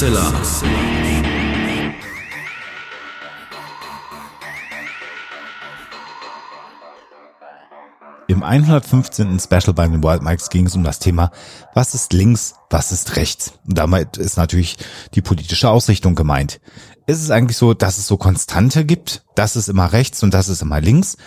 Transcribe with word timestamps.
Mixella. 0.00 0.32
Im 8.28 8.42
115. 8.42 9.38
Special 9.40 9.74
bei 9.74 9.86
den 9.86 10.02
Wild 10.02 10.22
Mikes 10.22 10.48
ging 10.48 10.64
es 10.64 10.74
um 10.74 10.84
das 10.84 11.00
Thema, 11.00 11.30
was 11.74 11.92
ist 11.94 12.14
links, 12.14 12.54
was 12.70 12.92
ist 12.92 13.16
rechts? 13.16 13.52
Und 13.68 13.76
damit 13.76 14.16
ist 14.16 14.38
natürlich 14.38 14.78
die 15.14 15.20
politische 15.20 15.68
Ausrichtung 15.68 16.14
gemeint. 16.14 16.62
Ist 17.06 17.20
es 17.20 17.30
eigentlich 17.30 17.58
so, 17.58 17.74
dass 17.74 17.98
es 17.98 18.06
so 18.06 18.16
Konstante 18.16 18.86
gibt, 18.86 19.22
das 19.34 19.54
ist 19.54 19.68
immer 19.68 19.92
rechts 19.92 20.22
und 20.22 20.32
das 20.32 20.48
ist 20.48 20.62
immer 20.62 20.80
links? 20.80 21.18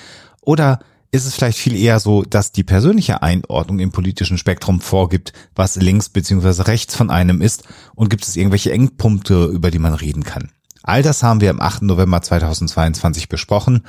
Oder 0.41 0.79
ist 1.13 1.27
es 1.27 1.35
vielleicht 1.35 1.59
viel 1.59 1.75
eher 1.75 1.99
so, 1.99 2.23
dass 2.23 2.51
die 2.51 2.63
persönliche 2.63 3.21
Einordnung 3.21 3.77
im 3.77 3.91
politischen 3.91 4.39
Spektrum 4.39 4.81
vorgibt, 4.81 5.31
was 5.53 5.75
links 5.75 6.09
beziehungsweise 6.09 6.67
rechts 6.67 6.95
von 6.95 7.11
einem 7.11 7.39
ist 7.39 7.63
und 7.93 8.09
gibt 8.09 8.23
es 8.23 8.35
irgendwelche 8.35 8.71
Engpunkte, 8.71 9.45
über 9.45 9.69
die 9.69 9.77
man 9.77 9.93
reden 9.93 10.23
kann? 10.23 10.49
All 10.81 11.03
das 11.03 11.21
haben 11.21 11.39
wir 11.39 11.51
am 11.51 11.61
8. 11.61 11.83
November 11.83 12.19
2022 12.19 13.29
besprochen 13.29 13.85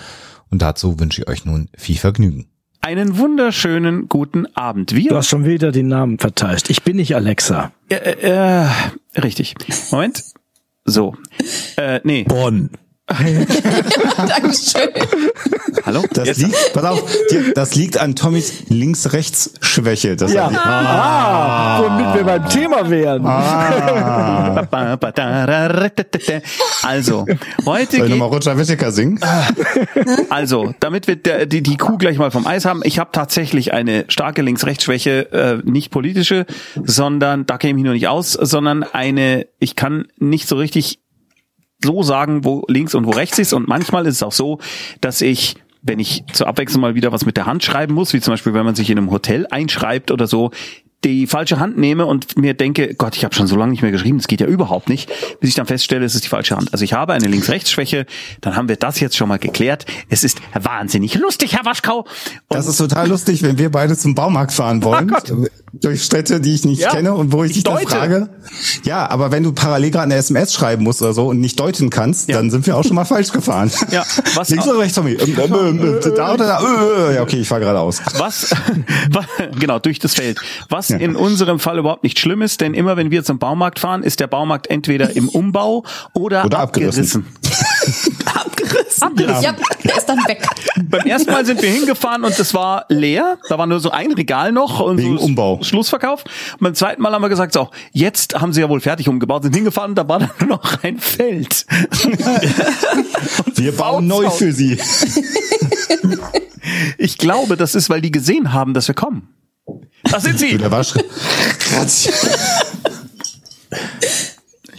und 0.51 0.61
dazu 0.61 1.01
wünsche 1.01 1.23
ich 1.23 1.29
euch 1.29 1.47
nun 1.47 1.71
viel 1.75 1.97
Vergnügen. 1.97 2.47
Einen 2.83 3.17
wunderschönen 3.17 4.11
guten 4.11 4.45
Abend. 4.55 4.95
Wir 4.95 5.09
du 5.09 5.17
hast 5.17 5.29
schon 5.29 5.47
wieder 5.47 5.73
den 5.73 5.89
Namen 5.89 6.19
verteilt. 6.19 6.69
Ich 6.69 6.83
bin 6.83 6.97
nicht 6.97 7.17
Alexa. 7.17 7.73
Äh, 7.89 7.95
äh, 7.95 8.69
richtig. 9.19 9.55
Moment. 9.91 10.23
So. 10.85 11.17
Äh, 11.79 12.01
nee. 12.05 12.25
Bonn. 12.25 12.69
Dankeschön. 14.17 14.89
Hallo? 15.85 16.05
Das 16.15 16.27
Jetzt. 16.27 16.39
liegt, 16.41 16.73
pass 16.73 16.85
auf, 16.85 17.03
das 17.55 17.75
liegt 17.75 17.99
an 17.99 18.17
Tommys 18.17 18.65
Links-Rechts-Schwäche. 18.69 20.17
Ja. 20.29 20.51
Ah, 20.55 21.83
womit 21.83 22.15
wir 22.15 22.25
beim 22.25 22.49
Thema 22.49 22.89
wären. 22.89 23.27
Ah. 23.27 24.67
Also, 26.83 27.27
heute 27.67 27.97
Soll 27.97 28.07
ich 28.07 28.11
nochmal 28.11 28.29
Roger 28.29 28.57
Whittaker 28.57 28.93
singen? 28.93 29.21
Also, 30.31 30.75
damit 30.81 31.07
wir 31.07 31.17
der, 31.17 31.47
die, 31.47 31.63
die 31.63 31.77
Kuh 31.77 31.99
gleich 31.99 32.19
mal 32.19 32.31
vom 32.31 32.47
Eis 32.47 32.65
haben, 32.65 32.81
ich 32.85 32.99
habe 32.99 33.11
tatsächlich 33.13 33.73
eine 33.73 34.05
starke 34.09 34.43
Links-Rechts-Schwäche, 34.43 35.33
äh, 35.33 35.59
nicht 35.69 35.91
politische, 35.91 36.47
sondern, 36.83 37.47
da 37.47 37.59
käme 37.59 37.79
ich 37.79 37.85
nur 37.85 37.95
nicht 37.95 38.09
aus, 38.09 38.33
sondern 38.33 38.83
eine, 38.83 39.47
ich 39.59 39.77
kann 39.77 40.07
nicht 40.19 40.49
so 40.49 40.57
richtig 40.57 41.01
so 41.83 42.03
sagen, 42.03 42.45
wo 42.45 42.65
links 42.69 42.95
und 42.95 43.07
wo 43.07 43.11
rechts 43.11 43.39
ist. 43.39 43.53
Und 43.53 43.69
manchmal 43.69 44.07
ist 44.07 44.17
es 44.17 44.23
auch 44.23 44.33
so, 44.33 44.59
dass 45.01 45.21
ich 45.21 45.57
wenn 45.87 45.99
ich 45.99 46.25
zur 46.33 46.47
Abwechslung 46.47 46.81
mal 46.81 46.95
wieder 46.95 47.13
was 47.13 47.27
mit 47.27 47.37
der 47.37 47.45
Hand 47.45 47.63
schreiben 47.63 47.93
muss, 47.93 48.15
wie 48.15 48.21
zum 48.21 48.33
Beispiel, 48.33 48.55
wenn 48.55 48.65
man 48.65 48.75
sich 48.75 48.89
in 48.89 48.97
einem 48.97 49.11
Hotel 49.11 49.47
einschreibt 49.51 50.11
oder 50.11 50.27
so, 50.27 50.51
die 51.05 51.27
falsche 51.27 51.61
Hand 51.61 51.77
nehme 51.77 52.07
und 52.07 52.39
mir 52.39 52.55
denke, 52.55 52.95
Gott, 52.95 53.17
ich 53.17 53.25
habe 53.25 53.35
schon 53.35 53.47
so 53.47 53.57
lange 53.57 53.73
nicht 53.73 53.83
mehr 53.83 53.91
geschrieben, 53.91 54.19
das 54.19 54.27
geht 54.27 54.41
ja 54.41 54.47
überhaupt 54.47 54.89
nicht, 54.89 55.11
bis 55.41 55.51
ich 55.51 55.55
dann 55.55 55.67
feststelle, 55.67 56.05
es 56.05 56.15
ist 56.15 56.25
die 56.25 56.29
falsche 56.29 56.57
Hand. 56.57 56.73
Also 56.73 56.85
ich 56.85 56.95
habe 56.95 57.13
eine 57.13 57.29
Links-Rechts-Schwäche, 57.29 58.07
dann 58.41 58.57
haben 58.57 58.69
wir 58.69 58.77
das 58.77 59.01
jetzt 59.01 59.17
schon 59.17 59.29
mal 59.29 59.39
geklärt. 59.39 59.85
Es 60.09 60.25
ist 60.25 60.41
wahnsinnig 60.55 61.15
lustig, 61.17 61.55
Herr 61.55 61.65
Waschkau. 61.65 62.01
Und 62.01 62.09
das 62.49 62.67
ist 62.67 62.79
total 62.79 63.09
lustig, 63.09 63.43
wenn 63.43 63.59
wir 63.59 63.71
beide 63.71 63.97
zum 63.97 64.15
Baumarkt 64.15 64.53
fahren 64.53 64.83
wollen, 64.83 65.13
oh 65.15 65.47
durch 65.81 66.03
Städte, 66.05 66.41
die 66.41 66.55
ich 66.55 66.65
nicht 66.65 66.83
ja, 66.83 66.91
kenne 66.91 67.15
und 67.15 67.33
wo 67.33 67.45
ich, 67.45 67.51
ich 67.51 67.63
dich 67.63 67.65
dann 67.65 67.79
frage. 67.87 68.29
Ja, 68.85 69.09
aber 69.11 69.33
wenn 69.33 69.43
du 69.43 69.53
parallel 69.53 69.91
gerade 69.91 70.05
eine 70.05 70.17
SMS 70.17 70.53
schreiben 70.53 70.85
musst 70.85 71.03
oder 71.03 71.13
so 71.13 71.29
und 71.29 71.41
nicht 71.41 71.59
deuten 71.59 71.91
kannst, 71.91 72.29
ja. 72.29 72.37
dann 72.37 72.51
sind 72.51 72.67
wir 72.67 72.77
auch 72.77 72.85
schon 72.85 72.95
mal 72.95 73.05
falsch 73.05 73.33
gefahren. 73.33 73.71
Ja, 73.91 74.05
was 74.35 74.49
Links 74.51 74.67
oder 74.67 74.79
rechts, 74.79 74.95
Tommy? 74.95 75.13
Ähm, 75.13 75.37
ähm, 75.39 75.81
ähm, 76.05 76.13
da 76.17 76.35
oder 76.35 76.47
da? 76.47 77.13
Ja, 77.13 77.23
okay, 77.23 77.41
ich 77.41 77.49
fahre 77.49 77.63
geradeaus. 77.63 78.01
Was, 78.19 78.55
genau, 79.59 79.79
durch 79.79 79.99
das 79.99 80.15
Feld. 80.15 80.41
Was 80.69 80.89
ja. 80.89 80.99
in 80.99 81.17
unserem 81.17 81.59
Fall 81.59 81.79
überhaupt 81.79 82.03
nicht 82.03 82.19
schlimm 82.19 82.43
ist, 82.43 82.61
denn 82.61 82.75
immer 82.75 82.97
wenn 82.97 83.11
wir 83.11 83.25
zum 83.25 83.39
Baumarkt 83.39 83.79
fahren, 83.79 84.03
ist 84.03 84.21
der 84.21 84.27
Baumarkt 84.27 84.69
entweder 84.69 85.15
im 85.17 85.29
Umbau 85.29 85.85
oder, 86.13 86.45
oder 86.45 86.59
abgerissen. 86.59 87.27
abgerissen. 87.27 87.74
abgerissen. 88.25 89.43
Ja, 89.43 89.55
der 89.85 89.97
ist 89.97 90.07
dann 90.07 90.19
weg. 90.27 90.47
Beim 90.89 91.07
ersten 91.07 91.31
Mal 91.31 91.45
sind 91.45 91.63
wir 91.63 91.71
hingefahren 91.71 92.25
und 92.25 92.39
es 92.39 92.55
war 92.55 92.87
leer. 92.89 93.39
Da 93.49 93.59
war 93.59 93.67
nur 93.67 93.81
so 93.81 93.91
ein 93.91 94.13
Regal 94.13 94.53
noch 94.53 94.81
und 94.81 94.99
Wegen 94.99 95.19
so 95.19 95.25
Umbau. 95.25 95.61
Schlussverkauf. 95.63 96.25
Und 96.53 96.61
beim 96.61 96.75
zweiten 96.75 97.03
Mal 97.03 97.13
haben 97.13 97.23
wir 97.23 97.29
gesagt, 97.29 97.53
so, 97.53 97.71
jetzt 97.93 98.35
haben 98.35 98.53
sie 98.53 98.61
ja 98.61 98.69
wohl 98.69 98.81
fertig 98.81 99.09
umgebaut, 99.09 99.43
sind 99.43 99.55
hingefahren, 99.55 99.95
da 99.95 100.09
war 100.09 100.19
dann 100.21 100.31
nur 100.41 100.49
noch 100.49 100.83
ein 100.83 100.99
Feld. 100.99 101.67
wir 103.55 103.73
bauen 103.73 104.07
neu 104.07 104.31
für 104.31 104.53
sie. 104.53 104.79
Ich 106.99 107.19
glaube, 107.19 107.57
das 107.57 107.75
ist, 107.75 107.91
weil 107.91 108.01
die 108.01 108.11
gesehen 108.11 108.53
haben, 108.53 108.75
dass 108.75 108.89
wir 108.89 108.95
kommen. 108.95 109.29
Da 110.05 110.21
sind 110.21 110.39
sie. 110.39 110.57
Der 110.59 110.71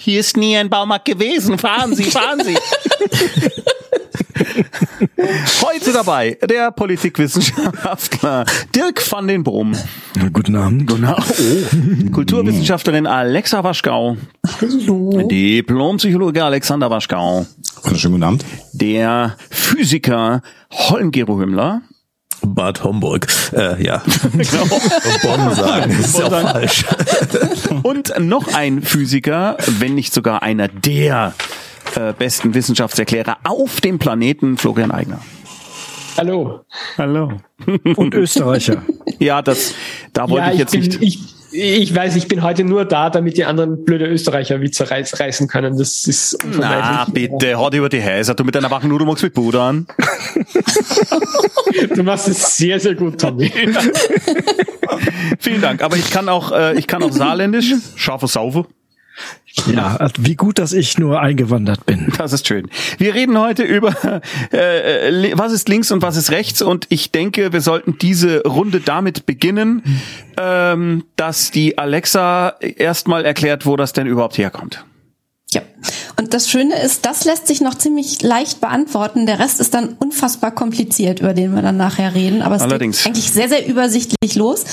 Hier 0.06 0.20
ist 0.20 0.38
nie 0.38 0.56
ein 0.56 0.70
Baumarkt 0.70 1.06
gewesen. 1.06 1.58
Fahren 1.58 1.96
Sie, 1.96 2.04
fahren 2.04 2.40
Sie. 2.44 2.54
Heute 5.66 5.94
dabei 5.94 6.38
der 6.48 6.70
Politikwissenschaftler 6.70 8.46
Dirk 8.76 9.12
van 9.12 9.28
den 9.28 9.44
Brum. 9.44 9.76
Guten 10.32 10.58
Abend. 10.58 10.86
Guten 10.86 11.06
Abend. 11.06 11.26
Oh. 11.40 12.10
Kulturwissenschaftlerin 12.12 13.08
Alexa 13.08 13.64
Waschgau. 13.64 14.16
Hallo. 14.62 15.28
Diplompsychologe 15.28 16.44
Alexander 16.44 16.92
Waschgau. 16.92 17.48
Schönen 17.96 18.14
guten 18.14 18.24
Abend. 18.26 18.46
Der 18.74 19.36
Physiker 19.50 20.44
Holm-Gero 20.72 21.40
Hümmler. 21.40 21.82
Bad 22.41 22.84
Homburg. 22.84 23.28
Äh, 23.53 23.84
ja. 23.84 24.03
Genau. 24.31 24.66
Bonn 25.23 25.56
sagen. 25.56 25.91
Ist 25.91 26.18
ja 26.18 26.29
falsch. 26.29 26.85
Und 27.84 28.13
noch 28.19 28.53
ein 28.53 28.81
Physiker, 28.81 29.57
wenn 29.79 29.96
nicht 29.96 30.13
sogar 30.13 30.44
einer 30.44 30.68
der 30.68 31.34
äh, 31.95 32.13
besten 32.13 32.53
Wissenschaftserklärer 32.53 33.38
auf 33.44 33.81
dem 33.81 34.00
Planeten, 34.00 34.57
Florian 34.57 34.91
Eigner. 34.91 35.19
Hallo. 36.18 36.62
Hallo. 36.97 37.34
Und 37.97 38.13
Österreicher. 38.13 38.81
ja, 39.19 39.41
das, 39.41 39.74
da 40.13 40.29
wollte 40.29 40.47
ja, 40.47 40.53
ich 40.53 40.59
jetzt 40.59 40.72
bin, 40.72 40.81
nicht. 40.81 41.01
Ich, 41.01 41.34
ich 41.56 41.96
weiß, 41.96 42.16
ich 42.16 42.28
bin 42.28 42.44
heute 42.44 42.64
nur 42.64 42.86
da, 42.86 43.10
damit 43.10 43.38
die 43.38 43.46
anderen 43.46 43.84
blöde 43.84 44.06
Österreicher 44.06 44.62
Witze 44.62 44.90
reiß, 44.90 45.20
reißen 45.20 45.48
können. 45.48 45.78
Das 45.78 46.06
ist 46.08 46.38
Na, 46.58 47.06
bitte, 47.12 47.56
haut 47.56 47.74
über 47.74 47.90
die 47.90 48.04
Häuser. 48.04 48.36
Du 48.36 48.44
mit 48.44 48.56
deiner 48.56 48.70
wachen 48.72 48.90
Nudel 48.90 49.08
magst 49.08 49.24
mit 49.24 49.34
Bruder 49.34 49.62
an. 49.62 49.88
du 51.96 52.04
machst 52.04 52.28
es 52.28 52.58
sehr, 52.58 52.80
sehr 52.80 52.96
gut, 52.96 53.20
Tommy. 53.20 53.52
Vielen 55.40 55.62
Dank. 55.62 55.82
Aber 55.82 55.96
ich 55.96 56.10
kann 56.12 56.30
auch, 56.30 56.52
äh, 56.52 56.78
ich 56.78 56.88
kann 56.88 57.02
auch 57.04 57.12
Saarländisch. 57.12 57.74
Scharfe 57.96 58.28
Saufe. 58.28 58.66
Ja, 59.72 59.96
also 59.96 60.14
wie 60.20 60.36
gut, 60.36 60.60
dass 60.60 60.74
ich 60.74 60.98
nur 60.98 61.22
eingewandert 61.22 61.86
bin. 61.86 62.12
Das 62.18 62.34
ist 62.34 62.48
schön. 62.48 62.70
Wir 62.98 63.14
reden 63.14 63.38
heute 63.38 63.64
über 63.64 63.94
äh, 64.52 65.10
äh 65.10 65.34
was 65.36 65.52
ist 65.52 65.70
links 65.70 65.92
und 65.92 66.02
was 66.02 66.18
ist 66.18 66.32
rechts 66.32 66.62
und 66.62 66.88
ich 66.90 67.12
denke, 67.12 67.54
wir 67.54 67.62
sollten 67.62 67.98
diese 67.98 68.44
Runde 68.44 68.80
damit 68.80 69.26
beginnen, 69.26 69.84
ähm, 70.38 71.04
dass 71.16 71.52
die 71.52 71.78
Alexa 71.78 72.56
erstmal 72.60 73.26
erklärt, 73.26 73.66
wo 73.66 73.76
das 73.76 73.94
denn 73.94 74.08
überhaupt 74.08 74.38
herkommt. 74.38 74.86
Ja. 75.52 75.62
Und 76.18 76.34
das 76.34 76.50
Schöne 76.50 76.81
ist, 76.81 77.06
das 77.06 77.26
lässt 77.26 77.48
sich 77.48 77.59
noch 77.59 77.76
ziemlich 77.76 78.22
leicht 78.22 78.62
beantworten. 78.62 79.26
Der 79.26 79.40
Rest 79.40 79.59
ist 79.59 79.74
dann 79.74 79.96
unfassbar 80.00 80.52
kompliziert, 80.52 81.20
über 81.20 81.34
den 81.34 81.53
wir 81.53 81.62
dann 81.62 81.76
nachher 81.76 82.16
reden. 82.16 82.42
Aber 82.42 82.56
es 82.56 82.62
Allerdings. 82.62 83.00
geht 83.00 83.08
eigentlich 83.08 83.31
sehr, 83.31 83.50
sehr 83.50 83.68
übersichtlich 83.68 84.36
los. 84.36 84.63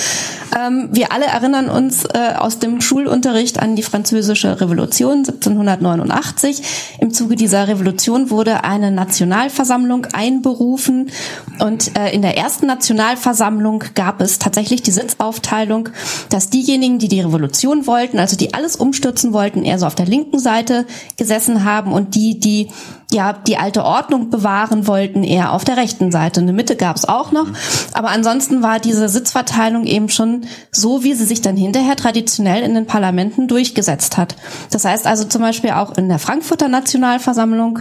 Ähm, 0.56 0.90
wir 0.92 1.12
alle 1.12 1.26
erinnern 1.26 1.68
uns 1.68 2.04
äh, 2.04 2.34
aus 2.36 2.58
dem 2.58 2.80
Schulunterricht 2.80 3.60
an 3.60 3.74
die 3.74 3.82
französische 3.82 4.60
Revolution 4.60 5.18
1789. 5.18 6.62
Im 7.00 7.12
Zuge 7.12 7.34
dieser 7.34 7.66
Revolution 7.66 8.30
wurde 8.30 8.62
eine 8.62 8.92
Nationalversammlung 8.92 10.06
einberufen. 10.12 11.10
Und 11.58 11.98
äh, 11.98 12.14
in 12.14 12.22
der 12.22 12.36
ersten 12.36 12.66
Nationalversammlung 12.66 13.82
gab 13.94 14.20
es 14.20 14.38
tatsächlich 14.38 14.82
die 14.82 14.92
Sitzaufteilung, 14.92 15.88
dass 16.28 16.50
diejenigen, 16.50 16.98
die 17.00 17.08
die 17.08 17.20
Revolution 17.20 17.86
wollten, 17.88 18.20
also 18.20 18.36
die 18.36 18.54
alles 18.54 18.76
umstürzen 18.76 19.32
wollten, 19.32 19.64
eher 19.64 19.80
so 19.80 19.86
auf 19.86 19.94
der 19.96 20.06
linken 20.06 20.38
Seite 20.38 20.86
gesessen 21.32 21.64
haben 21.64 21.92
und 21.92 22.14
die, 22.14 22.38
die 22.38 22.68
ja 23.12 23.32
die 23.32 23.56
alte 23.56 23.84
Ordnung 23.84 24.30
bewahren 24.30 24.86
wollten, 24.86 25.24
eher 25.24 25.52
auf 25.52 25.64
der 25.64 25.76
rechten 25.76 26.10
Seite. 26.10 26.40
Eine 26.40 26.52
Mitte 26.52 26.76
gab 26.76 26.96
es 26.96 27.08
auch 27.08 27.32
noch, 27.32 27.46
aber 27.92 28.10
ansonsten 28.10 28.62
war 28.62 28.78
diese 28.78 29.08
Sitzverteilung 29.08 29.84
eben 29.84 30.08
schon 30.08 30.46
so, 30.70 31.04
wie 31.04 31.14
sie 31.14 31.24
sich 31.24 31.40
dann 31.40 31.56
hinterher 31.56 31.96
traditionell 31.96 32.62
in 32.62 32.74
den 32.74 32.86
Parlamenten 32.86 33.48
durchgesetzt 33.48 34.16
hat. 34.16 34.36
Das 34.70 34.84
heißt 34.84 35.06
also 35.06 35.24
zum 35.24 35.42
Beispiel 35.42 35.70
auch 35.70 35.96
in 35.96 36.08
der 36.08 36.18
Frankfurter 36.18 36.68
Nationalversammlung 36.68 37.80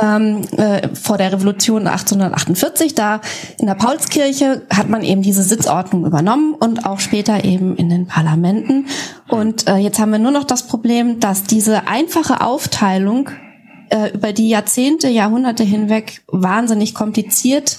ähm, 0.00 0.42
äh, 0.56 0.88
vor 0.94 1.18
der 1.18 1.32
Revolution 1.32 1.86
1848, 1.86 2.94
da 2.94 3.20
in 3.58 3.66
der 3.66 3.74
Paulskirche 3.74 4.62
hat 4.74 4.88
man 4.88 5.02
eben 5.02 5.22
diese 5.22 5.42
Sitzordnung 5.42 6.04
übernommen 6.06 6.54
und 6.54 6.86
auch 6.86 7.00
später 7.00 7.44
eben 7.44 7.76
in 7.76 7.88
den 7.88 8.06
Parlamenten. 8.06 8.86
Und 9.28 9.68
äh, 9.68 9.76
jetzt 9.76 9.98
haben 9.98 10.12
wir 10.12 10.18
nur 10.18 10.32
noch 10.32 10.44
das 10.44 10.66
Problem, 10.66 11.20
dass 11.20 11.44
diese 11.44 11.86
einfache 11.88 12.40
Aufteilung 12.40 13.30
äh, 13.90 14.14
über 14.14 14.32
die 14.32 14.48
Jahrzehnte, 14.48 15.08
Jahrhunderte 15.08 15.64
hinweg 15.64 16.22
wahnsinnig 16.26 16.94
kompliziert 16.94 17.78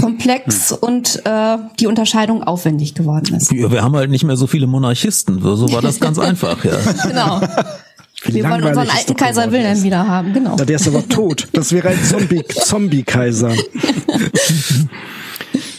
komplex 0.00 0.70
hm. 0.70 0.78
und 0.80 1.26
äh, 1.26 1.58
die 1.78 1.86
Unterscheidung 1.86 2.42
aufwendig 2.42 2.94
geworden 2.94 3.36
ist. 3.36 3.52
Ja, 3.52 3.70
wir 3.70 3.82
haben 3.82 3.94
halt 3.94 4.10
nicht 4.10 4.24
mehr 4.24 4.36
so 4.36 4.46
viele 4.46 4.66
Monarchisten. 4.66 5.40
So 5.42 5.70
war 5.72 5.82
das 5.82 6.00
ganz 6.00 6.18
einfach, 6.20 6.64
ja. 6.64 6.78
Genau. 7.06 7.40
Wir 8.24 8.48
wollen 8.48 8.64
unseren 8.64 8.88
alten 8.88 9.16
Kaiser 9.16 9.52
Wilhelm 9.52 9.82
wieder 9.82 10.06
haben, 10.06 10.32
genau. 10.32 10.56
Na, 10.58 10.64
der 10.64 10.76
ist 10.76 10.88
aber 10.88 11.06
tot. 11.06 11.48
Das 11.52 11.72
wäre 11.72 11.88
ein 11.88 12.02
Zombie, 12.02 12.42
Zombie-Kaiser. 12.48 13.52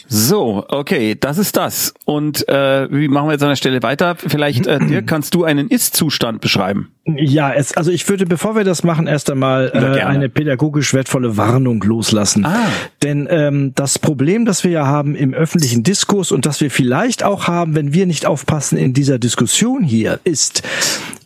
So, 0.07 0.65
okay, 0.67 1.15
das 1.19 1.37
ist 1.37 1.57
das. 1.57 1.93
Und 2.05 2.47
äh, 2.47 2.87
wie 2.91 3.07
machen 3.07 3.27
wir 3.27 3.33
jetzt 3.33 3.43
an 3.43 3.49
der 3.49 3.55
Stelle 3.55 3.81
weiter? 3.83 4.15
Vielleicht, 4.15 4.67
äh, 4.67 4.79
dir 4.79 5.01
kannst 5.05 5.33
du 5.33 5.43
einen 5.43 5.69
Ist-Zustand 5.69 6.41
beschreiben. 6.41 6.91
Ja, 7.05 7.53
es, 7.53 7.75
also 7.77 7.91
ich 7.91 8.07
würde, 8.09 8.25
bevor 8.25 8.55
wir 8.55 8.63
das 8.63 8.83
machen, 8.83 9.07
erst 9.07 9.29
einmal 9.29 9.71
äh, 9.73 10.01
eine 10.01 10.29
pädagogisch 10.29 10.93
wertvolle 10.93 11.37
Warnung 11.37 11.81
loslassen. 11.83 12.45
Ah. 12.45 12.67
Denn 13.03 13.27
ähm, 13.29 13.73
das 13.75 13.99
Problem, 13.99 14.45
das 14.45 14.63
wir 14.63 14.71
ja 14.71 14.87
haben 14.87 15.15
im 15.15 15.33
öffentlichen 15.33 15.83
Diskurs 15.83 16.31
und 16.31 16.45
das 16.45 16.61
wir 16.61 16.71
vielleicht 16.71 17.23
auch 17.23 17.47
haben, 17.47 17.75
wenn 17.75 17.93
wir 17.93 18.05
nicht 18.05 18.25
aufpassen 18.25 18.77
in 18.77 18.93
dieser 18.93 19.19
Diskussion 19.19 19.83
hier, 19.83 20.19
ist, 20.23 20.63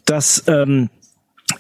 dass 0.05 0.43
ähm, 0.47 0.89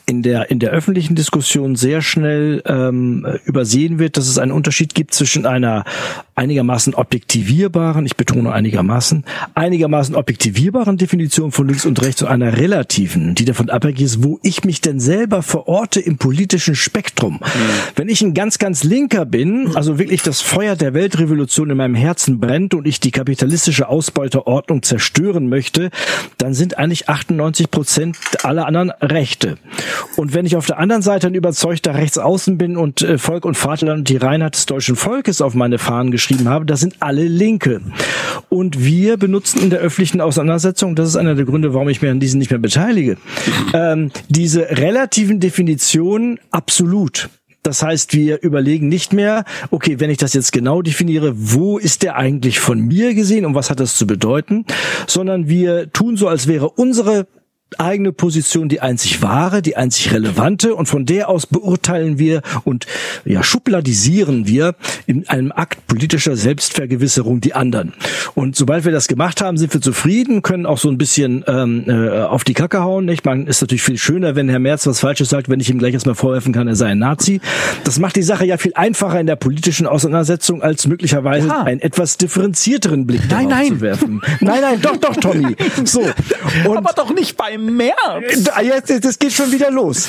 in 0.09 0.23
der 0.23 0.49
in 0.49 0.57
der 0.57 0.71
öffentlichen 0.71 1.13
Diskussion 1.15 1.75
sehr 1.75 2.01
schnell 2.01 2.63
ähm, 2.65 3.27
übersehen 3.45 3.99
wird, 3.99 4.17
dass 4.17 4.27
es 4.27 4.39
einen 4.39 4.51
Unterschied 4.51 4.95
gibt 4.95 5.13
zwischen 5.13 5.45
einer 5.45 5.85
einigermaßen 6.33 6.95
objektivierbaren, 6.95 8.05
ich 8.05 8.15
betone 8.15 8.51
einigermaßen, 8.51 9.25
einigermaßen 9.53 10.15
objektivierbaren 10.15 10.97
Definition 10.97 11.51
von 11.51 11.67
links 11.67 11.85
und 11.85 12.01
rechts 12.01 12.23
und 12.23 12.29
einer 12.29 12.57
relativen, 12.57 13.35
die 13.35 13.45
davon 13.45 13.69
abhängig 13.69 14.01
ist, 14.01 14.23
wo 14.23 14.39
ich 14.41 14.63
mich 14.63 14.81
denn 14.81 14.99
selber 14.99 15.43
verorte 15.43 15.99
im 15.99 16.17
politischen 16.17 16.75
Spektrum. 16.75 17.33
Mhm. 17.33 17.39
Wenn 17.95 18.09
ich 18.09 18.21
ein 18.21 18.33
ganz 18.33 18.57
ganz 18.57 18.83
linker 18.83 19.25
bin, 19.25 19.75
also 19.75 19.99
wirklich 19.99 20.23
das 20.23 20.41
Feuer 20.41 20.75
der 20.75 20.93
Weltrevolution 20.93 21.69
in 21.69 21.77
meinem 21.77 21.95
Herzen 21.95 22.39
brennt 22.39 22.73
und 22.73 22.87
ich 22.87 22.99
die 22.99 23.11
kapitalistische 23.11 23.89
Ausbeuterordnung 23.89 24.81
zerstören 24.81 25.49
möchte, 25.49 25.91
dann 26.37 26.55
sind 26.55 26.79
eigentlich 26.79 27.09
98 27.09 27.69
Prozent 27.69 28.17
aller 28.43 28.65
anderen 28.65 28.91
Rechte. 29.01 29.57
Und 30.15 30.33
wenn 30.33 30.45
ich 30.45 30.55
auf 30.55 30.65
der 30.65 30.79
anderen 30.79 31.01
Seite 31.01 31.27
ein 31.27 31.35
überzeugter 31.35 31.95
Rechtsaußen 31.95 32.57
bin 32.57 32.77
und 32.77 33.01
äh, 33.01 33.17
Volk 33.17 33.45
und 33.45 33.55
Vaterland 33.55 33.99
und 33.99 34.09
die 34.09 34.17
Reinheit 34.17 34.55
des 34.55 34.65
deutschen 34.65 34.95
Volkes 34.95 35.41
auf 35.41 35.53
meine 35.53 35.77
Fahnen 35.77 36.11
geschrieben 36.11 36.49
habe, 36.49 36.65
das 36.65 36.79
sind 36.79 36.95
alle 36.99 37.27
Linke. 37.27 37.81
Und 38.49 38.83
wir 38.83 39.17
benutzen 39.17 39.61
in 39.61 39.69
der 39.69 39.79
öffentlichen 39.79 40.21
Auseinandersetzung, 40.21 40.95
das 40.95 41.09
ist 41.09 41.15
einer 41.15 41.35
der 41.35 41.45
Gründe, 41.45 41.73
warum 41.73 41.89
ich 41.89 42.01
mich 42.01 42.11
an 42.11 42.19
diesen 42.19 42.39
nicht 42.39 42.51
mehr 42.51 42.59
beteilige, 42.59 43.17
ähm, 43.73 44.11
diese 44.27 44.69
relativen 44.69 45.39
Definitionen 45.39 46.39
absolut. 46.51 47.29
Das 47.63 47.83
heißt, 47.83 48.13
wir 48.13 48.41
überlegen 48.41 48.87
nicht 48.87 49.11
mehr, 49.11 49.43
okay, 49.69 49.99
wenn 49.99 50.09
ich 50.09 50.17
das 50.17 50.33
jetzt 50.33 50.53
genau 50.53 50.81
definiere, 50.81 51.33
wo 51.35 51.77
ist 51.77 52.03
der 52.03 52.15
eigentlich 52.15 52.59
von 52.59 52.79
mir 52.79 53.13
gesehen 53.13 53.45
und 53.45 53.53
was 53.53 53.69
hat 53.69 53.81
das 53.81 53.95
zu 53.95 54.07
bedeuten, 54.07 54.65
sondern 55.07 55.49
wir 55.49 55.91
tun 55.91 56.15
so, 56.15 56.29
als 56.29 56.47
wäre 56.47 56.69
unsere 56.69 57.27
eigene 57.77 58.11
Position 58.11 58.69
die 58.69 58.81
einzig 58.81 59.21
wahre, 59.21 59.61
die 59.61 59.77
einzig 59.77 60.11
relevante 60.13 60.75
und 60.75 60.87
von 60.87 61.05
der 61.05 61.29
aus 61.29 61.45
beurteilen 61.45 62.17
wir 62.17 62.41
und 62.63 62.87
ja 63.25 63.43
schubladisieren 63.43 64.47
wir 64.47 64.75
in 65.05 65.27
einem 65.27 65.51
Akt 65.51 65.85
politischer 65.87 66.35
Selbstvergewisserung 66.35 67.41
die 67.41 67.53
anderen. 67.53 67.93
Und 68.35 68.55
sobald 68.55 68.85
wir 68.85 68.91
das 68.91 69.07
gemacht 69.07 69.41
haben, 69.41 69.57
sind 69.57 69.73
wir 69.73 69.81
zufrieden, 69.81 70.41
können 70.41 70.65
auch 70.65 70.77
so 70.77 70.89
ein 70.89 70.97
bisschen 70.97 71.43
ähm, 71.47 71.85
äh, 71.87 72.21
auf 72.21 72.43
die 72.43 72.53
Kacke 72.53 72.81
hauen. 72.81 73.05
Nicht? 73.05 73.25
Man 73.25 73.47
ist 73.47 73.61
natürlich 73.61 73.83
viel 73.83 73.97
schöner, 73.97 74.35
wenn 74.35 74.49
Herr 74.49 74.59
Merz 74.59 74.85
was 74.87 74.99
Falsches 74.99 75.29
sagt, 75.29 75.49
wenn 75.49 75.59
ich 75.59 75.69
ihm 75.69 75.79
gleich 75.79 75.93
erstmal 75.93 76.15
vorwerfen 76.15 76.53
kann, 76.53 76.67
er 76.67 76.75
sei 76.75 76.87
ein 76.87 76.99
Nazi. 76.99 77.41
Das 77.83 77.99
macht 77.99 78.15
die 78.15 78.23
Sache 78.23 78.45
ja 78.45 78.57
viel 78.57 78.73
einfacher 78.75 79.19
in 79.19 79.27
der 79.27 79.35
politischen 79.35 79.87
Auseinandersetzung, 79.87 80.61
als 80.61 80.87
möglicherweise 80.87 81.47
ja. 81.47 81.63
einen 81.63 81.81
etwas 81.81 82.17
differenzierteren 82.17 83.05
Blick 83.05 83.21
nein, 83.29 83.49
darauf 83.49 83.49
nein. 83.49 83.67
zu 83.67 83.81
werfen. 83.81 84.21
Nein, 84.41 84.61
nein, 84.61 84.81
doch, 84.81 84.97
doch, 84.97 85.15
Tommy. 85.15 85.55
So. 85.83 86.01
Und 86.65 86.77
Aber 86.77 86.93
doch 86.95 87.13
nicht 87.13 87.37
bei 87.59 87.71
März. 87.71 88.51
Jetzt, 88.61 89.05
das 89.05 89.19
geht 89.19 89.33
schon 89.33 89.51
wieder 89.51 89.71
los. 89.71 90.07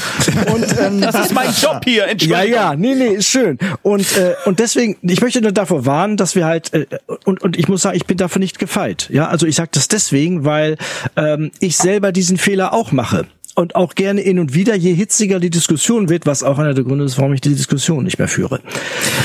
Und, 0.52 0.66
ähm, 0.80 1.00
das 1.00 1.26
ist 1.26 1.34
mein 1.34 1.50
Job 1.60 1.82
hier, 1.84 2.06
Entschuldigung. 2.08 2.52
Ja, 2.52 2.70
ja, 2.70 2.76
nee, 2.76 2.94
nee, 2.94 3.14
ist 3.14 3.28
schön. 3.28 3.58
Und, 3.82 4.16
äh, 4.16 4.34
und 4.44 4.58
deswegen, 4.58 4.96
ich 5.02 5.20
möchte 5.20 5.40
nur 5.40 5.52
davor 5.52 5.86
warnen, 5.86 6.16
dass 6.16 6.34
wir 6.34 6.46
halt, 6.46 6.72
äh, 6.72 6.86
und, 7.24 7.42
und 7.42 7.58
ich 7.58 7.68
muss 7.68 7.82
sagen, 7.82 7.96
ich 7.96 8.06
bin 8.06 8.16
dafür 8.16 8.40
nicht 8.40 8.58
gefeit. 8.58 9.08
Ja, 9.10 9.28
also 9.28 9.46
ich 9.46 9.56
sage 9.56 9.70
das 9.72 9.88
deswegen, 9.88 10.44
weil 10.44 10.76
ähm, 11.16 11.50
ich 11.60 11.76
selber 11.76 12.12
diesen 12.12 12.38
Fehler 12.38 12.72
auch 12.72 12.92
mache 12.92 13.26
und 13.54 13.74
auch 13.74 13.94
gerne 13.94 14.20
hin 14.20 14.38
und 14.38 14.54
wieder, 14.54 14.74
je 14.74 14.94
hitziger 14.94 15.40
die 15.40 15.50
Diskussion 15.50 16.08
wird, 16.08 16.26
was 16.26 16.42
auch 16.42 16.58
einer 16.58 16.74
der 16.74 16.84
Gründe 16.84 17.04
ist, 17.04 17.18
warum 17.18 17.32
ich 17.32 17.40
die 17.40 17.54
Diskussion 17.54 18.04
nicht 18.04 18.18
mehr 18.18 18.28
führe. 18.28 18.60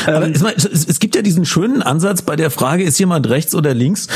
Aber 0.08 0.26
ähm, 0.26 0.34
es, 0.34 1.00
gibt 1.00 1.16
ja 1.16 1.22
diesen 1.22 1.46
schönen 1.46 1.82
Ansatz 1.82 2.22
bei 2.22 2.36
der 2.36 2.50
Frage, 2.50 2.84
ist 2.84 3.00
jemand 3.00 3.30
rechts 3.30 3.56
oder 3.56 3.74
links? 3.74 4.08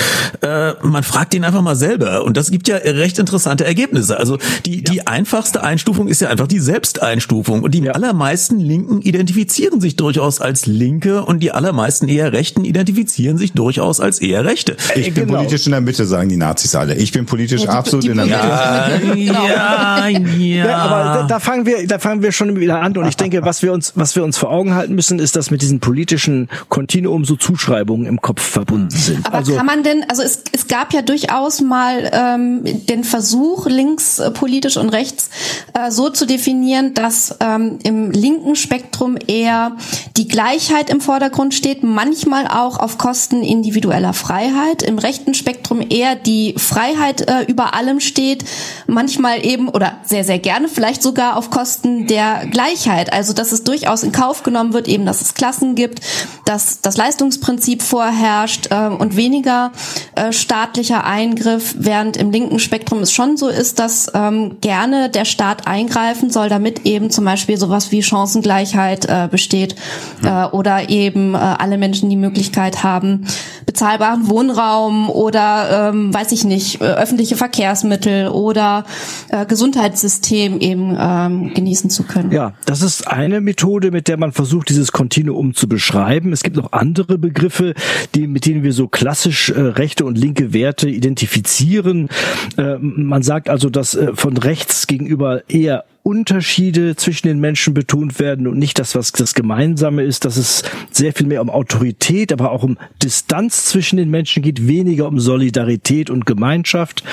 Äh, 0.41 0.73
man 0.81 1.03
fragt 1.03 1.33
ihn 1.33 1.43
einfach 1.43 1.61
mal 1.61 1.75
selber 1.75 2.23
und 2.23 2.37
das 2.37 2.51
gibt 2.51 2.67
ja 2.67 2.77
recht 2.77 3.19
interessante 3.19 3.65
Ergebnisse. 3.65 4.17
Also 4.17 4.37
die, 4.65 4.77
ja. 4.77 4.83
die 4.83 5.07
einfachste 5.07 5.63
Einstufung 5.63 6.07
ist 6.07 6.21
ja 6.21 6.29
einfach 6.29 6.47
die 6.47 6.59
Selbsteinstufung 6.59 7.63
und 7.63 7.73
die 7.73 7.81
ja. 7.81 7.91
allermeisten 7.91 8.59
Linken 8.59 9.01
identifizieren 9.01 9.79
sich 9.79 9.95
durchaus 9.95 10.41
als 10.41 10.65
Linke 10.65 11.23
und 11.23 11.41
die 11.41 11.51
allermeisten 11.51 12.07
eher 12.07 12.33
Rechten 12.33 12.65
identifizieren 12.65 13.37
sich 13.37 13.53
durchaus 13.53 13.99
als 13.99 14.19
eher 14.19 14.45
Rechte. 14.45 14.75
Ich 14.95 15.13
bin 15.13 15.27
genau. 15.27 15.39
politisch 15.39 15.65
in 15.65 15.71
der 15.71 15.81
Mitte, 15.81 16.05
sagen 16.05 16.29
die 16.29 16.37
Nazis 16.37 16.75
alle. 16.75 16.95
Ich 16.95 17.11
bin 17.11 17.25
politisch 17.25 17.63
ja, 17.63 17.69
absolut 17.69 18.03
die, 18.03 18.07
die, 18.07 18.11
in 18.11 18.17
der 18.17 18.99
Mitte. 19.05 19.19
Ja, 19.19 19.98
ja, 20.07 20.19
ja. 20.37 20.65
ja 20.65 20.77
aber 20.77 21.19
da, 21.19 21.23
da, 21.27 21.39
fangen 21.39 21.65
wir, 21.65 21.85
da 21.87 21.99
fangen 21.99 22.21
wir 22.21 22.31
schon 22.31 22.59
wieder 22.59 22.81
an. 22.81 22.95
Und 22.97 23.07
ich 23.07 23.17
denke, 23.17 23.43
was 23.43 23.61
wir 23.61 23.73
uns, 23.73 23.93
was 23.95 24.15
wir 24.15 24.23
uns 24.23 24.37
vor 24.37 24.51
Augen 24.51 24.73
halten 24.73 24.95
müssen, 24.95 25.19
ist, 25.19 25.35
dass 25.35 25.51
mit 25.51 25.61
diesen 25.61 25.79
politischen 25.79 26.49
Kontinuum 26.69 27.25
so 27.25 27.35
Zuschreibungen 27.35 28.05
im 28.05 28.21
Kopf 28.21 28.41
verbunden 28.41 28.89
sind. 28.89 29.25
Aber 29.25 29.37
also, 29.37 29.55
kann 29.55 29.65
man 29.65 29.83
denn, 29.83 30.03
also 30.09 30.21
es, 30.21 30.43
es 30.51 30.67
gab 30.67 30.93
ja 30.93 31.01
durchaus 31.01 31.61
mal 31.61 32.09
ähm, 32.13 32.61
den 32.63 33.03
Versuch, 33.03 33.67
links 33.67 34.19
äh, 34.19 34.31
politisch 34.31 34.77
und 34.77 34.89
rechts 34.89 35.29
äh, 35.73 35.91
so 35.91 36.09
zu 36.09 36.25
definieren, 36.25 36.93
dass 36.93 37.35
ähm, 37.39 37.79
im 37.83 38.11
linken 38.11 38.55
Spektrum 38.55 39.17
eher 39.27 39.75
die 40.17 40.27
Gleichheit 40.27 40.89
im 40.89 41.01
Vordergrund 41.01 41.53
steht, 41.53 41.83
manchmal 41.83 42.47
auch 42.47 42.79
auf 42.79 42.97
Kosten 42.97 43.43
individueller 43.43 44.13
Freiheit. 44.13 44.83
Im 44.83 44.97
rechten 44.97 45.33
Spektrum 45.33 45.81
eher 45.87 46.15
die 46.15 46.55
Freiheit 46.57 47.21
äh, 47.21 47.43
über 47.47 47.73
allem 47.73 47.99
steht, 47.99 48.43
manchmal 48.87 49.45
eben 49.45 49.69
oder 49.69 49.88
sehr, 50.03 50.23
sehr 50.23 50.39
gerne 50.39 50.67
vielleicht 50.67 51.01
sogar 51.01 51.37
auf 51.37 51.49
Kosten 51.49 52.07
der 52.07 52.45
Gleichheit. 52.49 53.13
Also 53.13 53.33
dass 53.33 53.51
es 53.51 53.63
durchaus 53.63 54.03
in 54.03 54.11
Kauf 54.11 54.43
genommen 54.43 54.73
wird, 54.73 54.87
eben 54.87 55.05
dass 55.05 55.21
es 55.21 55.33
Klassen 55.33 55.75
gibt, 55.75 56.01
dass 56.45 56.81
das 56.81 56.97
Leistungsprinzip 56.97 57.81
vorherrscht 57.81 58.71
äh, 58.71 58.87
und 58.87 59.15
weniger 59.15 59.71
äh, 60.15 60.31
staatlicher 60.31 61.03
Eingriff, 61.03 61.75
während 61.77 62.17
im 62.17 62.31
linken 62.31 62.59
Spektrum 62.59 62.99
es 62.99 63.11
schon 63.11 63.37
so 63.37 63.47
ist, 63.47 63.79
dass 63.79 64.11
ähm, 64.13 64.57
gerne 64.61 65.09
der 65.09 65.25
Staat 65.25 65.67
eingreifen 65.67 66.29
soll, 66.29 66.49
damit 66.49 66.85
eben 66.85 67.09
zum 67.11 67.25
Beispiel 67.25 67.57
sowas 67.57 67.91
wie 67.91 68.01
Chancengleichheit 68.01 69.05
äh, 69.05 69.27
besteht 69.29 69.75
äh, 70.23 70.45
oder 70.45 70.89
eben 70.89 71.35
äh, 71.35 71.37
alle 71.37 71.77
Menschen 71.77 72.09
die 72.09 72.15
Möglichkeit 72.15 72.83
haben, 72.83 73.25
bezahlbaren 73.65 74.29
Wohnraum 74.29 75.09
oder 75.09 75.89
ähm, 75.89 76.13
weiß 76.13 76.31
ich 76.31 76.43
nicht, 76.43 76.81
äh, 76.81 76.85
öffentliche 76.85 77.35
Verkehrsmittel 77.35 78.27
oder 78.29 78.85
äh, 79.29 79.45
Gesundheitssystem 79.79 80.59
eben 80.59 80.95
ähm, 80.99 81.53
genießen 81.53 81.89
zu 81.89 82.03
können. 82.03 82.31
Ja, 82.31 82.53
das 82.65 82.81
ist 82.81 83.07
eine 83.07 83.41
Methode, 83.41 83.91
mit 83.91 84.07
der 84.07 84.17
man 84.17 84.31
versucht, 84.31 84.69
dieses 84.69 84.91
Kontinuum 84.91 85.53
zu 85.53 85.67
beschreiben. 85.67 86.33
Es 86.33 86.43
gibt 86.43 86.57
noch 86.57 86.73
andere 86.73 87.17
Begriffe, 87.17 87.73
die, 88.13 88.27
mit 88.27 88.45
denen 88.45 88.63
wir 88.63 88.73
so 88.73 88.87
klassisch 88.87 89.49
äh, 89.49 89.59
rechte 89.59 90.05
und 90.05 90.17
linke 90.17 90.53
Werte 90.53 90.89
identifizieren. 90.89 92.09
Äh, 92.57 92.77
man 92.79 93.23
sagt 93.23 93.49
also, 93.49 93.69
dass 93.69 93.95
äh, 93.95 94.11
von 94.13 94.35
rechts 94.37 94.87
gegenüber 94.87 95.49
eher 95.49 95.85
Unterschiede 96.09 96.95
zwischen 96.95 97.27
den 97.27 97.39
Menschen 97.39 97.73
betont 97.73 98.19
werden 98.19 98.47
und 98.47 98.57
nicht 98.57 98.79
das, 98.79 98.95
was 98.95 99.11
das 99.11 99.35
Gemeinsame 99.35 100.01
ist, 100.03 100.25
dass 100.25 100.37
es 100.37 100.63
sehr 100.91 101.13
viel 101.13 101.27
mehr 101.27 101.41
um 101.41 101.51
Autorität, 101.51 102.33
aber 102.33 102.51
auch 102.51 102.63
um 102.63 102.77
Distanz 103.03 103.65
zwischen 103.65 103.97
den 103.97 104.09
Menschen 104.09 104.41
geht, 104.41 104.67
weniger 104.67 105.07
um 105.07 105.19
Solidarität 105.19 106.09
und 106.09 106.25
Gemeinschaft 106.25 107.03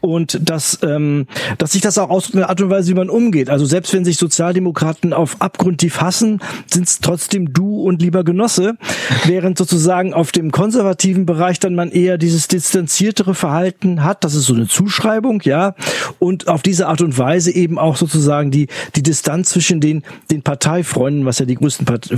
und 0.00 0.38
dass, 0.42 0.80
ähm, 0.82 1.26
dass 1.56 1.72
sich 1.72 1.82
das 1.82 1.96
auch 1.98 2.10
ausdrückt 2.12 2.34
in 2.34 2.40
der 2.40 2.50
Art 2.50 2.60
und 2.60 2.70
Weise, 2.70 2.90
wie 2.90 2.94
man 2.94 3.10
umgeht. 3.10 3.50
Also 3.50 3.64
selbst 3.64 3.92
wenn 3.92 4.04
sich 4.04 4.16
Sozialdemokraten 4.16 5.12
auf 5.12 5.40
abgrundtief 5.40 6.00
hassen, 6.00 6.40
sind 6.72 6.86
es 6.86 7.00
trotzdem 7.00 7.52
du 7.52 7.82
und 7.82 8.00
lieber 8.00 8.24
Genosse, 8.24 8.76
während 9.24 9.58
sozusagen 9.58 10.14
auf 10.14 10.32
dem 10.32 10.50
konservativen 10.50 11.26
Bereich 11.26 11.58
dann 11.58 11.74
man 11.74 11.90
eher 11.90 12.18
dieses 12.18 12.48
distanziertere 12.48 13.34
Verhalten 13.34 14.04
hat. 14.04 14.24
Das 14.24 14.34
ist 14.34 14.46
so 14.46 14.54
eine 14.54 14.68
Zuschreibung, 14.68 15.42
ja, 15.44 15.74
und 16.18 16.48
auf 16.48 16.62
diese 16.62 16.86
Art 16.88 17.00
und 17.00 17.18
Weise 17.18 17.50
eben 17.52 17.78
auch 17.78 17.96
sozusagen 17.96 18.50
die, 18.50 18.68
die 18.96 19.02
Distanz 19.02 19.50
zwischen 19.50 19.80
den, 19.80 20.02
den 20.30 20.42
Parteifreunden, 20.42 21.24
was 21.24 21.38
ja 21.38 21.46
die 21.46 21.56
größten 21.56 21.86
Part 21.86 22.08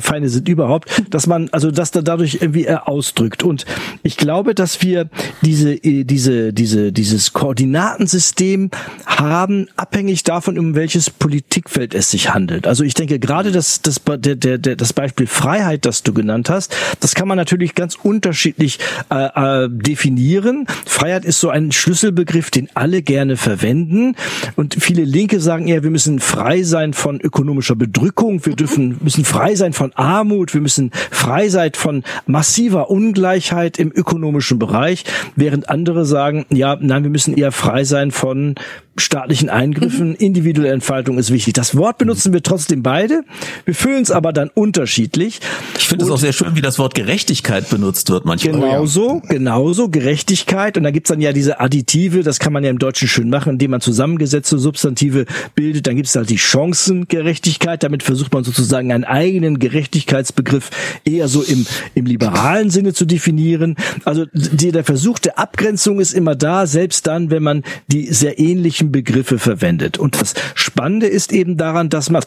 Feinde 0.00 0.28
sind 0.28 0.48
überhaupt, 0.48 1.02
dass 1.10 1.26
man, 1.26 1.48
also 1.52 1.70
dass 1.70 1.90
da 1.90 2.02
dadurch 2.02 2.38
irgendwie 2.40 2.66
äh, 2.66 2.76
ausdrückt. 2.76 3.12
ausdrückt. 3.12 3.42
Und 3.42 3.66
ich 4.02 4.16
glaube, 4.16 4.54
dass 4.54 4.82
wir 4.82 5.08
diese, 5.42 5.72
äh, 5.72 6.04
diese, 6.04 6.52
diese, 6.52 6.92
dieses 6.92 7.32
Koordinatensystem 7.32 8.70
haben, 9.06 9.41
abhängig 9.76 10.24
davon, 10.24 10.58
um 10.58 10.74
welches 10.74 11.10
Politikfeld 11.10 11.94
es 11.94 12.10
sich 12.10 12.32
handelt. 12.32 12.66
Also 12.66 12.84
ich 12.84 12.94
denke, 12.94 13.18
gerade 13.18 13.52
das, 13.52 13.82
das, 13.82 14.00
der, 14.04 14.36
der, 14.36 14.58
der, 14.58 14.76
das 14.76 14.92
Beispiel 14.92 15.26
Freiheit, 15.26 15.84
das 15.84 16.02
du 16.02 16.12
genannt 16.12 16.50
hast, 16.50 16.74
das 17.00 17.14
kann 17.14 17.28
man 17.28 17.36
natürlich 17.36 17.74
ganz 17.74 17.94
unterschiedlich 17.94 18.78
äh, 19.10 19.64
äh, 19.64 19.68
definieren. 19.70 20.66
Freiheit 20.86 21.24
ist 21.24 21.40
so 21.40 21.50
ein 21.50 21.72
Schlüsselbegriff, 21.72 22.50
den 22.50 22.68
alle 22.74 23.02
gerne 23.02 23.36
verwenden. 23.36 24.16
Und 24.56 24.76
viele 24.78 25.04
Linke 25.04 25.40
sagen 25.40 25.68
eher, 25.68 25.82
wir 25.82 25.90
müssen 25.90 26.20
frei 26.20 26.62
sein 26.62 26.92
von 26.94 27.20
ökonomischer 27.20 27.76
Bedrückung, 27.76 28.44
wir 28.46 28.54
dürfen, 28.54 28.98
müssen 29.00 29.24
frei 29.24 29.54
sein 29.54 29.72
von 29.72 29.92
Armut, 29.94 30.54
wir 30.54 30.60
müssen 30.60 30.90
frei 31.10 31.48
sein 31.48 31.72
von 31.74 32.02
massiver 32.26 32.90
Ungleichheit 32.90 33.78
im 33.78 33.92
ökonomischen 33.92 34.58
Bereich, 34.58 35.04
während 35.36 35.68
andere 35.68 36.04
sagen, 36.04 36.46
ja, 36.50 36.76
nein, 36.80 37.02
wir 37.02 37.10
müssen 37.10 37.36
eher 37.36 37.52
frei 37.52 37.84
sein 37.84 38.10
von 38.10 38.54
staatlichen 38.96 39.31
Eingriffen, 39.40 40.10
mhm. 40.10 40.16
individuelle 40.18 40.72
Entfaltung 40.72 41.18
ist 41.18 41.32
wichtig. 41.32 41.54
Das 41.54 41.76
Wort 41.76 41.98
benutzen 41.98 42.32
wir 42.32 42.42
trotzdem 42.42 42.82
beide. 42.82 43.24
Wir 43.64 43.74
füllen 43.74 44.02
es 44.02 44.10
aber 44.10 44.32
dann 44.32 44.50
unterschiedlich. 44.52 45.40
Ich 45.78 45.88
finde 45.88 46.04
es 46.04 46.10
auch 46.10 46.18
sehr 46.18 46.32
schön, 46.32 46.54
wie 46.54 46.60
das 46.60 46.78
Wort 46.78 46.94
Gerechtigkeit 46.94 47.68
benutzt 47.70 48.10
wird 48.10 48.24
manchmal. 48.24 48.54
Genauso, 48.54 49.22
genauso 49.28 49.88
Gerechtigkeit. 49.88 50.76
Und 50.76 50.84
da 50.84 50.90
gibt's 50.90 51.08
dann 51.08 51.20
ja 51.20 51.32
diese 51.32 51.60
Additive, 51.60 52.22
das 52.22 52.38
kann 52.38 52.52
man 52.52 52.64
ja 52.64 52.70
im 52.70 52.78
Deutschen 52.78 53.08
schön 53.08 53.30
machen, 53.30 53.54
indem 53.54 53.72
man 53.72 53.80
zusammengesetzte 53.80 54.58
Substantive 54.58 55.24
bildet. 55.54 55.86
Dann 55.86 55.96
gibt's 55.96 56.14
halt 56.14 56.30
die 56.30 56.38
Chancengerechtigkeit. 56.38 57.82
Damit 57.82 58.02
versucht 58.02 58.32
man 58.32 58.44
sozusagen 58.44 58.92
einen 58.92 59.04
eigenen 59.04 59.58
Gerechtigkeitsbegriff 59.58 60.70
eher 61.04 61.28
so 61.28 61.42
im, 61.42 61.66
im 61.94 62.06
liberalen 62.06 62.70
Sinne 62.70 62.92
zu 62.92 63.06
definieren. 63.06 63.76
Also 64.04 64.26
die, 64.32 64.72
der 64.72 64.84
Versuch 64.84 65.18
der 65.18 65.38
Abgrenzung 65.38 66.00
ist 66.00 66.12
immer 66.12 66.34
da, 66.34 66.66
selbst 66.66 67.06
dann, 67.06 67.30
wenn 67.30 67.42
man 67.42 67.62
die 67.88 68.12
sehr 68.12 68.38
ähnlichen 68.38 68.52
ähnlichen 68.52 68.92
Begriffe 69.22 69.38
verwendet. 69.38 69.98
Und 69.98 70.20
das 70.20 70.34
Spannende 70.54 71.06
ist 71.06 71.32
eben 71.32 71.56
daran, 71.56 71.88
dass 71.88 72.10
man 72.10 72.22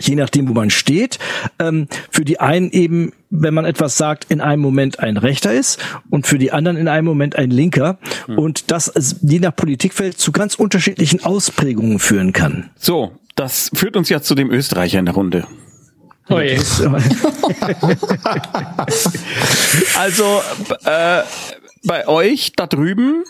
je 0.00 0.14
nachdem, 0.14 0.48
wo 0.48 0.52
man 0.52 0.70
steht, 0.70 1.18
ähm, 1.58 1.88
für 2.10 2.24
die 2.24 2.38
einen 2.40 2.70
eben, 2.70 3.12
wenn 3.30 3.54
man 3.54 3.64
etwas 3.64 3.96
sagt, 3.96 4.26
in 4.28 4.42
einem 4.42 4.62
Moment 4.62 5.00
ein 5.00 5.16
Rechter 5.16 5.52
ist 5.52 5.80
und 6.10 6.26
für 6.26 6.38
die 6.38 6.52
anderen 6.52 6.76
in 6.76 6.88
einem 6.88 7.06
Moment 7.06 7.36
ein 7.36 7.50
Linker 7.50 7.96
hm. 8.26 8.38
und 8.38 8.70
das 8.70 8.92
je 9.22 9.40
nach 9.40 9.56
Politikfeld 9.56 10.18
zu 10.18 10.30
ganz 10.30 10.56
unterschiedlichen 10.56 11.24
Ausprägungen 11.24 11.98
führen 11.98 12.34
kann. 12.34 12.68
So, 12.76 13.12
das 13.34 13.70
führt 13.74 13.96
uns 13.96 14.10
ja 14.10 14.20
zu 14.20 14.34
dem 14.34 14.50
Österreicher 14.50 14.98
in 14.98 15.06
der 15.06 15.14
Runde. 15.14 15.46
Oh 16.28 16.36
also 19.98 20.42
äh, 20.84 21.22
bei 21.84 22.06
euch 22.06 22.52
da 22.54 22.66
drüben 22.66 23.24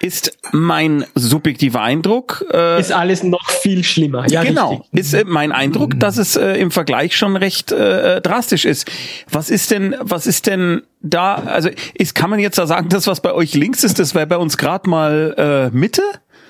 ist 0.00 0.38
mein 0.52 1.04
subjektiver 1.14 1.82
Eindruck. 1.82 2.44
Äh, 2.52 2.80
ist 2.80 2.92
alles 2.92 3.22
noch 3.22 3.50
viel 3.50 3.84
schlimmer. 3.84 4.28
Ja, 4.28 4.42
genau. 4.42 4.70
Richtig. 4.70 5.00
Ist 5.00 5.14
äh, 5.14 5.24
mein 5.26 5.52
Eindruck, 5.52 6.00
dass 6.00 6.16
es 6.16 6.36
äh, 6.36 6.54
im 6.54 6.70
Vergleich 6.70 7.16
schon 7.16 7.36
recht 7.36 7.70
äh, 7.70 8.20
drastisch 8.20 8.64
ist. 8.64 8.90
Was 9.30 9.50
ist 9.50 9.70
denn, 9.70 9.94
was 10.00 10.26
ist 10.26 10.46
denn 10.46 10.82
da? 11.02 11.34
Also 11.34 11.68
ist, 11.94 12.14
kann 12.14 12.30
man 12.30 12.38
jetzt 12.38 12.58
da 12.58 12.66
sagen, 12.66 12.88
das 12.88 13.06
was 13.06 13.20
bei 13.20 13.32
euch 13.32 13.54
links 13.54 13.84
ist, 13.84 13.98
das 13.98 14.14
wäre 14.14 14.26
bei 14.26 14.38
uns 14.38 14.56
gerade 14.56 14.88
mal 14.88 15.70
äh, 15.72 15.76
Mitte? 15.76 16.02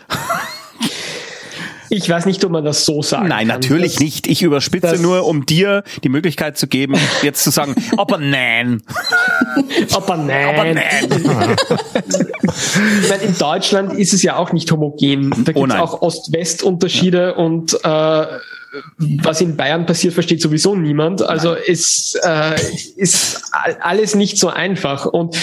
Ich 1.90 2.08
weiß 2.08 2.24
nicht, 2.26 2.44
ob 2.44 2.52
man 2.52 2.64
das 2.64 2.84
so 2.84 3.02
sagt. 3.02 3.28
Nein, 3.28 3.48
kann. 3.48 3.60
natürlich 3.60 3.94
das, 3.94 4.00
nicht. 4.00 4.26
Ich 4.28 4.42
überspitze 4.42 4.96
nur, 5.02 5.26
um 5.26 5.44
dir 5.44 5.82
die 6.04 6.08
Möglichkeit 6.08 6.56
zu 6.56 6.68
geben, 6.68 6.94
jetzt 7.22 7.42
zu 7.42 7.50
sagen, 7.50 7.74
aber 7.96 8.18
nein. 8.18 8.82
aber 9.92 10.16
nein. 10.16 10.48
Aber 10.48 10.64
nein. 10.64 11.08
meine, 13.08 13.22
in 13.22 13.36
Deutschland 13.36 13.92
ist 13.92 14.12
es 14.12 14.22
ja 14.22 14.36
auch 14.36 14.52
nicht 14.52 14.70
homogen. 14.70 15.30
Da 15.44 15.52
gibt 15.52 15.68
es 15.68 15.78
oh 15.78 15.82
auch 15.82 16.00
Ost-West-Unterschiede 16.02 17.34
ja. 17.36 17.44
und 17.44 17.74
äh, 17.82 18.26
was 18.98 19.40
in 19.40 19.56
Bayern 19.56 19.86
passiert, 19.86 20.14
versteht 20.14 20.40
sowieso 20.40 20.76
niemand. 20.76 21.22
Also 21.22 21.54
es 21.54 22.16
äh, 22.22 22.54
ist 22.96 23.42
alles 23.80 24.14
nicht 24.14 24.38
so 24.38 24.48
einfach. 24.48 25.06
Und 25.06 25.36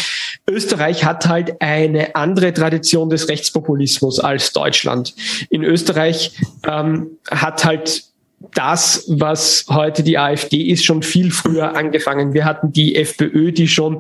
Österreich 0.49 1.03
hat 1.03 1.27
halt 1.27 1.61
eine 1.61 2.15
andere 2.15 2.53
Tradition 2.53 3.09
des 3.09 3.27
Rechtspopulismus 3.27 4.19
als 4.19 4.53
Deutschland. 4.53 5.13
In 5.49 5.63
Österreich 5.63 6.31
ähm, 6.65 7.07
hat 7.29 7.65
halt 7.65 8.03
das, 8.53 9.05
was 9.07 9.65
heute 9.69 10.03
die 10.03 10.17
AfD 10.17 10.61
ist, 10.61 10.85
schon 10.85 11.03
viel 11.03 11.31
früher 11.31 11.75
angefangen. 11.75 12.33
Wir 12.33 12.45
hatten 12.45 12.71
die 12.71 12.95
FPÖ, 12.95 13.51
die 13.51 13.67
schon 13.67 13.99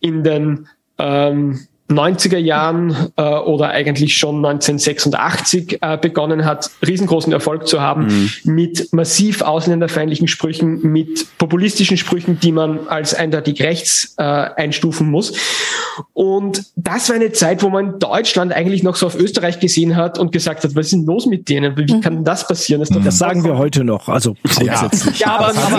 in 0.00 0.22
den 0.22 0.68
ähm, 0.98 1.67
90er 1.88 2.36
Jahren 2.36 2.94
äh, 3.16 3.22
oder 3.22 3.70
eigentlich 3.70 4.16
schon 4.16 4.36
1986 4.44 5.78
äh, 5.80 5.96
begonnen 5.96 6.44
hat, 6.44 6.70
riesengroßen 6.86 7.32
Erfolg 7.32 7.66
zu 7.66 7.80
haben 7.80 8.06
mhm. 8.06 8.54
mit 8.54 8.92
massiv 8.92 9.40
ausländerfeindlichen 9.42 10.28
Sprüchen, 10.28 10.82
mit 10.82 11.26
populistischen 11.38 11.96
Sprüchen, 11.96 12.40
die 12.40 12.52
man 12.52 12.88
als 12.88 13.14
eindeutig 13.14 13.62
rechts 13.62 14.14
äh, 14.18 14.22
einstufen 14.22 15.10
muss. 15.10 15.32
Und 16.12 16.64
das 16.76 17.08
war 17.08 17.16
eine 17.16 17.32
Zeit, 17.32 17.62
wo 17.62 17.70
man 17.70 17.98
Deutschland 17.98 18.52
eigentlich 18.52 18.82
noch 18.82 18.96
so 18.96 19.06
auf 19.06 19.18
Österreich 19.18 19.58
gesehen 19.58 19.96
hat 19.96 20.18
und 20.18 20.30
gesagt 20.30 20.64
hat, 20.64 20.74
was 20.74 20.86
ist 20.86 20.92
denn 20.92 21.06
los 21.06 21.26
mit 21.26 21.48
denen? 21.48 21.76
Wie 21.76 21.92
mhm. 21.92 22.00
kann 22.02 22.24
das 22.24 22.46
passieren? 22.46 22.80
Das, 22.80 22.90
das 22.90 23.18
sagen 23.18 23.44
wir 23.44 23.56
heute 23.56 23.84
noch, 23.84 24.08
also 24.08 24.36
grundsätzlich. 24.44 25.20
Ja, 25.20 25.38
aber, 25.38 25.48
aber, 25.48 25.78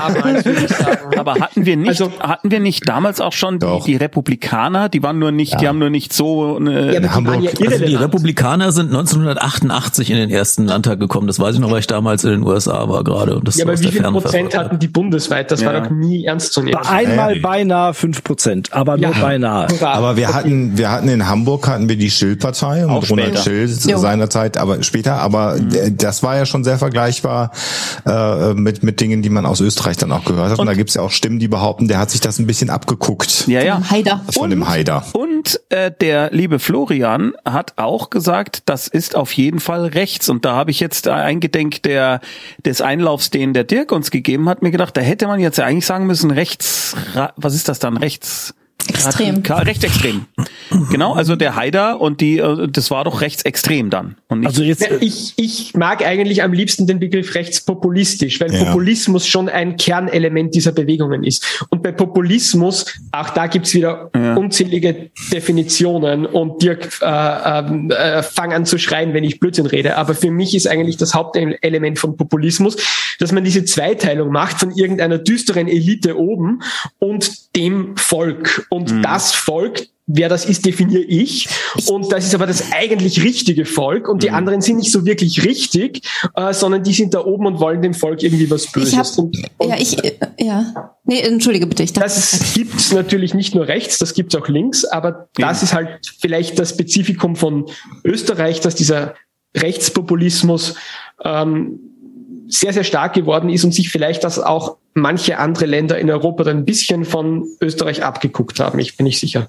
aber, 0.00 1.18
aber 1.18 1.34
hatten 1.34 1.66
wir 1.66 1.76
nicht, 1.76 1.88
also, 1.88 2.10
hatten 2.20 2.50
wir 2.50 2.60
nicht 2.60 2.88
damals 2.88 3.20
auch 3.20 3.32
schon 3.32 3.58
die, 3.58 3.80
die 3.86 3.96
Republikaner, 3.96 4.88
die 4.94 5.02
waren 5.02 5.18
nur 5.18 5.32
nicht, 5.32 5.54
ja. 5.54 5.58
die 5.58 5.68
haben 5.68 5.78
nur 5.78 5.90
nicht 5.90 6.12
so 6.12 6.56
eine 6.56 6.94
ja, 6.94 7.10
Hamburg. 7.10 7.42
Ja 7.42 7.50
also 7.68 7.84
die 7.84 7.96
Republikaner 7.96 8.70
sind 8.70 8.86
1988 8.86 10.08
in 10.10 10.16
den 10.16 10.30
ersten 10.30 10.66
Landtag 10.66 11.00
gekommen. 11.00 11.26
Das 11.26 11.40
weiß 11.40 11.56
ich 11.56 11.60
noch, 11.60 11.70
weil 11.70 11.80
ich 11.80 11.88
damals 11.88 12.22
in 12.22 12.30
den 12.30 12.42
USA 12.44 12.88
war 12.88 13.02
gerade. 13.02 13.36
Und 13.36 13.48
das 13.48 13.56
ja, 13.56 13.64
aber 13.64 13.78
wie 13.80 13.88
viel 13.88 14.02
Prozent 14.02 14.56
hatten 14.56 14.78
die 14.78 14.86
bundesweit? 14.86 15.50
Das 15.50 15.64
war 15.64 15.80
doch 15.80 15.90
nie 15.90 16.24
ernst 16.24 16.52
zu 16.52 16.62
nehmen. 16.62 16.76
Einmal 16.76 17.40
beinahe 17.40 17.92
fünf 17.92 18.22
Prozent, 18.22 18.72
aber 18.72 18.96
nur 18.96 19.12
beinahe. 19.14 19.66
Aber 19.82 20.16
wir 20.16 20.28
okay. 20.28 20.34
hatten, 20.34 20.78
wir 20.78 20.90
hatten 20.90 21.08
in 21.08 21.26
Hamburg 21.26 21.66
hatten 21.66 21.88
wir 21.88 21.96
die 21.96 22.10
Schill-Partei 22.10 22.86
und 22.86 23.10
Ronald 23.10 23.38
Schill 23.40 23.66
seinerzeit, 23.66 24.56
aber 24.56 24.82
später. 24.84 25.16
Aber 25.16 25.56
mhm. 25.56 25.96
das 25.96 26.22
war 26.22 26.36
ja 26.36 26.46
schon 26.46 26.62
sehr 26.62 26.78
vergleichbar 26.78 27.50
äh, 28.06 28.54
mit 28.54 28.84
mit 28.84 29.00
Dingen, 29.00 29.22
die 29.22 29.30
man 29.30 29.44
aus 29.44 29.60
Österreich 29.60 29.96
dann 29.96 30.12
auch 30.12 30.24
gehört 30.24 30.50
hat. 30.50 30.58
Und, 30.58 30.60
und 30.60 30.66
da 30.66 30.74
gibt's 30.74 30.94
ja 30.94 31.02
auch 31.02 31.10
Stimmen, 31.10 31.40
die 31.40 31.48
behaupten, 31.48 31.88
der 31.88 31.98
hat 31.98 32.10
sich 32.10 32.20
das 32.20 32.38
ein 32.38 32.46
bisschen 32.46 32.70
abgeguckt. 32.70 33.48
Ja, 33.48 33.60
ja. 33.60 33.82
Haider. 33.90 34.20
Von 34.30 34.44
und, 34.44 34.50
dem 34.50 34.68
Haider. 34.84 35.04
Und 35.12 35.60
äh, 35.70 35.90
der 35.90 36.30
liebe 36.32 36.58
Florian 36.58 37.34
hat 37.44 37.74
auch 37.76 38.10
gesagt, 38.10 38.62
das 38.66 38.86
ist 38.88 39.16
auf 39.16 39.32
jeden 39.32 39.60
Fall 39.60 39.86
rechts. 39.86 40.28
Und 40.28 40.44
da 40.44 40.54
habe 40.54 40.70
ich 40.70 40.80
jetzt 40.80 41.08
eingedenk 41.08 41.82
der 41.82 42.20
des 42.64 42.80
Einlaufs, 42.80 43.30
den 43.30 43.52
der 43.52 43.64
Dirk 43.64 43.92
uns 43.92 44.10
gegeben 44.10 44.48
hat, 44.48 44.62
mir 44.62 44.70
gedacht, 44.70 44.96
da 44.96 45.00
hätte 45.00 45.26
man 45.26 45.40
jetzt 45.40 45.58
ja 45.58 45.64
eigentlich 45.64 45.86
sagen 45.86 46.06
müssen, 46.06 46.30
rechts, 46.30 46.96
was 47.36 47.54
ist 47.54 47.68
das 47.68 47.78
dann, 47.78 47.96
rechts? 47.96 48.54
Extrem. 48.88 49.42
Rechtsextrem. 49.46 50.26
Genau, 50.90 51.14
also 51.14 51.36
der 51.36 51.56
Haider 51.56 52.00
und 52.00 52.20
die, 52.20 52.38
äh, 52.38 52.68
das 52.68 52.90
war 52.90 53.04
doch 53.04 53.20
rechtsextrem 53.20 53.90
dann. 53.90 54.16
Und 54.28 54.46
also 54.46 54.62
jetzt, 54.62 54.86
ich, 55.00 55.34
ich 55.36 55.74
mag 55.74 56.04
eigentlich 56.04 56.42
am 56.42 56.52
liebsten 56.52 56.86
den 56.86 57.00
Begriff 57.00 57.34
rechtspopulistisch, 57.34 58.40
weil 58.40 58.52
ja. 58.52 58.64
Populismus 58.64 59.26
schon 59.26 59.48
ein 59.48 59.76
Kernelement 59.76 60.54
dieser 60.54 60.72
Bewegungen 60.72 61.24
ist. 61.24 61.66
Und 61.70 61.82
bei 61.82 61.92
Populismus, 61.92 62.86
auch 63.12 63.30
da 63.30 63.46
gibt's 63.46 63.74
wieder 63.74 64.10
ja. 64.14 64.34
unzählige 64.34 65.10
Definitionen 65.32 66.26
und 66.26 66.62
Dirk, 66.62 66.88
äh, 67.00 67.06
ähm, 67.06 67.90
äh, 67.90 68.22
fang 68.22 68.52
an 68.52 68.66
zu 68.66 68.78
schreien, 68.78 69.14
wenn 69.14 69.24
ich 69.24 69.40
Blödsinn 69.40 69.66
rede. 69.66 69.96
Aber 69.96 70.14
für 70.14 70.30
mich 70.30 70.54
ist 70.54 70.66
eigentlich 70.66 70.96
das 70.96 71.14
Hauptelement 71.14 71.98
von 71.98 72.16
Populismus, 72.16 72.76
dass 73.18 73.32
man 73.32 73.44
diese 73.44 73.64
Zweiteilung 73.64 74.30
macht 74.30 74.58
von 74.58 74.72
irgendeiner 74.72 75.18
düsteren 75.18 75.68
Elite 75.68 76.18
oben 76.18 76.60
und 76.98 77.54
dem 77.56 77.96
Volk. 77.96 78.63
Und 78.68 78.92
mhm. 78.92 79.02
das 79.02 79.32
Volk, 79.32 79.88
wer 80.06 80.28
das 80.28 80.44
ist, 80.44 80.66
definiere 80.66 81.02
ich. 81.02 81.48
Und 81.86 82.12
das 82.12 82.26
ist 82.26 82.34
aber 82.34 82.46
das 82.46 82.72
eigentlich 82.72 83.22
richtige 83.22 83.64
Volk. 83.64 84.08
Und 84.08 84.22
die 84.22 84.30
mhm. 84.30 84.34
anderen 84.34 84.60
sind 84.60 84.76
nicht 84.76 84.92
so 84.92 85.06
wirklich 85.06 85.44
richtig, 85.44 86.02
äh, 86.34 86.52
sondern 86.52 86.82
die 86.82 86.92
sind 86.92 87.14
da 87.14 87.24
oben 87.24 87.46
und 87.46 87.60
wollen 87.60 87.82
dem 87.82 87.94
Volk 87.94 88.22
irgendwie 88.22 88.50
was 88.50 88.70
Böses. 88.70 88.92
Ich 88.92 88.98
hab, 88.98 89.18
und, 89.18 89.36
und 89.58 89.68
ja, 89.68 89.76
ich, 89.78 89.96
ja. 90.38 90.94
Nee, 91.04 91.20
entschuldige 91.20 91.66
bitte. 91.66 91.82
Ich 91.82 91.92
das 91.92 92.54
gibt's 92.54 92.92
natürlich 92.92 93.34
nicht 93.34 93.54
nur 93.54 93.66
rechts, 93.68 93.98
das 93.98 94.14
gibt's 94.14 94.34
auch 94.34 94.48
links, 94.48 94.84
aber 94.84 95.28
ja. 95.38 95.48
das 95.48 95.62
ist 95.62 95.74
halt 95.74 96.12
vielleicht 96.20 96.58
das 96.58 96.70
Spezifikum 96.70 97.36
von 97.36 97.66
Österreich, 98.04 98.60
dass 98.60 98.74
dieser 98.74 99.14
Rechtspopulismus 99.56 100.74
ähm, 101.22 101.78
sehr, 102.48 102.72
sehr 102.72 102.84
stark 102.84 103.14
geworden 103.14 103.48
ist 103.48 103.64
und 103.64 103.74
sich 103.74 103.90
vielleicht 103.90 104.24
das 104.24 104.38
auch 104.38 104.76
manche 104.94 105.38
andere 105.38 105.66
Länder 105.66 105.98
in 105.98 106.10
Europa 106.10 106.44
dann 106.44 106.58
ein 106.58 106.64
bisschen 106.64 107.04
von 107.04 107.46
Österreich 107.60 108.02
abgeguckt 108.02 108.60
haben. 108.60 108.78
Ich 108.78 108.96
bin 108.96 109.04
nicht 109.04 109.20
sicher. 109.20 109.48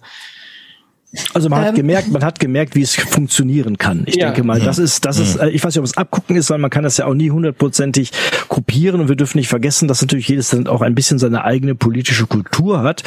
Also 1.33 1.49
man 1.49 1.61
ähm, 1.61 1.67
hat 1.67 1.75
gemerkt, 1.75 2.11
man 2.11 2.23
hat 2.23 2.39
gemerkt, 2.39 2.75
wie 2.75 2.81
es 2.81 2.95
funktionieren 2.95 3.77
kann. 3.77 4.03
Ich 4.05 4.15
ja. 4.15 4.27
denke 4.27 4.43
mal, 4.43 4.59
das 4.59 4.79
ist, 4.79 5.05
das 5.05 5.19
ist, 5.19 5.37
äh, 5.37 5.49
ich 5.49 5.63
weiß 5.63 5.73
nicht, 5.73 5.79
ob 5.79 5.85
es 5.85 5.97
abgucken 5.97 6.35
ist, 6.35 6.49
weil 6.49 6.57
man 6.57 6.69
kann 6.69 6.83
das 6.83 6.97
ja 6.97 7.05
auch 7.05 7.13
nie 7.13 7.31
hundertprozentig 7.31 8.11
kopieren 8.47 9.01
und 9.01 9.09
wir 9.09 9.15
dürfen 9.15 9.37
nicht 9.37 9.47
vergessen, 9.47 9.87
dass 9.87 10.01
natürlich 10.01 10.27
jedes 10.27 10.51
Land 10.51 10.69
auch 10.69 10.81
ein 10.81 10.95
bisschen 10.95 11.19
seine 11.19 11.43
eigene 11.43 11.75
politische 11.75 12.25
Kultur 12.25 12.81
hat 12.83 13.03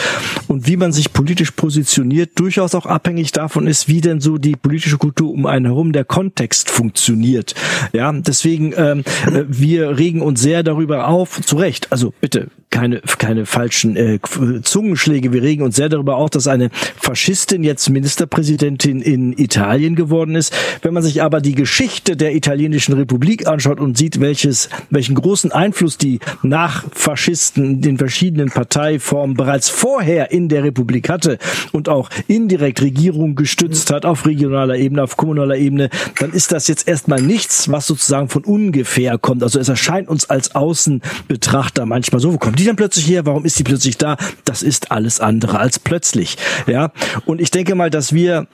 und 0.47 0.67
wie 0.67 0.77
man 0.77 0.93
sich 0.93 1.13
politisch 1.13 1.53
positioniert, 1.53 2.39
durchaus 2.39 2.75
auch 2.75 2.87
abhängig 2.87 3.33
davon 3.33 3.67
ist, 3.67 3.89
wie 3.89 4.01
denn 4.01 4.21
so 4.21 4.39
die 4.39 4.57
politische 4.57 4.99
Kultur 4.99 5.31
um 5.31 5.47
einen 5.47 5.67
herum, 5.67 5.93
der 5.93 6.05
Kontext 6.05 6.71
funktioniert. 6.71 7.55
Ja, 7.93 8.13
deswegen, 8.13 8.73
ähm, 8.77 9.05
äh, 9.27 9.45
wir 9.49 9.99
regen 9.99 10.23
uns 10.23 10.41
sehr 10.41 10.63
darüber 10.63 11.09
auf, 11.09 11.41
zu 11.45 11.57
Recht, 11.57 11.91
also 11.91 12.13
bitte, 12.21 12.49
keine, 12.79 13.01
keine 13.19 13.45
falschen 13.45 13.97
äh, 13.97 14.21
Zungenschläge. 14.63 15.33
Wir 15.33 15.43
regen 15.43 15.65
uns 15.65 15.75
sehr 15.75 15.89
darüber 15.89 16.15
auf, 16.15 16.31
dass 16.31 16.47
eine 16.47 16.71
Faschistin 16.97 17.65
jetzt 17.65 17.89
Ministerpräsidentin 17.91 19.01
in 19.01 19.33
Italien 19.37 19.97
geworden 19.97 20.37
ist. 20.37 20.55
Wenn 20.83 20.95
man 20.95 21.03
sich 21.03 21.21
aber 21.21 21.41
die 21.41 21.57
Geschichte 21.57 22.17
der 22.17 22.37
italienischen 22.37 22.95
Republik 22.95 23.49
anschaut 23.49 23.81
und 23.81 23.99
sieht, 23.99 24.21
welches, 24.21 24.69
welchen 24.91 25.17
großen 25.17 25.51
Einfluss 25.51 25.99
die 25.99 26.21
Nachfaschisten 26.43 27.65
in 27.65 27.81
den 27.81 27.99
verschiedenen 27.99 28.51
Parteiformen 28.51 29.37
bereits 29.37 29.69
vorher 29.69 30.31
in 30.31 30.49
der 30.49 30.63
Republik 30.63 31.09
hatte 31.09 31.39
und 31.73 31.89
auch 31.89 32.11
indirekt 32.29 32.81
Regierung 32.81 33.35
gestützt 33.35 33.91
hat 33.91 34.05
auf 34.05 34.25
regionaler 34.25 34.77
Ebene, 34.77 35.03
auf 35.03 35.17
kommunaler 35.17 35.57
Ebene, 35.57 35.91
dann 36.21 36.31
ist 36.31 36.53
das 36.53 36.69
jetzt 36.69 36.87
erstmal 36.87 37.21
nichts, 37.21 37.73
was 37.73 37.89
sozusagen 37.89 38.29
von 38.29 38.45
ungefähr 38.45 39.19
kommt. 39.19 39.43
Also 39.43 39.59
es 39.59 39.69
erscheint 39.69 40.09
uns 40.09 40.31
als 40.31 40.55
Außenbetrachter 40.55 41.85
manchmal 41.85 42.21
so, 42.21 42.33
wo 42.33 42.39
kommt 42.39 42.61
die 42.61 42.68
dann 42.69 42.77
plötzlich 42.77 43.09
her? 43.09 43.27
Warum 43.27 43.45
ist 43.45 43.59
die 43.59 43.65
plötzlich 43.65 43.99
da? 43.99 44.17
Das 44.45 44.63
ist 44.63 44.93
alles 44.93 45.21
andere 45.21 45.59
als 45.59 45.79
plötzlich. 45.79 46.37
Ja. 46.67 46.93
Und 47.25 47.41
ich 47.41 47.51
denke 47.51 47.75
mal, 47.75 47.91
dass 47.91 48.13
wir 48.13 48.47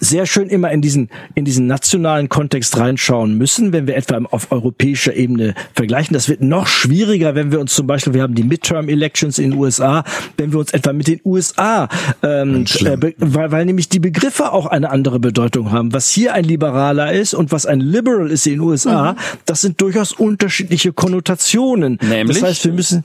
sehr 0.00 0.26
schön 0.26 0.48
immer 0.48 0.70
in 0.70 0.82
diesen, 0.82 1.08
in 1.34 1.44
diesen 1.44 1.66
nationalen 1.66 2.28
Kontext 2.28 2.76
reinschauen 2.78 3.36
müssen, 3.36 3.72
wenn 3.72 3.86
wir 3.86 3.96
etwa 3.96 4.20
auf 4.30 4.52
europäischer 4.52 5.14
Ebene 5.14 5.54
vergleichen. 5.74 6.14
Das 6.14 6.28
wird 6.28 6.40
noch 6.40 6.66
schwieriger, 6.66 7.34
wenn 7.34 7.52
wir 7.52 7.60
uns 7.60 7.74
zum 7.74 7.86
Beispiel, 7.86 8.14
wir 8.14 8.22
haben 8.22 8.34
die 8.34 8.42
Midterm 8.42 8.88
Elections 8.88 9.38
in 9.38 9.50
den 9.50 9.60
USA, 9.60 10.04
wenn 10.36 10.52
wir 10.52 10.58
uns 10.58 10.72
etwa 10.72 10.92
mit 10.92 11.08
den 11.08 11.20
USA, 11.24 11.88
ähm, 12.22 12.64
äh, 12.80 12.96
weil, 13.18 13.52
weil 13.52 13.64
nämlich 13.64 13.88
die 13.88 14.00
Begriffe 14.00 14.52
auch 14.52 14.66
eine 14.66 14.90
andere 14.90 15.18
Bedeutung 15.18 15.72
haben. 15.72 15.92
Was 15.92 16.10
hier 16.10 16.34
ein 16.34 16.44
Liberaler 16.44 17.12
ist 17.12 17.34
und 17.34 17.52
was 17.52 17.66
ein 17.66 17.80
Liberal 17.80 18.30
ist 18.30 18.46
in 18.46 18.54
den 18.54 18.60
USA, 18.60 19.12
mhm. 19.12 19.16
das 19.44 19.60
sind 19.60 19.80
durchaus 19.80 20.12
unterschiedliche 20.12 20.92
Konnotationen. 20.92 21.98
Nämlich? 22.02 22.40
Das 22.40 22.50
heißt, 22.50 22.64
wir 22.64 22.72
müssen... 22.72 23.04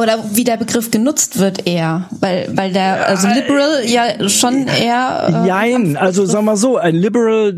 Oder 0.00 0.24
wie 0.32 0.44
der 0.44 0.56
Begriff 0.56 0.90
genutzt 0.90 1.38
wird 1.38 1.66
eher, 1.66 2.08
weil, 2.20 2.48
weil 2.54 2.72
der, 2.72 3.06
also 3.06 3.28
Liberal 3.28 3.84
ja 3.86 4.28
schon 4.28 4.66
eher... 4.66 5.44
Äh, 5.44 5.48
Jein, 5.48 5.96
also 5.96 6.23
also 6.24 6.32
sag 6.38 6.44
mal 6.44 6.56
so, 6.56 6.78
ein 6.78 6.96
Liberal 6.96 7.54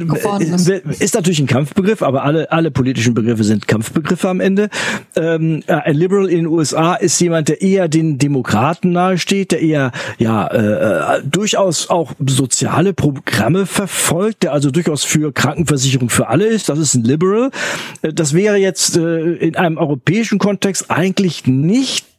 ist 0.98 1.14
natürlich 1.14 1.38
ein 1.38 1.46
Kampfbegriff, 1.46 2.02
aber 2.02 2.24
alle, 2.24 2.50
alle 2.50 2.72
politischen 2.72 3.14
Begriffe 3.14 3.44
sind 3.44 3.68
Kampfbegriffe 3.68 4.28
am 4.28 4.40
Ende. 4.40 4.70
Ähm, 5.14 5.62
äh, 5.68 5.74
ein 5.74 5.94
Liberal 5.94 6.28
in 6.28 6.38
den 6.38 6.46
USA 6.46 6.94
ist 6.94 7.20
jemand, 7.20 7.48
der 7.48 7.62
eher 7.62 7.86
den 7.86 8.18
Demokraten 8.18 8.90
nahesteht, 8.90 9.52
der 9.52 9.60
eher 9.60 9.92
ja 10.18 10.48
äh, 10.48 11.18
äh, 11.18 11.22
durchaus 11.24 11.90
auch 11.90 12.14
soziale 12.26 12.92
Programme 12.92 13.66
verfolgt, 13.66 14.42
der 14.42 14.52
also 14.52 14.72
durchaus 14.72 15.04
für 15.04 15.32
Krankenversicherung 15.32 16.10
für 16.10 16.26
alle 16.26 16.46
ist. 16.46 16.68
Das 16.68 16.80
ist 16.80 16.94
ein 16.94 17.04
Liberal. 17.04 17.50
Äh, 18.02 18.12
das 18.12 18.34
wäre 18.34 18.56
jetzt 18.56 18.96
äh, 18.96 19.34
in 19.34 19.54
einem 19.54 19.78
europäischen 19.78 20.40
Kontext 20.40 20.90
eigentlich 20.90 21.46
nicht 21.46 22.15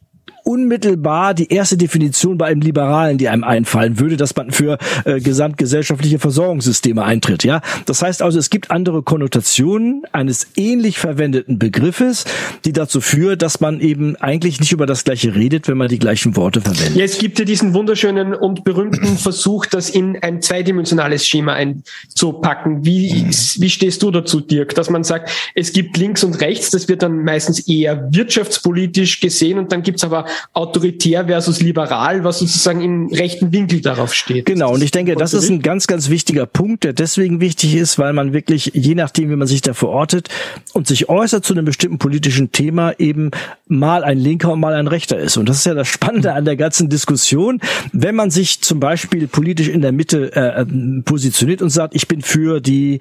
unmittelbar 0.48 1.34
die 1.34 1.52
erste 1.52 1.76
Definition 1.76 2.38
bei 2.38 2.46
einem 2.46 2.62
Liberalen, 2.62 3.18
die 3.18 3.28
einem 3.28 3.44
einfallen 3.44 4.00
würde, 4.00 4.16
dass 4.16 4.34
man 4.34 4.50
für 4.50 4.78
äh, 5.04 5.20
gesamtgesellschaftliche 5.20 6.18
Versorgungssysteme 6.18 7.04
eintritt. 7.04 7.44
Ja, 7.44 7.60
das 7.84 8.00
heißt 8.00 8.22
also, 8.22 8.38
es 8.38 8.48
gibt 8.48 8.70
andere 8.70 9.02
Konnotationen 9.02 10.04
eines 10.10 10.46
ähnlich 10.56 10.98
verwendeten 10.98 11.58
Begriffes, 11.58 12.24
die 12.64 12.72
dazu 12.72 13.02
führt, 13.02 13.42
dass 13.42 13.60
man 13.60 13.80
eben 13.80 14.16
eigentlich 14.16 14.58
nicht 14.58 14.72
über 14.72 14.86
das 14.86 15.04
Gleiche 15.04 15.34
redet, 15.34 15.68
wenn 15.68 15.76
man 15.76 15.88
die 15.88 15.98
gleichen 15.98 16.34
Worte 16.34 16.62
verwendet. 16.62 16.96
Ja, 16.96 17.04
es 17.04 17.18
gibt 17.18 17.38
ja 17.38 17.44
diesen 17.44 17.74
wunderschönen 17.74 18.32
und 18.32 18.64
berühmten 18.64 19.18
Versuch, 19.18 19.66
das 19.66 19.90
in 19.90 20.16
ein 20.22 20.40
zweidimensionales 20.40 21.26
Schema 21.26 21.52
einzupacken. 21.52 22.86
Wie, 22.86 23.26
wie 23.26 23.70
stehst 23.70 24.02
du 24.02 24.10
dazu, 24.10 24.40
Dirk? 24.40 24.74
Dass 24.74 24.88
man 24.88 25.04
sagt, 25.04 25.30
es 25.54 25.74
gibt 25.74 25.98
links 25.98 26.24
und 26.24 26.40
rechts, 26.40 26.70
das 26.70 26.88
wird 26.88 27.02
dann 27.02 27.22
meistens 27.22 27.68
eher 27.68 28.08
wirtschaftspolitisch 28.10 29.20
gesehen 29.20 29.58
und 29.58 29.72
dann 29.72 29.82
gibt's 29.82 30.04
aber 30.04 30.24
autoritär 30.52 31.26
versus 31.26 31.60
liberal, 31.60 32.24
was 32.24 32.38
sozusagen 32.38 32.80
im 32.80 33.08
rechten 33.08 33.52
Winkel 33.52 33.80
darauf 33.80 34.14
steht. 34.14 34.46
Genau, 34.46 34.74
und 34.74 34.82
ich 34.82 34.90
denke, 34.90 35.14
das 35.14 35.34
ist 35.34 35.48
ein 35.48 35.62
ganz, 35.62 35.86
ganz 35.86 36.10
wichtiger 36.10 36.46
Punkt, 36.46 36.84
der 36.84 36.92
deswegen 36.92 37.40
wichtig 37.40 37.74
ist, 37.74 37.98
weil 37.98 38.12
man 38.12 38.32
wirklich, 38.32 38.72
je 38.74 38.94
nachdem, 38.94 39.30
wie 39.30 39.36
man 39.36 39.46
sich 39.46 39.60
da 39.60 39.74
verortet 39.74 40.28
und 40.72 40.86
sich 40.86 41.08
äußert 41.08 41.44
zu 41.44 41.54
einem 41.54 41.64
bestimmten 41.64 41.98
politischen 41.98 42.52
Thema, 42.52 42.92
eben 42.98 43.30
mal 43.66 44.04
ein 44.04 44.18
Linker 44.18 44.52
und 44.52 44.60
mal 44.60 44.74
ein 44.74 44.88
Rechter 44.88 45.18
ist. 45.18 45.36
Und 45.36 45.48
das 45.48 45.58
ist 45.58 45.66
ja 45.66 45.74
das 45.74 45.88
Spannende 45.88 46.32
an 46.32 46.44
der 46.44 46.56
ganzen 46.56 46.88
Diskussion. 46.88 47.60
Wenn 47.92 48.14
man 48.14 48.30
sich 48.30 48.60
zum 48.60 48.80
Beispiel 48.80 49.28
politisch 49.28 49.68
in 49.68 49.82
der 49.82 49.92
Mitte 49.92 50.34
äh, 50.34 50.64
positioniert 51.02 51.62
und 51.62 51.70
sagt, 51.70 51.94
ich 51.94 52.08
bin 52.08 52.22
für 52.22 52.60
die 52.60 53.00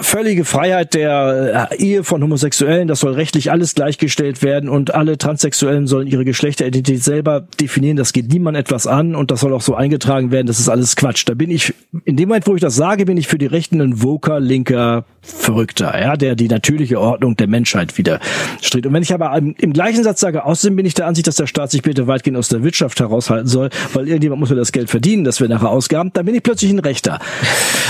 völlige 0.00 0.44
Freiheit 0.44 0.94
der 0.94 1.70
äh, 1.70 1.76
Ehe 1.76 2.04
von 2.04 2.22
Homosexuellen, 2.22 2.88
das 2.88 3.00
soll 3.00 3.12
rechtlich 3.12 3.50
alles 3.50 3.74
gleichgestellt 3.74 4.42
werden 4.42 4.68
und 4.68 4.94
alle 4.94 5.18
Transsexuellen 5.18 5.86
sollen 5.86 6.06
ihre 6.06 6.24
Geschlechteridentität 6.24 7.02
selber 7.02 7.46
definieren, 7.60 7.96
das 7.96 8.12
geht 8.12 8.32
niemand 8.32 8.56
etwas 8.56 8.86
an 8.86 9.14
und 9.14 9.30
das 9.30 9.40
soll 9.40 9.52
auch 9.52 9.60
so 9.60 9.74
eingetragen 9.74 10.30
werden, 10.30 10.46
das 10.46 10.58
ist 10.58 10.68
alles 10.68 10.96
Quatsch. 10.96 11.24
Da 11.26 11.34
bin 11.34 11.50
ich, 11.50 11.74
in 12.04 12.16
dem 12.16 12.28
Moment, 12.28 12.46
wo 12.46 12.54
ich 12.54 12.60
das 12.60 12.74
sage, 12.74 13.04
bin 13.04 13.16
ich 13.16 13.28
für 13.28 13.38
die 13.38 13.46
Rechten 13.46 13.80
ein 13.80 14.02
Voker, 14.02 14.40
linker 14.40 15.04
Verrückter, 15.22 15.98
ja, 16.00 16.16
der 16.16 16.36
die 16.36 16.48
natürliche 16.48 17.00
Ordnung 17.00 17.36
der 17.36 17.48
Menschheit 17.48 17.98
wieder 17.98 18.20
strebt. 18.62 18.86
Und 18.86 18.92
wenn 18.92 19.02
ich 19.02 19.12
aber 19.12 19.36
im, 19.36 19.72
gleichen 19.72 20.04
Satz 20.04 20.20
sage, 20.20 20.44
außerdem 20.44 20.76
bin 20.76 20.86
ich 20.86 20.94
der 20.94 21.06
Ansicht, 21.06 21.26
dass 21.26 21.36
der 21.36 21.46
Staat 21.46 21.70
sich 21.70 21.82
bitte 21.82 22.06
weitgehend 22.06 22.38
aus 22.38 22.48
der 22.48 22.62
Wirtschaft 22.62 23.00
heraushalten 23.00 23.48
soll, 23.48 23.70
weil 23.92 24.06
irgendjemand 24.06 24.40
muss 24.40 24.50
mir 24.50 24.56
das 24.56 24.72
Geld 24.72 24.88
verdienen, 24.88 25.24
das 25.24 25.40
wir 25.40 25.48
nachher 25.48 25.70
ausgaben, 25.70 26.10
dann 26.12 26.26
bin 26.26 26.34
ich 26.34 26.42
plötzlich 26.42 26.70
ein 26.70 26.78
Rechter. 26.78 27.18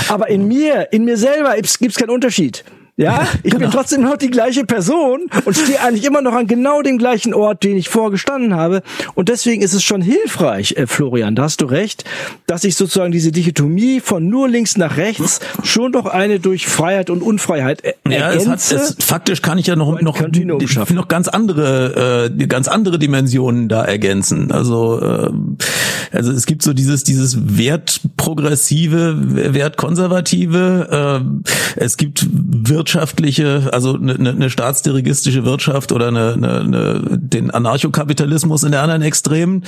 Aber 0.09 0.29
in 0.29 0.47
mir, 0.47 0.91
in 0.91 1.05
mir 1.05 1.17
selber 1.17 1.46
gibt's, 1.55 1.79
gibt's 1.79 1.97
keinen 1.97 2.11
Unterschied. 2.11 2.63
Ja, 2.99 3.27
ich 3.43 3.51
genau. 3.51 3.65
bin 3.65 3.71
trotzdem 3.71 4.01
noch 4.01 4.17
die 4.17 4.31
gleiche 4.31 4.65
Person 4.65 5.27
und 5.45 5.55
stehe 5.55 5.79
eigentlich 5.81 6.03
immer 6.03 6.23
noch 6.23 6.33
an 6.33 6.47
genau 6.47 6.81
dem 6.81 6.97
gleichen 6.97 7.35
Ort, 7.35 7.63
den 7.63 7.77
ich 7.77 7.89
vorgestanden 7.89 8.55
habe. 8.55 8.81
Und 9.13 9.29
deswegen 9.29 9.61
ist 9.61 9.75
es 9.75 9.83
schon 9.83 10.01
hilfreich, 10.01 10.73
äh, 10.77 10.87
Florian, 10.87 11.35
da 11.35 11.43
hast 11.43 11.61
du 11.61 11.65
recht, 11.65 12.05
dass 12.47 12.63
ich 12.63 12.75
sozusagen 12.75 13.11
diese 13.11 13.31
Dichotomie 13.31 13.99
von 13.99 14.27
nur 14.27 14.49
links 14.49 14.77
nach 14.77 14.97
rechts 14.97 15.41
schon 15.63 15.91
doch 15.91 16.07
eine 16.07 16.39
durch 16.39 16.65
Freiheit 16.65 17.11
und 17.11 17.21
Unfreiheit 17.21 17.83
er 17.83 17.93
ja, 18.09 18.31
es 18.31 18.47
hat, 18.47 18.59
es, 18.59 18.95
faktisch 18.99 19.43
kann 19.43 19.59
ich 19.59 19.67
ja 19.67 19.75
noch 19.75 20.01
noch, 20.01 20.19
noch 20.19 21.07
ganz 21.07 21.27
andere 21.27 22.29
äh, 22.39 22.47
ganz 22.47 22.67
andere 22.67 22.97
Dimensionen 22.97 23.69
da 23.69 23.83
ergänzen. 23.83 24.51
Also 24.51 24.99
äh, 24.99 25.29
also 26.11 26.31
es 26.31 26.47
gibt 26.47 26.63
so 26.63 26.73
dieses 26.73 27.03
dieses 27.03 27.57
wertprogressive, 27.57 29.53
wertkonservative. 29.53 31.21
Äh, 31.77 31.83
es 31.83 31.97
gibt 31.97 32.25
Wirt 32.31 32.86
wirtschaftliche, 32.87 33.69
also 33.73 33.95
eine, 33.95 34.29
eine 34.29 34.49
staatsdirigistische 34.49 35.43
Wirtschaft 35.43 35.91
oder 35.91 36.07
eine, 36.07 36.33
eine, 36.33 36.59
eine, 36.59 37.17
den 37.19 37.51
Anarchokapitalismus 37.51 38.63
in 38.63 38.71
der 38.71 38.81
anderen 38.81 39.01
Extremen. 39.01 39.65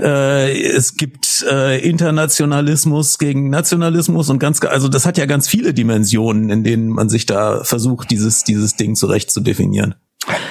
Äh, 0.00 0.60
es 0.62 0.96
gibt 0.96 1.46
äh, 1.48 1.78
Internationalismus 1.78 3.18
gegen 3.18 3.50
Nationalismus 3.50 4.30
und 4.30 4.40
ganz, 4.40 4.60
also 4.64 4.88
das 4.88 5.06
hat 5.06 5.16
ja 5.16 5.26
ganz 5.26 5.46
viele 5.46 5.74
Dimensionen, 5.74 6.50
in 6.50 6.64
denen 6.64 6.88
man 6.88 7.08
sich 7.08 7.24
da 7.24 7.62
versucht, 7.62 8.10
dieses 8.10 8.42
dieses 8.42 8.74
Ding 8.74 8.96
zurecht 8.96 9.30
zu 9.30 9.40
definieren. 9.40 9.94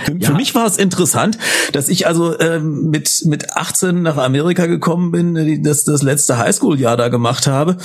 Für, 0.06 0.16
ja. 0.18 0.30
für, 0.30 0.34
mich 0.36 0.54
war 0.54 0.66
es 0.66 0.78
interessant, 0.78 1.38
dass 1.74 1.90
ich 1.90 2.08
also 2.08 2.40
ähm, 2.40 2.90
mit 2.90 3.24
mit 3.26 3.56
18 3.56 4.04
nach 4.04 4.18
Amerika 4.18 4.68
gekommen 4.68 5.12
bin, 5.12 5.64
das 5.64 5.84
das 5.84 6.04
letzte 6.04 6.38
Highschool-Jahr 6.38 6.96
da 6.96 7.10
gemacht 7.10 7.48
habe 7.48 7.78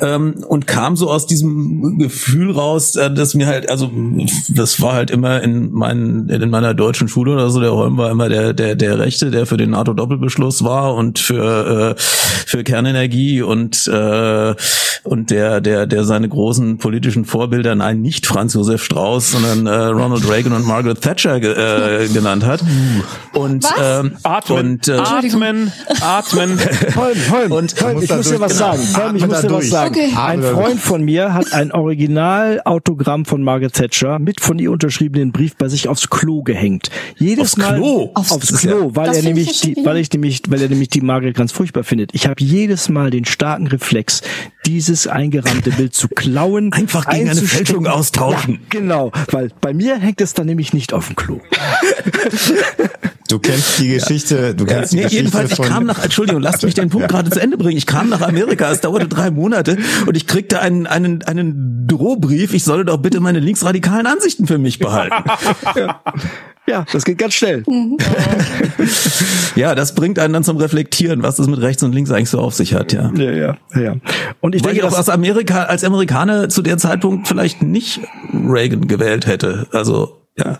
ähm, 0.00 0.44
und 0.46 0.66
kam 0.66 0.96
so 0.96 1.10
aus 1.10 1.26
diesem 1.26 1.98
Gefühl 1.98 2.52
raus, 2.52 2.94
äh, 2.96 3.12
dass 3.12 3.34
mir 3.34 3.46
halt 3.46 3.68
also 3.68 3.90
das 4.48 4.80
war 4.80 4.92
halt 4.92 5.10
immer 5.10 5.42
in 5.42 5.72
meinen 5.72 6.28
in 6.28 6.50
meiner 6.50 6.74
deutschen 6.74 7.08
Schule 7.08 7.32
oder 7.32 7.50
so 7.50 7.60
der 7.60 7.72
Holm 7.72 7.96
war 7.96 8.10
immer 8.10 8.28
der 8.28 8.52
der 8.52 8.76
der 8.76 8.98
Rechte, 8.98 9.30
der 9.30 9.46
für 9.46 9.56
den 9.56 9.70
NATO-Doppelbeschluss 9.70 10.62
war 10.62 10.94
und 10.94 11.18
für 11.18 11.96
äh, 11.96 12.00
für 12.46 12.62
Kernenergie 12.62 13.42
und 13.42 13.86
äh, 13.88 14.54
und 15.02 15.30
der 15.30 15.60
der 15.60 15.86
der 15.86 16.04
seine 16.04 16.28
großen 16.28 16.78
politischen 16.78 17.24
Vorbilder 17.24 17.74
nein 17.74 18.00
nicht 18.00 18.26
Franz 18.26 18.54
Josef 18.54 18.82
Strauß, 18.84 19.32
sondern 19.32 19.66
äh, 19.66 19.86
Ronald 19.86 20.28
Reagan 20.30 20.52
und 20.52 20.66
Margaret 20.66 21.00
Thatcher 21.00 21.40
äh, 21.52 22.08
genannt 22.08 22.44
hat. 22.44 22.62
Und, 23.32 23.64
Was? 23.64 23.72
ähm, 24.04 24.16
Atmen, 24.22 24.58
und, 24.72 24.88
äh, 24.88 24.92
atmen, 24.92 25.72
atmen. 26.00 26.58
Holm, 26.96 27.16
Holm, 27.30 27.52
Und- 27.52 27.74
Holm, 27.82 28.02
ich 28.02 28.10
muss 28.10 28.28
dir 28.28 28.40
was 28.40 28.58
sagen. 28.58 28.80
Holm, 28.96 29.16
ich 29.16 29.26
muss 29.26 29.40
dir 29.40 29.50
was 29.50 29.68
sagen. 29.70 29.94
Okay. 29.94 30.12
Ein 30.16 30.42
Freund 30.42 30.80
von 30.80 31.02
mir 31.04 31.34
hat 31.34 31.52
ein 31.52 31.72
Original-Autogramm 31.72 33.24
von 33.24 33.42
Margaret 33.42 33.72
Thatcher 33.74 34.18
mit 34.18 34.40
von 34.40 34.58
ihr 34.58 34.70
unterschriebenen 34.70 35.32
Brief 35.32 35.56
bei 35.56 35.68
sich 35.68 35.88
aufs 35.88 36.08
Klo 36.10 36.42
gehängt. 36.42 36.90
Jedes 37.16 37.54
Aufs 37.54 37.56
Mal 37.58 37.74
Klo? 37.76 38.10
aufs, 38.14 38.58
Klo, 38.60 38.90
weil 38.94 39.08
Das 39.08 39.18
er 39.18 39.22
nämlich 39.24 39.60
die, 39.60 39.76
weil 39.84 39.96
ich 39.98 40.12
nämlich, 40.12 40.42
weil 40.48 40.62
er 40.62 40.68
nämlich 40.68 40.88
die 40.88 41.00
Margaret 41.00 41.36
ganz 41.36 41.52
furchtbar 41.52 41.84
findet. 41.84 42.14
Ich 42.14 42.26
habe 42.26 42.42
jedes 42.42 42.88
Mal 42.88 43.10
den 43.10 43.24
starken 43.24 43.66
Reflex, 43.66 44.22
dieses 44.68 45.06
eingerahmte 45.06 45.70
Bild 45.70 45.94
zu 45.94 46.08
klauen, 46.08 46.72
Einfach 46.74 47.06
gegen 47.06 47.30
eine. 47.30 47.40
Fälschung 47.40 47.86
austauschen. 47.86 48.54
Ja, 48.54 48.80
genau, 48.80 49.12
weil 49.30 49.50
bei 49.62 49.72
mir 49.72 49.96
hängt 49.96 50.20
es 50.20 50.34
dann 50.34 50.44
nämlich 50.46 50.74
nicht 50.74 50.92
auf 50.92 51.06
dem 51.06 51.16
Klo. 51.16 51.40
Du 53.28 53.38
kennst 53.38 53.78
die 53.78 53.88
Geschichte, 53.88 54.54
du 54.54 54.64
kennst 54.66 54.92
die 54.92 54.96
Nee, 54.96 55.02
Geschichte 55.04 55.24
jedenfalls, 55.24 55.52
ich 55.52 55.62
kam 55.62 55.84
nach, 55.84 56.02
Entschuldigung, 56.02 56.40
lasst 56.42 56.62
mich 56.64 56.74
den 56.74 56.88
Punkt 56.90 57.08
gerade 57.08 57.30
zu 57.30 57.40
Ende 57.40 57.56
bringen. 57.58 57.76
Ich 57.76 57.86
kam 57.86 58.08
nach 58.08 58.20
Amerika, 58.22 58.70
es 58.70 58.80
dauerte 58.80 59.08
drei 59.08 59.30
Monate 59.30 59.76
und 60.06 60.16
ich 60.16 60.26
kriegte 60.26 60.60
einen, 60.60 60.86
einen, 60.86 61.22
einen 61.24 61.86
Drohbrief, 61.86 62.52
ich 62.54 62.64
solle 62.64 62.84
doch 62.84 62.98
bitte 62.98 63.20
meine 63.20 63.40
linksradikalen 63.40 64.06
Ansichten 64.06 64.46
für 64.46 64.58
mich 64.58 64.78
behalten. 64.78 65.14
Ja, 65.76 66.00
das 66.92 67.04
geht 67.04 67.18
ganz 67.18 67.34
schnell. 67.34 67.64
Ja, 69.56 69.74
das 69.74 69.94
bringt 69.94 70.18
einen 70.18 70.32
dann 70.32 70.44
zum 70.44 70.56
Reflektieren, 70.56 71.22
was 71.22 71.36
das 71.36 71.46
mit 71.48 71.60
rechts 71.60 71.82
und 71.82 71.92
links 71.94 72.10
eigentlich 72.10 72.30
so 72.30 72.38
auf 72.38 72.54
sich 72.54 72.74
hat, 72.74 72.92
ja. 72.92 73.10
Ja, 73.16 73.30
ja, 73.30 73.56
ja. 73.74 73.96
Und 74.40 74.54
ich 74.54 74.62
Weil 74.62 74.74
denke, 74.74 74.76
ich 74.76 74.82
auch 74.84 74.96
dass, 74.96 75.08
aus 75.08 75.08
Amerika, 75.08 75.64
als 75.64 75.82
Amerikaner 75.84 76.48
zu 76.48 76.62
der 76.62 76.78
Zeitpunkt 76.78 77.26
vielleicht 77.26 77.62
nicht 77.62 78.00
Reagan 78.32 78.86
gewählt 78.86 79.26
hätte. 79.26 79.66
Also, 79.72 80.20
ja. 80.36 80.58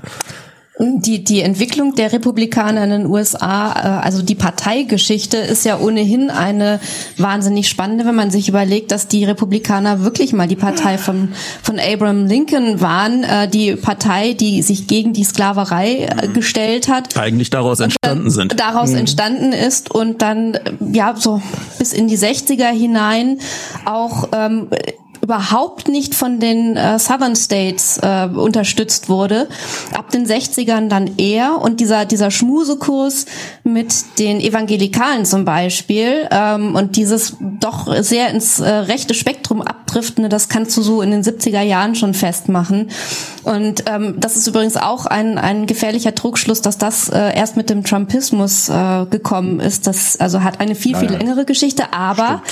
Die, 0.80 1.24
die 1.24 1.40
Entwicklung 1.40 1.96
der 1.96 2.12
Republikaner 2.12 2.84
in 2.84 2.90
den 2.90 3.06
USA, 3.06 3.72
äh, 3.72 4.04
also 4.04 4.22
die 4.22 4.36
Parteigeschichte 4.36 5.36
ist 5.36 5.64
ja 5.64 5.80
ohnehin 5.80 6.30
eine 6.30 6.78
wahnsinnig 7.16 7.68
spannende, 7.68 8.04
wenn 8.04 8.14
man 8.14 8.30
sich 8.30 8.48
überlegt, 8.48 8.92
dass 8.92 9.08
die 9.08 9.24
Republikaner 9.24 10.04
wirklich 10.04 10.32
mal 10.32 10.46
die 10.46 10.56
Partei 10.56 10.96
von, 10.96 11.30
von 11.62 11.80
Abraham 11.80 12.26
Lincoln 12.26 12.80
waren, 12.80 13.24
äh, 13.24 13.48
die 13.48 13.74
Partei, 13.74 14.34
die 14.34 14.62
sich 14.62 14.86
gegen 14.86 15.12
die 15.12 15.24
Sklaverei 15.24 16.04
äh, 16.04 16.28
gestellt 16.28 16.88
hat. 16.88 17.16
Eigentlich 17.16 17.50
daraus 17.50 17.80
entstanden 17.80 18.30
sind. 18.30 18.60
daraus 18.60 18.92
entstanden 18.92 19.52
ist 19.52 19.90
und 19.90 20.22
dann 20.22 20.58
ja 20.92 21.14
so 21.16 21.42
bis 21.78 21.92
in 21.92 22.06
die 22.06 22.18
60er 22.18 22.70
hinein 22.70 23.38
auch 23.84 24.28
ähm, 24.32 24.68
überhaupt 25.28 25.88
nicht 25.88 26.14
von 26.14 26.40
den 26.40 26.78
äh, 26.78 26.98
Southern 26.98 27.36
States 27.36 27.98
äh, 27.98 28.30
unterstützt 28.34 29.10
wurde. 29.10 29.46
Ab 29.92 30.10
den 30.10 30.26
60ern 30.26 30.88
dann 30.88 31.18
eher 31.18 31.60
und 31.60 31.80
dieser 31.80 32.06
dieser 32.06 32.30
Schmusekurs 32.30 33.26
mit 33.62 34.18
den 34.18 34.40
Evangelikalen 34.40 35.26
zum 35.26 35.44
Beispiel 35.44 36.26
ähm, 36.30 36.74
und 36.74 36.96
dieses 36.96 37.36
doch 37.60 37.94
sehr 38.02 38.30
ins 38.30 38.60
äh, 38.60 38.70
rechte 38.70 39.12
Spektrum 39.12 39.60
abdriftende, 39.60 40.30
das 40.30 40.48
kannst 40.48 40.74
du 40.78 40.80
so 40.80 41.02
in 41.02 41.10
den 41.10 41.22
70er 41.22 41.60
Jahren 41.60 41.94
schon 41.94 42.14
festmachen. 42.14 42.88
Und 43.42 43.84
ähm, 43.86 44.14
das 44.16 44.38
ist 44.38 44.46
übrigens 44.46 44.78
auch 44.78 45.04
ein, 45.04 45.36
ein 45.36 45.66
gefährlicher 45.66 46.14
Trugschluss, 46.14 46.62
dass 46.62 46.78
das 46.78 47.10
äh, 47.10 47.36
erst 47.36 47.58
mit 47.58 47.68
dem 47.68 47.84
Trumpismus 47.84 48.70
äh, 48.70 49.04
gekommen 49.10 49.60
ist. 49.60 49.86
Das 49.86 50.18
also 50.18 50.42
hat 50.42 50.60
eine 50.60 50.74
viel, 50.74 50.96
viel 50.96 51.10
längere 51.10 51.44
Geschichte, 51.44 51.92
aber 51.92 52.42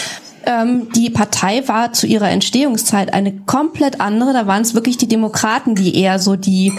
ähm, 0.47 0.89
die 0.95 1.11
Partei 1.11 1.67
war 1.69 1.93
zu 1.93 2.07
ihrer 2.07 2.31
Entstehungszeit 2.31 3.13
eine 3.13 3.33
komplett 3.33 4.01
andere. 4.01 4.33
Da 4.33 4.47
waren 4.47 4.63
es 4.63 4.75
wirklich 4.75 4.97
die 4.97 5.09
Demokraten, 5.09 5.75
die 5.75 6.01
eher 6.01 6.19
so 6.19 6.37
die 6.37 6.73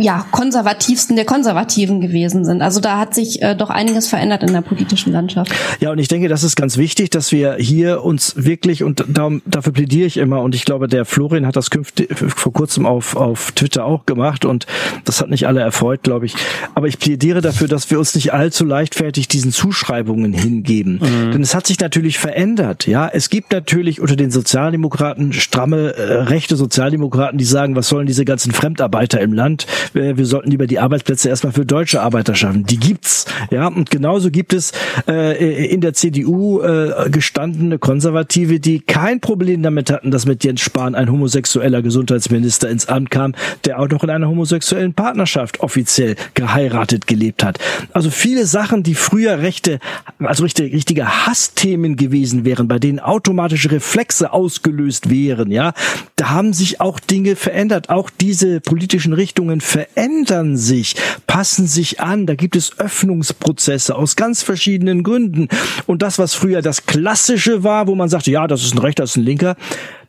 ja, 0.00 0.24
konservativsten 0.30 1.16
der 1.16 1.24
Konservativen 1.24 2.00
gewesen 2.00 2.44
sind. 2.44 2.62
Also 2.62 2.80
da 2.80 2.98
hat 2.98 3.14
sich 3.14 3.42
äh, 3.42 3.54
doch 3.54 3.70
einiges 3.70 4.08
verändert 4.08 4.42
in 4.42 4.52
der 4.52 4.62
politischen 4.62 5.12
Landschaft. 5.12 5.52
Ja, 5.80 5.90
und 5.90 5.98
ich 5.98 6.08
denke, 6.08 6.28
das 6.28 6.42
ist 6.42 6.56
ganz 6.56 6.76
wichtig, 6.76 7.10
dass 7.10 7.32
wir 7.32 7.56
hier 7.58 8.02
uns 8.02 8.34
wirklich, 8.36 8.82
und 8.82 9.04
darum, 9.08 9.42
dafür 9.44 9.72
plädiere 9.72 10.06
ich 10.06 10.16
immer, 10.16 10.40
und 10.40 10.54
ich 10.54 10.64
glaube, 10.64 10.88
der 10.88 11.04
Florian 11.04 11.46
hat 11.46 11.56
das 11.56 11.70
künftig, 11.70 12.14
vor 12.16 12.52
kurzem 12.52 12.86
auf, 12.86 13.16
auf 13.16 13.52
Twitter 13.52 13.84
auch 13.84 14.06
gemacht, 14.06 14.44
und 14.44 14.66
das 15.04 15.20
hat 15.20 15.28
nicht 15.28 15.46
alle 15.46 15.60
erfreut, 15.60 16.02
glaube 16.02 16.26
ich. 16.26 16.34
Aber 16.74 16.86
ich 16.86 16.98
plädiere 16.98 17.40
dafür, 17.40 17.68
dass 17.68 17.90
wir 17.90 17.98
uns 17.98 18.14
nicht 18.14 18.32
allzu 18.32 18.64
leichtfertig 18.64 19.28
diesen 19.28 19.52
Zuschreibungen 19.52 20.32
hingeben. 20.32 21.00
Denn 21.32 21.42
es 21.42 21.54
hat 21.54 21.66
sich 21.66 21.78
natürlich 21.80 22.18
verändert, 22.18 22.86
ja. 22.86 23.08
Es 23.08 23.28
gibt 23.28 23.52
natürlich 23.52 24.00
unter 24.00 24.16
den 24.16 24.30
Sozialdemokraten 24.30 25.32
stramme, 25.32 25.94
äh, 25.94 26.12
rechte 26.22 26.56
Sozialdemokraten, 26.56 27.38
die 27.38 27.44
sagen, 27.44 27.76
was 27.76 27.88
sollen 27.88 28.06
diese 28.06 28.24
ganzen 28.24 28.52
Fremdarbeiter 28.52 29.20
im 29.20 29.33
Land? 29.34 29.66
Wir, 29.92 30.24
sollten 30.24 30.50
lieber 30.50 30.66
die 30.66 30.78
Arbeitsplätze 30.78 31.28
erstmal 31.28 31.52
für 31.52 31.66
deutsche 31.66 32.00
Arbeiter 32.00 32.34
schaffen. 32.34 32.64
Die 32.64 32.78
gibt's, 32.78 33.26
ja. 33.50 33.66
Und 33.66 33.90
genauso 33.90 34.30
gibt 34.30 34.52
es 34.52 34.72
äh, 35.06 35.66
in 35.66 35.80
der 35.80 35.92
CDU 35.94 36.60
äh, 36.62 37.10
gestandene 37.10 37.78
Konservative, 37.78 38.60
die 38.60 38.80
kein 38.80 39.20
Problem 39.20 39.62
damit 39.62 39.90
hatten, 39.90 40.10
dass 40.10 40.26
mit 40.26 40.44
Jens 40.44 40.60
Spahn 40.60 40.94
ein 40.94 41.10
homosexueller 41.10 41.82
Gesundheitsminister 41.82 42.68
ins 42.68 42.86
Amt 42.86 43.10
kam, 43.10 43.34
der 43.64 43.80
auch 43.80 43.88
noch 43.88 44.02
in 44.02 44.10
einer 44.10 44.28
homosexuellen 44.28 44.94
Partnerschaft 44.94 45.60
offiziell 45.60 46.16
geheiratet 46.34 47.06
gelebt 47.06 47.44
hat. 47.44 47.58
Also 47.92 48.10
viele 48.10 48.46
Sachen, 48.46 48.82
die 48.82 48.94
früher 48.94 49.40
rechte, 49.40 49.78
also 50.18 50.44
richtige, 50.44 50.74
richtige 50.74 51.26
Hassthemen 51.26 51.96
gewesen 51.96 52.44
wären, 52.44 52.68
bei 52.68 52.78
denen 52.78 53.00
automatische 53.00 53.70
Reflexe 53.70 54.32
ausgelöst 54.32 55.10
wären, 55.10 55.50
ja, 55.50 55.72
da 56.16 56.30
haben 56.30 56.52
sich 56.52 56.80
auch 56.80 57.00
Dinge 57.00 57.36
verändert. 57.36 57.90
Auch 57.90 58.10
diese 58.10 58.60
politischen 58.60 59.12
Richtungen 59.12 59.23
verändern 59.60 60.56
sich, 60.56 60.96
passen 61.26 61.66
sich 61.66 62.00
an. 62.00 62.26
Da 62.26 62.34
gibt 62.34 62.56
es 62.56 62.78
Öffnungsprozesse 62.78 63.94
aus 63.94 64.16
ganz 64.16 64.42
verschiedenen 64.42 65.02
Gründen. 65.02 65.48
Und 65.86 66.02
das, 66.02 66.18
was 66.18 66.34
früher 66.34 66.62
das 66.62 66.86
Klassische 66.86 67.64
war, 67.64 67.86
wo 67.86 67.94
man 67.94 68.08
sagte, 68.08 68.30
ja, 68.30 68.46
das 68.46 68.62
ist 68.62 68.74
ein 68.74 68.78
Rechter, 68.78 69.02
das 69.02 69.10
ist 69.10 69.16
ein 69.16 69.24
Linker, 69.24 69.56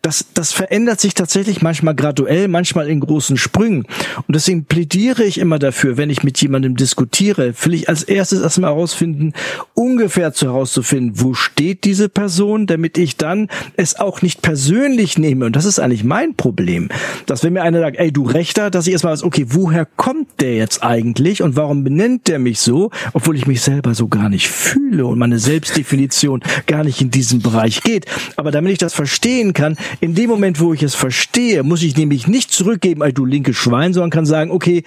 das, 0.06 0.28
das 0.36 0.52
verändert 0.52 1.02
sich 1.02 1.15
tatsächlich 1.15 1.63
manchmal 1.63 1.96
graduell, 1.96 2.48
manchmal 2.48 2.89
in 2.89 3.00
großen 3.00 3.38
Sprüngen. 3.38 3.88
Und 4.28 4.36
deswegen 4.36 4.65
plädiere 4.65 5.24
ich 5.24 5.39
immer 5.39 5.58
dafür, 5.58 5.98
wenn 5.98 6.12
ich 6.12 6.22
mit 6.22 6.39
jemandem 6.39 6.76
diskutiere, 6.76 7.56
will 7.63 7.74
ich 7.74 7.89
als 7.89 8.04
erstes 8.04 8.41
erstmal 8.41 8.70
herausfinden, 8.70 9.34
ungefähr 9.74 10.32
zu 10.32 10.46
herauszufinden, 10.46 11.20
wo 11.20 11.34
steht 11.34 11.86
diese 11.86 12.08
Person, 12.08 12.68
damit 12.68 13.00
ich 13.00 13.18
dann 13.18 13.50
es 13.78 13.96
auch 14.00 14.22
nicht 14.22 14.44
persönlich 14.44 15.18
nehme. 15.18 15.48
Und 15.48 15.56
das 15.56 15.65
ist 15.65 15.80
eigentlich 15.80 16.04
mein 16.04 16.36
Problem. 16.36 16.89
Dass 17.26 17.44
wenn 17.44 17.54
mir 17.54 17.63
einer 17.63 17.80
sagt, 17.80 17.98
ey, 17.98 18.12
du 18.12 18.26
Rechter, 18.28 18.70
dass 18.70 18.86
ich 18.86 18.94
erstmal 18.94 19.13
weiß, 19.13 19.24
okay, 19.24 19.48
woher 19.50 19.86
kommt 19.86 20.39
der 20.39 20.56
jetzt 20.56 20.84
eigentlich 20.84 21.41
und 21.41 21.56
warum 21.56 21.84
benennt 21.84 22.28
der 22.28 22.38
mich 22.38 22.60
so, 22.60 22.91
obwohl 23.13 23.36
ich 23.38 23.48
mich 23.48 23.62
selber 23.62 23.96
so 23.96 24.08
gar 24.08 24.30
nicht 24.30 24.50
fühle 24.50 25.08
und 25.08 25.18
meine 25.18 25.39
Selbstdefinition 25.39 26.44
gar 26.68 26.84
nicht 26.84 27.02
in 27.02 27.10
diesem 27.10 27.41
Bereich 27.41 27.82
geht. 27.82 28.06
Aber 28.36 28.52
damit 28.52 28.72
ich 28.72 28.78
das 28.78 28.94
verstehen 28.94 29.54
kann, 29.54 29.78
in 29.99 30.15
dem 30.15 30.29
Moment, 30.29 30.60
wo 30.60 30.73
ich 30.73 30.84
es 30.84 30.95
verstehe, 30.95 31.63
muss 31.63 31.84
ich 31.84 31.95
nämlich 31.95 32.27
nicht 32.27 32.51
zurückgeben, 32.51 33.01
ey, 33.01 33.13
du 33.13 33.25
linke 33.25 33.53
Schwein, 33.53 33.93
sondern 33.93 34.10
kann 34.10 34.25
sagen, 34.25 34.51
okay, 34.51 34.84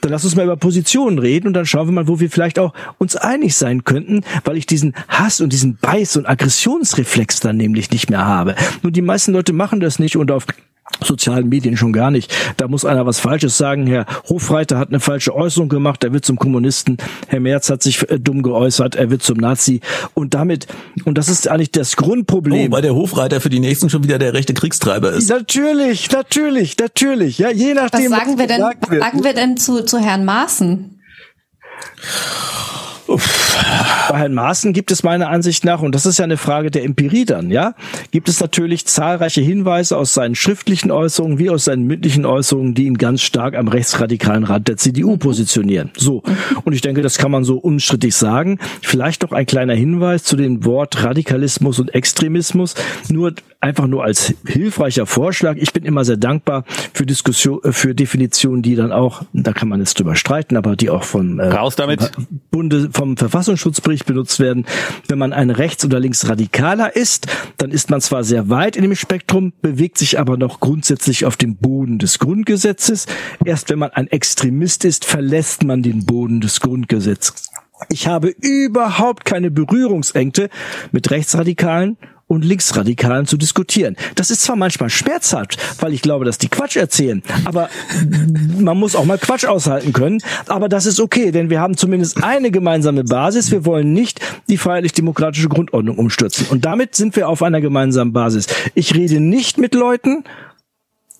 dann 0.00 0.12
lass 0.12 0.24
uns 0.24 0.36
mal 0.36 0.44
über 0.44 0.56
Positionen 0.56 1.18
reden 1.18 1.46
und 1.46 1.54
dann 1.54 1.66
schauen 1.66 1.88
wir 1.88 1.92
mal, 1.92 2.08
wo 2.08 2.20
wir 2.20 2.30
vielleicht 2.30 2.58
auch 2.58 2.74
uns 2.98 3.16
einig 3.16 3.56
sein 3.56 3.84
könnten, 3.84 4.22
weil 4.44 4.56
ich 4.56 4.66
diesen 4.66 4.94
Hass 5.08 5.40
und 5.40 5.52
diesen 5.52 5.78
Beiß- 5.78 6.18
und 6.18 6.26
Aggressionsreflex 6.26 7.40
dann 7.40 7.56
nämlich 7.56 7.90
nicht 7.90 8.10
mehr 8.10 8.24
habe. 8.24 8.54
Nur 8.82 8.92
die 8.92 9.02
meisten 9.02 9.32
Leute 9.32 9.52
machen 9.52 9.80
das 9.80 9.98
nicht 9.98 10.16
und 10.16 10.30
auf 10.30 10.46
sozialen 11.02 11.48
Medien 11.48 11.76
schon 11.76 11.92
gar 11.92 12.10
nicht. 12.10 12.32
Da 12.56 12.68
muss 12.68 12.84
einer 12.84 13.04
was 13.06 13.18
Falsches 13.20 13.58
sagen. 13.58 13.86
Herr 13.86 14.06
Hofreiter 14.28 14.78
hat 14.78 14.88
eine 14.88 15.00
falsche 15.00 15.34
Äußerung 15.34 15.68
gemacht, 15.68 16.04
er 16.04 16.12
wird 16.12 16.24
zum 16.24 16.36
Kommunisten. 16.38 16.96
Herr 17.28 17.40
Merz 17.40 17.68
hat 17.70 17.82
sich 17.82 18.08
äh, 18.10 18.18
dumm 18.18 18.42
geäußert, 18.42 18.94
er 18.94 19.10
wird 19.10 19.22
zum 19.22 19.38
Nazi. 19.38 19.80
Und 20.14 20.34
damit, 20.34 20.66
und 21.04 21.18
das 21.18 21.28
ist 21.28 21.48
eigentlich 21.48 21.72
das 21.72 21.94
Oh, 21.98 22.02
Grundproblem. 22.04 22.70
weil 22.72 22.82
der 22.82 22.94
Hofreiter 22.94 23.40
für 23.40 23.50
die 23.50 23.60
nächsten 23.60 23.88
schon 23.90 24.04
wieder 24.04 24.18
der 24.18 24.34
rechte 24.34 24.54
Kriegstreiber 24.54 25.10
ist. 25.12 25.28
natürlich, 25.30 26.10
natürlich, 26.10 26.76
natürlich. 26.78 27.38
Ja, 27.38 27.50
je 27.50 27.74
Was 27.74 27.92
nachdem. 27.92 28.10
sagen 28.10 28.38
wir 28.38 28.46
denn, 28.46 28.60
was 28.60 28.98
sagen 28.98 29.24
wir 29.24 29.34
denn 29.34 29.56
zu, 29.56 29.84
zu 29.84 29.98
Herrn 29.98 30.24
Maaßen? 30.24 30.93
Bei 34.08 34.18
Herrn 34.18 34.34
Maaßen 34.34 34.72
gibt 34.72 34.90
es 34.90 35.02
meiner 35.02 35.28
Ansicht 35.28 35.64
nach, 35.64 35.82
und 35.82 35.94
das 35.94 36.06
ist 36.06 36.18
ja 36.18 36.24
eine 36.24 36.36
Frage 36.36 36.70
der 36.70 36.84
Empirie 36.84 37.24
dann, 37.24 37.50
ja, 37.50 37.74
gibt 38.10 38.28
es 38.28 38.40
natürlich 38.40 38.86
zahlreiche 38.86 39.40
Hinweise 39.40 39.96
aus 39.96 40.14
seinen 40.14 40.34
schriftlichen 40.34 40.90
Äußerungen 40.90 41.38
wie 41.38 41.50
aus 41.50 41.64
seinen 41.64 41.86
mündlichen 41.86 42.24
Äußerungen, 42.24 42.74
die 42.74 42.84
ihn 42.84 42.98
ganz 42.98 43.22
stark 43.22 43.56
am 43.56 43.68
rechtsradikalen 43.68 44.44
Rand 44.44 44.68
der 44.68 44.76
CDU 44.76 45.16
positionieren. 45.16 45.90
So. 45.96 46.22
Und 46.64 46.72
ich 46.72 46.80
denke, 46.80 47.02
das 47.02 47.18
kann 47.18 47.30
man 47.30 47.44
so 47.44 47.56
unstrittig 47.56 48.14
sagen. 48.14 48.58
Vielleicht 48.82 49.22
noch 49.22 49.32
ein 49.32 49.46
kleiner 49.46 49.74
Hinweis 49.74 50.24
zu 50.24 50.36
dem 50.36 50.64
Wort 50.64 51.02
Radikalismus 51.02 51.78
und 51.78 51.94
Extremismus. 51.94 52.74
Nur 53.10 53.34
einfach 53.64 53.86
nur 53.86 54.04
als 54.04 54.34
hilfreicher 54.46 55.06
Vorschlag. 55.06 55.56
Ich 55.56 55.72
bin 55.72 55.84
immer 55.84 56.04
sehr 56.04 56.18
dankbar 56.18 56.64
für 56.92 57.06
Diskussion, 57.06 57.60
äh, 57.64 57.72
für 57.72 57.94
Definitionen, 57.94 58.62
die 58.62 58.76
dann 58.76 58.92
auch, 58.92 59.22
da 59.32 59.52
kann 59.52 59.68
man 59.68 59.80
jetzt 59.80 59.98
drüber 59.98 60.16
streiten, 60.16 60.56
aber 60.56 60.76
die 60.76 60.90
auch 60.90 61.02
vom 61.02 61.40
äh, 61.40 61.48
Raus 61.64 61.76
damit. 61.76 62.12
Bunde, 62.50 62.90
vom 62.92 63.16
Verfassungsschutzbericht 63.16 64.04
benutzt 64.04 64.38
werden. 64.38 64.66
Wenn 65.08 65.18
man 65.18 65.32
ein 65.32 65.48
Rechts- 65.48 65.82
oder 65.84 65.98
Linksradikaler 65.98 66.94
ist, 66.94 67.26
dann 67.56 67.70
ist 67.70 67.88
man 67.88 68.02
zwar 68.02 68.22
sehr 68.22 68.50
weit 68.50 68.76
in 68.76 68.82
dem 68.82 68.94
Spektrum, 68.94 69.54
bewegt 69.62 69.96
sich 69.96 70.18
aber 70.20 70.36
noch 70.36 70.60
grundsätzlich 70.60 71.24
auf 71.24 71.36
dem 71.36 71.56
Boden 71.56 71.98
des 71.98 72.18
Grundgesetzes. 72.18 73.06
Erst 73.46 73.70
wenn 73.70 73.78
man 73.78 73.90
ein 73.92 74.08
Extremist 74.08 74.84
ist, 74.84 75.06
verlässt 75.06 75.64
man 75.64 75.82
den 75.82 76.04
Boden 76.04 76.42
des 76.42 76.60
Grundgesetzes. 76.60 77.50
Ich 77.88 78.06
habe 78.06 78.28
überhaupt 78.28 79.24
keine 79.24 79.50
Berührungsängste 79.50 80.50
mit 80.92 81.10
Rechtsradikalen 81.10 81.96
und 82.26 82.44
Linksradikalen 82.44 83.26
zu 83.26 83.36
diskutieren. 83.36 83.96
Das 84.14 84.30
ist 84.30 84.42
zwar 84.42 84.56
manchmal 84.56 84.90
schmerzhaft, 84.90 85.58
weil 85.82 85.92
ich 85.92 86.02
glaube, 86.02 86.24
dass 86.24 86.38
die 86.38 86.48
Quatsch 86.48 86.76
erzählen, 86.76 87.22
aber 87.44 87.68
man 88.58 88.78
muss 88.78 88.96
auch 88.96 89.04
mal 89.04 89.18
Quatsch 89.18 89.44
aushalten 89.44 89.92
können. 89.92 90.20
Aber 90.46 90.68
das 90.68 90.86
ist 90.86 91.00
okay, 91.00 91.30
denn 91.30 91.50
wir 91.50 91.60
haben 91.60 91.76
zumindest 91.76 92.22
eine 92.22 92.50
gemeinsame 92.50 93.04
Basis. 93.04 93.50
Wir 93.50 93.64
wollen 93.64 93.92
nicht 93.92 94.20
die 94.48 94.56
freiheitlich-demokratische 94.56 95.48
Grundordnung 95.48 95.98
umstürzen. 95.98 96.46
Und 96.48 96.64
damit 96.64 96.94
sind 96.94 97.16
wir 97.16 97.28
auf 97.28 97.42
einer 97.42 97.60
gemeinsamen 97.60 98.12
Basis. 98.12 98.46
Ich 98.74 98.94
rede 98.94 99.20
nicht 99.20 99.58
mit 99.58 99.74
Leuten, 99.74 100.24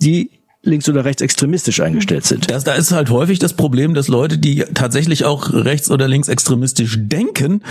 die 0.01 0.31
links- 0.65 0.89
oder 0.89 1.05
rechtsextremistisch 1.05 1.81
eingestellt 1.81 2.27
sind. 2.27 2.51
Das, 2.51 2.65
da 2.65 2.75
ist 2.75 2.93
halt 2.93 3.11
häufig 3.11 3.39
das 3.39 3.55
Problem, 3.55 3.95
dass 3.95 4.09
Leute, 4.09 4.39
die 4.39 4.65
tatsächlich 4.75 5.25
auch 5.25 5.53
rechts- 5.53 5.91
oder 5.91 6.09
linksextremistisch 6.09 6.99
denken, 7.01 7.63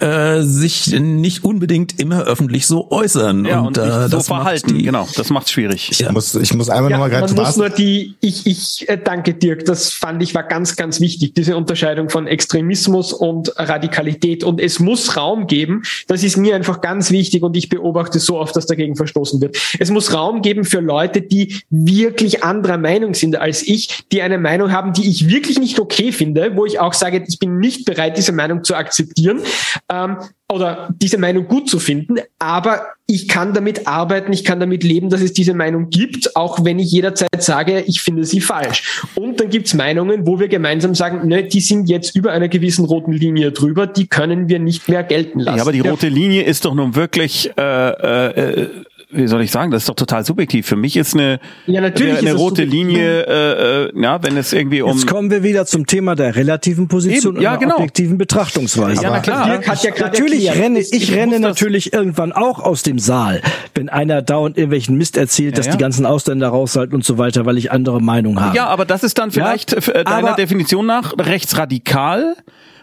äh, 0.00 0.42
sich 0.42 0.98
nicht 0.98 1.44
unbedingt 1.44 1.98
immer 2.00 2.22
öffentlich 2.22 2.66
so 2.66 2.90
äußern. 2.90 3.44
Ja, 3.44 3.60
und, 3.60 3.78
und 3.78 3.84
äh, 3.84 4.08
so 4.08 4.20
verhalten, 4.20 4.78
die, 4.78 4.84
genau, 4.84 5.08
das 5.16 5.30
macht's 5.30 5.50
schwierig. 5.50 5.88
Ich, 5.90 6.00
ja. 6.00 6.12
muss, 6.12 6.34
ich 6.34 6.54
muss 6.54 6.68
einmal 6.68 6.90
ja, 6.90 6.96
nochmal 6.96 7.10
gerade 7.10 7.34
Man 7.34 7.44
muss 7.44 7.56
nur 7.56 7.70
die, 7.70 8.14
ich, 8.20 8.46
ich 8.46 8.88
äh, 8.88 8.98
danke 9.02 9.34
Dirk, 9.34 9.64
das 9.64 9.92
fand 9.92 10.22
ich 10.22 10.34
war 10.34 10.42
ganz, 10.42 10.76
ganz 10.76 11.00
wichtig, 11.00 11.34
diese 11.34 11.56
Unterscheidung 11.56 12.10
von 12.10 12.26
Extremismus 12.26 13.12
und 13.12 13.52
Radikalität. 13.56 14.44
Und 14.44 14.60
es 14.60 14.78
muss 14.78 15.16
Raum 15.16 15.46
geben, 15.46 15.82
das 16.06 16.22
ist 16.22 16.36
mir 16.36 16.54
einfach 16.54 16.80
ganz 16.80 17.10
wichtig 17.10 17.42
und 17.42 17.56
ich 17.56 17.68
beobachte 17.68 18.18
so 18.18 18.38
oft, 18.38 18.54
dass 18.56 18.66
dagegen 18.66 18.96
verstoßen 18.96 19.40
wird. 19.40 19.56
Es 19.78 19.90
muss 19.90 20.12
Raum 20.12 20.42
geben 20.42 20.64
für 20.64 20.80
Leute, 20.80 21.22
die 21.22 21.60
wirklich 21.70 22.39
anderer 22.42 22.78
Meinung 22.78 23.14
sind 23.14 23.36
als 23.36 23.62
ich, 23.66 24.04
die 24.12 24.22
eine 24.22 24.38
Meinung 24.38 24.72
haben, 24.72 24.92
die 24.92 25.08
ich 25.08 25.28
wirklich 25.28 25.58
nicht 25.58 25.78
okay 25.78 26.12
finde, 26.12 26.56
wo 26.56 26.66
ich 26.66 26.78
auch 26.78 26.94
sage, 26.94 27.24
ich 27.26 27.38
bin 27.38 27.58
nicht 27.58 27.84
bereit, 27.84 28.16
diese 28.16 28.32
Meinung 28.32 28.64
zu 28.64 28.74
akzeptieren 28.74 29.40
ähm, 29.88 30.18
oder 30.50 30.88
diese 31.00 31.18
Meinung 31.18 31.46
gut 31.46 31.68
zu 31.68 31.78
finden, 31.78 32.16
aber 32.38 32.86
ich 33.06 33.28
kann 33.28 33.54
damit 33.54 33.86
arbeiten, 33.86 34.32
ich 34.32 34.44
kann 34.44 34.60
damit 34.60 34.84
leben, 34.84 35.10
dass 35.10 35.20
es 35.20 35.32
diese 35.32 35.52
Meinung 35.54 35.90
gibt, 35.90 36.36
auch 36.36 36.64
wenn 36.64 36.78
ich 36.78 36.92
jederzeit 36.92 37.42
sage, 37.42 37.80
ich 37.86 38.00
finde 38.00 38.24
sie 38.24 38.40
falsch. 38.40 39.02
Und 39.16 39.40
dann 39.40 39.50
gibt's 39.50 39.74
Meinungen, 39.74 40.26
wo 40.26 40.38
wir 40.38 40.48
gemeinsam 40.48 40.94
sagen, 40.94 41.26
ne, 41.26 41.42
die 41.42 41.60
sind 41.60 41.88
jetzt 41.88 42.14
über 42.14 42.32
einer 42.32 42.48
gewissen 42.48 42.84
roten 42.84 43.12
Linie 43.12 43.50
drüber, 43.50 43.86
die 43.86 44.06
können 44.06 44.48
wir 44.48 44.60
nicht 44.60 44.88
mehr 44.88 45.02
gelten 45.02 45.40
lassen. 45.40 45.56
Ja, 45.56 45.62
aber 45.62 45.72
die 45.72 45.80
rote 45.80 46.08
Linie 46.08 46.42
ist 46.42 46.64
doch 46.64 46.74
nun 46.74 46.94
wirklich 46.94 47.50
äh, 47.56 47.90
äh, 47.90 48.68
wie 49.12 49.26
soll 49.26 49.42
ich 49.42 49.50
sagen, 49.50 49.70
das 49.70 49.82
ist 49.82 49.88
doch 49.88 49.94
total 49.94 50.24
subjektiv. 50.24 50.66
Für 50.66 50.76
mich 50.76 50.96
ist 50.96 51.14
eine, 51.14 51.40
ja, 51.66 51.80
natürlich 51.80 52.18
eine 52.18 52.30
ist 52.30 52.38
rote 52.38 52.64
Linie, 52.64 53.26
äh, 53.26 53.88
äh, 53.88 54.00
ja, 54.00 54.22
wenn 54.22 54.36
es 54.36 54.52
irgendwie 54.52 54.82
um. 54.82 54.92
Jetzt 54.92 55.06
kommen 55.06 55.30
wir 55.30 55.42
wieder 55.42 55.66
zum 55.66 55.86
Thema 55.86 56.14
der 56.14 56.36
relativen 56.36 56.88
Position 56.88 57.34
Eben, 57.34 57.42
ja, 57.42 57.54
und 57.54 57.60
der 57.60 57.68
genau. 57.68 57.78
objektiven 57.78 58.18
Betrachtungsweise. 58.18 59.02
Ja, 59.02 59.10
na 59.10 59.20
klar. 59.20 59.46
Dirk 59.46 59.68
hat 59.68 59.82
ja 59.82 59.90
natürlich 59.98 60.46
erklärt, 60.46 60.64
renne 60.64 60.78
ich, 60.80 60.92
ich 60.92 61.14
renne 61.14 61.40
natürlich 61.40 61.92
irgendwann 61.92 62.32
auch 62.32 62.60
aus 62.60 62.82
dem 62.82 62.98
Saal, 62.98 63.42
wenn 63.74 63.88
einer 63.88 64.22
dauernd 64.22 64.56
irgendwelchen 64.56 64.96
Mist 64.96 65.16
erzählt, 65.16 65.58
dass 65.58 65.66
ja. 65.66 65.72
die 65.72 65.78
ganzen 65.78 66.06
Ausländer 66.06 66.48
raushalten 66.48 66.94
und 66.94 67.04
so 67.04 67.18
weiter, 67.18 67.46
weil 67.46 67.58
ich 67.58 67.72
andere 67.72 68.00
Meinung 68.00 68.40
habe. 68.40 68.56
Ja, 68.56 68.66
aber 68.66 68.84
das 68.84 69.02
ist 69.02 69.18
dann 69.18 69.30
vielleicht 69.30 69.72
äh, 69.72 70.04
deiner 70.04 70.28
aber- 70.28 70.36
Definition 70.36 70.86
nach 70.86 71.14
rechtsradikal. 71.18 72.36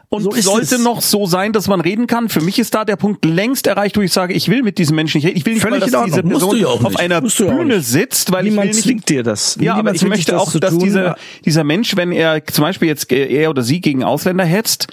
Und 0.10 0.24
So 0.24 0.32
sollte 0.32 0.76
es. 0.76 0.82
noch 0.82 1.02
so 1.02 1.26
sein, 1.26 1.52
dass 1.52 1.68
man 1.68 1.82
reden 1.82 2.08
kann. 2.08 2.30
Für 2.30 2.40
mich 2.40 2.60
ist 2.60 2.74
da 2.74 2.86
der 2.86 2.96
Punkt 2.96 3.26
längst 3.26 3.68
erreicht, 3.68 3.98
wo 3.98 4.02
ich 4.02 4.14
sage, 4.14 4.34
ich 4.34 4.48
will 4.48 4.64
mit 4.64 4.78
diesem 4.78 4.96
Menschen 4.96 5.18
nicht 5.18 5.28
reden. 5.28 5.38
Ich 5.38 5.46
will 5.46 5.54
nicht 5.56 5.64
Völlig 5.64 5.82
mal, 5.82 5.92
dass 5.92 6.06
diese 6.06 6.24
Person 6.24 6.58
ja 6.58 6.68
auf 6.68 6.96
einer 6.96 7.20
Bühne 7.22 7.82
sitzt, 7.82 8.32
weil 8.32 8.46
Niemand 8.46 8.70
ich 8.70 8.76
will 8.76 8.76
nicht 8.78 8.84
zwingt 8.84 9.10
dir 9.10 9.24
das. 9.24 9.58
Ja, 9.60 9.74
aber 9.74 9.80
Niemand 9.82 9.96
ich 9.96 10.00
zwingt 10.02 10.10
möchte 10.12 10.40
auch, 10.40 10.54
dass 10.58 10.78
dieser, 10.78 11.18
dieser 11.44 11.66
Mensch, 11.66 11.98
wenn 11.98 12.14
er 12.14 12.46
zum 12.46 12.64
Beispiel 12.64 12.88
jetzt 12.88 13.12
äh, 13.12 13.26
er 13.28 13.50
oder 13.50 13.64
sie 13.64 13.82
gegen 13.82 14.04
Ausländer 14.04 14.46
hetzt, 14.46 14.88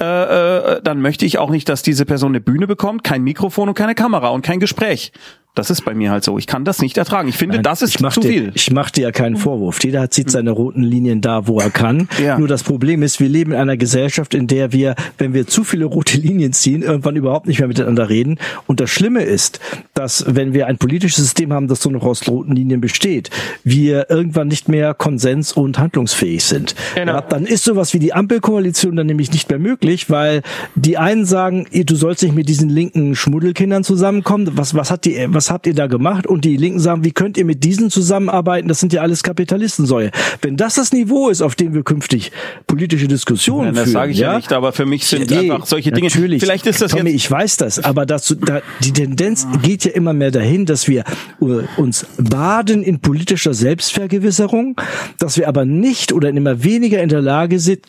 äh, 0.00 0.04
äh, 0.04 0.82
dann 0.82 1.00
möchte 1.00 1.24
ich 1.24 1.38
auch 1.38 1.50
nicht, 1.50 1.68
dass 1.70 1.82
diese 1.82 2.04
Person 2.04 2.32
eine 2.32 2.40
Bühne 2.40 2.66
bekommt, 2.66 3.02
kein 3.04 3.22
Mikrofon 3.22 3.68
und 3.70 3.74
keine 3.74 3.94
Kamera 3.94 4.28
und 4.28 4.42
kein 4.42 4.60
Gespräch. 4.60 5.12
Das 5.58 5.70
ist 5.70 5.84
bei 5.84 5.92
mir 5.92 6.12
halt 6.12 6.22
so. 6.22 6.38
Ich 6.38 6.46
kann 6.46 6.64
das 6.64 6.80
nicht 6.80 6.96
ertragen. 6.96 7.28
Ich 7.28 7.36
finde, 7.36 7.56
Nein, 7.56 7.64
das 7.64 7.82
ist 7.82 7.96
ich 7.96 8.00
mach 8.00 8.12
zu 8.12 8.20
dir, 8.20 8.28
viel. 8.28 8.52
Ich 8.54 8.70
mache 8.70 8.92
dir 8.92 9.02
ja 9.02 9.12
keinen 9.12 9.36
Vorwurf. 9.36 9.82
Jeder 9.82 10.02
hat 10.02 10.14
zieht 10.14 10.30
seine 10.30 10.52
roten 10.52 10.84
Linien 10.84 11.20
da, 11.20 11.48
wo 11.48 11.58
er 11.58 11.70
kann. 11.70 12.08
Ja. 12.18 12.36
Nur 12.36 12.48
das 12.48 12.64
Problem 12.64 13.02
ist, 13.04 13.20
wir 13.20 13.28
leben 13.28 13.52
in 13.52 13.58
einer 13.58 13.76
Gesellschaft, 13.76 14.34
in 14.34 14.48
der 14.48 14.72
wir, 14.72 14.96
wenn 15.18 15.34
wir 15.34 15.46
zu 15.46 15.62
viele 15.62 15.84
rote 15.84 16.18
Linien 16.18 16.52
ziehen, 16.52 16.82
irgendwann 16.82 17.14
überhaupt 17.14 17.46
nicht 17.46 17.60
mehr 17.60 17.68
miteinander 17.68 18.08
reden. 18.08 18.38
Und 18.66 18.80
das 18.80 18.90
Schlimme 18.90 19.22
ist, 19.22 19.60
dass 19.94 20.24
wenn 20.26 20.52
wir 20.52 20.66
ein 20.66 20.78
politisches 20.78 21.22
System 21.22 21.52
haben, 21.52 21.68
das 21.68 21.80
so 21.80 21.90
noch 21.90 22.02
aus 22.02 22.26
roten 22.26 22.56
Linien 22.56 22.80
besteht, 22.80 23.30
wir 23.62 24.10
irgendwann 24.10 24.48
nicht 24.48 24.68
mehr 24.68 24.94
konsens- 24.94 25.52
und 25.52 25.78
handlungsfähig 25.78 26.42
sind. 26.44 26.74
Genau. 26.96 27.12
Ja, 27.12 27.20
dann 27.20 27.46
ist 27.46 27.64
sowas 27.64 27.94
wie 27.94 28.00
die 28.00 28.12
Ampelkoalition 28.12 28.96
dann 28.96 29.06
nämlich 29.06 29.30
nicht 29.32 29.48
mehr 29.48 29.60
möglich, 29.60 30.10
weil 30.10 30.42
die 30.74 30.98
einen 30.98 31.24
sagen, 31.24 31.66
du 31.72 31.94
sollst 31.94 32.22
nicht 32.24 32.34
mit 32.34 32.48
diesen 32.48 32.68
linken 32.68 33.14
Schmuddelkindern 33.14 33.84
zusammenkommen. 33.84 34.50
Was, 34.54 34.74
was 34.74 34.90
hat 34.90 35.04
die, 35.04 35.26
was 35.28 35.47
habt 35.50 35.66
ihr 35.66 35.74
da 35.74 35.86
gemacht? 35.86 36.26
Und 36.26 36.44
die 36.44 36.56
Linken 36.56 36.80
sagen, 36.80 37.04
wie 37.04 37.12
könnt 37.12 37.36
ihr 37.36 37.44
mit 37.44 37.64
diesen 37.64 37.90
zusammenarbeiten? 37.90 38.68
Das 38.68 38.80
sind 38.80 38.92
ja 38.92 39.02
alles 39.02 39.22
Kapitalistensäue. 39.22 40.10
Wenn 40.42 40.56
das 40.56 40.74
das 40.74 40.92
Niveau 40.92 41.28
ist, 41.28 41.42
auf 41.42 41.54
dem 41.54 41.74
wir 41.74 41.82
künftig 41.82 42.32
politische 42.66 43.08
Diskussionen 43.08 43.66
Nein, 43.66 43.74
das 43.74 43.84
führen, 43.84 43.92
sage 43.92 44.12
ich 44.12 44.18
ja, 44.18 44.36
nicht, 44.36 44.52
aber 44.52 44.72
für 44.72 44.86
mich 44.86 45.06
sind 45.06 45.30
Nee, 45.30 45.50
einfach 45.50 45.66
solche 45.66 45.92
Dinge. 45.92 46.08
Natürlich. 46.08 46.42
Vielleicht 46.42 46.66
ist 46.66 46.80
das 46.80 46.92
Tommy, 46.92 47.10
jetzt 47.10 47.16
ich 47.16 47.30
weiß 47.30 47.56
das, 47.58 47.78
aber 47.84 48.06
dazu, 48.06 48.34
da, 48.34 48.62
die 48.82 48.92
Tendenz 48.92 49.46
geht 49.62 49.84
ja 49.84 49.92
immer 49.92 50.12
mehr 50.12 50.30
dahin, 50.30 50.66
dass 50.66 50.88
wir 50.88 51.04
äh, 51.40 51.44
uns 51.76 52.06
baden 52.18 52.82
in 52.82 53.00
politischer 53.00 53.54
Selbstvergewisserung, 53.54 54.76
dass 55.18 55.36
wir 55.36 55.48
aber 55.48 55.64
nicht 55.64 56.12
oder 56.12 56.28
immer 56.28 56.62
weniger 56.62 57.02
in 57.02 57.08
der 57.08 57.22
Lage 57.22 57.58
sind, 57.58 57.80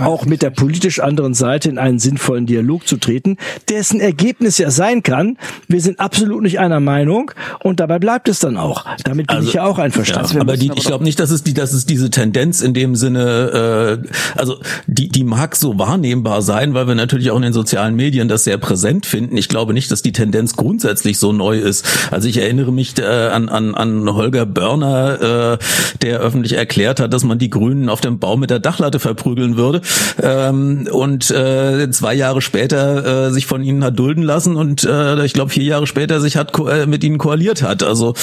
auch 0.00 0.26
mit 0.26 0.42
der 0.42 0.50
politisch 0.50 0.98
anderen 0.98 1.32
Seite 1.32 1.68
in 1.68 1.78
einen 1.78 2.00
sinnvollen 2.00 2.44
Dialog 2.44 2.88
zu 2.88 2.96
treten, 2.96 3.36
dessen 3.68 4.00
Ergebnis 4.00 4.58
ja 4.58 4.70
sein 4.70 5.04
kann, 5.04 5.38
wir 5.68 5.80
sind 5.80 6.00
absolut 6.00 6.42
nicht 6.42 6.58
einer 6.58 6.80
Meinung 6.80 7.30
und 7.62 7.78
dabei 7.78 8.00
bleibt 8.00 8.28
es 8.28 8.40
dann 8.40 8.56
auch. 8.56 8.84
Damit 9.04 9.28
bin 9.28 9.44
ich 9.44 9.52
ja 9.52 9.64
auch 9.64 9.78
einverstanden. 9.78 10.34
Ja, 10.34 10.40
aber 10.40 10.56
die, 10.56 10.72
ich 10.74 10.84
glaube 10.84 11.04
nicht, 11.04 11.20
dass 11.20 11.30
es 11.30 11.44
die, 11.44 11.54
dass 11.54 11.72
es 11.72 11.86
diese 11.86 12.10
Tendenz 12.10 12.62
in 12.62 12.74
dem 12.74 12.96
Sinne, 12.96 14.00
äh, 14.04 14.38
also 14.38 14.56
die, 14.88 15.08
die 15.08 15.22
mag 15.22 15.54
so 15.54 15.78
wahrnehmbar 15.78 16.42
sein, 16.42 16.74
weil 16.74 16.88
wir 16.88 16.96
natürlich 16.96 17.30
auch 17.30 17.36
in 17.36 17.42
den 17.42 17.52
sozialen 17.52 17.94
Medien 17.94 18.26
das 18.26 18.42
sehr 18.42 18.58
präsent 18.58 19.06
finden. 19.06 19.36
Ich 19.36 19.48
glaube 19.48 19.72
nicht, 19.72 19.92
dass 19.92 20.02
die 20.02 20.12
Tendenz 20.12 20.56
grundsätzlich 20.56 21.18
so 21.18 21.32
neu 21.32 21.58
ist. 21.58 21.86
Also 22.10 22.28
ich 22.28 22.38
erinnere 22.38 22.72
mich 22.72 22.98
äh, 22.98 23.04
an, 23.04 23.48
an, 23.48 23.76
an 23.76 24.12
Holger 24.12 24.46
Börner, 24.46 25.52
äh, 25.52 25.58
der 26.02 26.18
öffentlich 26.18 26.54
erklärt 26.54 26.98
hat, 26.98 27.12
dass 27.12 27.22
man 27.22 27.38
die 27.38 27.50
Grünen 27.50 27.88
auf 27.88 28.00
dem 28.00 28.18
Bau 28.18 28.36
mit 28.36 28.50
der 28.50 28.58
Dachlatte 28.58 28.98
verprügeln 28.98 29.59
würde 29.60 29.82
ähm, 30.22 30.88
und 30.90 31.30
äh, 31.30 31.90
zwei 31.90 32.14
Jahre 32.14 32.40
später 32.40 33.28
äh, 33.28 33.30
sich 33.30 33.46
von 33.46 33.62
ihnen 33.62 33.84
hat 33.84 33.98
dulden 33.98 34.22
lassen 34.22 34.56
und 34.56 34.84
äh, 34.84 35.24
ich 35.24 35.32
glaube 35.32 35.50
vier 35.50 35.64
Jahre 35.64 35.86
später 35.86 36.20
sich 36.20 36.36
hat 36.36 36.52
ko 36.52 36.68
äh, 36.68 36.86
mit 36.86 37.04
ihnen 37.04 37.18
koaliert 37.18 37.62
hat. 37.62 37.82
Also 37.82 38.14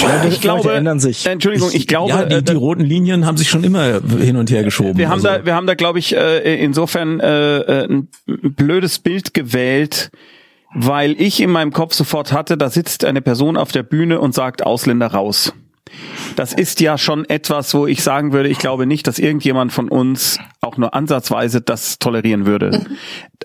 Ja, 0.00 0.24
ich 0.28 0.40
glaube, 0.40 0.72
ändern 0.72 1.00
sich. 1.00 1.26
Entschuldigung, 1.26 1.70
ich 1.72 1.86
glaube, 1.86 2.10
ja, 2.10 2.24
die, 2.24 2.36
äh, 2.36 2.42
die 2.42 2.52
roten 2.52 2.82
Linien 2.82 3.26
haben 3.26 3.36
sich 3.36 3.48
schon 3.48 3.64
immer 3.64 4.00
hin 4.18 4.36
und 4.36 4.50
her 4.50 4.64
geschoben. 4.64 4.98
wir 4.98 5.08
haben 5.08 5.24
also. 5.24 5.38
da, 5.38 5.46
wir 5.46 5.54
haben 5.54 5.66
da, 5.66 5.74
glaube 5.74 5.98
ich, 5.98 6.14
äh, 6.14 6.62
insofern 6.62 7.20
äh, 7.20 7.58
äh, 7.58 7.84
ein 7.88 8.08
blödes 8.26 8.98
Bild 8.98 9.34
gewählt, 9.34 10.10
weil 10.74 11.20
ich 11.20 11.40
in 11.40 11.50
meinem 11.50 11.72
Kopf 11.72 11.94
sofort 11.94 12.32
hatte, 12.32 12.56
da 12.56 12.68
sitzt 12.68 13.04
eine 13.04 13.22
Person 13.22 13.56
auf 13.56 13.72
der 13.72 13.82
Bühne 13.82 14.20
und 14.20 14.34
sagt 14.34 14.64
Ausländer 14.64 15.08
raus. 15.08 15.52
Das 16.36 16.52
ist 16.52 16.80
ja 16.80 16.98
schon 16.98 17.24
etwas, 17.28 17.74
wo 17.74 17.86
ich 17.86 18.02
sagen 18.02 18.32
würde, 18.32 18.48
ich 18.48 18.58
glaube 18.58 18.86
nicht, 18.86 19.06
dass 19.06 19.18
irgendjemand 19.18 19.72
von 19.72 19.88
uns 19.88 20.38
auch 20.60 20.76
nur 20.76 20.94
ansatzweise 20.94 21.60
das 21.60 21.98
tolerieren 21.98 22.46
würde. 22.46 22.86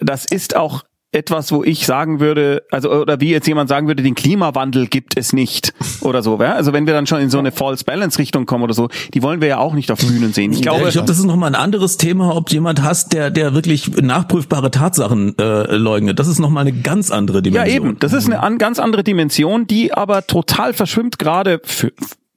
Das 0.02 0.26
ist 0.26 0.56
auch 0.56 0.84
etwas, 1.12 1.52
wo 1.52 1.64
ich 1.64 1.88
sagen 1.88 2.20
würde, 2.20 2.64
also 2.70 2.92
oder 2.92 3.20
wie 3.20 3.32
jetzt 3.32 3.48
jemand 3.48 3.68
sagen 3.68 3.88
würde, 3.88 4.04
den 4.04 4.14
Klimawandel 4.14 4.88
gibt 4.88 5.18
es 5.18 5.34
nicht 5.34 5.74
oder 6.02 6.22
so. 6.22 6.40
Ja? 6.40 6.54
Also 6.54 6.72
wenn 6.72 6.86
wir 6.86 6.94
dann 6.94 7.08
schon 7.08 7.20
in 7.20 7.32
so 7.32 7.40
eine 7.40 7.52
False 7.52 7.84
Balance 7.84 8.20
Richtung 8.20 8.46
kommen 8.46 8.64
oder 8.64 8.76
so, 8.76 8.90
die 9.14 9.24
wollen 9.24 9.42
wir 9.42 9.48
ja 9.48 9.58
auch 9.58 9.74
nicht 9.74 9.92
auf 9.92 10.00
Bühnen 10.00 10.34
sehen. 10.34 10.54
Ich 10.54 10.62
glaube, 10.62 10.86
ich 10.86 10.94
glaube, 10.94 11.08
das 11.08 11.18
ist 11.18 11.26
nochmal 11.26 11.50
ein 11.50 11.56
anderes 11.56 11.98
Thema, 11.98 12.36
ob 12.36 12.52
jemand 12.52 12.84
hast, 12.84 13.14
der, 13.14 13.32
der 13.32 13.56
wirklich 13.56 13.90
nachprüfbare 13.98 14.70
Tatsachen 14.70 15.36
äh, 15.40 15.76
leugnet. 15.76 16.20
Das 16.20 16.28
ist 16.28 16.38
nochmal 16.38 16.68
eine 16.68 16.80
ganz 16.80 17.10
andere 17.10 17.38
ja 17.38 17.42
Dimension. 17.42 17.88
eben, 17.88 18.00
das 18.00 18.14
ist 18.14 18.28
eine 18.28 18.44
an, 18.44 18.60
ganz 18.60 18.78
andere 18.78 19.04
Dimension, 19.04 19.66
die 19.66 19.92
aber 19.92 20.28
total 20.28 20.74
verschwimmt 20.74 21.18
gerade 21.18 21.60
für 21.64 21.92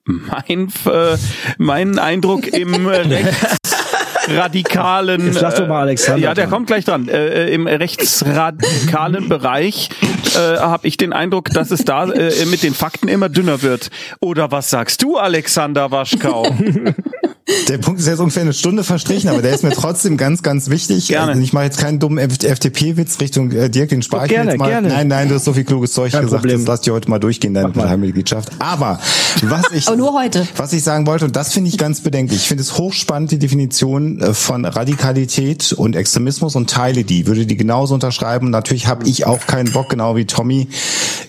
mein 0.05 0.73
äh, 0.87 1.17
meinen 1.59 1.99
Eindruck 1.99 2.47
im 2.47 2.89
äh, 2.89 2.99
rechtsradikalen 4.27 5.27
Jetzt 5.27 5.41
lass 5.41 5.55
doch 5.57 5.69
mal 5.69 5.83
Alexander 5.83 6.23
ja 6.23 6.35
der 6.35 6.47
kommt 6.49 6.67
gleich 6.67 6.85
dran. 6.85 7.09
Äh, 7.09 7.47
äh, 7.47 7.55
im 7.55 7.67
rechtsradikalen 7.67 9.29
Bereich 9.31 9.91
äh, 10.35 10.59
habe 10.59 10.89
ich 10.89 10.97
den 10.97 11.13
Eindruck 11.13 11.51
dass 11.51 11.71
es 11.71 11.85
da 11.85 12.07
äh, 12.07 12.47
mit 12.47 12.63
den 12.63 12.75
Fakten 12.75 13.09
immer 13.09 13.29
dünner 13.29 13.63
wird. 13.63 13.91
Oder 14.21 14.51
was 14.51 14.71
sagst 14.71 15.03
du 15.03 15.19
Alexander 15.19 15.91
Waschkau 15.91 16.47
der 17.69 17.79
Punkt 17.79 18.01
ist 18.01 18.07
jetzt 18.07 18.21
ungefähr 18.21 18.43
eine 18.43 18.53
Stunde 18.53 18.85
verstrichen, 18.85 19.31
aber 19.31 19.43
der 19.43 19.55
ist 19.55 19.63
mir 19.65 19.71
trotzdem 19.75 20.17
ganz, 20.17 20.43
ganz 20.43 20.71
wichtig. 20.71 21.09
Gerne. 21.09 21.33
Also 21.33 21.43
ich 21.43 21.53
mache 21.53 21.65
jetzt 21.65 21.79
keinen 21.79 21.99
dummen 21.99 22.19
FDP-Witz 22.19 23.21
Richtung 23.21 23.51
äh, 23.53 23.71
Dirk, 23.71 23.91
den 23.91 24.03
spare 24.03 24.27
ich 24.27 24.31
gerne, 24.31 24.53
jetzt 24.53 24.59
mal. 24.59 24.69
gerne. 24.69 24.89
Nein, 24.89 25.09
nein, 25.09 25.29
du 25.29 25.35
hast 25.35 25.45
so 25.45 25.53
viel 25.53 25.65
kluges 25.65 25.93
Zeug 25.93 26.13
Kein 26.13 26.23
gesagt, 26.23 26.43
Problem. 26.43 26.61
das 26.61 26.67
lass 26.67 26.87
ich 26.87 26.93
heute 26.93 27.11
mal 27.11 27.19
durchgehen, 27.19 27.55
deine 27.55 27.71
Parteimitgliedschaft. 27.71 28.51
Aber 28.59 28.99
was 29.43 29.65
ich, 29.73 29.87
Aber 29.89 29.97
nur 29.97 30.15
heute. 30.15 30.47
was 30.57 30.73
ich 30.73 30.83
sagen 30.83 31.07
wollte, 31.07 31.25
und 31.25 31.37
das 31.37 31.53
finde 31.53 31.69
ich 31.69 31.79
ganz 31.79 32.01
bedenklich, 32.01 32.41
ich 32.41 32.49
finde 32.49 32.63
es 32.63 32.79
hochspannend, 32.79 33.31
die 33.31 33.39
Definition 33.39 34.21
äh, 34.21 34.35
von 34.35 34.65
Radikalität 34.65 35.73
und 35.73 35.97
Extremismus 35.97 36.57
und 36.57 36.71
teile 36.71 37.05
die, 37.05 37.27
würde 37.27 37.47
die 37.47 37.57
genauso 37.57 37.95
unterschreiben. 37.95 38.51
Natürlich 38.51 38.87
habe 38.87 39.09
ich 39.09 39.27
auch 39.27 39.47
keinen 39.47 39.73
Bock, 39.73 39.89
genau 39.89 40.17
wie 40.17 40.25
Tommy, 40.27 40.69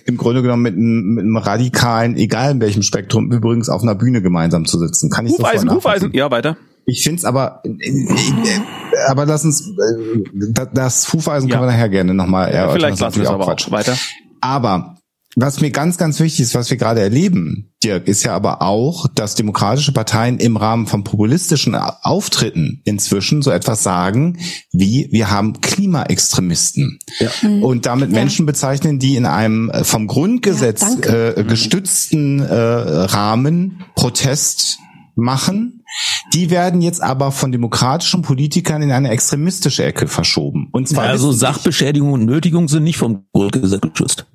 im 0.06 0.18
Grunde 0.18 0.42
genommen 0.42 0.64
mit 0.64 0.76
einem, 0.76 1.14
mit 1.16 1.24
einem 1.24 1.38
radikalen, 1.38 2.16
egal 2.16 2.52
in 2.52 2.62
welchem 2.62 2.84
Spektrum, 2.84 3.32
übrigens 3.32 3.70
auf 3.70 3.82
einer 3.82 3.96
Bühne 3.96 4.22
gemeinsam 4.22 4.66
zu 4.66 4.80
sitzen. 4.80 5.10
Kann 5.10 5.26
ich 5.26 5.34
Hufeisen, 5.34 5.72
Hufeisen. 5.72 6.13
Ja, 6.14 6.32
weiter. 6.32 6.58
Ich 6.86 7.04
finde 7.04 7.20
es 7.20 7.26
aber, 7.26 7.62
äh, 7.66 7.70
äh, 7.70 8.60
aber 9.08 9.26
lass 9.26 9.46
uns, 9.46 9.62
äh, 9.62 10.66
das- 10.74 11.12
Hufeisen 11.14 11.48
Ja. 11.50 11.56
können 11.56 11.68
wir 11.68 11.72
nachher 11.74 11.90
gerne 11.90 12.14
nochmal 12.14 12.50
erörtern. 12.50 12.76
Vielleicht 12.76 13.00
lassen 13.00 13.16
wir 13.18 13.24
es 13.24 13.30
aber 13.30 13.46
Quatsch. 13.46 13.68
auch 13.68 13.72
weiter. 13.72 13.98
Aber 14.42 14.98
was 15.36 15.62
mir 15.62 15.72
ganz, 15.72 15.98
ganz 15.98 16.20
wichtig 16.20 16.42
ist, 16.42 16.54
was 16.56 16.70
wir 16.70 16.78
gerade 16.78 17.00
erleben, 17.02 17.72
Dirk, 17.84 18.08
ist 18.08 18.24
ja 18.24 18.36
aber 18.36 18.62
auch, 18.62 19.08
dass 19.16 19.34
demokratische 19.34 19.92
Parteien 19.92 20.38
im 20.38 20.58
Rahmen 20.58 20.86
von 20.86 21.04
populistischen 21.04 21.74
Auftritten 21.74 22.82
inzwischen 22.84 23.42
so 23.42 23.50
etwas 23.50 23.82
sagen 23.82 24.38
wie, 24.72 25.08
wir 25.12 25.32
haben 25.32 25.60
Klimaextremisten. 25.62 27.00
Und 27.62 27.86
damit 27.88 28.12
Menschen 28.12 28.46
bezeichnen, 28.46 29.00
die 29.00 29.16
in 29.16 29.26
einem 29.26 29.72
vom 29.84 30.06
Grundgesetz 30.08 30.86
Ja, 31.04 31.30
äh, 31.30 31.44
gestützten 31.46 32.40
äh, 32.40 32.54
Rahmen 32.56 33.84
Protest 33.96 34.78
machen. 35.16 35.83
Die 36.34 36.50
werden 36.50 36.82
jetzt 36.82 37.02
aber 37.02 37.32
von 37.32 37.52
demokratischen 37.52 38.22
Politikern 38.22 38.82
in 38.82 38.92
eine 38.92 39.10
extremistische 39.10 39.84
Ecke 39.84 40.08
verschoben. 40.08 40.70
Und 40.72 40.88
zwar 40.88 41.06
Also 41.06 41.32
Sachbeschädigung 41.32 42.14
und 42.14 42.26
Nötigung 42.26 42.68
sind 42.68 42.84
nicht 42.84 42.98
vom 42.98 43.26
Grundgesetz 43.34 43.82
geschützt. 43.82 44.26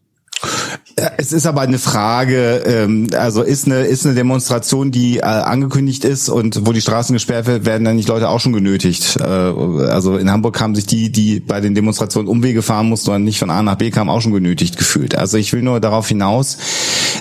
Es 1.16 1.32
ist 1.32 1.46
aber 1.46 1.62
eine 1.62 1.78
Frage, 1.78 2.62
ähm, 2.66 3.08
also 3.16 3.42
ist 3.42 3.66
eine 3.66 3.82
ist 3.82 4.04
eine 4.04 4.14
Demonstration, 4.14 4.90
die 4.90 5.18
äh, 5.18 5.22
angekündigt 5.22 6.04
ist 6.04 6.28
und 6.28 6.66
wo 6.66 6.72
die 6.72 6.80
Straßen 6.80 7.12
gesperrt 7.12 7.46
werden, 7.46 7.66
werden 7.66 7.84
dann 7.84 7.96
nicht 7.96 8.08
Leute 8.08 8.28
auch 8.28 8.40
schon 8.40 8.52
genötigt. 8.52 9.16
Äh, 9.16 9.24
also 9.24 10.16
in 10.16 10.30
Hamburg 10.30 10.60
haben 10.60 10.74
sich 10.74 10.86
die, 10.86 11.10
die 11.10 11.40
bei 11.40 11.60
den 11.60 11.74
Demonstrationen 11.74 12.28
Umwege 12.28 12.62
fahren 12.62 12.88
mussten 12.88 13.10
und 13.10 13.24
nicht 13.24 13.38
von 13.38 13.50
A 13.50 13.62
nach 13.62 13.76
B 13.76 13.90
kamen, 13.90 14.10
auch 14.10 14.20
schon 14.20 14.32
genötigt 14.32 14.76
gefühlt. 14.76 15.16
Also 15.16 15.38
ich 15.38 15.52
will 15.52 15.62
nur 15.62 15.80
darauf 15.80 16.08
hinaus, 16.08 16.58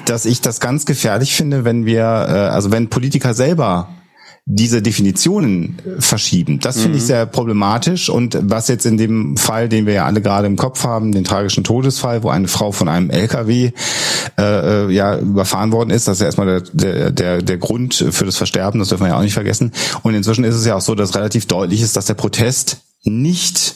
dass 0.06 0.26
ich 0.26 0.42
das 0.42 0.60
ganz 0.60 0.86
gefährlich 0.86 1.36
finde, 1.36 1.64
wenn 1.64 1.86
wir, 1.86 2.04
äh, 2.04 2.32
also 2.50 2.72
wenn 2.72 2.90
Politiker 2.90 3.34
selber 3.34 3.90
diese 4.50 4.82
Definitionen 4.82 5.78
äh, 5.86 6.02
verschieben. 6.02 6.60
Das 6.60 6.80
finde 6.80 6.98
ich 6.98 7.04
sehr 7.04 7.26
problematisch. 7.26 8.10
Und 8.10 8.38
was 8.42 8.70
jetzt 8.70 8.86
in 8.86 8.96
dem 8.98 9.36
Fall, 9.36 9.68
den 9.68 9.86
wir 9.86 9.94
ja 9.94 10.06
alle 10.06 10.22
gerade 10.22 10.48
im 10.48 10.56
Kopf 10.56 10.86
haben, 10.86 11.12
den 11.12 11.26
tragischen 11.26 11.66
Todesfall, 11.66 12.24
wo 12.24 12.30
eine 12.30 12.48
Frau 12.48 12.72
von 12.72 12.88
einem 12.88 13.10
LKW 13.10 13.72
äh, 14.38 14.42
äh, 14.42 14.90
ja 14.90 15.18
überfahren 15.18 15.74
worden 15.74 15.90
ist, 15.90 16.08
das 16.08 16.18
ist 16.18 16.20
ja 16.22 16.28
erstmal 16.28 16.64
der, 16.72 17.12
der, 17.12 17.42
der, 17.42 17.58
Grund 17.58 17.96
für 17.96 18.24
das 18.24 18.38
Versterben, 18.38 18.80
das 18.80 18.88
dürfen 18.88 19.04
wir 19.04 19.10
ja 19.10 19.18
auch 19.18 19.22
nicht 19.22 19.34
vergessen. 19.34 19.74
Und 20.04 20.14
inzwischen 20.14 20.46
ist 20.46 20.56
es 20.56 20.66
ja 20.66 20.76
auch 20.76 20.82
so, 20.82 20.96
dass 20.96 21.14
relativ 21.14 21.46
deutlich 21.48 21.82
ist, 21.82 21.98
dass 21.98 22.06
der 22.06 22.14
Protest 22.14 22.78
nicht 23.04 23.76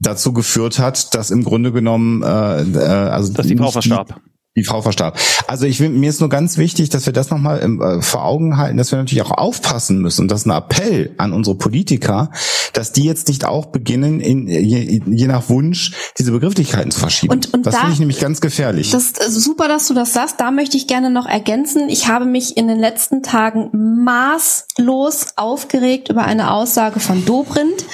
dazu 0.00 0.34
geführt 0.34 0.78
hat, 0.78 1.14
dass 1.14 1.30
im 1.30 1.44
Grunde 1.44 1.72
genommen 1.72 2.22
äh, 2.22 2.26
äh, 2.26 2.78
also 2.78 3.32
Dass 3.32 3.46
die 3.46 3.56
Frau 3.56 3.70
verstarb. 3.70 4.20
Die 4.60 4.64
Frau 4.68 4.82
verstarb. 4.82 5.18
Also 5.46 5.66
ich 5.66 5.80
will, 5.80 5.88
mir 5.90 6.10
ist 6.10 6.20
nur 6.20 6.28
ganz 6.28 6.56
wichtig, 6.58 6.88
dass 6.90 7.06
wir 7.06 7.12
das 7.12 7.30
nochmal 7.30 7.60
äh, 7.60 8.02
vor 8.02 8.24
Augen 8.24 8.56
halten, 8.56 8.76
dass 8.76 8.92
wir 8.92 8.98
natürlich 8.98 9.22
auch 9.24 9.30
aufpassen 9.36 9.98
müssen. 10.00 10.22
Und 10.22 10.30
das 10.30 10.40
ist 10.40 10.46
ein 10.46 10.50
Appell 10.56 11.14
an 11.18 11.32
unsere 11.32 11.56
Politiker, 11.56 12.30
dass 12.72 12.92
die 12.92 13.04
jetzt 13.04 13.28
nicht 13.28 13.44
auch 13.44 13.66
beginnen, 13.66 14.20
in, 14.20 14.46
je, 14.46 15.00
je 15.06 15.26
nach 15.26 15.48
Wunsch 15.48 15.92
diese 16.18 16.32
Begrifflichkeiten 16.32 16.90
zu 16.90 17.00
verschieben. 17.00 17.32
Und- 17.32 17.52
und 17.54 17.66
das 17.66 17.74
da- 17.74 17.80
finde 17.80 17.94
ich 17.94 18.00
nämlich 18.00 18.20
ganz 18.20 18.40
gefährlich. 18.40 18.90
Das 18.90 19.04
ist 19.04 19.20
äh, 19.20 19.30
super, 19.30 19.68
dass 19.68 19.88
du 19.88 19.94
das 19.94 20.12
sagst. 20.12 20.36
Da 20.40 20.50
möchte 20.50 20.76
ich 20.76 20.86
gerne 20.86 21.10
noch 21.10 21.26
ergänzen. 21.26 21.88
Ich 21.88 22.08
habe 22.08 22.24
mich 22.24 22.56
in 22.56 22.68
den 22.68 22.78
letzten 22.78 23.22
Tagen 23.22 23.70
maßlos 24.04 25.26
aufgeregt 25.36 26.08
über 26.08 26.22
eine 26.24 26.52
Aussage 26.52 27.00
von 27.00 27.24
Dobrindt, 27.24 27.84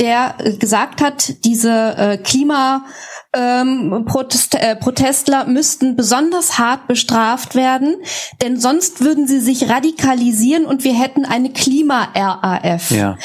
der 0.00 0.34
äh, 0.38 0.56
gesagt 0.56 1.02
hat, 1.02 1.44
diese 1.44 1.70
äh, 1.96 2.18
Klima 2.18 2.84
ähm, 3.34 4.04
Protest, 4.06 4.54
äh, 4.54 4.76
Protestler 4.76 5.46
müssten 5.46 5.96
besonders 5.96 6.11
hart 6.12 6.88
bestraft 6.88 7.54
werden, 7.54 7.96
denn 8.40 8.58
sonst 8.58 9.00
würden 9.00 9.26
sie 9.26 9.40
sich 9.40 9.68
radikalisieren 9.68 10.64
und 10.66 10.84
wir 10.84 10.94
hätten 10.94 11.24
eine 11.24 11.50
Klima-RAF. 11.50 12.90
Ja. 12.90 13.16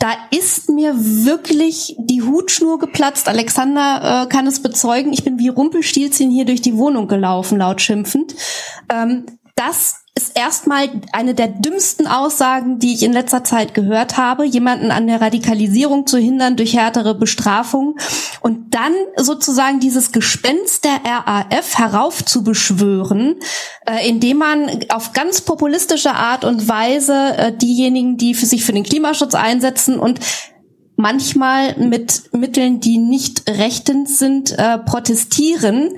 Da 0.00 0.08
ist 0.30 0.68
mir 0.68 0.94
wirklich 0.96 1.94
die 1.98 2.22
Hutschnur 2.22 2.80
geplatzt. 2.80 3.28
Alexander 3.28 4.24
äh, 4.24 4.28
kann 4.28 4.48
es 4.48 4.60
bezeugen. 4.60 5.12
Ich 5.12 5.22
bin 5.22 5.38
wie 5.38 5.48
Rumpelstilzchen 5.48 6.30
hier 6.30 6.44
durch 6.44 6.60
die 6.60 6.76
Wohnung 6.76 7.06
gelaufen, 7.06 7.58
laut 7.58 7.80
schimpfend. 7.80 8.34
Ähm, 8.92 9.26
das 9.54 10.02
ist 10.14 10.36
erstmal 10.36 10.90
eine 11.12 11.34
der 11.34 11.48
dümmsten 11.48 12.06
Aussagen, 12.06 12.78
die 12.78 12.92
ich 12.92 13.02
in 13.02 13.14
letzter 13.14 13.44
Zeit 13.44 13.72
gehört 13.72 14.18
habe, 14.18 14.44
jemanden 14.44 14.90
an 14.90 15.06
der 15.06 15.22
Radikalisierung 15.22 16.06
zu 16.06 16.18
hindern 16.18 16.56
durch 16.56 16.74
härtere 16.74 17.14
Bestrafung 17.14 17.96
und 18.42 18.74
dann 18.74 18.92
sozusagen 19.16 19.80
dieses 19.80 20.12
Gespenst 20.12 20.84
der 20.84 21.00
RAF 21.04 21.78
heraufzubeschwören, 21.78 23.36
äh, 23.86 24.06
indem 24.06 24.38
man 24.38 24.84
auf 24.90 25.14
ganz 25.14 25.40
populistische 25.40 26.12
Art 26.12 26.44
und 26.44 26.68
Weise 26.68 27.36
äh, 27.38 27.56
diejenigen, 27.56 28.18
die 28.18 28.34
für 28.34 28.46
sich 28.46 28.64
für 28.64 28.72
den 28.72 28.84
Klimaschutz 28.84 29.34
einsetzen 29.34 29.98
und 29.98 30.20
manchmal 31.02 31.76
mit 31.78 32.32
Mitteln, 32.32 32.80
die 32.80 32.96
nicht 32.98 33.42
rechtens 33.50 34.18
sind, 34.18 34.52
äh, 34.58 34.78
protestieren, 34.78 35.90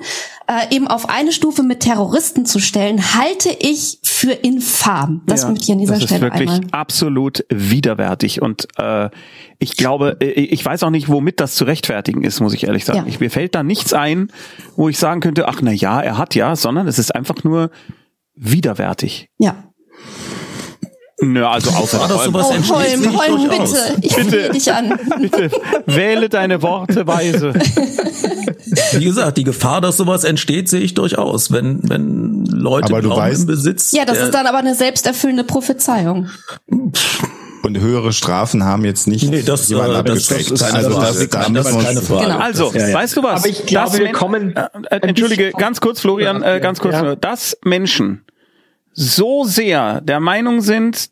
äh, 0.47 0.75
eben 0.75 0.87
auf 0.87 1.07
eine 1.09 1.31
Stufe 1.31 1.63
mit 1.63 1.79
Terroristen 1.81 2.45
zu 2.45 2.59
stellen, 2.59 3.13
halte 3.15 3.49
ich 3.57 3.99
für 4.03 4.31
infam. 4.31 5.21
Das 5.27 5.43
Ja, 5.43 5.49
möchte 5.49 5.63
ich 5.65 5.71
an 5.71 5.77
dieser 5.79 5.93
das 5.93 6.03
ist 6.03 6.09
Stelle 6.09 6.21
wirklich 6.23 6.49
einmal. 6.49 6.67
absolut 6.71 7.45
widerwärtig 7.49 8.41
und 8.41 8.67
äh, 8.77 9.09
ich 9.59 9.77
glaube, 9.77 10.17
äh, 10.19 10.31
ich 10.31 10.65
weiß 10.65 10.83
auch 10.83 10.89
nicht, 10.89 11.07
womit 11.07 11.39
das 11.39 11.55
zu 11.55 11.63
rechtfertigen 11.65 12.23
ist, 12.23 12.39
muss 12.41 12.53
ich 12.53 12.65
ehrlich 12.65 12.83
sagen. 12.83 12.99
Ja. 12.99 13.05
Ich, 13.07 13.19
mir 13.19 13.29
fällt 13.29 13.55
da 13.55 13.63
nichts 13.63 13.93
ein, 13.93 14.31
wo 14.75 14.89
ich 14.89 14.97
sagen 14.97 15.21
könnte, 15.21 15.47
ach 15.47 15.59
na 15.61 15.71
ja, 15.71 16.01
er 16.01 16.17
hat 16.17 16.35
ja, 16.35 16.55
sondern 16.55 16.87
es 16.87 16.99
ist 16.99 17.13
einfach 17.15 17.43
nur 17.43 17.69
widerwärtig. 18.35 19.29
Ja. 19.37 19.55
Nö, 21.21 21.45
also 21.45 21.69
außer 21.71 21.99
das 22.09 22.17
Holm. 22.17 22.33
sowas 22.33 22.47
Oh, 22.69 22.75
Holm, 22.75 23.17
Holm, 23.17 23.49
bitte. 23.49 23.77
Ich 24.01 24.15
Bitte. 24.15 24.49
dich 24.49 24.71
an. 24.73 24.99
Bitte 25.21 25.49
wähle 25.85 26.27
deine 26.27 26.61
Worte 26.61 27.07
weise. 27.07 27.53
Wie 28.93 29.05
gesagt, 29.05 29.37
die 29.37 29.43
Gefahr, 29.45 29.79
dass 29.79 29.95
sowas 29.97 30.23
entsteht, 30.25 30.67
sehe 30.67 30.81
ich 30.81 30.93
durchaus. 30.93 31.51
Wenn, 31.51 31.79
wenn 31.89 32.45
Leute 32.45 32.87
Aber 32.93 33.01
du 33.01 33.09
glauben, 33.09 33.21
weißt- 33.21 33.41
im 33.41 33.45
Besitz. 33.47 33.91
Ja, 33.93 34.03
das 34.05 34.17
ist 34.19 34.33
dann 34.33 34.45
aber 34.45 34.57
eine 34.57 34.75
selbsterfüllende 34.75 35.45
Prophezeiung. 35.45 36.29
und 37.63 37.79
höhere 37.79 38.11
Strafen 38.13 38.63
haben 38.65 38.83
jetzt 38.85 39.07
nicht 39.07 39.27
Nee, 39.29 39.41
das, 39.41 39.69
jemanden 39.69 39.91
äh, 39.91 40.03
das- 40.03 40.29
abgeschreckt. 40.29 40.51
das 40.51 40.61
ist 40.61 40.67
keine 40.67 40.77
also 40.85 40.91
Frage. 40.91 41.05
das, 41.05 41.29
da 41.29 41.49
Das 41.49 41.67
ist 41.67 41.83
keine 41.85 42.01
Frage. 42.01 42.25
Genau. 42.27 42.37
Also, 42.39 42.71
Ja, 42.75 42.87
ja. 42.89 42.93
weißt 42.93 43.17
du 43.17 43.23
was? 43.23 43.39
Aber 43.39 43.49
ich 43.49 43.65
glaube, 43.65 43.87
Dass 43.89 43.97
wir 43.97 44.05
Men- 44.05 44.13
kommen 44.13 44.55
Äh, 44.55 44.67
Entschuldige, 45.01 45.51
ganz 45.51 45.79
kurz, 45.81 46.01
Florian, 46.01 46.43
äh, 46.43 46.59
ganz 46.61 46.79
kurz 46.79 46.93
Ja. 46.95 47.03
nur. 47.03 47.15
Dass 47.15 47.57
Menschen 47.63 48.25
so 48.95 49.43
sehr 49.43 50.01
der 50.01 50.19
Meinung 50.19 50.61
sind, 50.61 51.09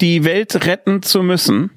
die 0.00 0.22
Welt 0.24 0.66
retten 0.66 1.02
zu 1.02 1.22
müssen, 1.22 1.70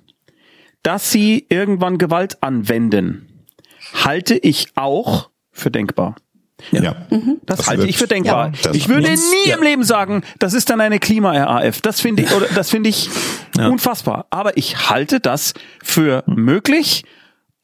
dass 0.84 1.12
sie 1.12 1.46
irgendwann 1.50 1.98
Gewalt 1.98 2.44
anwenden, 2.44 3.46
halte 3.94 4.36
ich 4.36 4.68
auch 4.76 5.30
für 5.52 5.72
denkbar. 5.72 6.16
ja. 6.72 7.08
Das, 7.46 7.58
Das 7.60 7.68
halte 7.70 7.88
ich 7.88 7.98
für 7.98 8.08
denkbar. 8.08 8.52
Ja, 8.64 8.72
ich 8.74 8.88
würde 8.88 9.10
muss- 9.10 9.32
nie 9.32 9.50
ja. 9.50 9.58
im 9.58 9.64
Leben 9.64 9.84
sagen, 9.84 10.22
das 10.38 10.54
ist 10.54 10.70
dann 10.70 10.80
eine 10.82 11.00
Klima-RAF. 11.00 11.82
Das 11.82 12.02
finde 12.02 12.22
ich, 12.24 12.32
oder 12.34 12.46
das 12.54 12.70
finde 12.70 12.90
ich 12.90 13.10
Ja. 13.58 13.68
unfassbar. 13.68 14.28
Aber 14.30 14.58
ich 14.58 14.90
halte 14.90 15.20
das 15.20 15.54
für 15.84 16.24
möglich. 16.28 17.04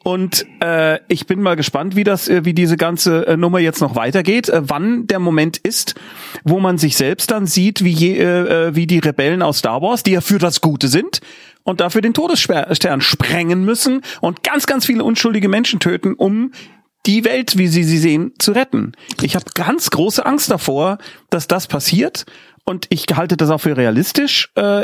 Und 0.07 0.45
äh, 0.63 0.99
ich 1.09 1.27
bin 1.27 1.41
mal 1.41 1.57
gespannt, 1.57 1.97
wie 1.97 2.05
das, 2.05 2.29
äh, 2.29 2.45
wie 2.45 2.53
diese 2.53 2.77
ganze 2.77 3.27
äh, 3.27 3.35
Nummer 3.35 3.59
jetzt 3.59 3.81
noch 3.81 3.95
weitergeht. 3.95 4.47
Äh, 4.47 4.61
wann 4.63 5.05
der 5.05 5.19
Moment 5.19 5.57
ist, 5.57 5.95
wo 6.45 6.61
man 6.61 6.77
sich 6.77 6.95
selbst 6.95 7.29
dann 7.29 7.45
sieht, 7.45 7.83
wie 7.83 7.91
je, 7.91 8.17
äh, 8.17 8.73
wie 8.73 8.87
die 8.87 8.99
Rebellen 8.99 9.41
aus 9.41 9.57
Star 9.57 9.81
Wars, 9.81 10.03
die 10.03 10.11
ja 10.11 10.21
für 10.21 10.39
das 10.39 10.61
Gute 10.61 10.87
sind 10.87 11.19
und 11.63 11.81
dafür 11.81 11.99
den 11.99 12.13
Todesstern 12.13 13.01
sprengen 13.01 13.65
müssen 13.65 14.01
und 14.21 14.43
ganz, 14.43 14.65
ganz 14.65 14.85
viele 14.85 15.03
unschuldige 15.03 15.49
Menschen 15.49 15.81
töten, 15.81 16.13
um 16.13 16.53
die 17.05 17.25
Welt, 17.25 17.57
wie 17.57 17.67
sie 17.67 17.83
sie 17.83 17.97
sehen, 17.97 18.31
zu 18.39 18.53
retten. 18.53 18.93
Ich 19.21 19.35
habe 19.35 19.43
ganz 19.55 19.89
große 19.89 20.25
Angst 20.25 20.49
davor, 20.49 20.99
dass 21.29 21.47
das 21.47 21.67
passiert. 21.67 22.25
Und 22.69 22.85
ich 22.89 23.05
halte 23.15 23.37
das 23.37 23.49
auch 23.49 23.59
für 23.59 23.77
realistisch. 23.77 24.49
Äh, 24.55 24.83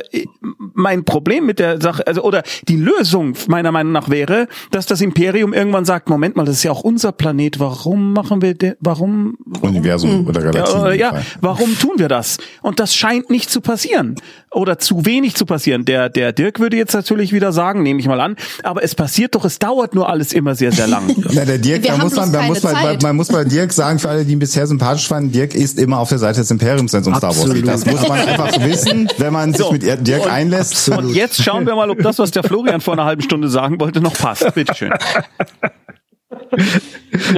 mein 0.73 1.03
Problem 1.03 1.45
mit 1.45 1.59
der 1.59 1.81
Sache, 1.81 2.07
also 2.07 2.23
oder 2.23 2.43
die 2.69 2.77
Lösung 2.77 3.33
meiner 3.47 3.73
Meinung 3.73 3.91
nach 3.91 4.09
wäre, 4.09 4.47
dass 4.71 4.85
das 4.85 5.01
Imperium 5.01 5.53
irgendwann 5.53 5.83
sagt, 5.83 6.09
Moment 6.09 6.37
mal, 6.37 6.45
das 6.45 6.55
ist 6.55 6.63
ja 6.63 6.71
auch 6.71 6.81
unser 6.81 7.11
Planet, 7.11 7.59
warum 7.59 8.13
machen 8.13 8.41
wir 8.41 8.53
den, 8.53 8.75
warum, 8.79 9.35
warum 9.45 9.69
Universum 9.69 10.25
oder 10.25 10.41
Galaxie. 10.41 10.77
Ja, 10.77 10.93
ja 10.93 11.21
warum 11.41 11.77
tun 11.77 11.95
wir 11.97 12.07
das? 12.07 12.37
Und 12.61 12.79
das 12.79 12.95
scheint 12.95 13.29
nicht 13.29 13.49
zu 13.49 13.59
passieren 13.59 14.15
oder 14.49 14.79
zu 14.79 15.05
wenig 15.05 15.35
zu 15.35 15.45
passieren. 15.45 15.83
Der 15.83 16.07
der 16.07 16.31
Dirk 16.31 16.61
würde 16.61 16.77
jetzt 16.77 16.93
natürlich 16.93 17.33
wieder 17.33 17.51
sagen, 17.51 17.83
nehme 17.83 17.99
ich 17.99 18.07
mal 18.07 18.21
an, 18.21 18.37
aber 18.63 18.81
es 18.83 18.95
passiert 18.95 19.35
doch, 19.35 19.43
es 19.43 19.59
dauert 19.59 19.93
nur 19.93 20.09
alles 20.09 20.31
immer 20.31 20.55
sehr 20.55 20.71
sehr 20.71 20.87
lang. 20.87 21.03
Na, 21.33 21.43
der 21.43 21.57
Dirk, 21.57 21.83
da 21.83 21.97
muss 21.97 22.15
man, 22.15 22.31
da 22.31 22.43
muss 22.43 22.63
man, 22.63 22.97
man 23.01 23.15
muss 23.17 23.27
bei 23.27 23.43
Dirk 23.43 23.73
sagen, 23.73 23.99
für 23.99 24.07
alle, 24.07 24.23
die 24.23 24.31
ihn 24.31 24.39
bisher 24.39 24.67
sympathisch 24.67 25.09
fanden, 25.09 25.33
Dirk 25.33 25.53
ist 25.53 25.77
immer 25.77 25.99
auf 25.99 26.07
der 26.07 26.19
Seite 26.19 26.39
des 26.39 26.49
Imperiums, 26.49 26.93
wenn 26.93 27.01
es 27.01 27.07
um 27.07 27.15
Star 27.15 27.35
Wars 27.35 27.53
geht. 27.53 27.72
Das 27.73 27.85
muss 27.85 28.07
man 28.07 28.19
einfach 28.27 28.65
wissen, 28.65 29.09
wenn 29.17 29.33
man 29.33 29.53
sich 29.53 29.65
so, 29.65 29.71
mit 29.71 29.83
Dirk 29.83 30.23
und, 30.23 30.31
einlässt. 30.31 30.73
Absolut. 30.73 31.03
Und 31.05 31.15
jetzt 31.15 31.43
schauen 31.43 31.65
wir 31.65 31.75
mal, 31.75 31.89
ob 31.89 31.99
das, 31.99 32.19
was 32.19 32.31
der 32.31 32.43
Florian 32.43 32.81
vor 32.81 32.93
einer 32.93 33.05
halben 33.05 33.21
Stunde 33.21 33.49
sagen 33.49 33.79
wollte, 33.79 34.01
noch 34.01 34.13
passt. 34.13 34.53
Bitteschön. 34.53 34.91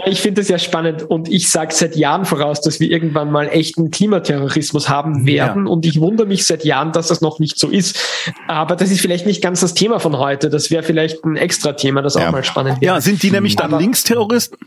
ich 0.05 0.21
finde 0.21 0.41
das 0.41 0.49
ja 0.49 0.57
spannend 0.57 1.03
und 1.03 1.29
ich 1.29 1.49
sage 1.49 1.73
seit 1.73 1.95
Jahren 1.95 2.25
voraus, 2.25 2.61
dass 2.61 2.79
wir 2.79 2.89
irgendwann 2.89 3.31
mal 3.31 3.47
echten 3.47 3.91
Klimaterrorismus 3.91 4.89
haben 4.89 5.25
werden 5.25 5.65
ja. 5.65 5.71
und 5.71 5.85
ich 5.85 5.99
wundere 5.99 6.27
mich 6.27 6.45
seit 6.45 6.65
Jahren, 6.65 6.91
dass 6.91 7.07
das 7.07 7.21
noch 7.21 7.39
nicht 7.39 7.57
so 7.57 7.69
ist. 7.69 7.99
Aber 8.47 8.75
das 8.75 8.91
ist 8.91 9.01
vielleicht 9.01 9.25
nicht 9.25 9.41
ganz 9.41 9.61
das 9.61 9.73
Thema 9.73 9.99
von 9.99 10.17
heute. 10.17 10.49
Das 10.49 10.71
wäre 10.71 10.83
vielleicht 10.83 11.23
ein 11.23 11.35
extra 11.35 11.73
Thema, 11.73 12.01
das 12.01 12.15
ja. 12.15 12.27
auch 12.27 12.31
mal 12.31 12.43
spannend 12.43 12.81
wäre. 12.81 12.95
Ja, 12.95 13.01
sind 13.01 13.23
die 13.23 13.31
nämlich 13.31 13.55
dann 13.55 13.73
Aber, 13.73 13.81
Linksterroristen? 13.81 14.57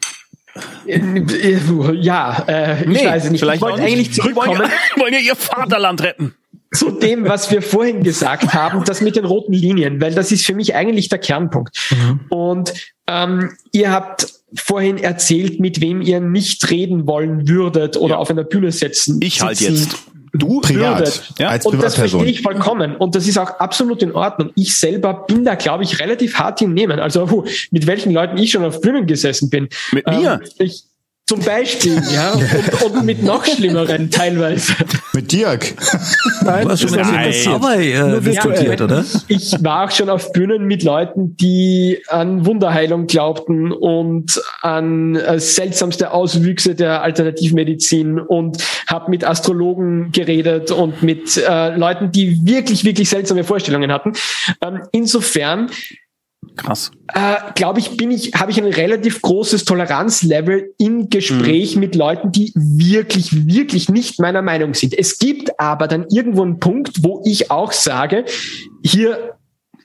Ja, 0.86 2.44
äh, 2.48 2.82
ich 2.82 2.88
nee, 2.88 3.06
weiß 3.06 3.30
nicht. 3.30 3.40
Vielleicht 3.40 3.56
ich 3.56 3.62
wollte 3.62 3.82
eigentlich 3.82 4.12
zurückkommen. 4.12 4.58
Wollen 4.58 4.70
ja, 4.70 4.70
wollen 5.02 5.14
ja 5.14 5.20
ihr 5.20 5.36
Vaterland 5.36 6.02
retten 6.02 6.34
zu 6.74 6.90
dem, 6.90 7.24
was 7.24 7.50
wir 7.50 7.62
vorhin 7.62 8.02
gesagt 8.02 8.52
haben, 8.52 8.84
das 8.84 9.00
mit 9.00 9.16
den 9.16 9.24
roten 9.24 9.54
Linien, 9.54 10.00
weil 10.00 10.14
das 10.14 10.32
ist 10.32 10.44
für 10.44 10.54
mich 10.54 10.74
eigentlich 10.74 11.08
der 11.08 11.18
Kernpunkt. 11.18 11.74
Mhm. 11.90 12.20
Und 12.28 12.74
ähm, 13.06 13.52
ihr 13.72 13.90
habt 13.90 14.26
vorhin 14.54 14.98
erzählt, 14.98 15.60
mit 15.60 15.80
wem 15.80 16.02
ihr 16.02 16.20
nicht 16.20 16.70
reden 16.70 17.06
wollen 17.06 17.48
würdet 17.48 17.96
oder 17.96 18.14
ja. 18.14 18.18
auf 18.18 18.30
einer 18.30 18.44
Bühne 18.44 18.72
setzen. 18.72 19.18
Ich 19.22 19.42
halt 19.42 19.60
jetzt. 19.60 19.96
Du 20.32 20.60
privat, 20.60 20.98
würdet. 20.98 21.22
Ja, 21.38 21.48
als 21.48 21.66
und 21.66 21.82
das 21.82 21.94
verstehe 21.94 22.24
ich 22.24 22.42
vollkommen. 22.42 22.96
Und 22.96 23.14
das 23.14 23.26
ist 23.26 23.38
auch 23.38 23.58
absolut 23.58 24.02
in 24.02 24.12
Ordnung. 24.12 24.50
Ich 24.54 24.76
selber 24.76 25.24
bin 25.26 25.44
da, 25.44 25.54
glaube 25.54 25.84
ich, 25.84 26.00
relativ 26.00 26.34
hart 26.34 26.60
im 26.62 26.74
Nehmen. 26.74 27.00
Also 27.00 27.44
mit 27.70 27.86
welchen 27.86 28.12
Leuten 28.12 28.36
ich 28.36 28.50
schon 28.50 28.64
auf 28.64 28.80
Bühnen 28.80 29.06
gesessen 29.06 29.50
bin. 29.50 29.68
Mit 29.92 30.06
mir? 30.06 30.40
Ähm, 30.42 30.48
ich, 30.58 30.84
zum 31.28 31.40
Beispiel, 31.40 32.00
ja. 32.10 32.32
Und, 32.32 32.96
und, 32.96 33.04
mit 33.04 33.22
noch 33.22 33.44
schlimmeren 33.44 34.10
teilweise. 34.10 34.72
Mit 35.12 35.30
Dirk. 35.30 35.74
Nein, 36.42 36.64
du 36.64 36.70
hast 36.70 36.80
schon 36.80 36.92
Nein. 36.92 37.34
Dabei, 37.44 37.84
äh, 37.84 38.24
virtuell, 38.24 38.82
oder? 38.82 39.04
Ich 39.28 39.54
war 39.62 39.84
auch 39.84 39.90
schon 39.90 40.08
auf 40.08 40.32
Bühnen 40.32 40.64
mit 40.64 40.82
Leuten, 40.82 41.36
die 41.36 42.02
an 42.08 42.46
Wunderheilung 42.46 43.08
glaubten 43.08 43.72
und 43.72 44.40
an 44.62 45.16
äh, 45.16 45.38
seltsamste 45.38 46.12
Auswüchse 46.12 46.74
der 46.74 47.02
Alternativmedizin 47.02 48.18
und 48.18 48.64
habe 48.86 49.10
mit 49.10 49.22
Astrologen 49.22 50.12
geredet 50.12 50.70
und 50.70 51.02
mit 51.02 51.36
äh, 51.36 51.76
Leuten, 51.76 52.10
die 52.10 52.40
wirklich, 52.46 52.86
wirklich 52.86 53.10
seltsame 53.10 53.44
Vorstellungen 53.44 53.92
hatten. 53.92 54.14
Ähm, 54.62 54.80
insofern 54.92 55.68
Krass. 56.56 56.90
Äh, 57.14 57.36
Glaube 57.54 57.80
ich, 57.80 57.96
bin 57.96 58.10
ich, 58.10 58.34
habe 58.34 58.50
ich 58.50 58.58
ein 58.58 58.66
relativ 58.66 59.22
großes 59.22 59.64
Toleranzlevel 59.64 60.74
im 60.78 61.08
Gespräch 61.08 61.74
mhm. 61.74 61.80
mit 61.80 61.94
Leuten, 61.94 62.32
die 62.32 62.52
wirklich, 62.54 63.46
wirklich 63.46 63.88
nicht 63.88 64.20
meiner 64.20 64.42
Meinung 64.42 64.74
sind. 64.74 64.96
Es 64.96 65.18
gibt 65.18 65.58
aber 65.60 65.88
dann 65.88 66.06
irgendwo 66.10 66.42
einen 66.42 66.58
Punkt, 66.58 67.02
wo 67.02 67.22
ich 67.24 67.50
auch 67.50 67.72
sage, 67.72 68.24
hier 68.82 69.37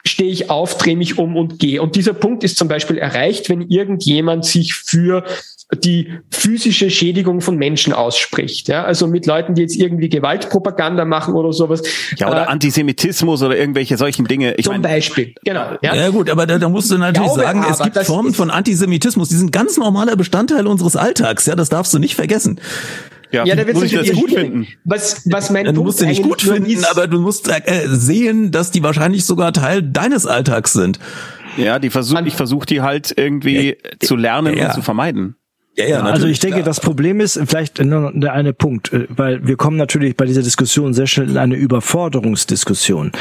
stehe 0.06 0.32
ich 0.32 0.50
auf, 0.50 0.78
drehe 0.78 0.98
mich 0.98 1.18
um 1.18 1.38
und 1.38 1.60
gehe. 1.60 1.82
Und 1.82 1.96
dieser 1.96 2.14
Punkt 2.14 2.44
ist 2.44 2.58
zum 2.58 2.68
Beispiel 2.68 2.98
erreicht, 2.98 3.50
wenn 3.50 3.62
irgendjemand 3.62 4.46
sich 4.46 4.74
für 4.74 5.24
die 5.76 6.12
physische 6.30 6.90
Schädigung 6.90 7.42
von 7.42 7.58
Menschen 7.58 7.94
ausspricht. 7.94 8.68
Ja? 8.68 8.84
Also 8.84 9.08
mit 9.08 9.26
Leuten, 9.26 9.56
die 9.56 9.62
jetzt 9.62 9.76
irgendwie 9.76 10.10
Gewaltpropaganda 10.10 11.06
machen 11.06 11.34
oder 11.34 11.54
sowas. 11.54 11.82
Ja, 12.18 12.28
oder 12.28 12.44
äh, 12.44 12.48
Antisemitismus 12.48 13.42
oder 13.42 13.58
irgendwelche 13.58 13.98
solchen 13.98 14.26
Dinge. 14.26 14.56
Ich 14.56 14.66
zum 14.66 14.74
mein, 14.74 14.82
Beispiel, 14.82 15.34
genau. 15.44 15.78
Ja, 15.82 15.96
ja 15.96 16.10
gut, 16.10 16.30
aber 16.30 16.46
da, 16.46 16.60
da 16.60 16.70
musst 16.70 16.92
du 16.92 16.98
natürlich 16.98 17.32
sagen, 17.32 17.66
es 17.70 17.80
gibt 17.80 17.98
Formen 18.00 18.34
von 18.34 18.52
Antisemitismus, 18.52 19.30
die 19.30 19.36
sind 19.36 19.52
ganz 19.52 19.78
normaler 19.78 20.16
Bestandteil 20.16 20.68
unseres 20.68 20.96
Alltags. 20.96 21.46
Ja, 21.46 21.56
das 21.56 21.70
darfst 21.70 21.94
du 21.94 22.00
nicht 22.00 22.16
vergessen. 22.16 22.60
Ja, 23.34 23.46
ja 23.46 23.56
da 23.56 23.66
wird 23.66 23.76
muss 23.76 23.86
ich 23.86 23.94
das 23.94 24.14
gut 24.14 24.32
finden. 24.32 24.68
Was, 24.86 25.30
was 25.30 25.50
mein 25.50 25.66
ja, 25.66 25.72
du 25.72 25.84
musst 25.84 25.98
sie 25.98 26.06
nicht 26.06 26.22
gut 26.22 26.44
finden, 26.44 26.86
aber 26.86 27.08
du 27.08 27.20
musst 27.20 27.50
äh, 27.50 27.88
sehen, 27.88 28.52
dass 28.52 28.70
die 28.70 28.84
wahrscheinlich 28.84 29.26
sogar 29.26 29.52
Teil 29.52 29.82
deines 29.82 30.28
Alltags 30.28 30.72
sind. 30.72 31.00
Ja, 31.58 31.80
die 31.80 31.90
versuch, 31.90 32.22
ich 32.26 32.36
versuche 32.36 32.66
die 32.66 32.82
halt 32.82 33.14
irgendwie 33.18 33.70
ja, 33.70 33.76
zu 34.00 34.16
lernen 34.16 34.56
ja. 34.56 34.68
und 34.68 34.74
zu 34.74 34.82
vermeiden. 34.82 35.36
Ja, 35.76 35.88
ja, 35.88 36.02
also 36.04 36.28
ich 36.28 36.40
denke, 36.40 36.62
das 36.62 36.80
Problem 36.80 37.20
ist 37.20 37.40
vielleicht 37.48 37.84
nur 37.84 38.12
der 38.14 38.34
eine 38.34 38.54
Punkt, 38.54 38.94
äh, 38.94 39.08
weil 39.10 39.48
wir 39.48 39.56
kommen 39.56 39.76
natürlich 39.76 40.16
bei 40.16 40.26
dieser 40.26 40.44
Diskussion 40.44 40.94
sehr 40.94 41.08
schnell 41.08 41.32
in 41.32 41.38
eine 41.38 41.56
Überforderungsdiskussion. 41.56 43.12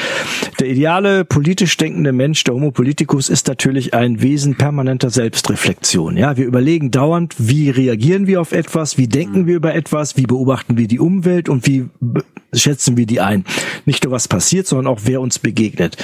Der 0.61 0.69
ideale 0.69 1.25
politisch 1.25 1.79
denkende 1.79 2.13
Mensch, 2.13 2.45
der 2.45 2.53
Homo 2.53 2.71
politicus, 2.71 3.31
ist 3.31 3.49
natürlich 3.49 3.95
ein 3.95 4.21
Wesen 4.21 4.57
permanenter 4.57 5.09
Selbstreflexion. 5.09 6.19
Ja, 6.19 6.37
wir 6.37 6.45
überlegen 6.45 6.91
dauernd, 6.91 7.35
wie 7.39 7.71
reagieren 7.71 8.27
wir 8.27 8.43
auf 8.43 8.53
etwas, 8.53 8.99
wie 8.99 9.09
denken 9.09 9.47
wir 9.47 9.57
über 9.57 9.75
etwas, 9.75 10.19
wie 10.19 10.25
beobachten 10.25 10.77
wir 10.77 10.89
die 10.89 11.01
Umwelt 11.01 11.49
und 11.49 11.67
wie 11.67 11.89
schätzen 12.53 12.99
wir 12.99 13.07
die 13.07 13.21
ein. 13.21 13.47
Nicht 13.87 14.05
nur 14.05 14.13
was 14.13 14.29
passiert, 14.29 14.67
sondern 14.67 14.93
auch 14.93 15.01
wer 15.05 15.23
uns 15.23 15.39
begegnet. 15.39 15.97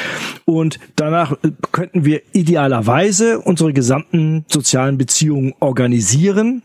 Und 0.47 0.81
danach 0.97 1.33
äh, 1.33 1.51
könnten 1.73 2.07
wir 2.07 2.23
idealerweise 2.33 3.39
unsere 3.39 3.75
gesamten 3.75 4.47
sozialen 4.49 4.97
Beziehungen 4.97 5.53
organisieren 5.61 6.38
reagieren 6.39 6.63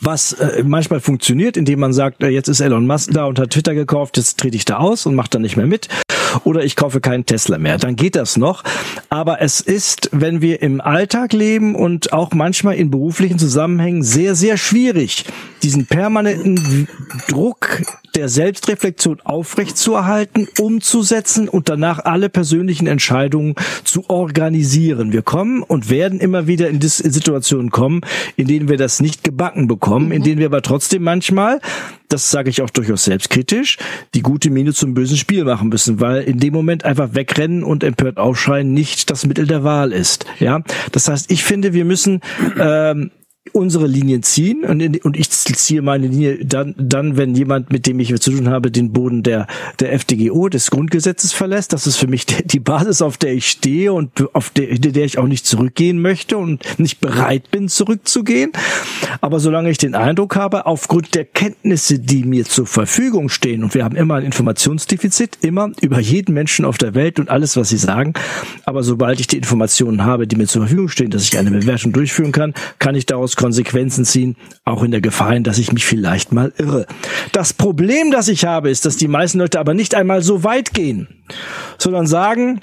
was 0.00 0.32
äh, 0.32 0.64
manchmal 0.64 1.00
funktioniert, 1.00 1.56
indem 1.56 1.78
man 1.78 1.92
sagt, 1.92 2.22
äh, 2.22 2.28
jetzt 2.28 2.48
ist 2.48 2.60
Elon 2.60 2.86
Musk 2.86 3.12
da 3.12 3.26
und 3.26 3.38
hat 3.38 3.50
Twitter 3.50 3.72
gekauft, 3.72 4.16
jetzt 4.16 4.38
trete 4.38 4.56
ich 4.56 4.64
da 4.64 4.78
aus 4.78 5.06
und 5.06 5.14
mache 5.14 5.30
da 5.30 5.38
nicht 5.38 5.56
mehr 5.56 5.66
mit. 5.66 5.88
Oder 6.44 6.64
ich 6.64 6.76
kaufe 6.76 7.00
keinen 7.00 7.24
Tesla 7.24 7.56
mehr. 7.56 7.78
Dann 7.78 7.94
geht 7.96 8.16
das 8.16 8.36
noch. 8.36 8.64
Aber 9.10 9.40
es 9.40 9.60
ist, 9.60 10.10
wenn 10.12 10.42
wir 10.42 10.60
im 10.60 10.80
Alltag 10.80 11.32
leben 11.32 11.74
und 11.74 12.12
auch 12.12 12.32
manchmal 12.32 12.74
in 12.74 12.90
beruflichen 12.90 13.38
Zusammenhängen 13.38 14.02
sehr, 14.02 14.34
sehr 14.34 14.58
schwierig, 14.58 15.24
diesen 15.62 15.86
permanenten 15.86 16.88
Druck 17.28 17.82
der 18.16 18.28
Selbstreflexion 18.28 19.20
aufrechtzuerhalten, 19.24 20.48
umzusetzen 20.58 21.48
und 21.48 21.68
danach 21.68 21.98
alle 21.98 22.30
persönlichen 22.30 22.86
Entscheidungen 22.86 23.54
zu 23.84 24.08
organisieren. 24.08 25.12
Wir 25.12 25.22
kommen 25.22 25.62
und 25.62 25.90
werden 25.90 26.18
immer 26.18 26.46
wieder 26.46 26.68
in 26.68 26.80
Situationen 26.80 27.70
kommen, 27.70 28.00
in 28.36 28.46
denen 28.46 28.68
wir 28.68 28.78
das 28.78 29.00
nicht 29.00 29.22
gebacken 29.22 29.68
bekommen, 29.68 30.12
in 30.12 30.20
mhm. 30.20 30.24
denen 30.24 30.38
wir 30.38 30.46
aber 30.46 30.62
trotzdem 30.62 31.02
manchmal, 31.02 31.60
das 32.08 32.30
sage 32.30 32.48
ich 32.48 32.62
auch 32.62 32.70
durchaus 32.70 33.04
selbstkritisch, 33.04 33.76
die 34.14 34.22
gute 34.22 34.48
Miene 34.48 34.72
zum 34.72 34.94
bösen 34.94 35.18
Spiel 35.18 35.44
machen 35.44 35.68
müssen, 35.68 36.00
weil 36.00 36.22
in 36.22 36.38
dem 36.38 36.54
Moment 36.54 36.84
einfach 36.84 37.14
wegrennen 37.14 37.62
und 37.62 37.84
empört 37.84 38.16
aufschreien 38.16 38.72
nicht 38.72 39.10
das 39.10 39.26
Mittel 39.26 39.46
der 39.46 39.62
Wahl 39.62 39.92
ist. 39.92 40.24
Ja, 40.38 40.62
das 40.92 41.08
heißt, 41.08 41.30
ich 41.30 41.44
finde, 41.44 41.74
wir 41.74 41.84
müssen 41.84 42.20
ähm, 42.58 43.10
unsere 43.52 43.86
Linien 43.86 44.22
ziehen 44.22 44.64
und, 44.64 44.80
in, 44.80 44.96
und 45.02 45.16
ich 45.16 45.30
ziehe 45.30 45.82
meine 45.82 46.06
Linie 46.06 46.44
dann, 46.44 46.74
dann, 46.78 47.16
wenn 47.16 47.34
jemand, 47.34 47.72
mit 47.72 47.86
dem 47.86 48.00
ich 48.00 48.14
zu 48.20 48.30
tun 48.30 48.48
habe, 48.48 48.70
den 48.70 48.92
Boden 48.92 49.22
der, 49.22 49.46
der 49.80 49.92
FDGO, 49.92 50.48
des 50.48 50.70
Grundgesetzes 50.70 51.32
verlässt. 51.32 51.72
Das 51.72 51.86
ist 51.86 51.96
für 51.96 52.06
mich 52.06 52.26
die 52.44 52.60
Basis, 52.60 53.02
auf 53.02 53.16
der 53.16 53.34
ich 53.34 53.48
stehe 53.48 53.92
und 53.92 54.34
auf 54.34 54.50
der, 54.50 54.78
der 54.78 55.04
ich 55.04 55.18
auch 55.18 55.26
nicht 55.26 55.46
zurückgehen 55.46 56.00
möchte 56.00 56.36
und 56.38 56.64
nicht 56.78 57.00
bereit 57.00 57.50
bin, 57.50 57.68
zurückzugehen. 57.68 58.52
Aber 59.20 59.40
solange 59.40 59.70
ich 59.70 59.78
den 59.78 59.94
Eindruck 59.94 60.36
habe, 60.36 60.66
aufgrund 60.66 61.14
der 61.14 61.24
Kenntnisse, 61.24 61.98
die 61.98 62.24
mir 62.24 62.44
zur 62.44 62.66
Verfügung 62.66 63.28
stehen, 63.28 63.64
und 63.64 63.74
wir 63.74 63.84
haben 63.84 63.96
immer 63.96 64.16
ein 64.16 64.24
Informationsdefizit, 64.24 65.38
immer 65.42 65.70
über 65.80 66.00
jeden 66.00 66.34
Menschen 66.34 66.64
auf 66.64 66.78
der 66.78 66.94
Welt 66.94 67.18
und 67.18 67.30
alles, 67.30 67.56
was 67.56 67.68
sie 67.68 67.76
sagen. 67.76 68.14
Aber 68.64 68.82
sobald 68.82 69.20
ich 69.20 69.26
die 69.26 69.36
Informationen 69.36 70.04
habe, 70.04 70.26
die 70.26 70.36
mir 70.36 70.46
zur 70.46 70.62
Verfügung 70.62 70.88
stehen, 70.88 71.10
dass 71.10 71.22
ich 71.22 71.38
eine 71.38 71.50
Bewertung 71.50 71.92
durchführen 71.92 72.32
kann, 72.32 72.54
kann 72.78 72.94
ich 72.94 73.06
daraus 73.06 73.35
Konsequenzen 73.36 74.04
ziehen, 74.04 74.36
auch 74.64 74.82
in 74.82 74.90
der 74.90 75.00
Gefahr 75.00 75.26
dass 75.40 75.58
ich 75.58 75.72
mich 75.72 75.84
vielleicht 75.84 76.32
mal 76.32 76.52
irre. 76.56 76.86
Das 77.32 77.52
Problem, 77.52 78.10
das 78.10 78.28
ich 78.28 78.44
habe, 78.44 78.70
ist, 78.70 78.86
dass 78.86 78.96
die 78.96 79.08
meisten 79.08 79.38
Leute 79.38 79.58
aber 79.58 79.74
nicht 79.74 79.94
einmal 79.94 80.22
so 80.22 80.44
weit 80.44 80.72
gehen, 80.72 81.08
sondern 81.78 82.06
sagen, 82.06 82.60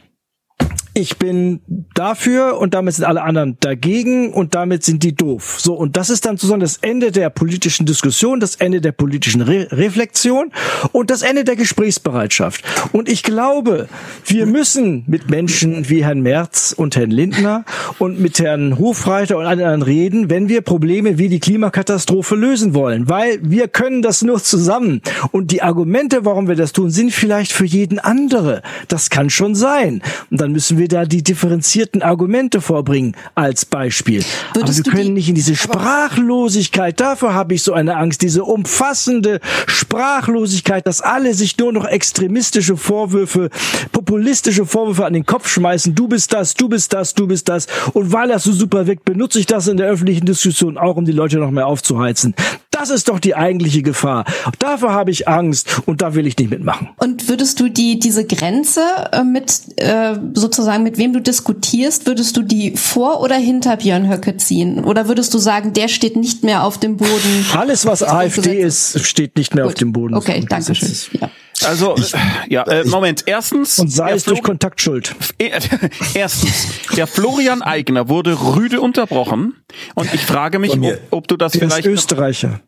ich 0.96 1.18
bin 1.18 1.62
dafür 1.96 2.60
und 2.60 2.76
damit 2.76 2.94
sind 2.94 3.06
alle 3.06 3.24
anderen 3.24 3.58
dagegen 3.60 4.32
und 4.32 4.54
damit 4.54 4.84
sind 4.84 5.02
die 5.02 5.16
doof. 5.16 5.58
So, 5.60 5.74
und 5.74 5.98
das 5.98 6.12
ist 6.12 6.26
dann 6.26 6.38
sozusagen 6.38 6.60
das 6.60 6.78
Ende 6.78 7.12
der 7.12 7.32
politischen 7.32 7.88
Diskussion, 7.88 8.39
das 8.39 8.58
Ende 8.58 8.80
der 8.80 8.91
politischen 8.91 9.41
Re 9.41 9.68
Reflexion 9.72 10.52
und 10.91 11.10
das 11.10 11.24
Ende 11.24 11.46
der 11.46 11.56
Gesprächsbereitschaft. 11.56 12.64
Und 12.91 13.10
ich 13.10 13.24
glaube, 13.24 13.88
wir 14.26 14.46
müssen 14.46 15.04
mit 15.08 15.32
Menschen 15.32 15.89
wie 15.89 16.04
Herrn 16.04 16.22
Merz 16.22 16.76
und 16.78 16.96
Herrn 16.96 17.10
Lindner 17.10 17.66
und 17.98 18.20
mit 18.20 18.39
Herrn 18.39 18.78
Hofreiter 18.78 19.38
und 19.38 19.46
anderen 19.46 19.82
reden, 19.82 20.30
wenn 20.30 20.48
wir 20.48 20.62
Probleme 20.62 21.18
wie 21.18 21.30
die 21.30 21.39
Klimakatastrophe 21.39 22.36
lösen 22.36 22.76
wollen, 22.76 23.10
weil 23.10 23.39
wir 23.41 23.68
können 23.68 24.04
das 24.04 24.22
nur 24.22 24.44
zusammen. 24.44 25.02
Und 25.32 25.50
die 25.50 25.64
Argumente, 25.64 26.24
warum 26.24 26.48
wir 26.48 26.56
das 26.56 26.72
tun, 26.72 26.91
sind 26.91 27.12
vielleicht 27.12 27.52
für 27.52 27.66
jeden 27.66 27.98
andere. 27.98 28.62
Das 28.89 29.10
kann 29.10 29.32
schon 29.32 29.56
sein. 29.56 30.04
Und 30.30 30.39
dann 30.39 30.52
müssen 30.52 30.78
wir 30.78 30.83
wir 30.84 30.90
da 30.90 31.06
die 31.06 31.24
differenzierten 31.24 32.02
Argumente 32.02 32.60
vorbringen 32.60 33.16
als 33.36 33.64
Beispiel. 33.64 34.22
Würdest 34.54 34.82
Aber 34.82 34.86
wir 34.86 35.00
können 35.00 35.14
nicht 35.14 35.30
in 35.30 35.36
diese 35.36 35.56
Sprachlosigkeit, 35.56 37.00
dafür 37.00 37.34
habe 37.34 37.54
ich 37.54 37.64
so 37.64 37.72
eine 37.72 37.96
Angst, 37.96 38.22
diese 38.22 38.44
umfassende 38.44 39.40
Sprachlosigkeit, 39.66 40.86
dass 40.86 41.00
alle 41.00 41.34
sich 41.36 41.58
nur 41.58 41.72
noch 41.72 41.86
extremistische 41.86 42.76
Vorwürfe, 42.76 43.50
populistische 43.94 44.66
Vorwürfe 44.66 45.06
an 45.06 45.14
den 45.14 45.26
Kopf 45.26 45.48
schmeißen. 45.48 45.96
Du 45.96 46.10
bist 46.10 46.34
das, 46.34 46.54
du 46.54 46.68
bist 46.68 46.92
das, 46.92 47.14
du 47.14 47.28
bist 47.28 47.48
das. 47.48 47.68
Und 47.94 48.12
weil 48.12 48.28
das 48.28 48.44
so 48.44 48.52
super 48.52 48.86
wirkt, 48.86 49.06
benutze 49.06 49.40
ich 49.40 49.46
das 49.46 49.70
in 49.70 49.78
der 49.78 49.88
öffentlichen 49.88 50.26
Diskussion 50.26 50.78
auch, 50.78 50.98
um 50.98 51.06
die 51.06 51.14
Leute 51.14 51.38
noch 51.38 51.52
mehr 51.52 51.68
aufzuheizen. 51.68 52.36
Das 52.72 52.90
ist 52.90 53.08
doch 53.08 53.20
die 53.20 53.36
eigentliche 53.36 53.84
Gefahr. 53.84 54.26
Dafür 54.58 54.92
habe 54.92 55.12
ich 55.12 55.28
Angst 55.28 55.82
und 55.86 56.02
da 56.02 56.16
will 56.16 56.26
ich 56.26 56.38
nicht 56.38 56.50
mitmachen. 56.50 56.90
Und 56.98 57.30
würdest 57.30 57.60
du 57.60 57.70
die 57.70 58.00
diese 58.00 58.26
Grenze 58.26 58.82
äh, 59.12 59.24
mit 59.24 59.62
äh, 59.78 60.16
sozusagen 60.34 60.72
mit 60.82 60.97
wem 60.97 61.13
du 61.13 61.21
diskutierst, 61.21 62.07
würdest 62.07 62.36
du 62.38 62.41
die 62.41 62.76
vor 62.76 63.21
oder 63.21 63.36
hinter 63.36 63.78
Björn 63.78 64.09
Höcke 64.09 64.38
ziehen? 64.38 64.84
Oder 64.84 65.07
würdest 65.07 65.34
du 65.34 65.38
sagen, 65.38 65.74
der 65.74 65.88
steht 65.89 66.15
nicht 66.15 66.43
mehr 66.43 66.63
auf 66.63 66.80
dem 66.80 66.97
Boden? 66.97 67.45
Alles, 67.53 67.86
was 67.86 68.01
AfD 68.01 68.59
ist, 68.59 69.05
steht 69.05 69.38
nicht 69.38 69.53
mehr 69.53 69.65
Gut. 69.65 69.74
auf 69.74 69.80
dem 69.80 69.91
Boden. 69.91 70.15
Okay, 70.15 70.43
danke 70.49 70.74
schön. 70.74 70.91
Ja. 71.19 71.30
Also, 71.65 71.95
ich, 71.97 72.13
ja, 72.49 72.63
äh, 72.63 72.84
Moment. 72.86 73.24
Erstens. 73.26 73.78
Und 73.80 73.89
sei 73.89 74.13
es 74.13 74.24
durch 74.24 74.41
Kontakt 74.41 74.82
schuld. 74.82 75.15
Erstens, 76.13 76.67
der 76.95 77.07
Florian 77.07 77.61
Eigner 77.61 78.09
wurde 78.09 78.41
rüde 78.41 78.82
unterbrochen. 78.82 79.53
Und 79.95 80.13
ich 80.13 80.21
frage 80.21 80.59
mich, 80.59 80.71
ob, 80.71 80.99
ob, 81.11 81.28
du 81.28 81.38
das 81.38 81.51
der 81.51 81.61
vielleicht. 81.61 81.86
Ist 81.86 81.93
Österreicher. 81.93 82.61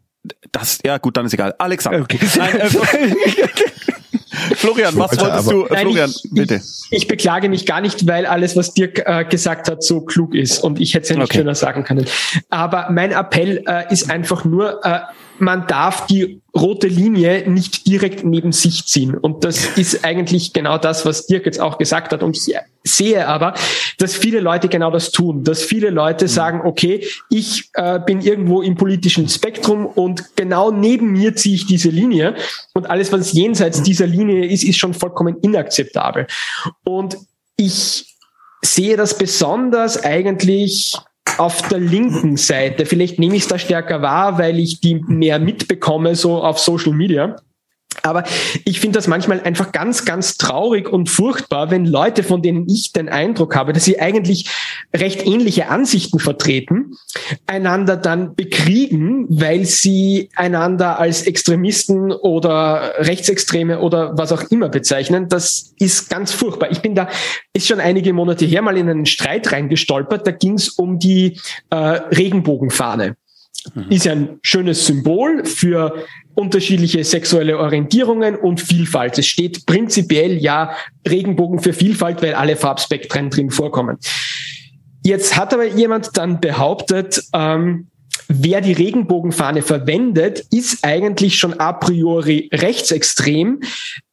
Das, 0.52 0.80
ja 0.86 0.98
gut, 0.98 1.18
dann 1.18 1.26
ist 1.26 1.34
egal. 1.34 1.56
Alexander. 1.58 2.02
Okay. 2.02 2.20
Nein, 2.38 2.60
äh, 2.60 2.70
Florian, 4.66 4.98
was 4.98 5.20
wolltest 5.20 5.52
du? 5.52 5.66
Nein, 5.70 5.82
Florian, 5.82 6.10
ich, 6.10 6.30
bitte. 6.32 6.56
Ich, 6.56 6.98
ich, 6.98 7.08
beklage 7.08 7.50
mich 7.50 7.66
gar 7.66 7.82
nicht, 7.82 8.08
weil 8.08 8.26
alles, 8.26 8.56
was 8.56 8.74
Dirk 8.74 9.02
äh, 9.06 9.26
gesagt 9.26 9.70
hat, 9.70 9.84
so 9.84 10.02
klug 10.02 10.34
ist 10.36 10.60
und 10.60 10.80
ich 10.80 10.94
hätte 10.94 11.04
es 11.04 11.10
ja 11.10 11.16
nicht 11.16 11.26
okay. 11.26 11.38
schöner 11.40 11.56
sagen 11.56 11.84
können. 11.84 12.06
Aber 12.50 12.88
mein 12.92 13.12
Appell 13.12 13.64
äh, 13.68 13.92
ist 13.92 14.10
einfach 14.10 14.46
nur, 14.46 14.84
äh, 14.84 15.00
man 15.40 15.68
darf 15.68 16.06
die 16.08 16.42
rote 16.56 16.88
Linie 16.88 17.50
nicht 17.50 17.86
direkt 17.88 18.24
neben 18.24 18.52
sich 18.52 18.86
ziehen. 18.86 19.16
Und 19.16 19.44
das 19.44 19.78
ist 19.78 20.06
eigentlich 20.06 20.54
genau 20.54 20.78
das, 20.78 21.06
was 21.06 21.28
Dirk 21.28 21.46
jetzt 21.46 21.60
auch 21.60 21.78
gesagt 21.78 22.14
hat. 22.14 22.24
Und 22.24 22.38
ich 22.38 22.56
sehe 22.84 23.28
aber, 23.28 23.54
dass 23.98 24.16
viele 24.16 24.40
Leute 24.40 24.70
genau 24.70 24.92
das 24.92 25.12
tun, 25.12 25.44
dass 25.44 25.62
viele 25.62 25.90
Leute 25.90 26.26
mhm. 26.26 26.30
sagen, 26.30 26.62
okay, 26.64 27.06
ich 27.30 27.70
äh, 27.74 28.00
bin 28.00 28.22
irgendwo 28.22 28.62
im 28.62 28.76
politischen 28.76 29.28
Spektrum 29.28 29.86
und 29.86 30.36
genau 30.36 30.72
neben 30.72 31.12
mir 31.12 31.36
ziehe 31.36 31.56
ich 31.56 31.66
diese 31.66 31.90
Linie 31.90 32.36
und 32.74 32.90
alles, 32.90 33.12
was 33.12 33.34
jenseits 33.34 33.80
mhm. 33.80 33.84
dieser 33.84 34.08
Linie 34.08 34.46
ist, 34.46 34.64
ist 34.64 34.78
schon 34.78 34.94
vollkommen 34.94 35.38
inakzeptabel. 35.42 36.28
Und 36.84 37.18
ich 37.58 38.16
sehe 38.62 38.98
das 38.98 39.18
besonders 39.18 40.04
eigentlich 40.04 40.96
auf 41.38 41.68
der 41.68 41.80
linken 41.80 42.38
Seite. 42.38 42.86
Vielleicht 42.86 43.20
nehme 43.20 43.36
ich 43.36 43.44
es 43.44 43.48
da 43.48 43.58
stärker 43.58 44.02
wahr, 44.02 44.38
weil 44.38 44.60
ich 44.60 44.80
die 44.80 44.96
mehr 44.96 45.40
mitbekomme, 45.40 46.16
so 46.16 46.42
auf 46.44 46.60
Social 46.60 46.94
Media. 46.94 47.36
Aber 48.06 48.24
ich 48.66 48.80
finde 48.80 48.98
das 49.00 49.08
manchmal 49.08 49.42
einfach 49.42 49.72
ganz, 49.72 50.06
ganz 50.06 50.38
traurig 50.38 50.88
und 50.88 51.10
furchtbar, 51.10 51.72
wenn 51.72 51.86
Leute, 51.86 52.22
von 52.22 52.42
denen 52.42 52.70
ich 52.70 52.94
den 52.94 53.10
Eindruck 53.10 53.56
habe, 53.56 53.74
dass 53.74 53.84
sie 53.84 54.00
eigentlich 54.00 54.48
recht 54.96 55.26
ähnliche 55.26 55.70
Ansichten 55.70 56.20
vertreten, 56.20 56.92
einander 57.48 57.98
dann 57.98 58.36
bekriegen, 58.36 59.26
weil 59.30 59.66
sie 59.66 60.30
einander 60.36 61.00
als 61.00 61.24
Extremisten 61.24 62.12
oder 62.12 62.94
Rechtsextreme 63.00 63.80
oder 63.80 64.16
was 64.18 64.32
auch 64.32 64.44
immer 64.52 64.70
bezeichnen. 64.70 65.28
Das 65.28 65.74
ist 65.80 66.10
ganz 66.10 66.32
furchtbar. 66.32 66.72
Ich 66.72 66.82
bin 66.82 66.94
da, 66.94 67.10
ist 67.54 67.68
schon 67.68 67.80
einige 67.80 68.14
Monate 68.14 68.46
her 68.46 68.62
mal 68.62 68.78
in 68.78 68.88
einen 68.88 69.06
Streit 69.08 69.52
reingestolpert. 69.52 70.28
Da 70.28 70.32
ging 70.32 70.54
es 70.54 70.70
um 70.70 71.00
die 71.00 71.40
äh, 71.72 71.76
Regenbogenfahne. 71.76 73.16
Mhm. 73.74 73.86
Ist 73.90 74.06
ja 74.06 74.12
ein 74.14 74.40
schönes 74.42 74.86
Symbol 74.86 75.46
für 75.46 76.06
unterschiedliche 76.36 77.04
sexuelle 77.04 77.58
Orientierungen 77.58 78.36
und 78.36 78.62
Vielfalt. 78.62 79.18
Es 79.18 79.28
steht 79.28 79.66
prinzipiell 79.66 80.38
ja 80.38 80.76
Regenbogen 81.08 81.60
für 81.60 81.74
Vielfalt, 81.74 82.22
weil 82.22 82.36
alle 82.36 82.56
Farbspektren 82.56 83.30
drin 83.30 83.52
vorkommen. 83.52 83.98
Jetzt 85.04 85.38
hat 85.38 85.54
aber 85.54 85.66
jemand 85.66 86.18
dann 86.18 86.42
behauptet, 86.42 87.22
ähm, 87.34 87.88
wer 88.28 88.62
die 88.62 88.74
Regenbogenfahne 88.74 89.62
verwendet, 89.62 90.46
ist 90.52 90.84
eigentlich 90.84 91.38
schon 91.38 91.60
a 91.60 91.74
priori 91.74 92.50
rechtsextrem, 92.52 93.62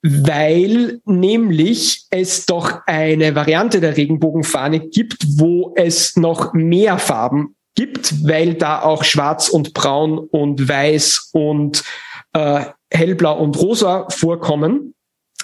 weil 0.03 1.01
nämlich 1.07 2.05
es 2.11 2.47
doch 2.47 2.81
eine 2.87 3.35
Variante 3.35 3.81
der 3.81 3.97
Regenbogenfahne 3.97 4.81
gibt, 4.81 5.25
wo 5.39 5.73
es 5.77 6.17
noch 6.17 6.53
mehr 6.53 6.99
Farben 6.99 7.57
gibt, 7.75 8.27
weil 8.27 8.55
da 8.55 8.83
auch 8.83 9.05
schwarz 9.05 9.49
und 9.49 9.75
braun 9.75 10.19
und 10.19 10.69
weiß 10.69 11.31
und 11.33 11.85
äh, 12.33 12.67
hellblau 12.91 13.39
und 13.39 13.59
rosa 13.59 14.07
vorkommen. 14.11 14.95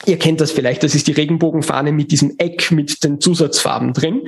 Ihr 0.07 0.19
kennt 0.19 0.41
das 0.41 0.53
vielleicht, 0.53 0.85
das 0.85 0.95
ist 0.95 1.09
die 1.09 1.13
Regenbogenfahne 1.13 1.91
mit 1.91 2.13
diesem 2.13 2.35
Eck 2.39 2.71
mit 2.71 3.03
den 3.03 3.21
Zusatzfarben 3.21 3.93
drin. 3.93 4.23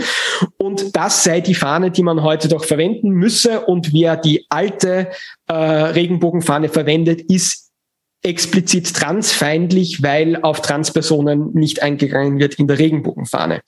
Und 0.56 0.96
das 0.96 1.22
sei 1.22 1.40
die 1.40 1.54
Fahne, 1.54 1.92
die 1.92 2.02
man 2.02 2.22
heute 2.22 2.48
doch 2.48 2.64
verwenden 2.64 3.10
müsse. 3.10 3.60
Und 3.60 3.92
wer 3.92 4.16
die 4.16 4.46
alte 4.48 5.10
äh, 5.46 5.54
Regenbogenfahne 5.54 6.70
verwendet, 6.70 7.20
ist 7.30 7.70
explizit 8.22 8.94
transfeindlich, 8.94 10.02
weil 10.02 10.42
auf 10.42 10.60
Transpersonen 10.60 11.52
nicht 11.54 11.82
eingegangen 11.82 12.38
wird 12.38 12.54
in 12.54 12.66
der 12.66 12.78
Regenbogenfahne. 12.78 13.62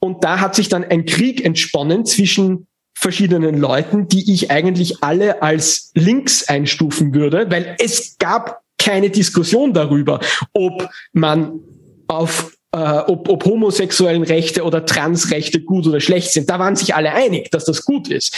Und 0.00 0.24
da 0.24 0.40
hat 0.40 0.54
sich 0.54 0.68
dann 0.68 0.84
ein 0.84 1.06
Krieg 1.06 1.44
entsponnen 1.44 2.04
zwischen 2.04 2.66
verschiedenen 2.98 3.58
Leuten, 3.58 4.08
die 4.08 4.32
ich 4.32 4.50
eigentlich 4.50 5.04
alle 5.04 5.42
als 5.42 5.90
links 5.94 6.48
einstufen 6.48 7.14
würde, 7.14 7.50
weil 7.50 7.76
es 7.78 8.16
gab 8.18 8.62
keine 8.78 9.10
Diskussion 9.10 9.74
darüber, 9.74 10.20
ob 10.54 10.88
man 11.12 11.60
auf 12.08 12.52
äh, 12.72 12.78
ob, 12.78 13.28
ob 13.28 13.44
homosexuellen 13.44 14.22
Rechte 14.22 14.64
oder 14.64 14.86
Transrechte 14.86 15.60
gut 15.60 15.86
oder 15.86 16.00
schlecht 16.00 16.32
sind. 16.32 16.48
Da 16.48 16.58
waren 16.58 16.74
sich 16.74 16.94
alle 16.94 17.12
einig, 17.12 17.50
dass 17.50 17.64
das 17.64 17.84
gut 17.84 18.08
ist. 18.08 18.34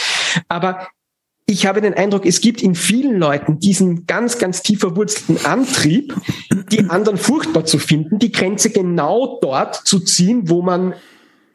Aber 0.49 0.87
ich 1.45 1.65
habe 1.65 1.81
den 1.81 1.93
Eindruck, 1.93 2.25
es 2.25 2.41
gibt 2.41 2.61
in 2.61 2.75
vielen 2.75 3.17
Leuten 3.17 3.59
diesen 3.59 4.05
ganz, 4.05 4.37
ganz 4.37 4.61
tief 4.61 4.81
verwurzelten 4.81 5.45
Antrieb, 5.45 6.15
die 6.71 6.89
anderen 6.89 7.17
furchtbar 7.17 7.65
zu 7.65 7.79
finden, 7.79 8.19
die 8.19 8.31
Grenze 8.31 8.69
genau 8.69 9.39
dort 9.41 9.75
zu 9.87 9.99
ziehen, 9.99 10.49
wo 10.49 10.61
man 10.61 10.93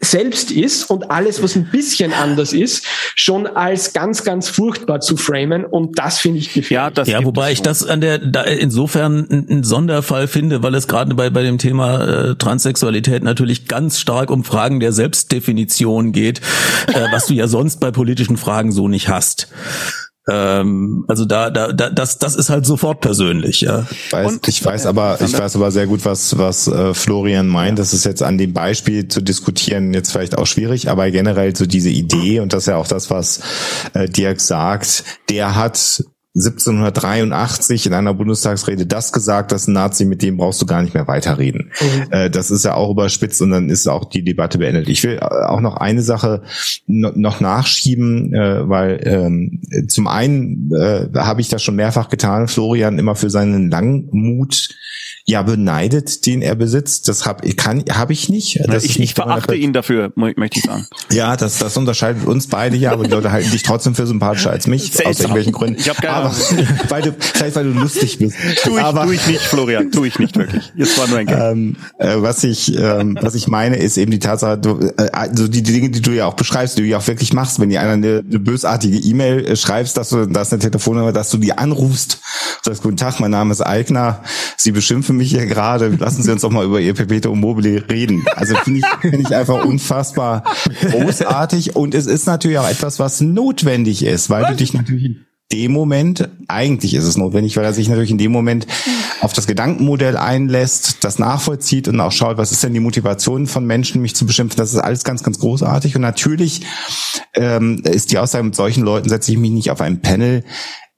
selbst 0.04 0.50
ist 0.50 0.90
und 0.90 1.10
alles, 1.10 1.42
was 1.42 1.56
ein 1.56 1.68
bisschen 1.70 2.12
anders 2.12 2.52
ist, 2.52 2.84
schon 3.14 3.46
als 3.46 3.92
ganz, 3.92 4.24
ganz 4.24 4.48
furchtbar 4.48 5.00
zu 5.00 5.16
framen. 5.16 5.64
Und 5.64 5.98
das 5.98 6.18
finde 6.18 6.38
ich 6.38 6.52
gefährlich. 6.52 6.70
Ja, 6.70 6.90
das 6.90 7.08
ja 7.08 7.24
wobei 7.24 7.52
ich 7.52 7.62
das 7.62 7.86
an 7.86 8.00
der 8.00 8.18
da 8.18 8.42
insofern 8.42 9.26
ein 9.30 9.62
Sonderfall 9.62 10.28
finde, 10.28 10.62
weil 10.62 10.74
es 10.74 10.88
gerade 10.88 11.14
bei, 11.14 11.30
bei 11.30 11.42
dem 11.42 11.58
Thema 11.58 12.30
äh, 12.30 12.34
Transsexualität 12.36 13.22
natürlich 13.22 13.68
ganz 13.68 13.98
stark 13.98 14.30
um 14.30 14.44
Fragen 14.44 14.80
der 14.80 14.92
Selbstdefinition 14.92 16.12
geht, 16.12 16.40
äh, 16.88 17.06
was 17.12 17.26
du 17.26 17.34
ja 17.34 17.46
sonst 17.46 17.80
bei 17.80 17.90
politischen 17.90 18.36
Fragen 18.36 18.72
so 18.72 18.88
nicht 18.88 19.08
hast. 19.08 19.48
Ähm, 20.26 21.04
also 21.06 21.26
da, 21.26 21.50
da, 21.50 21.72
da, 21.72 21.90
das, 21.90 22.18
das 22.18 22.34
ist 22.34 22.48
halt 22.48 22.64
sofort 22.64 23.00
persönlich, 23.00 23.60
ja. 23.60 23.86
Weiß, 24.10 24.32
und, 24.32 24.48
ich 24.48 24.64
weiß 24.64 24.86
aber, 24.86 25.20
ich 25.20 25.38
weiß 25.38 25.56
aber 25.56 25.70
sehr 25.70 25.86
gut, 25.86 26.04
was, 26.04 26.38
was 26.38 26.66
äh, 26.66 26.94
Florian 26.94 27.46
meint. 27.46 27.78
Das 27.78 27.92
ist 27.92 28.04
jetzt 28.04 28.22
an 28.22 28.38
dem 28.38 28.54
Beispiel 28.54 29.08
zu 29.08 29.20
diskutieren 29.20 29.92
jetzt 29.92 30.12
vielleicht 30.12 30.38
auch 30.38 30.46
schwierig, 30.46 30.88
aber 30.88 31.10
generell 31.10 31.54
so 31.54 31.66
diese 31.66 31.90
Idee 31.90 32.40
und 32.40 32.52
das 32.54 32.62
ist 32.62 32.66
ja 32.68 32.76
auch 32.76 32.88
das, 32.88 33.10
was 33.10 33.40
äh, 33.92 34.08
Dirk 34.08 34.40
sagt. 34.40 35.04
Der 35.28 35.56
hat 35.56 36.04
1783 36.36 37.86
in 37.86 37.94
einer 37.94 38.12
Bundestagsrede 38.12 38.86
das 38.86 39.12
gesagt, 39.12 39.52
dass 39.52 39.68
ein 39.68 39.72
Nazi, 39.72 40.04
mit 40.04 40.20
dem 40.20 40.36
brauchst 40.36 40.60
du 40.60 40.66
gar 40.66 40.82
nicht 40.82 40.92
mehr 40.92 41.06
weiterreden. 41.06 41.70
Mhm. 41.80 42.06
Äh, 42.10 42.30
das 42.30 42.50
ist 42.50 42.64
ja 42.64 42.74
auch 42.74 42.90
überspitzt 42.90 43.40
und 43.40 43.50
dann 43.50 43.70
ist 43.70 43.86
auch 43.86 44.06
die 44.06 44.24
Debatte 44.24 44.58
beendet. 44.58 44.88
Ich 44.88 45.04
will 45.04 45.20
auch 45.20 45.60
noch 45.60 45.76
eine 45.76 46.02
Sache 46.02 46.42
noch 46.86 47.40
nachschieben, 47.40 48.34
äh, 48.34 48.68
weil 48.68 49.00
ähm, 49.04 49.60
zum 49.88 50.08
einen 50.08 50.72
äh, 50.74 51.06
habe 51.14 51.40
ich 51.40 51.48
das 51.48 51.62
schon 51.62 51.76
mehrfach 51.76 52.08
getan, 52.08 52.48
Florian 52.48 52.98
immer 52.98 53.14
für 53.14 53.30
seinen 53.30 53.70
Langmut 53.70 54.70
ja 55.26 55.42
beneidet, 55.42 56.26
den 56.26 56.42
er 56.42 56.54
besitzt. 56.54 57.08
Das 57.08 57.24
habe 57.24 57.48
kann 57.54 57.82
habe 57.90 58.12
ich 58.12 58.28
nicht. 58.28 58.60
Das 58.66 58.84
ich, 58.84 59.00
ich 59.00 59.14
verachte 59.14 59.54
ihn 59.54 59.72
dafür, 59.72 60.12
möchte 60.16 60.58
ich 60.58 60.64
sagen. 60.64 60.86
Ja, 61.10 61.36
das 61.36 61.58
das 61.58 61.76
unterscheidet 61.76 62.26
uns 62.26 62.46
beide 62.48 62.76
ja, 62.76 62.92
aber 62.92 63.04
die 63.04 63.10
Leute 63.10 63.32
halten 63.32 63.50
dich 63.50 63.62
trotzdem 63.62 63.94
für 63.94 64.06
sympathischer 64.06 64.50
als 64.50 64.66
mich 64.66 64.92
Seltsam. 64.92 65.06
aus 65.06 65.20
irgendwelchen 65.20 65.52
Gründen. 65.52 65.80
Ich 65.80 65.88
habe 65.88 66.00
keine 66.00 66.14
aber, 66.14 66.23
weil 66.88 67.02
du 67.02 67.14
vielleicht 67.18 67.56
weil 67.56 67.64
du 67.64 67.78
lustig 67.78 68.18
bist. 68.18 68.36
Tu 68.62 68.76
ich, 68.76 68.82
aber, 68.82 69.04
tu 69.04 69.12
ich 69.12 69.26
nicht, 69.26 69.40
Florian, 69.40 69.90
tu 69.90 70.04
ich 70.04 70.18
nicht 70.18 70.36
wirklich. 70.36 70.72
Jetzt 70.76 70.98
war 70.98 71.08
nur 71.08 71.18
ein 71.18 71.28
ähm, 71.28 71.76
äh, 71.98 72.16
was 72.16 72.44
ich 72.44 72.76
ähm, 72.76 73.18
was 73.20 73.34
ich 73.34 73.48
meine 73.48 73.76
ist 73.76 73.96
eben 73.96 74.10
die 74.10 74.18
Tatsache, 74.18 74.58
du, 74.58 74.80
äh, 74.96 75.10
also 75.12 75.48
die, 75.48 75.62
die 75.62 75.72
Dinge, 75.72 75.90
die 75.90 76.02
du 76.02 76.12
ja 76.12 76.26
auch 76.26 76.34
beschreibst, 76.34 76.78
die 76.78 76.82
du 76.82 76.88
ja 76.88 76.98
auch 76.98 77.06
wirklich 77.06 77.32
machst, 77.32 77.60
wenn 77.60 77.70
dir 77.70 77.80
einer 77.80 77.92
eine, 77.92 78.24
eine 78.28 78.38
bösartige 78.38 78.98
E-Mail 78.98 79.44
äh, 79.44 79.56
schreibst, 79.56 79.96
dass 79.96 80.10
du 80.10 80.26
das 80.26 80.52
eine 80.52 80.60
Telefonnummer, 80.60 81.12
dass 81.12 81.30
du 81.30 81.38
die 81.38 81.52
anrufst, 81.52 82.20
sagst 82.62 82.82
guten 82.82 82.96
Tag, 82.96 83.20
mein 83.20 83.30
Name 83.30 83.52
ist 83.52 83.60
Eigner, 83.60 84.22
Sie 84.56 84.72
beschimpfen 84.72 85.16
mich 85.16 85.30
hier 85.30 85.46
gerade, 85.46 85.88
lassen 85.88 86.22
Sie 86.22 86.30
uns 86.30 86.42
doch 86.42 86.50
mal 86.50 86.64
über 86.64 86.80
Ihr 86.80 86.94
Perpetuum 86.94 87.40
mobile 87.40 87.84
reden. 87.90 88.24
Also 88.34 88.54
finde 88.56 88.80
ich, 88.80 88.86
finde 89.00 89.20
ich 89.20 89.34
einfach 89.34 89.64
unfassbar 89.64 90.44
großartig. 90.90 91.76
Und 91.76 91.94
es 91.94 92.06
ist 92.06 92.26
natürlich 92.26 92.58
auch 92.58 92.68
etwas, 92.68 92.98
was 92.98 93.20
notwendig 93.20 94.04
ist, 94.04 94.30
weil 94.30 94.46
du 94.46 94.56
dich 94.56 94.74
natürlich 94.74 95.16
dem 95.54 95.72
Moment, 95.72 96.28
eigentlich 96.48 96.94
ist 96.94 97.04
es 97.04 97.16
notwendig, 97.16 97.56
weil 97.56 97.64
er 97.64 97.72
sich 97.72 97.88
natürlich 97.88 98.10
in 98.10 98.18
dem 98.18 98.32
Moment 98.32 98.66
auf 99.20 99.32
das 99.32 99.46
Gedankenmodell 99.46 100.16
einlässt, 100.16 101.04
das 101.04 101.18
nachvollzieht 101.18 101.88
und 101.88 102.00
auch 102.00 102.12
schaut, 102.12 102.36
was 102.36 102.52
ist 102.52 102.62
denn 102.62 102.74
die 102.74 102.80
Motivation 102.80 103.46
von 103.46 103.64
Menschen, 103.64 104.02
mich 104.02 104.16
zu 104.16 104.26
beschimpfen. 104.26 104.56
Das 104.56 104.72
ist 104.72 104.80
alles 104.80 105.04
ganz, 105.04 105.22
ganz 105.22 105.38
großartig. 105.38 105.94
Und 105.96 106.02
natürlich 106.02 106.62
ähm, 107.34 107.82
ist 107.84 108.10
die 108.10 108.18
Aussage, 108.18 108.44
mit 108.44 108.56
solchen 108.56 108.82
Leuten 108.82 109.08
setze 109.08 109.32
ich 109.32 109.38
mich 109.38 109.52
nicht 109.52 109.70
auf 109.70 109.80
ein 109.80 110.02
Panel 110.02 110.44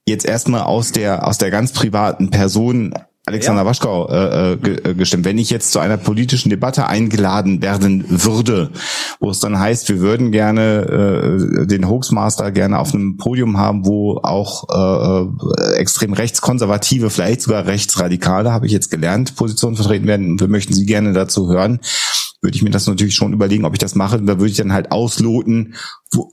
jetzt 0.07 0.25
erstmal 0.25 0.61
aus 0.61 0.93
der 0.93 1.27
aus 1.27 1.37
der 1.37 1.51
ganz 1.51 1.73
privaten 1.73 2.29
Person 2.29 2.93
Alexander 3.27 3.63
ja. 3.63 3.65
Waschkau 3.65 4.07
äh, 4.07 4.53
äh, 4.53 4.93
gestimmt. 4.93 5.25
Wenn 5.25 5.37
ich 5.37 5.49
jetzt 5.49 5.73
zu 5.73 5.79
einer 5.79 5.97
politischen 5.97 6.49
Debatte 6.49 6.87
eingeladen 6.87 7.61
werden 7.61 8.05
würde, 8.07 8.71
wo 9.19 9.29
es 9.29 9.41
dann 9.41 9.59
heißt, 9.59 9.89
wir 9.89 9.99
würden 9.99 10.31
gerne 10.31 11.59
äh, 11.61 11.67
den 11.67 11.89
Hoaxmaster 11.89 12.51
gerne 12.51 12.79
auf 12.79 12.93
einem 12.93 13.17
Podium 13.17 13.57
haben, 13.57 13.85
wo 13.85 14.19
auch 14.23 14.63
äh, 14.69 15.75
extrem 15.75 16.13
rechtskonservative, 16.13 17.09
vielleicht 17.09 17.41
sogar 17.41 17.65
rechtsradikale, 17.65 18.53
habe 18.53 18.65
ich 18.65 18.71
jetzt 18.71 18.89
gelernt, 18.89 19.35
Positionen 19.35 19.75
vertreten 19.75 20.07
werden. 20.07 20.39
Wir 20.39 20.47
möchten 20.47 20.73
Sie 20.73 20.85
gerne 20.85 21.11
dazu 21.11 21.49
hören 21.49 21.81
würde 22.41 22.55
ich 22.55 22.61
mir 22.61 22.69
das 22.69 22.87
natürlich 22.87 23.15
schon 23.15 23.33
überlegen, 23.33 23.65
ob 23.65 23.73
ich 23.73 23.79
das 23.79 23.95
mache. 23.95 24.21
Da 24.21 24.39
würde 24.39 24.51
ich 24.51 24.57
dann 24.57 24.73
halt 24.73 24.91
ausloten, 24.91 25.75
wo, 26.11 26.31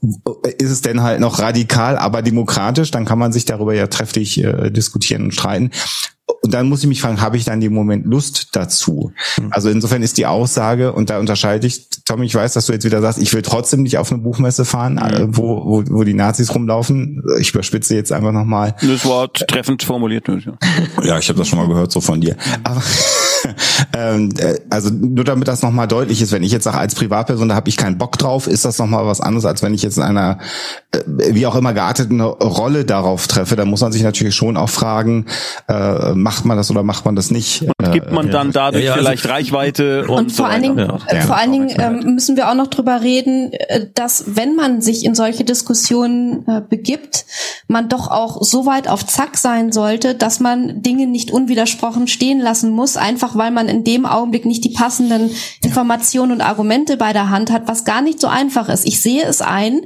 ist 0.57 0.69
es 0.69 0.81
denn 0.81 1.01
halt 1.01 1.19
noch 1.19 1.39
radikal, 1.39 1.97
aber 1.97 2.21
demokratisch? 2.21 2.91
Dann 2.91 3.05
kann 3.05 3.19
man 3.19 3.33
sich 3.33 3.45
darüber 3.45 3.73
ja 3.73 3.87
trefflich 3.87 4.43
äh, 4.43 4.69
diskutieren 4.69 5.23
und 5.23 5.33
streiten. 5.33 5.71
Und 6.41 6.53
dann 6.53 6.69
muss 6.69 6.81
ich 6.81 6.87
mich 6.87 7.01
fragen, 7.01 7.21
habe 7.21 7.37
ich 7.37 7.45
dann 7.45 7.61
im 7.61 7.73
Moment 7.73 8.05
Lust 8.05 8.49
dazu? 8.53 9.11
Hm. 9.35 9.47
Also 9.51 9.69
insofern 9.69 10.03
ist 10.03 10.17
die 10.17 10.25
Aussage, 10.25 10.93
und 10.93 11.09
da 11.09 11.19
unterscheide 11.19 11.65
ich, 11.65 11.89
Tom, 12.05 12.21
ich 12.21 12.35
weiß, 12.35 12.53
dass 12.53 12.67
du 12.67 12.73
jetzt 12.73 12.85
wieder 12.85 13.01
sagst, 13.01 13.19
ich 13.19 13.33
will 13.33 13.41
trotzdem 13.41 13.81
nicht 13.81 13.97
auf 13.97 14.11
eine 14.11 14.21
Buchmesse 14.21 14.63
fahren, 14.63 14.95
mhm. 14.95 15.37
wo, 15.37 15.65
wo, 15.65 15.83
wo 15.87 16.03
die 16.03 16.13
Nazis 16.13 16.53
rumlaufen. 16.53 17.23
Ich 17.39 17.51
überspitze 17.51 17.95
jetzt 17.95 18.11
einfach 18.11 18.31
nochmal. 18.31 18.75
Das 18.81 19.05
Wort 19.05 19.43
treffend 19.47 19.81
formuliert. 19.81 20.27
Ja, 20.27 20.37
ja 21.03 21.19
ich 21.19 21.29
habe 21.29 21.39
das 21.39 21.47
schon 21.47 21.57
mal 21.57 21.67
gehört, 21.67 21.91
so 21.91 22.01
von 22.01 22.21
dir. 22.21 22.35
Aber 22.63 22.81
ähm, 23.93 24.29
äh, 24.37 24.55
also 24.69 24.89
nur 24.89 25.23
damit 25.23 25.47
das 25.47 25.61
nochmal 25.61 25.87
deutlich 25.87 26.21
ist, 26.21 26.31
wenn 26.31 26.43
ich 26.43 26.51
jetzt 26.51 26.63
sage, 26.63 26.77
als 26.77 26.95
Privatperson, 26.95 27.49
da 27.49 27.55
habe 27.55 27.69
ich 27.69 27.77
keinen 27.77 27.97
Bock 27.97 28.17
drauf, 28.17 28.47
ist 28.47 28.65
das 28.65 28.77
nochmal 28.77 29.05
was 29.05 29.21
anderes, 29.21 29.45
als 29.45 29.63
wenn 29.63 29.73
ich 29.73 29.83
jetzt 29.83 29.97
in 29.97 30.03
einer, 30.03 30.39
äh, 30.91 30.99
wie 31.07 31.45
auch 31.47 31.55
immer 31.55 31.73
gearteten 31.73 32.21
Rolle 32.21 32.85
darauf 32.85 33.27
treffe. 33.27 33.55
Da 33.55 33.65
muss 33.65 33.81
man 33.81 33.91
sich 33.91 34.03
natürlich 34.03 34.35
schon 34.35 34.57
auch 34.57 34.69
fragen, 34.69 35.25
äh, 35.67 36.13
macht 36.13 36.45
man 36.45 36.57
das 36.57 36.71
oder 36.71 36.83
macht 36.83 37.05
man 37.05 37.15
das 37.15 37.31
nicht? 37.31 37.61
Und 37.61 37.91
gibt 37.91 38.11
man 38.11 38.29
dann 38.31 38.51
dadurch 38.51 38.83
ja, 38.83 38.89
ja, 38.89 38.93
also 38.93 39.05
vielleicht 39.05 39.29
Reichweite 39.29 40.05
und, 40.07 40.17
und 40.17 40.31
vor 40.31 40.47
so 40.47 40.51
allen 40.51 40.61
Dingen, 40.61 40.77
äh, 41.07 41.21
vor 41.21 41.37
allen 41.37 41.51
Dingen 41.51 41.69
ähm, 41.77 42.13
müssen 42.13 42.35
wir 42.35 42.49
auch 42.49 42.55
noch 42.55 42.67
drüber 42.67 43.01
reden, 43.01 43.51
äh, 43.53 43.87
dass 43.93 44.35
wenn 44.35 44.55
man 44.55 44.81
sich 44.81 45.05
in 45.05 45.15
solche 45.15 45.43
Diskussionen 45.43 46.45
äh, 46.47 46.61
begibt, 46.67 47.25
man 47.67 47.89
doch 47.89 48.09
auch 48.09 48.43
so 48.43 48.65
weit 48.65 48.87
auf 48.87 49.05
Zack 49.05 49.37
sein 49.37 49.71
sollte, 49.71 50.15
dass 50.15 50.39
man 50.39 50.81
Dinge 50.81 51.07
nicht 51.07 51.31
unwidersprochen 51.31 52.07
stehen 52.07 52.39
lassen 52.39 52.71
muss, 52.71 52.97
einfach 52.97 53.35
weil 53.35 53.51
man 53.51 53.64
in 53.67 53.83
dem 53.83 54.05
Augenblick 54.05 54.45
nicht 54.45 54.63
die 54.63 54.69
passenden 54.69 55.31
Informationen 55.61 56.31
und 56.31 56.41
Argumente 56.41 56.97
bei 56.97 57.13
der 57.13 57.29
Hand 57.29 57.51
hat, 57.51 57.67
was 57.67 57.85
gar 57.85 58.01
nicht 58.01 58.19
so 58.19 58.27
einfach 58.27 58.69
ist. 58.69 58.87
Ich 58.87 59.01
sehe 59.01 59.23
es 59.23 59.41
ein, 59.41 59.81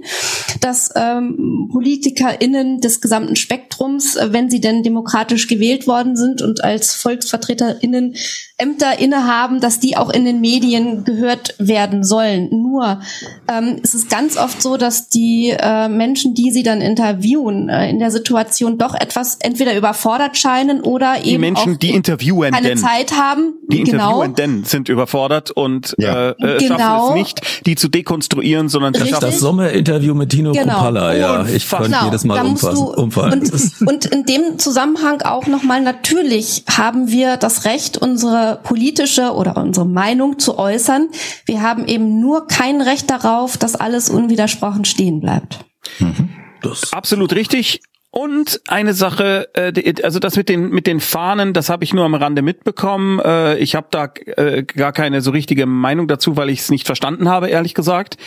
dass 0.62 0.92
ähm, 0.96 1.70
PolitikerInnen 1.72 2.82
des 2.82 3.02
gesamten 3.02 3.36
Spektrums, 3.36 4.16
äh, 4.16 4.32
wenn 4.32 4.50
sie 4.50 4.62
denn 4.62 4.84
demokratisch 4.84 5.48
gewählt 5.48 5.88
worden 5.88 6.16
sind 6.16 6.42
und 6.42 6.64
als 6.64 6.96
VolksvertreterInnen 6.96 8.16
Ämter 8.60 9.00
innehaben, 9.00 9.62
dass 9.62 9.80
die 9.80 9.96
auch 9.98 10.10
in 10.10 10.26
den 10.26 10.42
Medien 10.42 11.04
gehört 11.06 11.56
werden 11.60 12.04
sollen. 12.04 12.50
Nur 12.52 13.00
ähm, 13.48 13.80
es 13.84 13.94
ist 13.94 14.10
ganz 14.10 14.38
oft 14.38 14.62
so, 14.62 14.78
dass 14.78 15.10
die 15.10 15.56
äh, 15.58 15.88
Menschen, 15.88 16.34
die 16.34 16.52
sie 16.52 16.64
dann 16.64 16.82
interviewen, 16.82 17.70
äh, 17.70 17.90
in 17.90 18.00
der 18.00 18.12
Situation 18.12 18.78
doch 18.78 18.94
etwas 18.94 19.38
entweder 19.42 19.76
überfordert 19.76 20.38
scheinen 20.38 20.82
oder 20.82 21.16
die 21.24 21.32
eben 21.32 21.42
Menschen, 21.42 21.76
auch 21.76 21.78
die 21.78 21.92
interviewen 21.92 22.52
keine 22.52 22.76
Zeit 22.76 23.14
haben. 23.14 23.54
Die 23.70 23.84
genau. 23.84 24.22
Interviewenden 24.22 24.66
sind 24.66 24.90
überfordert 24.90 25.52
und 25.52 25.96
ja. 25.98 26.32
äh, 26.32 26.56
äh, 26.56 26.58
genau. 26.58 26.78
schaffen 26.78 27.10
es 27.10 27.14
nicht, 27.16 27.66
die 27.66 27.76
zu 27.76 27.88
dekonstruieren, 27.88 28.68
sondern 28.68 28.94
schaffen 28.94 29.16
Das 29.22 29.40
Sommerinterview 29.40 30.14
mit 30.14 30.30
Tino 30.32 30.52
genau. 30.52 30.76
Kupala, 30.76 31.16
ja, 31.16 31.46
ich 31.46 31.70
konnte 31.70 31.86
genau. 31.86 32.06
jedes 32.06 32.26
Mal 32.26 32.46
umfassen, 32.46 32.88
umfallen. 32.88 33.42
Und, 33.80 33.88
und 33.88 34.06
in 34.06 34.26
dem 34.26 34.60
Zusammenhang 34.60 35.22
auch 35.22 35.48
nochmal, 35.48 35.82
natürlich 35.82 36.64
haben 36.70 37.10
wir 37.10 37.38
das 37.38 37.66
Recht, 37.66 37.98
unsere 37.98 38.49
politische 38.56 39.34
oder 39.34 39.58
unsere 39.58 39.86
Meinung 39.86 40.40
zu 40.40 40.58
äußern. 40.58 41.10
Wir 41.46 41.62
haben 41.62 41.88
eben 41.88 42.20
nur 42.20 42.48
kein 42.48 42.82
Recht 42.82 43.10
darauf, 43.10 43.58
dass 43.58 43.76
alles 43.76 44.10
unwidersprochen 44.10 44.86
stehen 44.86 45.20
bleibt. 45.20 45.60
Mhm. 46.00 46.30
Das 46.62 46.92
Absolut 46.94 47.34
richtig. 47.34 47.82
Und 48.12 48.62
eine 48.68 48.96
Sache, 48.96 49.50
äh, 49.54 49.94
also 50.02 50.18
das 50.18 50.36
mit 50.36 50.50
den 50.50 50.72
mit 50.72 50.88
den 50.88 51.00
Fahnen, 51.00 51.54
das 51.54 51.70
habe 51.70 51.84
ich 51.84 51.94
nur 51.94 52.06
am 52.06 52.16
Rande 52.16 52.42
mitbekommen. 52.42 53.20
Äh, 53.20 53.58
ich 53.58 53.76
habe 53.76 53.86
da 53.92 54.12
äh, 54.36 54.64
gar 54.64 54.94
keine 54.94 55.22
so 55.22 55.30
richtige 55.30 55.68
Meinung 55.68 56.08
dazu, 56.08 56.36
weil 56.36 56.50
ich 56.50 56.62
es 56.62 56.72
nicht 56.72 56.88
verstanden 56.88 57.30
habe, 57.30 57.50
ehrlich 57.50 57.76
gesagt. 57.76 58.18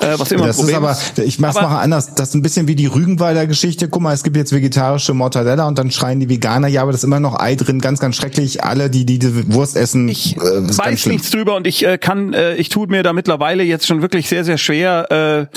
was 0.00 0.32
immer 0.32 0.48
das 0.48 0.58
ist 0.58 0.74
aber, 0.74 0.96
ich 1.24 1.38
mach's 1.38 1.54
mal 1.54 1.78
anders. 1.78 2.16
Das 2.16 2.30
ist 2.30 2.34
ein 2.34 2.42
bisschen 2.42 2.66
wie 2.66 2.74
die 2.74 2.86
Rügenwalder 2.86 3.46
Geschichte. 3.46 3.88
Guck 3.88 4.02
mal, 4.02 4.12
es 4.12 4.24
gibt 4.24 4.36
jetzt 4.36 4.52
vegetarische 4.52 5.14
Mortadella 5.14 5.68
und 5.68 5.78
dann 5.78 5.92
schreien 5.92 6.18
die 6.18 6.28
Veganer, 6.28 6.66
ja, 6.66 6.82
aber 6.82 6.90
das 6.90 7.02
ist 7.02 7.04
immer 7.04 7.20
noch 7.20 7.38
Ei 7.38 7.54
drin, 7.54 7.80
ganz, 7.80 8.00
ganz 8.00 8.16
schrecklich. 8.16 8.64
Alle, 8.64 8.90
die 8.90 9.06
diese 9.06 9.54
Wurst 9.54 9.76
essen, 9.76 10.08
ich 10.08 10.36
äh, 10.36 10.40
weiß 10.40 11.06
nichts 11.06 11.30
drüber 11.30 11.54
und 11.54 11.68
ich 11.68 11.86
kann, 12.00 12.34
ich 12.56 12.70
tue 12.70 12.88
mir 12.88 13.04
da 13.04 13.12
mittlerweile 13.12 13.62
jetzt 13.62 13.86
schon 13.86 14.02
wirklich 14.02 14.28
sehr, 14.28 14.44
sehr 14.44 14.58
schwer. 14.58 15.48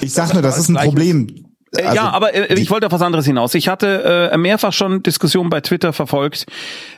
ich 0.00 0.12
sag 0.12 0.32
nur, 0.34 0.42
das 0.42 0.56
ist 0.56 0.68
ein 0.68 0.76
Problem 0.76 1.26
äh, 1.28 1.43
also, 1.76 1.94
ja, 1.94 2.10
aber 2.10 2.34
äh, 2.34 2.54
ich 2.54 2.70
wollte 2.70 2.86
auf 2.86 2.92
was 2.92 3.02
anderes 3.02 3.26
hinaus. 3.26 3.54
Ich 3.54 3.68
hatte 3.68 4.30
äh, 4.32 4.36
mehrfach 4.36 4.72
schon 4.72 5.02
Diskussionen 5.02 5.50
bei 5.50 5.60
Twitter 5.60 5.92
verfolgt, 5.92 6.46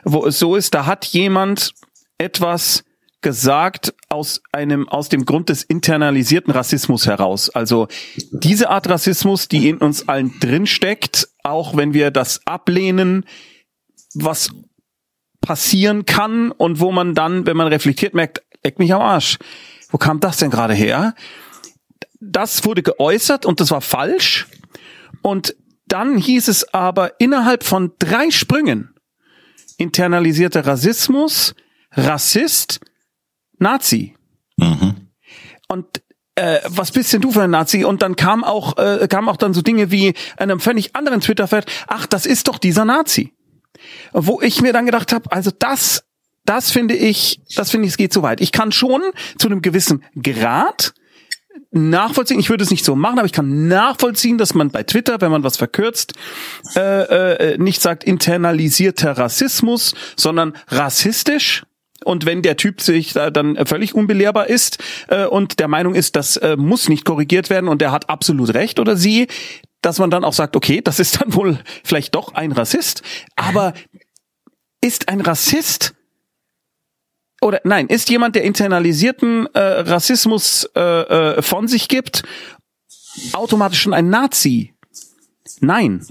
wo 0.05 0.27
es 0.27 0.39
so 0.39 0.57
ist, 0.57 0.75
da 0.75 0.87
hat 0.87 1.05
jemand 1.07 1.73
etwas 2.19 2.85
gesagt 3.23 3.95
aus 4.09 4.41
einem 4.53 4.89
aus 4.89 5.09
dem 5.09 5.25
Grund 5.25 5.49
des 5.49 5.63
internalisierten 5.63 6.53
Rassismus 6.53 7.07
heraus. 7.07 7.51
Also 7.51 7.89
diese 8.31 8.71
Art 8.71 8.89
Rassismus, 8.89 9.49
die 9.49 9.69
in 9.69 9.79
uns 9.79 10.09
allen 10.09 10.39
drin 10.39 10.67
steckt, 10.67 11.29
auch 11.43 11.77
wenn 11.77 11.93
wir 11.93 12.11
das 12.11 12.47
ablehnen, 12.47 13.25
was 14.15 14.51
passieren 15.41 16.07
kann 16.07 16.51
und 16.53 16.81
wo 16.81 16.93
man 16.93 17.15
dann, 17.15 17.47
wenn 17.47 17.57
man 17.57 17.69
reflektiert, 17.69 18.15
merkt, 18.15 18.43
leck 18.63 18.79
mich 18.79 18.93
am 18.93 19.03
Arsch. 19.03 19.39
Wo 19.91 19.99
kam 19.99 20.21
das 20.21 20.39
denn 20.39 20.51
gerade 20.51 20.75
her? 20.75 21.15
Das 22.21 22.65
wurde 22.65 22.83
geäußert 22.83 23.47
und 23.47 23.61
das 23.61 23.71
war 23.71 23.81
falsch. 23.81 24.47
Und 25.27 25.57
dann 25.89 26.19
hieß 26.19 26.47
es 26.47 26.73
aber 26.73 27.19
innerhalb 27.21 27.65
von 27.65 27.91
drei 27.99 28.31
Sprüngen 28.31 28.95
internalisierter 29.77 30.65
Rassismus, 30.65 31.57
Rassist, 31.91 32.79
Nazi. 33.59 34.15
Mhm. 34.57 35.09
Und 35.67 36.01
äh, 36.37 36.61
was 36.69 36.93
bist 36.93 37.13
denn 37.13 37.23
du 37.23 37.33
für 37.33 37.43
ein 37.43 37.51
Nazi? 37.51 37.83
Und 37.83 38.03
dann 38.03 38.15
kam 38.15 38.45
auch 38.45 38.79
äh, 38.79 39.09
kam 39.09 39.29
auch 39.29 39.37
dann 39.37 39.53
so 39.53 39.63
Dinge 39.63 39.91
wie 39.91 40.15
einem 40.37 40.61
völlig 40.61 40.95
anderen 40.95 41.21
Twitter-Feld, 41.21 41.67
ach, 41.89 42.07
das 42.07 42.25
ist 42.25 42.47
doch 42.47 42.59
dieser 42.59 42.85
Nazi. 42.85 43.33
Wo 44.13 44.41
ich 44.41 44.63
mir 44.63 44.73
dann 44.73 44.87
gedacht 44.87 45.13
habe, 45.13 45.33
also 45.33 45.51
das 45.51 46.05
das 46.45 46.71
finde 46.71 46.95
ich, 46.95 47.41
das 47.57 47.73
finde 47.73 47.87
ich, 47.87 47.95
es 47.95 47.97
geht 47.97 48.13
zu 48.13 48.23
weit. 48.23 48.41
Ich 48.41 48.53
kann 48.53 48.71
schon 48.71 49.03
zu 49.39 49.49
einem 49.49 49.61
gewissen 49.61 50.05
Grad 50.23 50.95
nachvollziehen. 51.71 52.41
Ich 52.41 52.51
würde 52.51 52.65
es 52.65 52.71
nicht 52.71 52.85
so 52.85 52.97
machen, 52.97 53.19
aber 53.19 53.27
ich 53.27 53.33
kann 53.33 53.69
nachvollziehen, 53.69 54.39
dass 54.39 54.55
man 54.55 54.71
bei 54.71 54.83
Twitter, 54.83 55.21
wenn 55.21 55.31
man 55.31 55.43
was 55.43 55.57
verkürzt, 55.57 56.15
äh, 56.75 56.81
äh, 57.53 57.59
nicht 57.59 57.83
sagt 57.83 58.05
internalisierter 58.05 59.13
Rassismus, 59.13 59.95
sondern 60.17 60.55
rassistisch. 60.69 61.65
Und 62.05 62.25
wenn 62.27 62.43
der 62.43 62.57
Typ 62.57 62.81
sich 62.81 63.15
da 63.15 63.31
dann 63.31 63.57
völlig 63.67 63.95
unbelehrbar 63.95 64.49
ist 64.49 64.79
äh, 65.09 65.25
und 65.25 65.59
der 65.59 65.69
Meinung 65.69 65.95
ist, 65.95 66.15
das 66.15 66.37
äh, 66.37 66.57
muss 66.57 66.89
nicht 66.89 67.05
korrigiert 67.05 67.51
werden 67.51 67.69
und 67.69 67.81
der 67.81 67.91
hat 67.91 68.09
absolut 68.09 68.55
recht 68.55 68.79
oder 68.79 68.97
sie, 68.97 69.27
dass 69.83 69.99
man 69.99 70.11
dann 70.11 70.25
auch 70.25 70.33
sagt, 70.33 70.57
okay, 70.57 70.81
das 70.83 71.01
ist 71.01 71.21
dann 71.21 71.35
wohl 71.35 71.59
vielleicht 71.85 72.15
doch 72.15 72.35
ein 72.35 72.53
Rassist, 72.53 73.03
aber 73.35 73.73
ist 74.81 75.09
ein 75.09 75.21
Rassist 75.21 75.96
oder 77.43 77.61
nein, 77.65 77.89
ist 77.89 78.09
jemand, 78.09 78.35
der 78.35 78.45
internalisierten 78.45 79.47
äh, 79.55 79.59
Rassismus 79.61 80.69
äh, 80.75 80.81
äh, 80.81 81.43
von 81.43 81.69
sich 81.69 81.89
gibt, 81.89 82.23
automatisch 83.33 83.83
schon 83.83 83.95
ein 83.95 84.09
Nazi? 84.09 84.75
Nein. 85.61 86.07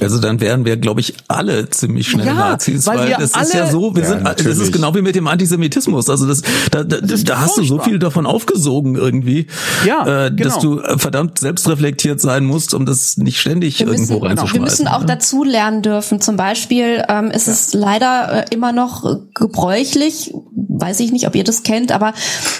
Also 0.00 0.18
dann 0.18 0.40
wären 0.40 0.64
wir, 0.64 0.76
glaube 0.76 1.00
ich, 1.00 1.14
alle 1.28 1.68
ziemlich 1.68 2.08
schnell 2.08 2.26
ja, 2.26 2.34
Nazis, 2.34 2.86
weil, 2.86 2.98
weil 2.98 3.10
das 3.18 3.36
ist 3.36 3.54
ja 3.54 3.66
so, 3.66 3.94
wir 3.94 4.02
ja, 4.02 4.08
sind, 4.08 4.22
natürlich. 4.22 4.58
das 4.58 4.68
ist 4.68 4.72
genau 4.72 4.94
wie 4.94 5.02
mit 5.02 5.14
dem 5.14 5.26
Antisemitismus. 5.26 6.08
Also 6.08 6.26
das, 6.26 6.42
da, 6.70 6.84
da, 6.84 7.00
das 7.00 7.24
da 7.24 7.40
hast 7.40 7.58
du 7.58 7.64
so 7.64 7.78
viel 7.80 7.98
davon 7.98 8.24
aufgesogen 8.24 8.94
irgendwie, 8.94 9.46
ja, 9.86 10.26
äh, 10.26 10.30
genau. 10.30 10.42
dass 10.42 10.58
du 10.58 10.80
verdammt 10.96 11.38
selbstreflektiert 11.38 12.20
sein 12.20 12.44
musst, 12.44 12.72
um 12.72 12.86
das 12.86 13.18
nicht 13.18 13.40
ständig 13.40 13.78
wir 13.80 13.88
irgendwo 13.88 14.14
müssen, 14.14 14.26
reinzuschmeißen. 14.26 14.54
Wir 14.54 14.62
müssen 14.62 14.88
auch 14.88 15.04
dazu 15.04 15.44
lernen 15.44 15.82
dürfen. 15.82 16.20
Zum 16.20 16.36
Beispiel 16.36 17.04
ähm, 17.08 17.30
ist 17.30 17.46
ja. 17.46 17.52
es 17.52 17.74
leider 17.74 18.46
äh, 18.46 18.54
immer 18.54 18.72
noch 18.72 19.04
gebräuchlich, 19.34 20.32
weiß 20.54 21.00
ich 21.00 21.12
nicht, 21.12 21.26
ob 21.26 21.34
ihr 21.34 21.44
das 21.44 21.62
kennt, 21.62 21.92
aber 21.92 22.14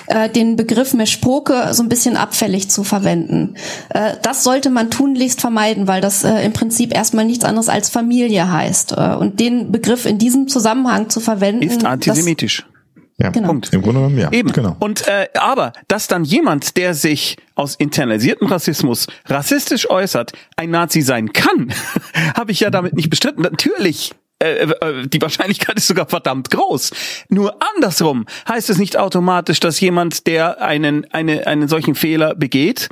äh, 0.09 0.29
den 0.29 0.57
Begriff 0.57 0.93
Meschpoke 0.93 1.69
so 1.73 1.83
ein 1.83 1.89
bisschen 1.89 2.19
abfällig 2.19 2.71
zu 2.71 2.85
verwenden. 2.85 3.55
Äh, 3.89 4.15
das 4.23 4.45
sollte 4.45 4.69
man 4.69 4.91
tunlichst 4.91 5.41
vermeiden, 5.41 5.87
weil 5.87 6.03
das 6.03 6.23
äh, 6.25 6.45
im 6.45 6.53
Prinzip 6.53 6.95
erstmal 6.95 7.20
nichts 7.25 7.45
anderes 7.45 7.69
als 7.69 7.91
Familie 7.91 8.51
heißt. 8.51 8.93
Äh, 8.93 9.15
und 9.15 9.41
den 9.41 9.73
Begriff 9.73 10.07
in 10.07 10.19
diesem 10.19 10.49
Zusammenhang 10.49 11.09
zu 11.11 11.21
verwenden. 11.21 11.63
Ist 11.63 11.85
antisemitisch. 11.85 12.67
Ja, 13.21 13.29
genau. 13.31 13.49
Punkt. 13.49 13.73
Im 13.73 13.83
Grunde 13.83 14.01
genommen, 14.01 14.19
ja. 14.19 14.33
Eben. 14.33 14.51
Genau. 14.51 14.77
Und 14.79 15.07
äh, 15.07 15.29
aber, 15.35 15.75
dass 15.89 16.09
dann 16.09 16.25
jemand, 16.25 16.79
der 16.79 16.95
sich 16.95 17.37
aus 17.55 17.75
internalisiertem 17.75 18.49
Rassismus 18.49 19.09
rassistisch 19.27 19.91
äußert, 19.91 20.33
ein 20.57 20.71
Nazi 20.71 21.03
sein 21.03 21.33
kann, 21.33 21.73
habe 22.35 22.53
ich 22.53 22.61
ja 22.61 22.71
damit 22.71 22.95
nicht 22.95 23.11
bestritten. 23.11 23.43
Natürlich 23.43 24.13
äh, 24.43 24.63
äh, 24.63 25.07
die 25.07 25.21
Wahrscheinlichkeit 25.21 25.77
ist 25.77 25.87
sogar 25.87 26.09
verdammt 26.09 26.51
groß. 26.51 26.93
Nur 27.29 27.59
andersrum 27.75 28.25
heißt 28.49 28.71
es 28.71 28.79
nicht 28.79 28.97
automatisch, 28.97 29.61
dass 29.61 29.79
jemand, 29.81 30.27
der 30.27 30.63
einen, 30.63 31.05
eine, 31.13 31.47
einen 31.47 31.69
solchen 31.69 31.95
Fehler 31.95 32.35
begeht 32.35 32.89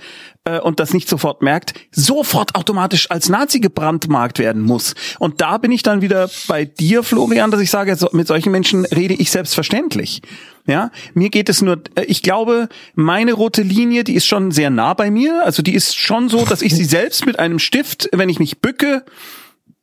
äh, 0.49 0.61
und 0.61 0.81
das 0.81 0.95
nicht 0.95 1.09
sofort 1.09 1.43
merkt, 1.43 1.75
sofort 1.91 2.55
automatisch 2.55 3.11
als 3.11 3.29
Nazi 3.29 3.61
gebrandmarkt 3.61 4.39
werden 4.39 4.63
muss. 4.63 4.95
Und 5.19 5.41
da 5.41 5.59
bin 5.59 5.73
ich 5.73 5.83
dann 5.83 6.03
wieder 6.03 6.31
bei 6.47 6.65
dir, 6.65 7.03
Florian, 7.03 7.51
dass 7.51 7.61
ich 7.61 7.71
sage, 7.71 7.97
mit 8.13 8.27
solchen 8.27 8.53
Menschen 8.53 8.85
rede 8.87 9.15
ich 9.15 9.31
selbstverständlich. 9.31 10.23
Ja, 10.67 10.91
mir 11.15 11.31
geht 11.31 11.49
es 11.49 11.63
nur, 11.63 11.83
äh, 11.95 12.05
ich 12.05 12.23
glaube, 12.23 12.69
meine 12.95 13.33
rote 13.33 13.63
Linie, 13.63 14.05
die 14.05 14.15
ist 14.15 14.27
schon 14.27 14.51
sehr 14.51 14.71
nah 14.71 14.95
bei 14.95 15.11
mir. 15.11 15.45
Also 15.45 15.63
die 15.63 15.75
ist 15.75 15.97
schon 15.97 16.29
so, 16.29 16.45
dass 16.45 16.63
ich 16.63 16.75
sie 16.75 16.85
selbst 16.85 17.27
mit 17.27 17.39
einem 17.39 17.59
Stift, 17.59 18.09
wenn 18.13 18.29
ich 18.29 18.39
mich 18.39 18.61
bücke, 18.61 19.05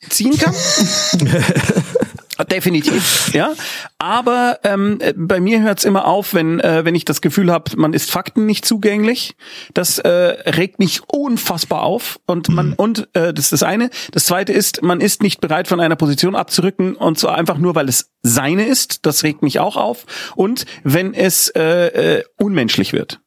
ziehen 0.10 0.38
kann. 0.38 0.54
Definitiv, 2.44 3.34
ja. 3.34 3.54
Aber 3.98 4.60
ähm, 4.64 5.00
bei 5.16 5.40
mir 5.40 5.62
hört's 5.62 5.86
immer 5.86 6.06
auf, 6.06 6.34
wenn 6.34 6.60
äh, 6.60 6.84
wenn 6.84 6.94
ich 6.94 7.06
das 7.06 7.22
Gefühl 7.22 7.52
habe, 7.52 7.72
man 7.78 7.94
ist 7.94 8.12
Fakten 8.12 8.46
nicht 8.46 8.66
zugänglich. 8.66 9.36
Das 9.74 10.00
äh, 10.00 10.10
regt 10.10 10.80
mich 10.80 11.02
unfassbar 11.08 11.84
auf 11.84 12.20
und 12.26 12.50
man 12.50 12.70
mhm. 12.70 12.74
und 12.74 13.08
äh, 13.14 13.34
das 13.34 13.46
ist 13.46 13.54
das 13.54 13.64
eine. 13.64 13.90
Das 14.12 14.26
zweite 14.26 14.52
ist, 14.52 14.84
man 14.84 15.00
ist 15.00 15.24
nicht 15.24 15.40
bereit, 15.40 15.68
von 15.68 15.80
einer 15.80 15.96
Position 15.96 16.36
abzurücken 16.36 16.96
und 16.96 17.18
zwar 17.18 17.36
einfach 17.36 17.58
nur, 17.58 17.74
weil 17.76 17.88
es 17.88 18.12
seine 18.22 18.66
ist. 18.66 19.06
Das 19.06 19.24
regt 19.24 19.42
mich 19.42 19.60
auch 19.60 19.78
auf. 19.78 20.06
Und 20.36 20.66
wenn 20.84 21.14
es 21.14 21.50
äh, 21.50 22.18
äh, 22.18 22.24
unmenschlich 22.38 22.92
wird. 22.92 23.20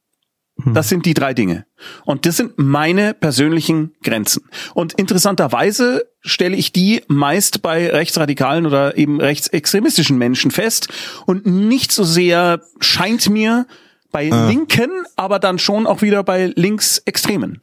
Hm. 0.63 0.75
Das 0.75 0.89
sind 0.89 1.07
die 1.07 1.15
drei 1.15 1.35
Dinge. 1.35 1.67
Und 2.05 2.27
das 2.27 2.37
sind 2.37 2.55
meine 2.57 3.15
persönlichen 3.15 3.95
Grenzen. 4.03 4.45
Und 4.75 4.95
interessanterweise 4.95 6.05
stelle 6.21 6.57
ich 6.57 6.73
die 6.73 7.03
meist 7.07 7.63
bei 7.63 7.91
rechtsradikalen 7.91 8.67
oder 8.67 8.97
eben 8.97 9.21
rechtsextremistischen 9.21 10.19
Menschen 10.19 10.51
fest 10.51 10.89
und 11.27 11.47
nicht 11.47 11.93
so 11.93 12.05
sehr 12.05 12.61
scheint 12.81 13.31
mir 13.31 13.67
bei 14.11 14.33
ah. 14.33 14.49
Linken, 14.49 14.91
aber 15.17 15.39
dann 15.39 15.59
schon 15.59 15.87
auch 15.87 16.03
wieder 16.03 16.25
bei 16.25 16.53
Linksextremen. 16.57 17.61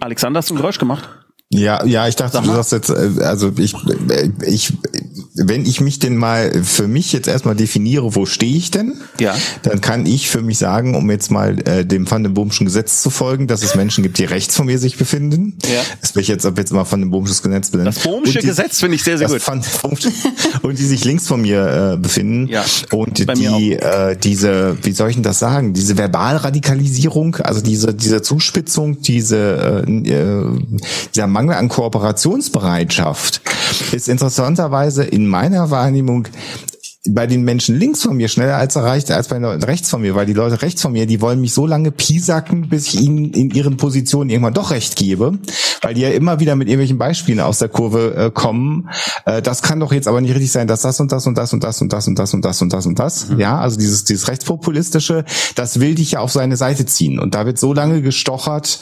Alexander, 0.00 0.38
hast 0.38 0.50
du 0.50 0.54
ein 0.54 0.58
Geräusch 0.58 0.78
gemacht? 0.78 1.08
Ja, 1.48 1.84
ja, 1.84 2.08
ich 2.08 2.16
dachte, 2.16 2.42
du 2.42 2.52
sagst 2.52 2.72
jetzt, 2.72 2.90
äh, 2.90 3.22
also 3.22 3.52
ich, 3.56 3.74
äh, 4.10 4.30
ich, 4.44 4.72
wenn 5.38 5.66
ich 5.66 5.80
mich 5.80 5.98
denn 5.98 6.16
mal 6.16 6.64
für 6.64 6.88
mich 6.88 7.12
jetzt 7.12 7.28
erstmal 7.28 7.54
definiere, 7.54 8.14
wo 8.14 8.24
stehe 8.26 8.56
ich 8.56 8.70
denn? 8.70 8.94
Ja. 9.20 9.34
Dann 9.62 9.80
kann 9.80 10.06
ich 10.06 10.28
für 10.28 10.40
mich 10.40 10.58
sagen, 10.58 10.94
um 10.94 11.10
jetzt 11.10 11.30
mal 11.30 11.58
äh, 11.68 11.84
dem 11.84 12.10
Van 12.10 12.22
den 12.22 12.32
Boomschen 12.34 12.64
Gesetz 12.64 13.02
zu 13.02 13.10
folgen, 13.10 13.46
dass 13.46 13.62
es 13.62 13.74
Menschen 13.74 14.02
gibt, 14.02 14.18
die 14.18 14.24
rechts 14.24 14.56
von 14.56 14.66
mir 14.66 14.78
sich 14.78 14.96
befinden. 14.96 15.58
Ja. 15.66 15.82
Das 16.00 16.14
will 16.14 16.22
ich 16.22 16.28
jetzt 16.28 16.46
ab 16.46 16.56
jetzt 16.56 16.72
mal 16.72 16.90
Van 16.90 17.00
den 17.00 17.10
Boomsches 17.10 17.42
Gesetz 17.42 17.70
benennen. 17.70 17.92
Das 17.92 18.02
Boomsche 18.02 18.38
Gesetz 18.40 18.80
finde 18.80 18.96
ich 18.96 19.04
sehr, 19.04 19.18
sehr 19.18 19.28
gut. 19.28 19.46
Van, 19.46 19.62
und 20.62 20.78
die 20.78 20.84
sich 20.84 21.04
links 21.04 21.26
von 21.26 21.42
mir 21.42 21.92
äh, 21.94 21.96
befinden. 21.98 22.48
Ja. 22.48 22.64
Und 22.92 23.18
die, 23.18 23.74
äh, 23.74 24.16
diese, 24.16 24.78
wie 24.82 24.92
soll 24.92 25.10
ich 25.10 25.16
denn 25.16 25.22
das 25.22 25.38
sagen? 25.38 25.74
Diese 25.74 25.98
Verbalradikalisierung, 25.98 27.36
also 27.36 27.60
diese, 27.60 27.94
diese 27.94 28.22
Zuspitzung, 28.22 29.02
diese, 29.02 29.84
äh, 29.86 30.10
äh 30.10 30.46
dieser 31.14 31.26
Mangel 31.26 31.56
an 31.56 31.68
Kooperationsbereitschaft 31.68 33.42
ist 33.92 34.08
interessanterweise 34.08 35.04
in 35.04 35.25
meiner 35.28 35.70
Wahrnehmung 35.70 36.28
bei 37.08 37.26
den 37.26 37.42
Menschen 37.42 37.78
links 37.78 38.02
von 38.02 38.16
mir 38.16 38.28
schneller 38.28 38.56
als 38.56 38.76
erreicht 38.76 39.10
als 39.10 39.28
bei 39.28 39.36
den 39.36 39.42
Leuten 39.42 39.62
rechts 39.62 39.90
von 39.90 40.00
mir, 40.00 40.14
weil 40.14 40.26
die 40.26 40.32
Leute 40.32 40.62
rechts 40.62 40.82
von 40.82 40.92
mir, 40.92 41.06
die 41.06 41.20
wollen 41.20 41.40
mich 41.40 41.52
so 41.52 41.66
lange 41.66 41.90
piesacken, 41.90 42.68
bis 42.68 42.88
ich 42.88 43.00
ihnen 43.00 43.32
in 43.32 43.50
ihren 43.50 43.76
Positionen 43.76 44.30
irgendwann 44.30 44.54
doch 44.54 44.70
recht 44.70 44.96
gebe, 44.96 45.38
weil 45.82 45.94
die 45.94 46.00
ja 46.02 46.10
immer 46.10 46.40
wieder 46.40 46.56
mit 46.56 46.68
irgendwelchen 46.68 46.98
Beispielen 46.98 47.40
aus 47.40 47.58
der 47.58 47.68
Kurve 47.68 48.14
äh, 48.16 48.30
kommen. 48.30 48.88
Äh, 49.24 49.42
das 49.42 49.62
kann 49.62 49.80
doch 49.80 49.92
jetzt 49.92 50.08
aber 50.08 50.20
nicht 50.20 50.30
richtig 50.30 50.52
sein, 50.52 50.66
dass 50.66 50.82
das 50.82 51.00
und 51.00 51.12
das 51.12 51.26
und 51.26 51.36
das 51.36 51.52
und 51.52 51.62
das 51.62 51.80
und 51.80 51.92
das 51.92 52.08
und 52.08 52.18
das 52.18 52.34
und 52.34 52.44
das 52.44 52.62
und 52.62 52.72
das 52.72 52.86
und 52.86 52.98
das, 52.98 53.28
mhm. 53.28 53.40
ja, 53.40 53.58
also 53.58 53.78
dieses 53.78 54.04
dieses 54.04 54.28
rechtspopulistische, 54.28 55.24
das 55.54 55.80
will 55.80 55.94
dich 55.94 56.12
ja 56.12 56.20
auf 56.20 56.32
seine 56.32 56.56
Seite 56.56 56.86
ziehen 56.86 57.18
und 57.18 57.34
da 57.34 57.46
wird 57.46 57.58
so 57.58 57.72
lange 57.72 58.02
gestochert, 58.02 58.80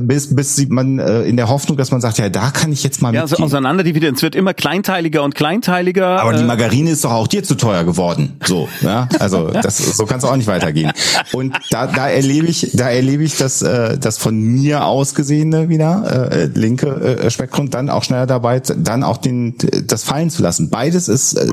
bis, 0.00 0.34
bis 0.34 0.66
man 0.68 0.98
äh, 0.98 1.22
in 1.22 1.36
der 1.36 1.48
Hoffnung, 1.48 1.76
dass 1.76 1.90
man 1.90 2.00
sagt, 2.00 2.18
ja, 2.18 2.28
da 2.28 2.50
kann 2.50 2.72
ich 2.72 2.82
jetzt 2.82 3.02
mal 3.02 3.14
Ja, 3.14 3.22
also 3.22 3.36
auseinanderdividieren. 3.36 4.14
Es 4.14 4.22
wird 4.22 4.34
immer 4.34 4.54
kleinteiliger 4.54 5.22
und 5.22 5.34
kleinteiliger. 5.34 6.20
Aber 6.20 6.34
äh, 6.34 6.38
die 6.38 6.44
Margarine 6.44 6.90
ist 6.90 7.04
doch 7.04 7.12
auch 7.12 7.26
dir 7.26 7.42
zu 7.42 7.54
teuer 7.54 7.84
geworden. 7.84 8.36
So, 8.44 8.68
ja, 8.82 9.08
also 9.18 9.50
das, 9.50 9.78
so 9.96 10.06
kann 10.06 10.18
es 10.18 10.24
auch 10.24 10.36
nicht 10.36 10.46
weitergehen. 10.46 10.92
Und 11.32 11.56
da, 11.70 11.86
da 11.86 12.08
erlebe 12.08 12.46
ich, 12.46 12.70
da 12.74 12.90
erlebe 12.90 13.22
ich 13.22 13.36
das, 13.36 13.62
äh, 13.62 13.98
das 13.98 14.18
von 14.18 14.38
mir 14.38 14.84
ausgesehene 14.84 15.68
wieder 15.68 16.30
äh, 16.30 16.44
linke 16.46 16.88
äh, 16.88 17.30
Spektrum 17.30 17.70
dann 17.70 17.90
auch 17.90 18.04
schneller 18.04 18.26
dabei, 18.26 18.60
dann 18.60 19.02
auch 19.02 19.16
den 19.16 19.56
das 19.86 20.04
fallen 20.04 20.30
zu 20.30 20.42
lassen. 20.42 20.70
Beides 20.70 21.08
ist 21.08 21.34
äh, 21.34 21.46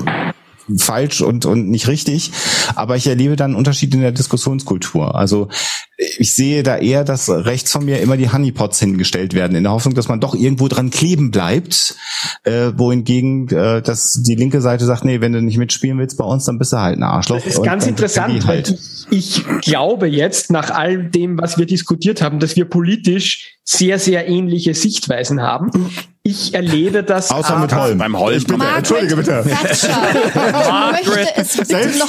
falsch 0.76 1.20
und, 1.20 1.46
und 1.46 1.68
nicht 1.68 1.88
richtig. 1.88 2.32
Aber 2.74 2.96
ich 2.96 3.06
erlebe 3.06 3.36
dann 3.36 3.54
Unterschiede 3.54 3.96
in 3.96 4.02
der 4.02 4.12
Diskussionskultur. 4.12 5.14
Also 5.14 5.48
ich 6.18 6.34
sehe 6.34 6.62
da 6.62 6.78
eher, 6.78 7.04
dass 7.04 7.28
rechts 7.28 7.72
von 7.72 7.84
mir 7.84 8.00
immer 8.00 8.16
die 8.16 8.30
Honeypots 8.30 8.78
hingestellt 8.80 9.34
werden, 9.34 9.56
in 9.56 9.64
der 9.64 9.72
Hoffnung, 9.72 9.94
dass 9.94 10.08
man 10.08 10.20
doch 10.20 10.34
irgendwo 10.34 10.68
dran 10.68 10.90
kleben 10.90 11.30
bleibt, 11.30 11.96
äh, 12.44 12.72
wohingegen 12.76 13.48
äh, 13.48 13.82
dass 13.82 14.22
die 14.22 14.34
linke 14.34 14.60
Seite 14.60 14.84
sagt, 14.84 15.04
nee, 15.04 15.20
wenn 15.20 15.32
du 15.32 15.40
nicht 15.40 15.58
mitspielen 15.58 15.98
willst 15.98 16.18
bei 16.18 16.24
uns, 16.24 16.44
dann 16.44 16.58
bist 16.58 16.72
du 16.72 16.78
halt 16.78 16.98
ein 16.98 17.02
Arschloch. 17.02 17.36
Das 17.36 17.46
ist 17.46 17.62
ganz 17.62 17.86
interessant, 17.86 18.46
halt. 18.46 18.70
weil 18.70 18.78
ich 19.10 19.44
glaube 19.60 20.06
jetzt, 20.06 20.50
nach 20.50 20.70
all 20.70 21.10
dem, 21.10 21.38
was 21.38 21.58
wir 21.58 21.66
diskutiert 21.66 22.22
haben, 22.22 22.40
dass 22.40 22.56
wir 22.56 22.64
politisch 22.64 23.58
sehr, 23.64 23.98
sehr 23.98 24.28
ähnliche 24.28 24.74
Sichtweisen 24.74 25.42
haben. 25.42 25.70
Ich 26.24 26.54
erlebe 26.54 27.02
das. 27.02 27.32
Außer 27.32 27.58
mit 27.58 27.74
Holm. 27.74 27.98
Beim 27.98 28.16
Holm. 28.16 28.40
Bitte, 28.44 28.64
entschuldige 28.76 29.16
bitte. 29.16 29.42
selbst 29.42 29.88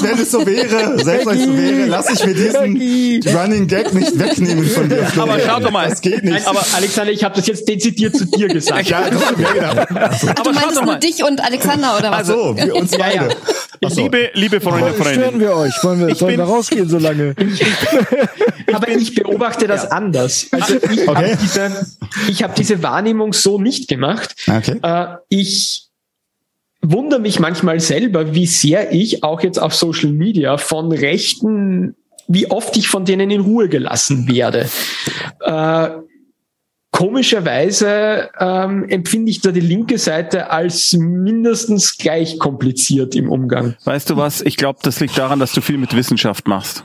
wenn 0.04 0.20
es 0.20 0.30
so 0.30 0.46
wäre, 0.46 1.04
selbst 1.04 1.26
wenn 1.26 1.36
es 1.40 1.46
so 1.46 1.58
wäre, 1.58 1.86
lasse 1.88 2.14
ich 2.14 2.24
mir 2.24 2.36
diesen 2.36 3.36
Running 3.36 3.68
Gag 3.68 3.92
nicht 3.92 4.20
wegnehmen 4.20 4.70
von 4.70 4.88
dir. 4.88 5.08
Aber 5.18 5.40
schau 5.40 5.60
doch 5.60 5.72
mal. 5.72 5.90
Das 5.90 6.00
geht 6.02 6.24
nicht. 6.24 6.48
Aber 6.48 6.64
Alexander, 6.76 7.12
ich 7.12 7.24
habe 7.24 7.36
das 7.36 7.48
jetzt 7.48 7.68
dezidiert 7.68 8.16
zu 8.16 8.26
dir 8.26 8.50
gesagt. 8.50 8.88
ja, 8.88 9.10
das 9.10 9.20
ist 9.20 9.36
mir 9.38 9.52
gedacht. 9.52 9.88
Aber 9.90 10.44
du 10.44 10.52
meinst 10.54 10.86
nur 10.86 10.96
dich 10.98 11.24
und 11.24 11.44
Alexander 11.44 11.98
oder 11.98 12.12
was? 12.12 12.30
Ach 12.30 12.36
so, 12.36 12.56
wir 12.56 12.76
uns 12.76 12.92
beide. 12.92 13.16
Ja, 13.16 13.28
ja. 13.82 13.90
So. 13.90 14.00
Liebe, 14.00 14.30
liebe 14.34 14.62
Freunde, 14.62 14.94
Freunde. 14.94 15.14
stören 15.14 15.40
wir 15.40 15.56
euch? 15.56 15.74
Wollen 15.82 16.08
wir, 16.08 16.16
sollen 16.16 16.38
wir 16.38 16.46
rausgehen 16.46 16.88
so 16.88 17.00
lange? 17.00 17.36
aber 18.72 18.90
ich 18.90 19.16
beobachte 19.16 19.68
das 19.68 19.90
anders. 19.90 20.48
Also 20.52 20.76
ich 20.76 21.08
okay. 21.08 21.16
habe 21.16 21.38
diese, 21.42 21.88
ich 22.30 22.44
hab 22.44 22.56
diese 22.56 22.84
Wahrnehmung 22.84 23.34
so 23.34 23.60
nicht 23.60 23.88
gemacht 23.88 24.04
gemacht. 24.04 24.36
Okay. 24.48 24.80
Äh, 24.82 25.18
ich 25.30 25.88
wundere 26.82 27.20
mich 27.20 27.40
manchmal 27.40 27.80
selber, 27.80 28.36
wie 28.36 28.46
sehr 28.46 28.92
ich 28.92 29.24
auch 29.24 29.42
jetzt 29.42 29.60
auf 29.60 29.74
Social 29.74 30.12
Media 30.12 30.58
von 30.58 30.92
Rechten, 30.92 31.96
wie 32.28 32.50
oft 32.50 32.76
ich 32.78 32.88
von 32.88 33.06
denen 33.06 33.32
in 33.32 33.42
Ruhe 33.42 33.70
gelassen 33.70 34.28
werde. 34.28 34.70
Äh, 35.40 35.90
komischerweise 36.92 38.30
ähm, 38.40 38.88
empfinde 38.90 39.32
ich 39.32 39.42
da 39.42 39.52
die 39.52 39.62
linke 39.62 39.98
Seite 39.98 40.50
als 40.52 40.94
mindestens 40.94 41.98
gleich 41.98 42.38
kompliziert 42.38 43.16
im 43.16 43.30
Umgang. 43.30 43.76
Weißt 43.86 44.10
du 44.10 44.18
was? 44.18 44.42
Ich 44.42 44.58
glaube, 44.58 44.80
das 44.84 45.00
liegt 45.00 45.18
daran, 45.18 45.40
dass 45.40 45.54
du 45.54 45.62
viel 45.62 45.78
mit 45.78 45.96
Wissenschaft 45.96 46.48
machst. 46.48 46.84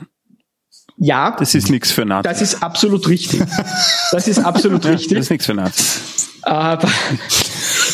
Ja. 0.99 1.35
Das 1.37 1.55
ist 1.55 1.69
nichts 1.69 1.91
für 1.91 2.05
Nazis. 2.05 2.31
Das 2.31 2.41
ist 2.41 2.63
absolut 2.63 3.07
richtig. 3.07 3.41
Das 4.11 4.27
ist 4.27 4.39
absolut 4.39 4.85
richtig. 4.85 5.17
Das 5.17 5.25
ist 5.25 5.29
nichts 5.31 5.45
für 5.45 5.53
Nazis. 5.53 6.01
Aber 6.41 6.87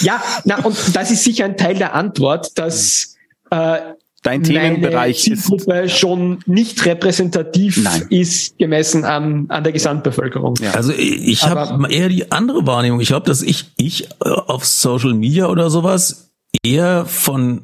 ja, 0.02 0.22
na, 0.44 0.58
und 0.64 0.78
das 0.94 1.12
ist 1.12 1.24
sicher 1.24 1.46
ein 1.46 1.58
Teil 1.58 1.76
der 1.76 1.94
Antwort, 1.94 2.58
dass 2.58 3.16
äh, 3.50 3.78
dein 4.24 4.44
Themenbereich 4.44 5.28
ist 5.28 5.98
schon 5.98 6.40
nicht 6.46 6.86
repräsentativ 6.86 7.84
Nein. 7.84 8.08
ist 8.10 8.58
gemessen 8.58 9.06
an, 9.06 9.46
an 9.50 9.64
der 9.64 9.72
Gesamtbevölkerung. 9.72 10.56
Ja. 10.62 10.72
Also 10.72 10.92
ich 10.92 11.44
habe 11.44 11.92
eher 11.92 12.10
die 12.10 12.32
andere 12.32 12.66
Wahrnehmung. 12.66 13.00
Ich 13.00 13.10
glaube, 13.10 13.28
dass 13.28 13.42
ich 13.42 13.72
ich 13.78 14.10
äh, 14.24 14.30
auf 14.30 14.66
Social 14.66 15.14
Media 15.14 15.48
oder 15.48 15.70
sowas 15.70 16.32
eher 16.64 17.06
von 17.06 17.62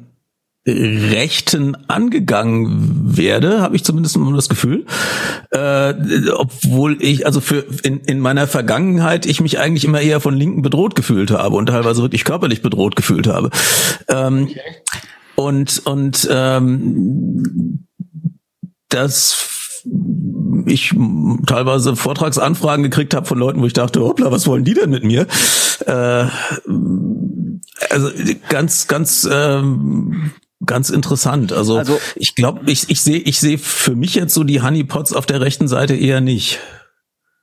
Rechten 0.66 1.76
angegangen 1.88 3.16
werde, 3.16 3.60
habe 3.62 3.74
ich 3.74 3.84
zumindest 3.84 4.14
immer 4.14 4.34
das 4.36 4.48
Gefühl. 4.48 4.86
Äh, 5.50 5.94
obwohl 6.34 7.02
ich, 7.02 7.26
also 7.26 7.40
für 7.40 7.66
in, 7.82 7.98
in 8.00 8.20
meiner 8.20 8.46
Vergangenheit, 8.46 9.26
ich 9.26 9.40
mich 9.40 9.58
eigentlich 9.58 9.84
immer 9.84 10.00
eher 10.00 10.20
von 10.20 10.36
Linken 10.36 10.62
bedroht 10.62 10.94
gefühlt 10.94 11.32
habe 11.32 11.56
und 11.56 11.66
teilweise 11.66 12.02
wirklich 12.02 12.24
körperlich 12.24 12.62
bedroht 12.62 12.94
gefühlt 12.94 13.26
habe. 13.26 13.50
Ähm, 14.08 14.44
okay. 14.44 14.60
Und 15.34 15.84
und 15.84 16.28
ähm, 16.30 17.86
das 18.88 19.48
ich 20.66 20.94
teilweise 21.46 21.96
Vortragsanfragen 21.96 22.84
gekriegt 22.84 23.14
habe 23.14 23.26
von 23.26 23.38
Leuten, 23.38 23.60
wo 23.60 23.66
ich 23.66 23.72
dachte, 23.72 24.00
hoppla, 24.00 24.30
was 24.30 24.46
wollen 24.46 24.62
die 24.62 24.74
denn 24.74 24.90
mit 24.90 25.02
mir? 25.02 25.26
Äh, 25.86 26.26
also 27.90 28.10
ganz, 28.48 28.86
ganz 28.86 29.28
ähm, 29.30 30.30
ganz 30.66 30.90
interessant. 30.90 31.52
Also, 31.52 31.78
also 31.78 32.00
ich 32.16 32.34
glaube, 32.34 32.70
ich, 32.70 32.90
ich 32.90 33.00
sehe 33.00 33.18
ich 33.18 33.40
sehe 33.40 33.58
für 33.58 33.94
mich 33.94 34.14
jetzt 34.14 34.34
so 34.34 34.44
die 34.44 34.62
Honeypots 34.62 35.12
auf 35.12 35.26
der 35.26 35.40
rechten 35.40 35.68
Seite 35.68 35.94
eher 35.94 36.20
nicht. 36.20 36.60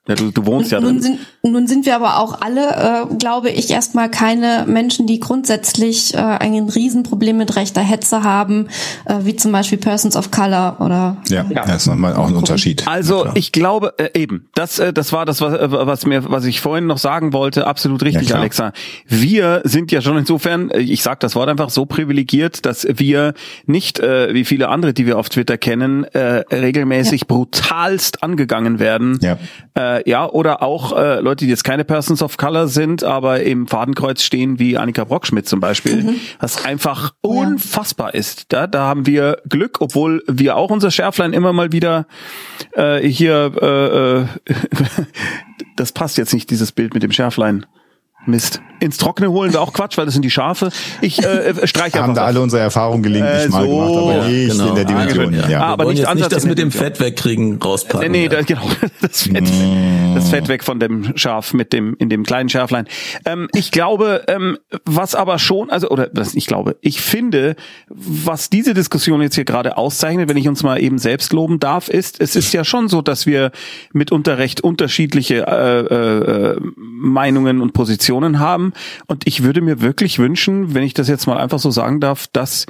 Ja, 0.09 0.15
du, 0.15 0.31
du 0.31 0.45
wohnst 0.47 0.71
ja 0.71 0.81
nun 0.81 0.93
drin. 0.93 1.01
Sind, 1.01 1.19
nun 1.43 1.67
sind 1.67 1.85
wir 1.85 1.95
aber 1.95 2.17
auch 2.17 2.41
alle, 2.41 3.07
äh, 3.11 3.15
glaube 3.15 3.51
ich, 3.51 3.69
erstmal 3.69 4.09
keine 4.09 4.65
Menschen, 4.67 5.05
die 5.05 5.19
grundsätzlich 5.19 6.15
äh, 6.15 6.17
ein 6.17 6.67
Riesenproblem 6.67 7.37
mit 7.37 7.55
rechter 7.55 7.81
Hetze 7.81 8.23
haben, 8.23 8.69
äh, 9.05 9.19
wie 9.21 9.35
zum 9.35 9.51
Beispiel 9.51 9.77
Persons 9.77 10.15
of 10.15 10.31
Color 10.31 10.77
oder. 10.79 11.17
Ja, 11.29 11.45
ja. 11.47 11.63
das 11.63 11.83
ist 11.83 11.87
nochmal 11.87 12.15
auch 12.15 12.27
ein 12.27 12.35
Unterschied. 12.35 12.87
Also 12.87 13.27
ich 13.35 13.51
glaube 13.51 13.93
äh, 13.99 14.19
eben, 14.19 14.47
das, 14.55 14.79
äh, 14.79 14.93
das 14.93 15.13
war 15.13 15.27
das, 15.27 15.41
was, 15.41 15.53
äh, 15.53 15.67
was 15.69 16.07
mir, 16.07 16.27
was 16.31 16.45
ich 16.45 16.59
vorhin 16.59 16.87
noch 16.87 16.97
sagen 16.97 17.31
wollte, 17.31 17.67
absolut 17.67 18.01
richtig, 18.01 18.29
ja, 18.29 18.37
Alexa. 18.37 18.73
Wir 19.07 19.61
sind 19.63 19.91
ja 19.91 20.01
schon 20.01 20.17
insofern, 20.17 20.71
äh, 20.71 20.79
ich 20.79 21.03
sage 21.03 21.19
das 21.19 21.35
Wort 21.35 21.49
einfach 21.49 21.69
so 21.69 21.85
privilegiert, 21.85 22.65
dass 22.65 22.87
wir 22.89 23.35
nicht 23.67 23.99
äh, 23.99 24.33
wie 24.33 24.43
viele 24.43 24.69
andere, 24.69 24.95
die 24.95 25.05
wir 25.05 25.19
auf 25.19 25.29
Twitter 25.29 25.59
kennen, 25.59 26.03
äh, 26.05 26.43
regelmäßig 26.51 27.21
ja. 27.21 27.27
brutalst 27.27 28.23
angegangen 28.23 28.79
werden. 28.79 29.19
Ja. 29.21 29.37
Äh, 29.77 29.98
äh, 29.99 30.09
ja, 30.09 30.29
oder 30.29 30.61
auch 30.61 30.97
äh, 30.97 31.19
Leute, 31.19 31.45
die 31.45 31.49
jetzt 31.49 31.63
keine 31.63 31.85
Persons 31.85 32.21
of 32.21 32.37
Color 32.37 32.67
sind, 32.67 33.03
aber 33.03 33.41
im 33.41 33.67
Fadenkreuz 33.67 34.23
stehen, 34.23 34.59
wie 34.59 34.77
Annika 34.77 35.03
Brockschmidt 35.03 35.47
zum 35.47 35.59
Beispiel, 35.59 36.03
mhm. 36.03 36.15
was 36.39 36.65
einfach 36.65 37.13
unfassbar 37.21 38.13
ist. 38.13 38.51
Da, 38.51 38.67
da 38.67 38.85
haben 38.85 39.05
wir 39.05 39.41
Glück, 39.47 39.81
obwohl 39.81 40.23
wir 40.27 40.55
auch 40.55 40.71
unser 40.71 40.91
Schärflein 40.91 41.33
immer 41.33 41.53
mal 41.53 41.71
wieder 41.71 42.07
äh, 42.73 42.99
hier, 43.07 43.51
äh, 43.61 44.21
äh, 44.21 44.25
das 45.75 45.91
passt 45.91 46.17
jetzt 46.17 46.33
nicht, 46.33 46.49
dieses 46.49 46.71
Bild 46.71 46.93
mit 46.93 47.03
dem 47.03 47.11
Schärflein. 47.11 47.65
Mist. 48.25 48.61
Ins 48.81 48.97
Trockene 48.97 49.29
holen 49.29 49.51
wir 49.51 49.61
auch 49.61 49.73
Quatsch, 49.73 49.97
weil 49.97 50.05
das 50.05 50.13
sind 50.13 50.23
die 50.23 50.29
Schafe. 50.29 50.69
Ich 51.01 51.21
äh, 51.23 51.49
äh 51.49 51.67
streiche 51.67 51.95
einfach. 51.95 52.07
Haben 52.07 52.15
da 52.15 52.23
alle 52.23 52.41
unsere 52.41 52.61
Erfahrungen 52.61 53.03
gelegentlich 53.03 53.45
äh, 53.45 53.49
so, 53.49 53.51
mal 53.51 53.67
gemacht, 53.67 53.97
aber 53.97 54.27
nicht 54.27 54.51
genau. 54.51 54.69
in 54.69 54.75
der 54.75 54.85
Dimension. 54.85 55.33
Ja. 55.33 55.49
Ja. 55.49 55.61
Ah, 55.61 55.67
aber 55.67 55.85
nicht, 55.85 56.15
nicht 56.15 56.31
das 56.31 56.45
mit 56.45 56.57
dem 56.57 56.71
Fett 56.71 56.99
wegkriegen 56.99 57.61
rauspacken. 57.61 58.09
Nee, 58.11 58.27
nee, 58.27 58.33
ja. 58.33 58.41
genau. 58.41 58.61
Das 59.01 59.23
Fett, 59.23 59.43
mm. 59.43 60.15
das 60.15 60.29
Fett 60.29 60.47
weg 60.49 60.63
von 60.63 60.79
dem 60.79 61.13
Schaf 61.15 61.53
mit 61.53 61.71
dem 61.71 61.95
in 61.99 62.09
dem 62.09 62.23
kleinen 62.23 62.49
Schärflein. 62.49 62.85
Ähm, 63.25 63.47
ich 63.53 63.71
glaube, 63.71 64.23
ähm, 64.27 64.57
was 64.85 65.15
aber 65.15 65.39
schon, 65.39 65.69
also 65.69 65.89
oder 65.89 66.09
was 66.13 66.33
ich 66.35 66.47
glaube, 66.47 66.75
ich 66.81 67.01
finde, 67.01 67.55
was 67.87 68.49
diese 68.49 68.73
Diskussion 68.73 69.21
jetzt 69.21 69.35
hier 69.35 69.45
gerade 69.45 69.77
auszeichnet, 69.77 70.29
wenn 70.29 70.37
ich 70.37 70.47
uns 70.47 70.63
mal 70.63 70.81
eben 70.81 70.97
selbst 70.97 71.31
loben 71.33 71.59
darf, 71.59 71.87
ist, 71.87 72.19
es 72.19 72.35
ist 72.35 72.53
ja 72.53 72.65
schon 72.65 72.87
so, 72.87 73.01
dass 73.01 73.25
wir 73.25 73.51
mitunter 73.93 74.37
recht 74.37 74.61
unterschiedliche 74.61 75.45
äh, 75.47 75.95
äh, 75.95 76.59
Meinungen 76.75 77.61
und 77.61 77.73
Positionen 77.73 78.08
Positionen 78.09 78.39
haben. 78.39 78.73
Und 79.05 79.27
ich 79.27 79.43
würde 79.43 79.61
mir 79.61 79.81
wirklich 79.81 80.17
wünschen, 80.17 80.73
wenn 80.73 80.83
ich 80.83 80.95
das 80.95 81.07
jetzt 81.07 81.27
mal 81.27 81.37
einfach 81.37 81.59
so 81.59 81.69
sagen 81.69 81.99
darf, 81.99 82.27
dass 82.27 82.65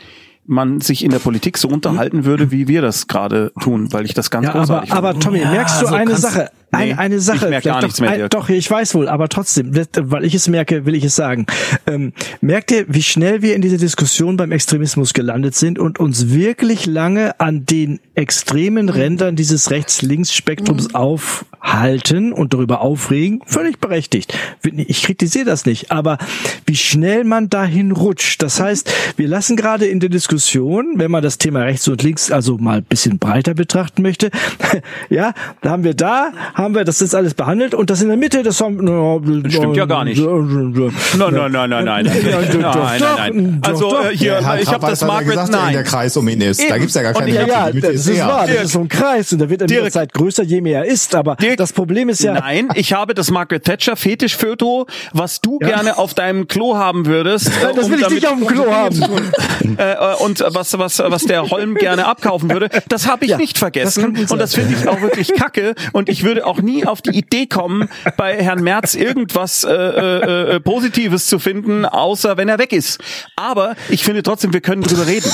man 0.50 0.82
sich 0.82 1.04
in 1.04 1.12
der 1.12 1.20
Politik 1.20 1.58
so 1.58 1.68
unterhalten 1.68 2.26
würde, 2.26 2.52
wie 2.52 2.68
wir 2.68 2.82
das 2.82 3.08
gerade 3.08 3.52
tun, 3.62 3.93
weil 3.93 4.06
ich 4.06 4.14
das 4.14 4.32
ganz 4.32 4.47
ja, 4.47 4.54
großartig 4.54 4.91
aber, 4.91 5.10
aber 5.10 5.20
Tommy, 5.20 5.39
merkst 5.39 5.82
du 5.82 5.86
ja, 5.86 5.91
so 5.91 5.95
eine 5.95 6.16
Sache? 6.16 6.50
Ein, 6.72 6.89
nee, 6.89 6.93
eine 6.93 7.20
Sache. 7.20 7.45
Ich 7.45 7.50
merke 7.50 7.70
gar 7.70 7.82
nichts 7.82 8.00
mehr. 8.00 8.12
Ein, 8.12 8.30
doch, 8.30 8.50
ich 8.50 8.70
weiß 8.70 8.93
wohl, 8.93 9.10
aber 9.10 9.28
trotzdem, 9.28 9.76
weil 9.76 10.24
ich 10.24 10.36
es 10.36 10.47
merke, 10.47 10.86
will 10.86 10.93
ich 10.93 11.04
es 11.04 11.16
sagen. 11.16 11.47
Ähm, 11.88 12.14
merkt 12.41 12.70
ihr, 12.70 12.86
wie 12.88 13.02
schnell 13.02 13.41
wir 13.41 13.56
in 13.56 13.62
dieser 13.62 13.78
Diskussion 13.78 14.38
beim 14.38 14.52
Extremismus 14.52 15.14
gelandet 15.14 15.56
sind 15.56 15.80
und 15.80 16.00
uns 16.00 16.30
wirklich 16.30 16.86
lange 16.86 17.39
an 17.39 17.66
den 17.66 18.00
extremen 18.14 18.89
Rändern 18.89 19.36
dieses 19.36 19.72
Rechts-Links-Spektrums 19.72 20.89
mhm. 20.89 20.95
aufhalten 20.95 22.34
und 22.34 22.54
darüber 22.54 22.82
aufregen? 22.82 23.41
Völlig 23.45 23.80
berechtigt. 23.80 24.38
Ich 24.64 25.02
kritisiere 25.02 25.45
das 25.45 25.66
nicht, 25.66 25.91
aber 25.91 26.20
wie 26.68 26.76
schnell 26.76 27.24
man 27.24 27.50
dahin 27.50 27.91
rutscht. 27.91 28.43
Das 28.43 28.60
heißt, 28.60 28.91
wir 29.18 29.28
lassen 29.28 29.56
gerade 29.56 29.88
in 29.88 30.00
der 30.00 30.10
Diskussion, 30.10 30.39
wenn 30.48 31.12
man 31.12 31.24
das 31.24 31.38
Thema 31.38 31.62
rechts 31.64 31.88
und 31.88 32.04
links 32.04 32.32
also 32.32 32.58
mal 32.58 32.78
ein 32.78 32.84
bisschen 32.84 33.20
breiter 33.20 33.54
betrachten 33.54 34.02
möchte, 34.02 34.30
ja, 35.10 35.34
da 35.62 35.72
haben 35.72 35.84
wir 35.84 35.94
da 35.94 36.32
haben 36.54 36.76
wir 36.76 36.84
das 36.84 37.02
ist 37.02 37.16
alles 37.16 37.34
behandelt 37.34 37.74
und 37.74 37.90
das 37.90 38.02
in 38.02 38.08
der 38.08 38.18
Mitte, 38.18 38.44
das 38.44 38.62
haben 38.62 38.78
no, 38.78 39.20
das 39.20 39.54
stimmt 39.54 39.78
ja 39.78 39.86
gar 39.86 40.04
nicht. 40.04 40.22
Nein, 40.22 40.94
nein, 41.18 41.52
nein, 41.52 41.70
nein, 41.70 41.86
nein. 41.86 42.06
Nein, 42.06 43.00
nein, 43.00 43.62
Also 43.66 44.10
hier, 44.12 44.40
ich 44.60 44.68
habe 44.72 44.88
das 44.88 45.04
Margaret 45.04 45.30
gesagt, 45.30 45.52
nein. 45.52 45.74
der 45.74 45.84
Kreis 45.84 46.16
um 46.18 46.28
ihn 46.28 46.42
ist. 46.42 46.70
Da 46.70 46.78
gibt's 46.78 46.96
ja 46.96 47.02
gar 47.02 47.14
keine 47.14 47.32
Ja, 47.32 47.46
ja, 47.46 47.72
das 47.72 48.08
ist 48.08 48.20
wahr. 48.20 48.48
Das 48.48 48.64
ist 48.66 48.72
so 48.74 48.80
ein 48.80 48.88
Kreis 48.88 49.32
und 49.34 49.40
der 49.40 49.50
wird 49.50 49.62
in 49.62 49.68
der 49.68 49.92
Zeit 49.92 50.14
größer, 50.14 50.44
je 50.44 50.62
mehr 50.62 50.80
er 50.80 50.86
ist. 50.86 51.16
Aber 51.16 51.38
das 51.58 51.74
Problem 51.74 52.10
ist 52.10 52.24
ja. 52.24 52.34
Nein, 52.34 52.70
ich 52.76 52.94
habe 52.94 53.14
das 53.14 53.32
Margaret 53.32 53.64
Thatcher 53.64 53.96
Fetischfoto, 53.96 54.88
was 55.14 55.42
du 55.42 55.60
gerne 55.60 55.98
auf 55.98 56.14
deinem 56.14 56.48
Klo 56.48 56.78
haben 56.78 57.06
würdest. 57.06 57.52
Das 57.76 57.90
will 57.90 58.00
ich 58.02 58.10
nicht 58.10 58.28
auf 58.28 58.38
dem 58.38 58.48
Klo 58.48 58.72
haben. 58.72 59.00
Und 60.30 60.43
was 60.53 60.77
was 60.77 60.99
was 60.99 61.23
der 61.23 61.49
Holm 61.49 61.73
gerne 61.75 62.05
abkaufen 62.05 62.51
würde, 62.51 62.69
das 62.88 63.07
habe 63.07 63.25
ich 63.25 63.36
nicht 63.38 63.57
vergessen. 63.57 64.27
Und 64.30 64.38
das 64.38 64.53
finde 64.53 64.75
ich 64.80 64.88
auch 64.88 65.01
wirklich 65.01 65.34
kacke. 65.34 65.73
Und 65.91 66.07
ich 66.07 66.23
würde 66.23 66.45
auch 66.45 66.61
nie 66.61 66.86
auf 66.86 67.01
die 67.01 67.17
Idee 67.17 67.47
kommen, 67.47 67.89
bei 68.15 68.41
Herrn 68.41 68.61
Merz 68.61 68.93
irgendwas 68.93 69.63
äh, 69.63 69.71
äh, 69.73 70.55
äh, 70.55 70.59
Positives 70.59 71.25
zu 71.25 71.39
finden, 71.39 71.86
außer 71.86 72.38
wenn 72.38 72.47
er 72.47 72.59
weg 72.59 72.73
ist. 72.73 72.99
Aber 73.36 73.75
ich 73.89 74.03
finde 74.03 74.21
trotzdem, 74.21 74.53
wir 74.53 74.61
können 74.61 74.84
drüber 74.84 75.07
reden. 75.07 75.32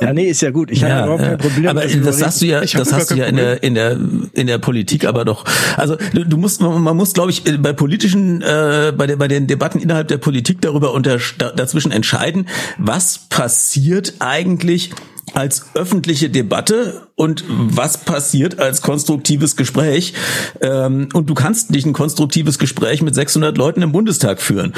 Ja, 0.00 0.12
nee, 0.12 0.26
ist 0.26 0.42
ja 0.42 0.50
gut. 0.50 0.70
Ich 0.70 0.80
ja, 0.80 0.88
habe 0.88 1.02
überhaupt 1.02 1.22
kein 1.22 1.38
Problem. 1.38 1.68
Aber 1.68 1.86
das 1.86 2.22
hast 2.22 2.42
du 2.42 2.46
ja, 2.46 2.60
das 2.60 2.92
hast 2.92 3.10
du 3.10 3.14
ja 3.14 3.26
in 3.26 3.36
der 3.36 3.62
in 3.62 3.74
der 3.74 3.98
in 4.32 4.46
der 4.46 4.58
Politik 4.58 5.06
aber 5.06 5.24
doch. 5.24 5.44
Also 5.76 5.96
du, 6.14 6.24
du 6.24 6.36
musst 6.36 6.60
man, 6.60 6.82
man 6.82 6.96
muss, 6.96 7.12
glaube 7.12 7.30
ich, 7.30 7.44
bei 7.44 7.72
politischen 7.72 8.42
äh, 8.42 8.92
bei 8.96 9.06
der 9.06 9.16
bei 9.16 9.28
den 9.28 9.46
Debatten 9.46 9.78
innerhalb 9.78 10.08
der 10.08 10.18
Politik 10.18 10.60
darüber 10.60 10.92
unter 10.92 11.18
dazwischen 11.38 11.92
entscheiden, 11.92 12.48
was 12.78 13.26
passiert 13.28 14.14
eigentlich 14.18 14.90
als 15.34 15.66
öffentliche 15.74 16.30
Debatte 16.30 17.08
und 17.16 17.44
was 17.48 17.98
passiert 17.98 18.58
als 18.58 18.80
konstruktives 18.80 19.56
Gespräch. 19.56 20.14
Ähm, 20.60 21.08
und 21.12 21.28
du 21.28 21.34
kannst 21.34 21.70
nicht 21.70 21.84
ein 21.84 21.92
konstruktives 21.92 22.58
Gespräch 22.58 23.02
mit 23.02 23.14
600 23.14 23.58
Leuten 23.58 23.82
im 23.82 23.92
Bundestag 23.92 24.40
führen. 24.40 24.72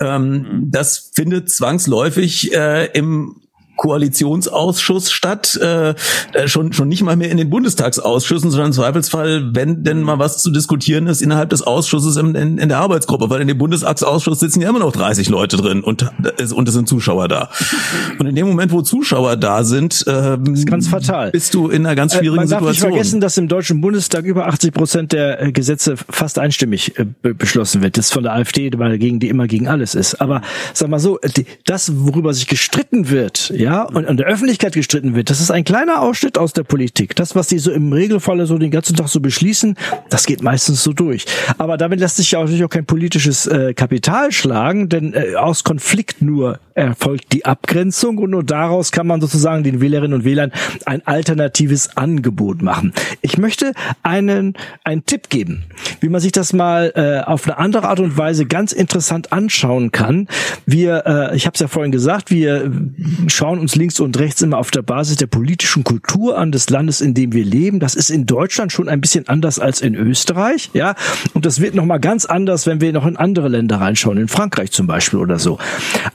Ähm, 0.00 0.68
das 0.70 1.10
findet 1.14 1.50
zwangsläufig 1.50 2.54
äh, 2.54 2.86
im 2.92 3.36
Koalitionsausschuss 3.80 5.10
statt, 5.10 5.56
äh, 5.56 5.94
schon 6.44 6.74
schon 6.74 6.88
nicht 6.88 7.02
mal 7.02 7.16
mehr 7.16 7.30
in 7.30 7.38
den 7.38 7.48
Bundestagsausschüssen, 7.48 8.50
sondern 8.50 8.68
im 8.68 8.72
Zweifelsfall, 8.74 9.54
wenn 9.54 9.84
denn 9.84 10.02
mal 10.02 10.18
was 10.18 10.42
zu 10.42 10.50
diskutieren 10.50 11.06
ist, 11.06 11.22
innerhalb 11.22 11.48
des 11.48 11.62
Ausschusses 11.62 12.18
in, 12.18 12.34
in, 12.34 12.58
in 12.58 12.68
der 12.68 12.76
Arbeitsgruppe, 12.76 13.30
weil 13.30 13.40
in 13.40 13.48
dem 13.48 13.56
Bundestagsausschuss 13.56 14.38
sitzen 14.38 14.60
ja 14.60 14.68
immer 14.68 14.80
noch 14.80 14.92
30 14.92 15.30
Leute 15.30 15.56
drin 15.56 15.82
und 15.82 16.10
und 16.52 16.68
es 16.68 16.74
sind 16.74 16.90
Zuschauer 16.90 17.28
da. 17.28 17.48
Und 18.18 18.26
in 18.26 18.34
dem 18.34 18.48
Moment, 18.48 18.70
wo 18.70 18.82
Zuschauer 18.82 19.38
da 19.38 19.64
sind, 19.64 20.04
äh, 20.06 20.36
ist 20.52 20.66
ganz 20.66 20.88
fatal. 20.88 21.30
bist 21.30 21.54
du 21.54 21.70
in 21.70 21.86
einer 21.86 21.96
ganz 21.96 22.12
schwierigen 22.12 22.34
äh, 22.34 22.36
man 22.36 22.48
Situation. 22.48 22.66
Man 22.66 22.74
darf 22.74 22.82
nicht 22.82 22.96
vergessen, 22.96 23.20
dass 23.20 23.38
im 23.38 23.48
Deutschen 23.48 23.80
Bundestag 23.80 24.26
über 24.26 24.46
80 24.46 24.74
Prozent 24.74 25.12
der 25.12 25.42
äh, 25.42 25.52
Gesetze 25.52 25.96
fast 25.96 26.38
einstimmig 26.38 26.98
äh, 26.98 27.06
beschlossen 27.32 27.80
wird. 27.80 27.96
Das 27.96 28.06
ist 28.06 28.12
von 28.12 28.24
der 28.24 28.34
AfD, 28.34 28.70
weil 28.76 28.98
gegen 28.98 29.20
die 29.20 29.30
immer 29.30 29.46
gegen 29.46 29.68
alles 29.68 29.94
ist. 29.94 30.20
Aber 30.20 30.42
sag 30.74 30.90
mal 30.90 31.00
so, 31.00 31.18
die, 31.34 31.46
das, 31.64 31.90
worüber 31.94 32.34
sich 32.34 32.46
gestritten 32.46 33.08
wird, 33.08 33.50
ja, 33.56 33.69
ja, 33.70 33.82
und 33.84 34.08
an 34.08 34.16
der 34.16 34.26
Öffentlichkeit 34.26 34.72
gestritten 34.72 35.14
wird, 35.14 35.30
das 35.30 35.40
ist 35.40 35.52
ein 35.52 35.62
kleiner 35.62 36.02
Ausschnitt 36.02 36.38
aus 36.38 36.52
der 36.52 36.64
Politik. 36.64 37.14
Das, 37.14 37.36
was 37.36 37.46
die 37.46 37.60
so 37.60 37.70
im 37.70 37.92
Regelfalle 37.92 38.46
so 38.46 38.58
den 38.58 38.72
ganzen 38.72 38.96
Tag 38.96 39.06
so 39.06 39.20
beschließen, 39.20 39.76
das 40.08 40.26
geht 40.26 40.42
meistens 40.42 40.82
so 40.82 40.92
durch. 40.92 41.24
Aber 41.56 41.76
damit 41.76 42.00
lässt 42.00 42.16
sich 42.16 42.32
ja 42.32 42.40
natürlich 42.40 42.64
auch 42.64 42.68
kein 42.68 42.84
politisches 42.84 43.46
äh, 43.46 43.72
Kapital 43.72 44.32
schlagen, 44.32 44.88
denn 44.88 45.14
äh, 45.14 45.36
aus 45.36 45.62
Konflikt 45.62 46.20
nur 46.20 46.58
erfolgt 46.74 47.32
die 47.32 47.44
Abgrenzung 47.44 48.18
und 48.18 48.30
nur 48.30 48.42
daraus 48.42 48.90
kann 48.90 49.06
man 49.06 49.20
sozusagen 49.20 49.62
den 49.62 49.80
Wählerinnen 49.80 50.14
und 50.14 50.24
Wählern 50.24 50.50
ein 50.86 51.06
alternatives 51.06 51.96
Angebot 51.96 52.62
machen. 52.62 52.92
Ich 53.20 53.38
möchte 53.38 53.72
einen, 54.02 54.54
einen 54.82 55.06
Tipp 55.06 55.28
geben, 55.28 55.64
wie 56.00 56.08
man 56.08 56.20
sich 56.20 56.32
das 56.32 56.52
mal 56.52 56.92
äh, 56.96 57.24
auf 57.24 57.46
eine 57.46 57.58
andere 57.58 57.88
Art 57.88 58.00
und 58.00 58.16
Weise 58.16 58.46
ganz 58.46 58.72
interessant 58.72 59.32
anschauen 59.32 59.92
kann. 59.92 60.26
Wir, 60.66 61.04
äh, 61.06 61.36
ich 61.36 61.46
habe 61.46 61.54
es 61.54 61.60
ja 61.60 61.68
vorhin 61.68 61.92
gesagt, 61.92 62.30
wir 62.30 62.72
schauen 63.28 63.59
uns 63.60 63.76
links 63.76 64.00
und 64.00 64.18
rechts 64.18 64.42
immer 64.42 64.58
auf 64.58 64.70
der 64.70 64.82
Basis 64.82 65.16
der 65.16 65.26
politischen 65.26 65.84
Kultur 65.84 66.38
an 66.38 66.52
des 66.52 66.70
Landes, 66.70 67.00
in 67.00 67.14
dem 67.14 67.32
wir 67.32 67.44
leben. 67.44 67.80
Das 67.80 67.94
ist 67.94 68.10
in 68.10 68.26
Deutschland 68.26 68.72
schon 68.72 68.88
ein 68.88 69.00
bisschen 69.00 69.28
anders 69.28 69.58
als 69.58 69.80
in 69.80 69.94
Österreich, 69.94 70.70
ja. 70.72 70.94
Und 71.34 71.46
das 71.46 71.60
wird 71.60 71.74
noch 71.74 71.84
mal 71.84 71.98
ganz 71.98 72.24
anders, 72.24 72.66
wenn 72.66 72.80
wir 72.80 72.92
noch 72.92 73.06
in 73.06 73.16
andere 73.16 73.48
Länder 73.48 73.80
reinschauen, 73.80 74.18
in 74.18 74.28
Frankreich 74.28 74.72
zum 74.72 74.86
Beispiel 74.86 75.18
oder 75.18 75.38
so. 75.38 75.58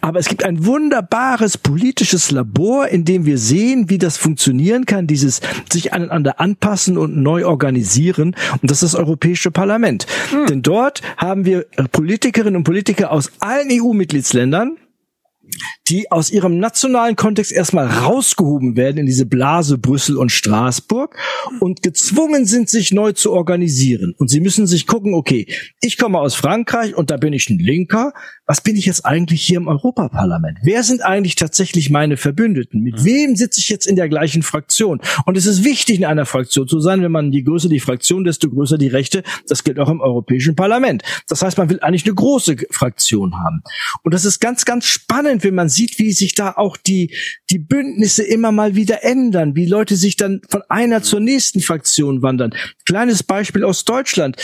Aber 0.02 0.20
es 0.20 0.28
gibt 0.28 0.44
ein 0.44 0.66
wunderbares 0.66 1.58
politisches 1.58 2.32
Labor, 2.32 2.88
in 2.88 3.06
dem 3.06 3.26
wir 3.26 3.38
sehen, 3.38 3.90
wie 3.90 3.98
das 3.98 4.18
funktionieren 4.18 4.86
kann, 4.86 5.08
dieses 5.08 5.42
sich 5.72 5.94
aneinander 5.94 6.40
anpassen 6.40 6.98
und 6.98 7.18
neu 7.18 7.46
organisieren. 7.46 8.36
Und 8.62 8.72
das 8.72 8.84
ist 8.84 8.94
das 8.94 9.00
Europäische 9.00 9.52
Parlament. 9.52 10.08
Hm. 10.32 10.48
Denn 10.48 10.62
dort 10.62 11.02
haben 11.18 11.46
wir 11.46 11.66
Politikerinnen 11.92 12.58
und 12.58 12.64
Politiker 12.64 13.12
aus 13.12 13.32
allen 13.40 13.70
EU-Mitgliedsländern, 13.72 14.78
die 15.88 16.12
aus 16.12 16.32
ihrem 16.32 16.58
nationalen 16.58 17.16
Kontext 17.16 17.52
erstmal 17.52 17.88
rausgehoben 17.88 18.76
werden 18.76 18.98
in 18.98 19.06
diese 19.06 19.26
Blase 19.26 19.78
Brüssel 19.78 20.18
und 20.18 20.32
Straßburg 20.32 21.18
und 21.60 21.84
gezwungen 21.84 22.46
sind, 22.46 22.70
sich 22.70 22.92
neu 22.92 23.12
zu 23.12 23.32
organisieren. 23.32 24.16
Und 24.18 24.30
sie 24.30 24.40
müssen 24.40 24.68
sich 24.68 24.88
gucken, 24.88 25.14
okay, 25.14 25.48
ich 25.82 25.98
komme 25.98 26.20
aus 26.20 26.36
Frankreich 26.36 26.96
und 26.96 27.12
da 27.12 27.18
bin 27.18 27.34
ich 27.34 27.50
ein 27.50 27.60
Linker. 27.60 28.14
Was 28.48 28.62
bin 28.62 28.76
ich 28.76 28.86
jetzt 28.86 29.06
eigentlich 29.06 29.44
hier 29.44 29.58
im 29.58 29.68
Europaparlament? 29.68 30.60
Wer 30.64 30.84
sind 30.84 31.04
eigentlich 31.04 31.36
tatsächlich 31.36 31.90
meine 31.90 32.18
Verbündeten? 32.18 32.82
Mit 32.82 33.00
mhm. 33.00 33.06
wem 33.06 33.36
sitze 33.36 33.60
ich 33.60 33.70
jetzt 33.70 33.88
in 33.88 33.96
der 33.96 34.10
gleichen 34.10 34.44
Fraktion? 34.44 35.02
Und 35.26 35.38
es 35.38 35.46
ist 35.46 35.64
wichtig, 35.64 35.98
in 35.98 36.06
einer 36.06 36.26
Fraktion 36.26 36.68
zu 36.68 36.80
sein. 36.80 37.02
Wenn 37.02 37.12
man 37.12 37.32
je 37.32 37.42
größer 37.42 37.70
die 37.70 37.80
Fraktion, 37.80 38.24
desto 38.24 38.50
größer 38.50 38.78
die 38.78 38.88
Rechte. 38.88 39.24
Das 39.48 39.64
gilt 39.64 39.80
auch 39.80 39.90
im 39.90 40.02
Europäischen 40.02 40.56
Parlament. 40.56 41.04
Das 41.28 41.42
heißt, 41.42 41.58
man 41.58 41.70
will 41.70 41.80
eigentlich 41.82 42.06
eine 42.06 42.16
große 42.16 42.56
Fraktion 42.72 43.36
haben. 43.44 43.64
Und 44.04 44.14
das 44.14 44.26
ist 44.26 44.40
ganz, 44.40 44.66
ganz 44.66 44.86
spannend, 44.86 45.35
wenn 45.44 45.56
man 45.56 45.70
sieht, 45.70 46.00
wie 46.00 46.12
sich 46.12 46.36
da 46.36 46.52
auch 46.52 46.78
die, 46.78 47.14
die 47.50 47.60
Bündnisse 47.60 48.24
immer 48.24 48.52
mal 48.52 48.76
wieder 48.76 49.04
ändern, 49.04 49.56
wie 49.56 49.66
Leute 49.66 49.96
sich 49.96 50.16
dann 50.16 50.42
von 50.50 50.62
einer 50.70 51.02
zur 51.02 51.20
nächsten 51.20 51.62
Fraktion 51.62 52.22
wandern. 52.22 52.54
Kleines 52.86 53.24
Beispiel 53.24 53.64
aus 53.64 53.86
Deutschland. 53.86 54.38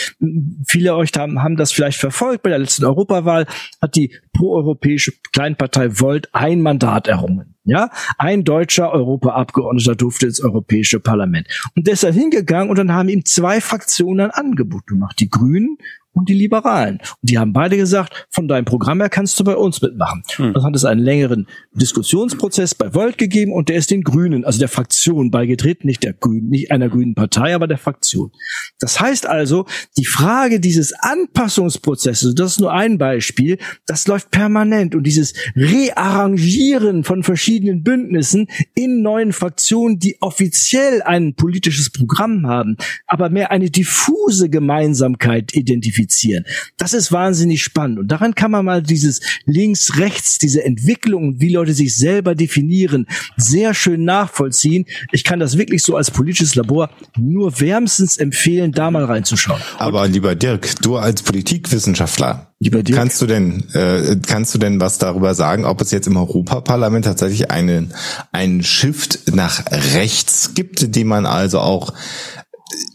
Viele 0.65 0.95
euch 0.95 1.11
haben, 1.15 1.41
haben 1.41 1.57
das 1.57 1.71
vielleicht 1.71 1.99
verfolgt. 1.99 2.43
Bei 2.43 2.49
der 2.49 2.59
letzten 2.59 2.85
Europawahl 2.85 3.45
hat 3.81 3.95
die 3.95 4.15
proeuropäische 4.33 5.13
Kleinpartei 5.33 5.99
Volt 5.99 6.29
ein 6.33 6.61
Mandat 6.61 7.07
errungen. 7.07 7.55
Ja, 7.63 7.91
ein 8.17 8.43
deutscher 8.43 8.91
Europaabgeordneter 8.91 9.95
durfte 9.95 10.25
ins 10.25 10.41
Europäische 10.41 10.99
Parlament. 10.99 11.47
Und 11.75 11.87
dann 11.87 12.13
hingegangen 12.13 12.71
und 12.71 12.79
dann 12.79 12.91
haben 12.91 13.07
ihm 13.07 13.23
zwei 13.23 13.61
Fraktionen 13.61 14.31
ein 14.31 14.31
Angebot 14.31 14.87
gemacht. 14.87 15.19
Die 15.19 15.29
Grünen 15.29 15.77
und 16.13 16.29
die 16.29 16.33
Liberalen. 16.33 16.97
Und 17.21 17.29
die 17.29 17.39
haben 17.39 17.53
beide 17.53 17.77
gesagt, 17.77 18.27
von 18.29 18.47
deinem 18.47 18.65
Programm 18.65 18.99
her 18.99 19.09
kannst 19.09 19.39
du 19.39 19.43
bei 19.43 19.55
uns 19.55 19.81
mitmachen. 19.81 20.23
Hm. 20.35 20.53
Dann 20.53 20.63
hat 20.63 20.75
es 20.75 20.85
einen 20.85 21.01
längeren 21.01 21.47
Diskussionsprozess 21.73 22.75
bei 22.75 22.93
Volt 22.93 23.17
gegeben 23.17 23.53
und 23.53 23.69
der 23.69 23.77
ist 23.77 23.91
den 23.91 24.03
Grünen, 24.03 24.43
also 24.43 24.59
der 24.59 24.67
Fraktion 24.67 25.31
beigetreten, 25.31 25.87
nicht 25.87 26.03
der 26.03 26.13
Grünen, 26.13 26.49
nicht 26.49 26.71
einer 26.71 26.89
grünen 26.89 27.15
Partei, 27.15 27.55
aber 27.55 27.67
der 27.67 27.77
Fraktion. 27.77 28.31
Das 28.79 28.99
heißt 28.99 29.25
also, 29.25 29.65
die 29.97 30.05
Frage 30.05 30.59
dieses 30.59 30.93
Anpassungsprozesses, 30.93 32.35
das 32.35 32.53
ist 32.53 32.59
nur 32.59 32.73
ein 32.73 32.97
Beispiel, 32.97 33.57
das 33.85 34.07
läuft 34.07 34.31
permanent 34.31 34.95
und 34.95 35.03
dieses 35.03 35.33
Rearrangieren 35.55 37.03
von 37.03 37.23
verschiedenen 37.23 37.83
Bündnissen 37.83 38.47
in 38.75 39.01
neuen 39.01 39.31
Fraktionen, 39.31 39.99
die 39.99 40.17
offiziell 40.21 41.01
ein 41.03 41.35
politisches 41.35 41.89
Programm 41.91 42.47
haben, 42.47 42.75
aber 43.07 43.29
mehr 43.29 43.51
eine 43.51 43.69
diffuse 43.69 44.49
Gemeinsamkeit 44.49 45.55
identifizieren 45.55 46.00
identifizieren. 46.01 46.45
Das 46.77 46.93
ist 46.93 47.11
wahnsinnig 47.11 47.63
spannend. 47.63 47.99
Und 47.99 48.07
daran 48.07 48.35
kann 48.35 48.51
man 48.51 48.65
mal 48.65 48.81
dieses 48.81 49.21
links, 49.45 49.97
rechts, 49.97 50.37
diese 50.37 50.63
Entwicklung, 50.63 51.39
wie 51.39 51.53
Leute 51.53 51.73
sich 51.73 51.95
selber 51.95 52.35
definieren, 52.35 53.07
sehr 53.37 53.73
schön 53.73 54.03
nachvollziehen. 54.03 54.85
Ich 55.11 55.23
kann 55.23 55.39
das 55.39 55.57
wirklich 55.57 55.83
so 55.83 55.95
als 55.95 56.11
politisches 56.11 56.55
Labor 56.55 56.89
nur 57.17 57.59
wärmstens 57.59 58.17
empfehlen, 58.17 58.71
da 58.71 58.91
mal 58.91 59.05
reinzuschauen. 59.05 59.61
Aber 59.77 60.07
lieber 60.07 60.35
Dirk, 60.35 60.81
du 60.81 60.97
als 60.97 61.21
Politikwissenschaftler. 61.21 62.47
Kannst 62.93 63.19
du 63.19 63.25
denn, 63.25 63.63
äh, 63.73 64.17
kannst 64.27 64.53
du 64.53 64.59
denn 64.59 64.79
was 64.79 64.99
darüber 64.99 65.33
sagen, 65.33 65.65
ob 65.65 65.81
es 65.81 65.89
jetzt 65.89 66.05
im 66.05 66.15
Europaparlament 66.15 67.05
tatsächlich 67.05 67.49
einen, 67.49 67.91
einen 68.31 68.61
Shift 68.61 69.33
nach 69.33 69.63
rechts 69.95 70.53
gibt, 70.53 70.95
den 70.95 71.07
man 71.07 71.25
also 71.25 71.59
auch 71.59 71.91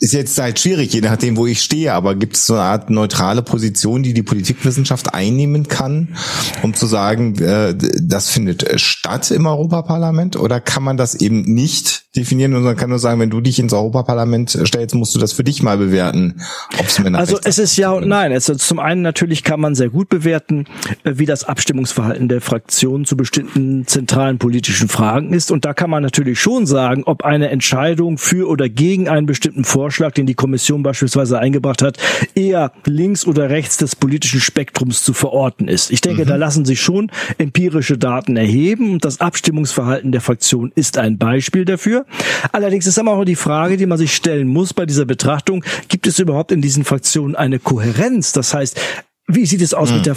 ist 0.01 0.13
jetzt 0.13 0.39
halt 0.39 0.59
schwierig, 0.59 0.93
je 0.93 1.01
nachdem, 1.01 1.37
wo 1.37 1.47
ich 1.47 1.63
stehe, 1.63 1.93
aber 1.93 2.15
gibt 2.15 2.37
es 2.37 2.47
so 2.47 2.55
eine 2.55 2.63
Art 2.63 2.91
neutrale 2.91 3.43
Position, 3.43 4.03
die 4.03 4.15
die 4.15 4.23
Politikwissenschaft 4.23 5.15
einnehmen 5.15 5.69
kann, 5.69 6.17
um 6.63 6.75
zu 6.75 6.87
sagen, 6.87 7.39
äh, 7.39 7.75
das 8.01 8.31
findet 8.31 8.81
statt 8.81 9.31
im 9.31 9.47
Europaparlament? 9.47 10.37
Oder 10.37 10.61
kann 10.61 10.83
man 10.83 10.97
das 10.97 11.15
eben 11.15 11.43
nicht 11.43 12.07
definieren 12.17 12.55
und 12.55 12.63
man 12.63 12.77
kann 12.77 12.91
nur 12.91 12.99
sagen, 12.99 13.21
wenn 13.21 13.31
du 13.31 13.41
dich 13.41 13.59
ins 13.59 13.73
Europaparlament 13.73 14.59
stellst, 14.67 14.95
musst 14.95 15.15
du 15.15 15.19
das 15.19 15.33
für 15.33 15.45
dich 15.45 15.63
mal 15.63 15.77
bewerten, 15.77 16.41
ob 16.79 16.87
es 16.87 16.99
mir 16.99 17.15
Also 17.15 17.39
es 17.45 17.59
ist 17.59 17.77
ja 17.77 17.91
und 17.91 18.09
nein. 18.09 18.33
Also 18.33 18.55
zum 18.55 18.79
einen 18.79 19.03
natürlich 19.03 19.45
kann 19.45 19.61
man 19.61 19.75
sehr 19.75 19.91
gut 19.91 20.09
bewerten, 20.09 20.67
äh, 21.05 21.13
wie 21.17 21.27
das 21.27 21.45
Abstimmungsverhalten 21.45 22.29
der 22.29 22.41
Fraktionen 22.41 23.05
zu 23.05 23.17
bestimmten 23.17 23.87
zentralen 23.87 24.39
politischen 24.39 24.89
Fragen 24.89 25.33
ist. 25.33 25.51
Und 25.51 25.65
da 25.65 25.75
kann 25.75 25.91
man 25.91 26.03
natürlich 26.03 26.41
schon 26.41 26.67
sagen, 26.67 27.03
ob 27.05 27.25
eine 27.25 27.51
Entscheidung 27.51 28.19
für 28.19 28.49
oder 28.49 28.69
gegen 28.69 29.09
einen 29.09 29.27
bestimmten 29.27 29.65
Vorschlag, 29.67 30.13
den 30.13 30.27
die 30.27 30.35
Kommission 30.35 30.83
beispielsweise 30.83 31.39
eingebracht 31.39 31.83
hat, 31.83 31.99
eher 32.35 32.73
links 32.85 33.27
oder 33.27 33.51
rechts 33.51 33.77
des 33.77 33.97
politischen 33.97 34.41
Spektrums 34.41 35.03
zu 35.03 35.13
verorten 35.13 35.69
ist. 35.69 35.91
Ich 35.91 36.01
denke, 36.01 36.25
mhm. 36.25 36.29
da 36.29 36.37
lassen 36.37 36.65
sich 36.65 36.81
schon 36.81 37.11
empirische 37.39 37.99
Daten 37.99 38.37
erheben 38.37 38.93
und 38.93 39.05
das 39.05 39.21
Abstimmungsverhalten 39.21 40.13
der 40.13 40.21
Fraktion 40.21 40.73
ist 40.75 40.99
ein 40.99 41.19
Beispiel 41.19 41.65
dafür. 41.65 42.07
Allerdings 42.53 42.87
ist 42.87 42.99
immer 42.99 43.13
auch 43.13 43.25
die 43.25 43.37
Frage, 43.37 43.77
die 43.77 43.87
man 43.87 43.99
sich 43.99 44.15
stellen 44.15 44.49
muss 44.49 44.73
bei 44.73 44.87
dieser 44.87 45.05
Betrachtung, 45.05 45.65
gibt 45.89 46.07
es 46.07 46.19
überhaupt 46.19 46.53
in 46.53 46.63
diesen 46.63 46.85
Fraktionen 46.85 47.37
eine 47.37 47.59
Kohärenz? 47.59 48.33
Das 48.33 48.55
heißt, 48.55 48.81
wie 49.29 49.47
sieht 49.47 49.63
es 49.63 49.75
aus 49.75 49.91
mhm. 49.91 49.97
mit 49.97 50.07
der 50.07 50.15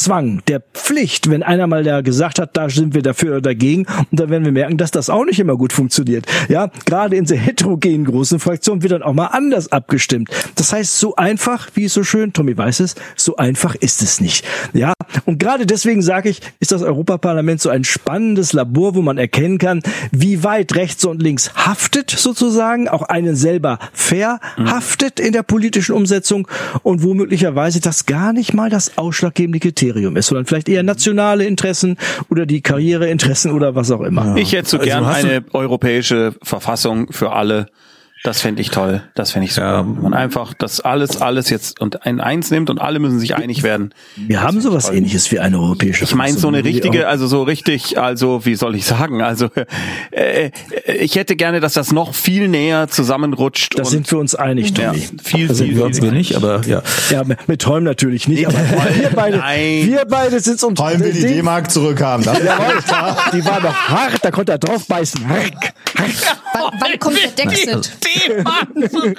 Fraktionszwang, 0.00 0.42
der 0.48 0.60
Pflicht, 0.72 1.30
wenn 1.30 1.42
einer 1.42 1.66
mal 1.66 1.84
da 1.84 2.00
gesagt 2.00 2.38
hat, 2.38 2.56
da 2.56 2.68
sind 2.68 2.94
wir 2.94 3.02
dafür 3.02 3.32
oder 3.32 3.40
dagegen, 3.42 3.86
und 4.10 4.18
dann 4.18 4.30
werden 4.30 4.44
wir 4.44 4.52
merken, 4.52 4.76
dass 4.78 4.90
das 4.90 5.10
auch 5.10 5.24
nicht 5.24 5.38
immer 5.38 5.56
gut 5.56 5.72
funktioniert. 5.72 6.26
Ja, 6.48 6.70
gerade 6.86 7.16
in 7.16 7.26
sehr 7.26 7.38
heterogenen 7.38 8.06
großen 8.06 8.40
Fraktionen 8.40 8.82
wird 8.82 8.92
dann 8.92 9.02
auch 9.02 9.12
mal 9.12 9.26
anders 9.26 9.70
abgestimmt. 9.72 10.30
Das 10.56 10.72
heißt, 10.72 10.98
so 10.98 11.16
einfach, 11.16 11.68
wie 11.74 11.84
es 11.84 11.94
so 11.94 12.02
schön, 12.02 12.32
Tommy 12.32 12.56
weiß 12.56 12.80
es, 12.80 12.94
so 13.16 13.36
einfach 13.36 13.74
ist 13.74 14.02
es 14.02 14.20
nicht. 14.20 14.44
Ja, 14.72 14.94
und 15.26 15.38
gerade 15.38 15.66
deswegen 15.66 16.02
sage 16.02 16.30
ich, 16.30 16.40
ist 16.60 16.72
das 16.72 16.82
Europaparlament 16.82 17.60
so 17.60 17.68
ein 17.68 17.84
spannendes 17.84 18.52
Labor, 18.52 18.94
wo 18.94 19.02
man 19.02 19.18
erkennen 19.18 19.58
kann, 19.58 19.82
wie 20.12 20.42
weit 20.44 20.74
rechts 20.76 21.04
und 21.04 21.22
links 21.22 21.54
haftet 21.54 22.10
sozusagen, 22.10 22.88
auch 22.88 23.02
einen 23.02 23.36
selber 23.36 23.78
verhaftet 23.92 25.20
in 25.20 25.32
der 25.32 25.42
politischen 25.42 25.94
Umsetzung 25.94 26.48
und 26.82 27.02
wo 27.02 27.14
möglicherweise 27.14 27.80
das 27.80 28.06
gar 28.06 28.32
nicht 28.32 28.54
mal 28.54 28.70
das 28.70 28.96
ausschlaggebende 28.96 29.60
Kriterium 29.60 29.89
ist, 30.16 30.26
sondern 30.26 30.46
vielleicht 30.46 30.68
eher 30.68 30.82
nationale 30.82 31.44
Interessen 31.44 31.96
oder 32.30 32.46
die 32.46 32.60
Karriereinteressen 32.60 33.52
oder 33.52 33.74
was 33.74 33.90
auch 33.90 34.02
immer. 34.02 34.36
Ich 34.36 34.52
hätte 34.52 34.68
so 34.68 34.78
also 34.78 34.88
gern 34.88 35.04
eine 35.04 35.44
europäische 35.52 36.34
Verfassung 36.42 37.12
für 37.12 37.32
alle 37.32 37.66
das 38.22 38.42
fände 38.42 38.60
ich 38.60 38.70
toll. 38.70 39.02
Das 39.14 39.32
fände 39.32 39.46
ich 39.46 39.54
super. 39.54 39.66
Ja. 39.66 39.82
Man 39.82 40.12
einfach 40.12 40.52
das 40.52 40.80
alles, 40.80 41.22
alles 41.22 41.48
jetzt 41.48 41.80
und 41.80 42.04
ein 42.04 42.20
Eins 42.20 42.50
nimmt 42.50 42.68
und 42.68 42.78
alle 42.78 42.98
müssen 42.98 43.18
sich 43.18 43.34
einig 43.34 43.62
werden. 43.62 43.94
Wir 44.16 44.36
das 44.36 44.46
haben 44.46 44.60
sowas 44.60 44.90
ähnliches 44.90 45.30
wie 45.32 45.38
eine 45.38 45.58
europäische 45.58 46.04
Ich 46.04 46.14
meine 46.14 46.36
so 46.36 46.48
eine 46.48 46.62
richtige, 46.62 47.08
also 47.08 47.26
so 47.26 47.42
richtig, 47.42 47.98
also 47.98 48.44
wie 48.44 48.56
soll 48.56 48.74
ich 48.74 48.84
sagen, 48.84 49.22
also 49.22 49.48
äh, 50.10 50.50
ich 50.86 51.16
hätte 51.16 51.34
gerne, 51.34 51.60
dass 51.60 51.72
das 51.72 51.92
noch 51.92 52.14
viel 52.14 52.48
näher 52.48 52.88
zusammenrutscht. 52.88 53.78
Da 53.78 53.86
sind 53.86 54.10
wir 54.10 54.18
uns 54.18 54.34
einig, 54.34 54.74
Tommy. 54.74 54.98
Ja, 54.98 55.22
viel, 55.22 55.48
da 55.48 55.54
sind 55.54 55.74
wir 55.74 55.86
uns 55.86 56.02
wir 56.02 56.12
nicht, 56.12 56.36
aber 56.36 56.60
ja. 56.66 56.82
Ja, 57.08 57.22
mit 57.46 57.66
Holm 57.66 57.84
natürlich 57.84 58.28
nicht, 58.28 58.46
aber 58.46 58.58
wir 58.58 59.10
beide, 59.14 59.38
Nein. 59.38 59.86
wir 59.86 60.04
beide 60.06 60.40
sind 60.40 60.62
uns 60.62 60.78
Holm 60.78 61.00
will 61.00 61.12
die 61.12 61.22
D-Mark 61.22 61.70
zurückhaben. 61.70 62.24
Das 62.24 62.38
Jawohl. 62.38 62.82
Die 63.32 63.44
war 63.46 63.62
doch 63.62 63.74
hart, 63.74 64.18
da 64.22 64.30
konnte 64.30 64.52
er 64.52 64.58
drauf 64.58 64.86
beißen. 64.86 65.24
Wann, 65.26 66.62
wann 66.80 66.98
kommt 66.98 67.18
der 67.22 67.46
Dexit? 67.46 67.92
Zurück. 68.90 69.18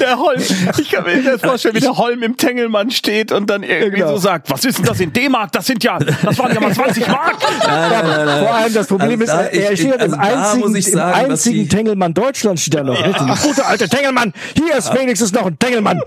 der 0.00 0.18
Holm, 0.18 0.42
ich 0.78 0.90
kann 0.90 1.04
mir 1.04 1.22
das 1.22 1.40
vorstellen, 1.40 1.74
wie 1.74 1.80
der 1.80 1.96
Holm 1.96 2.22
im 2.22 2.36
Tengelmann 2.36 2.90
steht 2.90 3.32
und 3.32 3.48
dann 3.48 3.62
irgendwie 3.62 3.98
genau. 3.98 4.12
so 4.12 4.18
sagt, 4.18 4.50
was 4.50 4.64
ist 4.64 4.78
denn 4.78 4.86
das 4.86 5.00
in 5.00 5.12
D-Mark? 5.12 5.52
Das 5.52 5.66
sind 5.66 5.82
ja, 5.84 5.98
das 5.98 6.38
waren 6.38 6.52
ja 6.54 6.60
mal 6.60 6.72
20 6.72 7.06
Mark. 7.06 7.36
Nein, 7.66 7.90
nein, 7.90 8.06
nein, 8.06 8.26
nein. 8.26 8.44
Vor 8.44 8.54
allem 8.54 8.74
das 8.74 8.86
Problem 8.86 9.20
also 9.20 9.32
ist, 9.32 9.54
er 9.54 9.76
steht 9.76 10.00
also 10.00 10.14
im 10.14 10.20
einzigen, 10.20 10.82
sagen, 10.82 11.24
im 11.24 11.30
einzigen 11.30 11.68
Tengelmann 11.68 12.14
Deutschland 12.14 12.60
steht 12.60 12.74
er 12.74 12.84
noch. 12.84 12.98
Ja. 12.98 13.12
Der 13.12 13.36
gute 13.42 13.66
alte 13.66 13.88
Tengelmann. 13.88 14.32
Hier 14.54 14.76
ist 14.76 14.94
wenigstens 14.94 15.32
noch 15.32 15.46
ein 15.46 15.58
Tengelmann. 15.58 16.00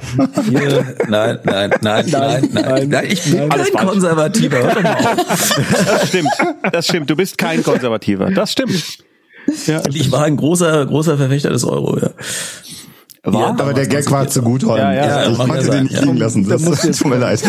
Hier, 0.49 0.95
nein, 1.07 1.39
nein, 1.43 1.71
nein, 1.81 2.05
nein, 2.09 2.49
nein, 2.51 2.89
nein. 2.89 3.05
Ich 3.09 3.23
bin 3.23 3.49
kein 3.49 3.87
Konservativer. 3.87 4.59
Das 5.85 6.07
stimmt. 6.07 6.29
Das 6.71 6.87
stimmt. 6.87 7.09
Du 7.09 7.15
bist 7.15 7.37
kein 7.37 7.63
Konservativer. 7.63 8.31
Das 8.31 8.51
stimmt. 8.51 9.03
Ja. 9.65 9.81
Ich 9.93 10.11
war 10.11 10.23
ein 10.23 10.37
großer, 10.37 10.85
großer 10.85 11.17
Verfechter 11.17 11.49
des 11.49 11.63
Euro, 11.63 11.97
ja. 11.97 12.11
War? 13.23 13.41
Ja, 13.41 13.47
aber 13.49 13.73
der 13.73 13.85
Gag 13.85 14.09
war 14.09 14.27
zu 14.27 14.41
gut, 14.41 14.63
Holm. 14.63 14.79
Ja, 14.79 14.93
ja, 14.93 15.29
ich 15.29 15.37
konnte 15.37 15.69
den 15.69 15.83
nicht 15.83 16.01
liegen 16.01 16.17
lassen. 16.17 16.47
Das, 16.47 16.63
das 16.63 16.81
tut 16.97 17.07
mir 17.07 17.17
leid. 17.17 17.43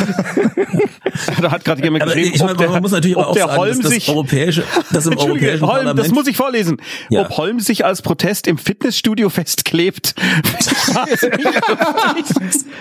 da 1.41 1.51
hat 1.51 1.65
gerade 1.65 1.83
jemand 1.83 2.05
geschrieben, 2.05 2.33
ich 2.35 2.43
meine, 2.43 2.69
man 2.69 2.83
muss 2.83 2.93
natürlich 2.93 3.17
auch 3.17 3.37
sagen, 3.37 3.57
Holm 3.57 3.83
dass 3.83 3.93
das 3.93 4.09
europäische, 4.09 4.65
das 4.93 5.07
im 5.07 5.19
europäischen 5.19 5.63
Holm, 5.63 5.71
Parlament, 5.71 5.99
das 5.99 6.11
muss 6.11 6.27
ich 6.27 6.37
vorlesen. 6.37 6.81
Ja. 7.11 7.23
Ob 7.23 7.37
Holm 7.37 7.61
sich 7.61 7.85
als 7.85 8.03
Protest 8.03 8.47
im 8.47 8.59
Fitnessstudio 8.59 9.29
festklebt. 9.29 10.15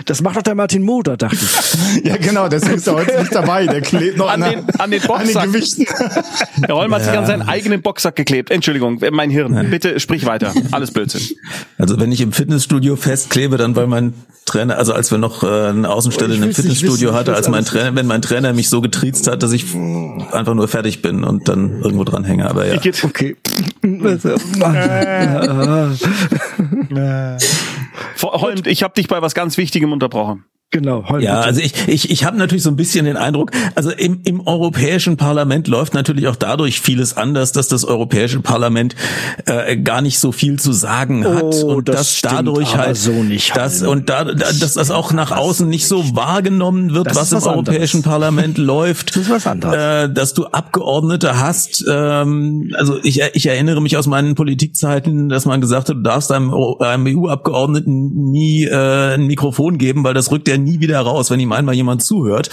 das 0.04 0.22
macht 0.22 0.36
doch 0.36 0.42
der 0.42 0.54
Martin 0.54 0.82
Moder, 0.82 1.16
dachte 1.16 1.36
ich. 1.36 2.04
Ja, 2.04 2.16
genau, 2.16 2.48
deswegen 2.48 2.76
ist 2.76 2.86
er 2.86 2.94
heute 2.94 3.18
nicht 3.18 3.34
dabei. 3.34 3.66
Der 3.66 3.80
klebt 3.80 4.16
noch 4.16 4.30
an, 4.30 4.40
den, 4.40 4.64
an 4.78 4.90
den 4.90 5.02
Boxsack. 5.02 5.42
An 5.42 5.52
den 5.52 5.52
Gewichten. 5.52 5.86
Der 6.66 6.76
Holm 6.76 6.94
hat 6.94 7.04
sich 7.04 7.12
an 7.12 7.26
seinen 7.26 7.42
eigenen 7.42 7.82
Boxsack 7.82 8.16
geklebt. 8.16 8.50
Entschuldigung, 8.50 9.00
mein 9.10 9.30
Hirn. 9.30 9.70
Bitte 9.70 9.98
sprich 10.00 10.26
weiter. 10.26 10.52
Alles 10.70 10.92
Blödsinn. 10.92 11.22
Also 11.78 11.98
wenn 11.98 12.12
ich 12.12 12.20
im 12.20 12.32
Fitnessstudio 12.32 12.96
festklebe, 12.96 13.56
dann 13.56 13.76
weil 13.76 13.86
mein 13.86 14.14
Trainer, 14.44 14.76
also 14.76 14.92
als 14.92 15.10
wir 15.10 15.18
noch 15.18 15.42
äh, 15.42 15.46
eine 15.46 15.88
Außenstelle 15.88 16.34
in 16.34 16.42
einem 16.42 16.54
Fitnessstudio 16.54 17.08
wissen, 17.08 17.14
hatte, 17.14 17.34
als 17.34 17.48
mein 17.48 17.64
Trainer, 17.64 17.94
wenn 17.94 18.06
mein 18.12 18.20
Trainer 18.20 18.52
mich 18.52 18.68
so 18.68 18.82
getriezt 18.82 19.26
hat, 19.26 19.42
dass 19.42 19.52
ich 19.52 19.74
einfach 19.74 20.52
nur 20.52 20.68
fertig 20.68 21.00
bin 21.00 21.24
und 21.24 21.48
dann 21.48 21.80
irgendwo 21.80 22.04
dran 22.04 22.24
hänge. 22.24 22.46
Aber 22.46 22.66
ja. 22.66 22.78
Okay. 23.04 23.36
Holm, 28.22 28.60
ich 28.66 28.82
habe 28.82 28.92
dich 28.92 29.08
bei 29.08 29.22
was 29.22 29.34
ganz 29.34 29.56
Wichtigem 29.56 29.92
unterbrochen. 29.92 30.44
Genau. 30.72 31.06
Holm, 31.06 31.20
ja, 31.20 31.40
also 31.40 31.60
ich, 31.60 31.86
ich, 31.86 32.10
ich 32.10 32.24
habe 32.24 32.38
natürlich 32.38 32.62
so 32.62 32.70
ein 32.70 32.76
bisschen 32.76 33.04
den 33.04 33.18
Eindruck, 33.18 33.50
also 33.74 33.90
im, 33.90 34.20
im 34.24 34.40
Europäischen 34.46 35.18
Parlament 35.18 35.68
läuft 35.68 35.92
natürlich 35.92 36.28
auch 36.28 36.36
dadurch 36.36 36.80
vieles 36.80 37.14
anders, 37.14 37.52
dass 37.52 37.68
das 37.68 37.84
Europäische 37.84 38.40
Parlament 38.40 38.96
äh, 39.44 39.76
gar 39.76 40.00
nicht 40.00 40.18
so 40.18 40.32
viel 40.32 40.58
zu 40.58 40.72
sagen 40.72 41.26
hat 41.26 41.42
oh, 41.42 41.74
und 41.74 41.90
das, 41.90 42.20
das 42.22 42.32
dadurch 42.32 42.74
halt 42.74 42.96
so 42.96 43.12
nicht 43.12 43.54
das 43.54 43.82
und 43.82 44.08
da, 44.08 44.24
dass 44.24 44.72
das 44.72 44.90
auch 44.90 45.12
nach 45.12 45.30
außen 45.30 45.68
nicht 45.68 45.86
so 45.86 46.16
wahrgenommen 46.16 46.94
wird, 46.94 47.06
was, 47.08 47.16
was, 47.16 47.32
im 47.32 47.36
anderes. 47.36 47.68
Europäischen 47.68 48.02
Parlament 48.02 48.56
läuft. 48.56 49.10
Das 49.10 49.24
ist 49.24 49.30
was 49.30 49.46
anderes. 49.46 49.74
Äh, 49.76 50.14
dass 50.14 50.32
du 50.32 50.46
Abgeordnete 50.46 51.38
hast, 51.38 51.84
ähm, 51.86 52.72
also 52.78 52.98
ich, 53.02 53.20
ich 53.34 53.44
erinnere 53.44 53.82
mich 53.82 53.98
aus 53.98 54.06
meinen 54.06 54.34
Politikzeiten, 54.34 55.28
dass 55.28 55.44
man 55.44 55.60
gesagt 55.60 55.90
hat, 55.90 55.96
du 55.96 56.02
darfst 56.02 56.32
einem, 56.32 56.50
einem 56.80 57.06
EU-Abgeordneten 57.06 58.30
nie 58.30 58.64
äh, 58.64 59.16
ein 59.16 59.26
Mikrofon 59.26 59.76
geben, 59.76 60.02
weil 60.02 60.14
das 60.14 60.30
rückt 60.30 60.48
ja 60.48 60.61
nie 60.62 60.80
wieder 60.80 61.00
raus, 61.00 61.30
wenn 61.30 61.40
ihm 61.40 61.52
einmal 61.52 61.74
jemand 61.74 62.02
zuhört. 62.02 62.50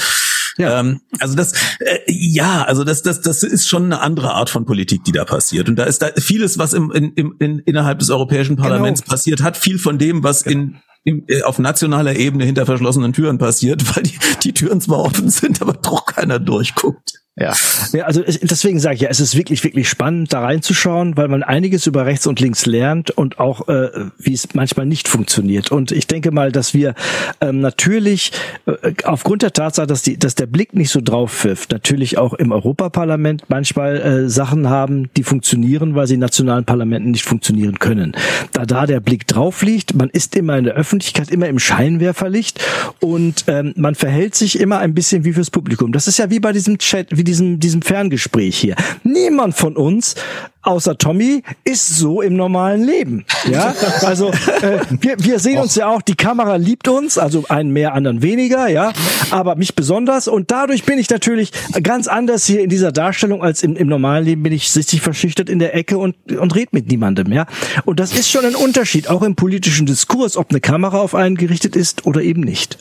Ja. 0.58 0.80
Ähm, 0.80 1.02
also 1.20 1.36
das, 1.36 1.54
äh, 1.80 2.00
ja, 2.08 2.64
also 2.64 2.84
das, 2.84 3.02
das, 3.02 3.22
das 3.22 3.44
ist 3.44 3.70
schon 3.70 3.86
eine 3.86 4.02
andere 4.02 4.34
Art 4.34 4.50
von 4.50 4.66
Politik, 4.66 5.04
die 5.06 5.14
da 5.14 5.24
passiert. 5.24 5.70
Und 5.70 5.78
da 5.78 5.86
ist 5.86 6.02
da 6.02 6.10
vieles, 6.18 6.58
was 6.58 6.74
im, 6.74 6.92
im, 6.92 7.36
in, 7.40 7.60
innerhalb 7.60 8.00
des 8.00 8.10
Europäischen 8.10 8.58
genau. 8.58 8.68
Parlaments 8.68 9.02
genau. 9.02 9.12
passiert, 9.12 9.42
hat 9.42 9.56
viel 9.56 9.80
von 9.80 9.98
dem, 9.98 10.24
was 10.24 10.44
genau. 10.44 10.60
in 10.60 10.80
im, 11.04 11.24
äh, 11.28 11.44
auf 11.44 11.60
nationaler 11.60 12.16
Ebene 12.16 12.46
hinter 12.46 12.66
verschlossenen 12.66 13.14
Türen 13.14 13.38
passiert, 13.38 13.84
weil 13.96 14.04
die, 14.04 14.18
die 14.44 14.54
Türen 14.54 14.82
zwar 14.82 15.00
offen 15.00 15.30
sind, 15.30 15.62
aber 15.62 15.74
doch 15.74 16.06
keiner 16.06 16.40
durchguckt. 16.40 17.24
Ja. 17.40 17.54
ja, 17.94 18.04
also 18.04 18.22
deswegen 18.22 18.80
sage 18.80 18.96
ich 18.96 19.02
ja, 19.02 19.10
es 19.10 19.22
ist 19.22 19.38
wirklich, 19.38 19.64
wirklich 19.64 19.88
spannend, 19.88 20.34
da 20.34 20.42
reinzuschauen, 20.42 21.16
weil 21.16 21.30
man 21.30 21.42
einiges 21.42 21.88
über 21.88 22.06
rechts 22.06 22.28
und 22.28 22.42
links 22.42 22.66
lernt 22.66 23.12
und 23.12 23.40
auch, 23.40 23.70
äh, 23.70 23.90
wie 24.18 24.34
es 24.34 24.54
manchmal 24.54 24.86
nicht 24.86 25.08
funktioniert. 25.08 25.72
Und 25.72 25.94
ich 25.94 26.06
denke 26.06 26.32
mal, 26.32 26.52
dass 26.52 26.74
wir 26.74 26.96
ähm, 27.40 27.62
natürlich 27.62 28.34
äh, 28.66 28.92
aufgrund 29.06 29.42
der 29.42 29.54
Tatsache, 29.54 29.88
dass, 29.88 30.02
die, 30.02 30.20
dass 30.20 30.36
der 30.36 30.48
Blick 30.48 30.76
nicht 30.76 30.90
so 30.90 31.00
drauf 31.00 31.46
wirft, 31.46 31.72
natürlich 31.72 32.18
auch 32.18 32.34
im 32.34 32.52
Europaparlament 32.52 33.46
manchmal 33.48 34.02
äh, 34.02 34.30
Sachen 34.30 34.70
haben, 34.70 35.10
die 35.16 35.24
funktionieren, 35.24 35.96
weil 35.96 36.08
sie 36.08 36.16
in 36.16 36.20
nationalen 36.20 36.66
Parlamenten 36.66 37.12
nicht 37.12 37.24
funktionieren 37.24 37.80
können. 37.80 38.12
Da 38.52 38.66
da 38.66 38.86
der 38.86 39.00
Blick 39.00 39.28
drauf 39.28 39.62
liegt, 39.62 39.96
man 39.96 40.10
ist 40.10 40.36
immer 40.36 40.58
in 40.58 40.66
der 40.66 40.74
Öffentlichkeit, 40.74 41.32
immer 41.32 41.48
im 41.48 41.60
Scheinwerferlicht 41.60 42.60
und 43.00 43.46
ähm, 43.48 43.74
man 43.78 43.96
verhält 43.96 44.36
sich 44.36 44.60
immer 44.60 44.80
ein 44.80 44.94
bisschen 44.94 45.24
wie 45.24 45.32
fürs 45.32 45.52
Publikum. 45.52 45.94
Das 45.94 46.08
ist 46.08 46.20
ja 46.20 46.30
wie 46.30 46.42
bei 46.42 46.52
diesem 46.52 46.78
Chat, 46.78 47.08
wie 47.12 47.29
diesem, 47.30 47.60
diesem 47.60 47.82
Ferngespräch 47.84 48.58
hier. 48.58 48.76
Niemand 49.04 49.56
von 49.56 49.78
uns 49.78 50.16
außer 50.62 50.98
Tommy 50.98 51.44
ist 51.64 51.88
so 51.88 52.22
im 52.22 52.36
normalen 52.36 52.84
Leben. 52.84 53.26
Ja, 53.50 53.74
also 54.02 54.30
äh, 54.62 54.80
wir, 55.00 55.16
wir 55.20 55.40
sehen 55.40 55.60
uns 55.60 55.76
ja 55.76 55.88
auch, 55.88 56.02
die 56.02 56.16
Kamera 56.16 56.58
liebt 56.58 56.88
uns, 56.88 57.18
also 57.18 57.46
einen 57.48 57.72
mehr, 57.72 57.94
anderen 57.94 58.22
weniger, 58.22 58.68
ja, 58.68 58.92
aber 59.32 59.56
mich 59.56 59.76
besonders 59.76 60.28
und 60.28 60.52
dadurch 60.52 60.84
bin 60.84 61.00
ich 61.00 61.10
natürlich 61.10 61.52
ganz 61.82 62.08
anders 62.08 62.46
hier 62.46 62.62
in 62.62 62.70
dieser 62.70 62.92
Darstellung 62.92 63.42
als 63.42 63.64
im, 63.64 63.76
im 63.76 63.88
normalen 63.88 64.26
Leben 64.26 64.44
bin 64.44 64.54
ich 64.54 64.70
sitzig 64.70 65.02
verschüchtert 65.02 65.50
in 65.50 65.60
der 65.60 65.76
Ecke 65.76 65.98
und, 65.98 66.16
und 66.32 66.56
red 66.56 66.74
mit 66.74 66.88
niemandem, 66.90 67.32
ja. 67.32 67.46
Und 67.86 68.00
das 68.00 68.12
ist 68.12 68.30
schon 68.30 68.44
ein 68.44 68.56
Unterschied, 68.56 69.10
auch 69.10 69.22
im 69.22 69.36
politischen 69.36 69.86
Diskurs, 69.86 70.36
ob 70.36 70.50
eine 70.50 70.60
Kamera 70.60 71.00
auf 71.00 71.16
einen 71.16 71.36
gerichtet 71.36 71.76
ist 71.76 72.06
oder 72.06 72.22
eben 72.22 72.42
nicht. 72.42 72.78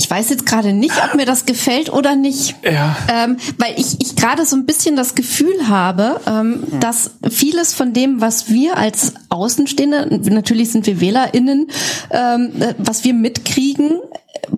Ich 0.00 0.10
weiß 0.10 0.30
jetzt 0.30 0.46
gerade 0.46 0.72
nicht, 0.72 0.94
ob 1.04 1.14
mir 1.14 1.26
das 1.26 1.44
gefällt 1.44 1.92
oder 1.92 2.16
nicht. 2.16 2.54
Ja. 2.64 2.96
Ähm, 3.12 3.36
weil 3.58 3.74
ich, 3.76 4.00
ich 4.00 4.16
gerade 4.16 4.46
so 4.46 4.56
ein 4.56 4.64
bisschen 4.64 4.96
das 4.96 5.14
Gefühl 5.14 5.68
habe, 5.68 6.22
ähm, 6.26 6.64
hm. 6.70 6.80
dass 6.80 7.10
vieles 7.28 7.74
von 7.74 7.92
dem, 7.92 8.22
was 8.22 8.48
wir 8.48 8.78
als 8.78 9.12
Außenstehende, 9.28 10.18
natürlich 10.30 10.72
sind 10.72 10.86
wir 10.86 11.02
WählerInnen, 11.02 11.70
ähm, 12.12 12.52
was 12.78 13.04
wir 13.04 13.12
mitkriegen, 13.12 14.00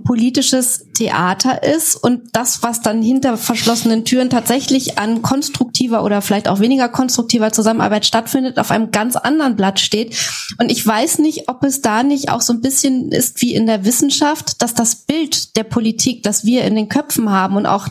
politisches 0.04 0.86
Theater 0.94 1.62
ist 1.62 1.96
und 1.96 2.22
das, 2.32 2.62
was 2.62 2.80
dann 2.82 3.02
hinter 3.02 3.36
verschlossenen 3.36 4.04
Türen 4.04 4.30
tatsächlich 4.30 4.98
an 4.98 5.22
konstruktiver 5.22 6.04
oder 6.04 6.22
vielleicht 6.22 6.48
auch 6.48 6.60
weniger 6.60 6.88
konstruktiver 6.88 7.52
Zusammenarbeit 7.52 8.06
stattfindet, 8.06 8.58
auf 8.58 8.70
einem 8.70 8.90
ganz 8.90 9.16
anderen 9.16 9.56
Blatt 9.56 9.80
steht. 9.80 10.16
Und 10.58 10.70
ich 10.70 10.86
weiß 10.86 11.18
nicht, 11.18 11.48
ob 11.48 11.64
es 11.64 11.80
da 11.80 12.02
nicht 12.02 12.30
auch 12.30 12.40
so 12.40 12.52
ein 12.52 12.60
bisschen 12.60 13.10
ist 13.12 13.40
wie 13.42 13.54
in 13.54 13.66
der 13.66 13.84
Wissenschaft, 13.84 14.62
dass 14.62 14.74
das 14.74 14.96
Bild 14.96 15.56
der 15.56 15.64
Politik, 15.64 16.22
das 16.22 16.44
wir 16.44 16.64
in 16.64 16.74
den 16.74 16.88
Köpfen 16.88 17.30
haben 17.30 17.56
und 17.56 17.66
auch 17.66 17.88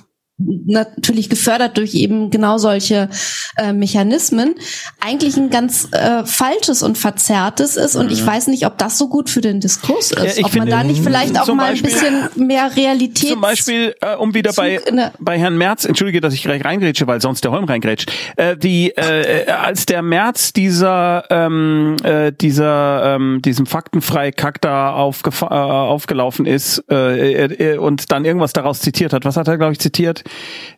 natürlich 0.65 1.29
gefördert 1.29 1.77
durch 1.77 1.93
eben 1.93 2.29
genau 2.29 2.57
solche 2.57 3.09
äh, 3.57 3.73
Mechanismen, 3.73 4.55
eigentlich 4.99 5.37
ein 5.37 5.49
ganz 5.49 5.89
äh, 5.91 6.25
falsches 6.25 6.83
und 6.83 6.97
verzerrtes 6.97 7.77
ist. 7.77 7.95
Und 7.95 8.11
ich 8.11 8.21
mhm. 8.23 8.27
weiß 8.27 8.47
nicht, 8.47 8.65
ob 8.65 8.77
das 8.77 8.97
so 8.97 9.07
gut 9.09 9.29
für 9.29 9.41
den 9.41 9.59
Diskurs 9.59 10.11
ist. 10.11 10.39
Ja, 10.39 10.45
ob 10.45 10.55
man 10.55 10.69
da 10.69 10.83
nicht 10.83 11.03
vielleicht 11.03 11.39
auch 11.39 11.53
mal 11.53 11.73
ein 11.73 11.81
bisschen 11.81 12.29
mehr 12.35 12.75
Realität. 12.75 13.31
Zum 13.31 13.41
Beispiel, 13.41 13.95
äh, 14.01 14.15
um 14.15 14.33
wieder 14.33 14.53
bei, 14.53 14.79
bei 15.19 15.37
Herrn 15.37 15.57
Merz, 15.57 15.85
entschuldige, 15.85 16.21
dass 16.21 16.33
ich 16.33 16.43
gleich 16.43 16.63
reingrätsche, 16.63 17.07
weil 17.07 17.21
sonst 17.21 17.43
der 17.43 17.51
Holm 17.51 17.65
reingrätscht, 17.65 18.11
äh, 18.37 18.57
die, 18.57 18.91
äh, 18.95 19.43
äh, 19.43 19.51
als 19.51 19.85
der 19.85 20.01
Merz 20.01 20.53
dieser, 20.53 21.25
ähm, 21.29 21.97
äh, 22.03 22.31
dieser, 22.31 23.15
ähm, 23.15 23.41
diesem 23.43 23.65
faktenfrei 23.65 24.31
Kack 24.31 24.61
da 24.61 24.93
aufgef 24.93 25.41
äh, 25.41 25.45
aufgelaufen 25.45 26.45
ist 26.45 26.83
äh, 26.89 27.45
äh, 27.45 27.77
und 27.77 28.11
dann 28.11 28.25
irgendwas 28.25 28.53
daraus 28.53 28.79
zitiert 28.79 29.13
hat. 29.13 29.25
Was 29.25 29.37
hat 29.37 29.47
er, 29.47 29.57
glaube 29.57 29.73
ich, 29.73 29.79
zitiert? 29.79 30.23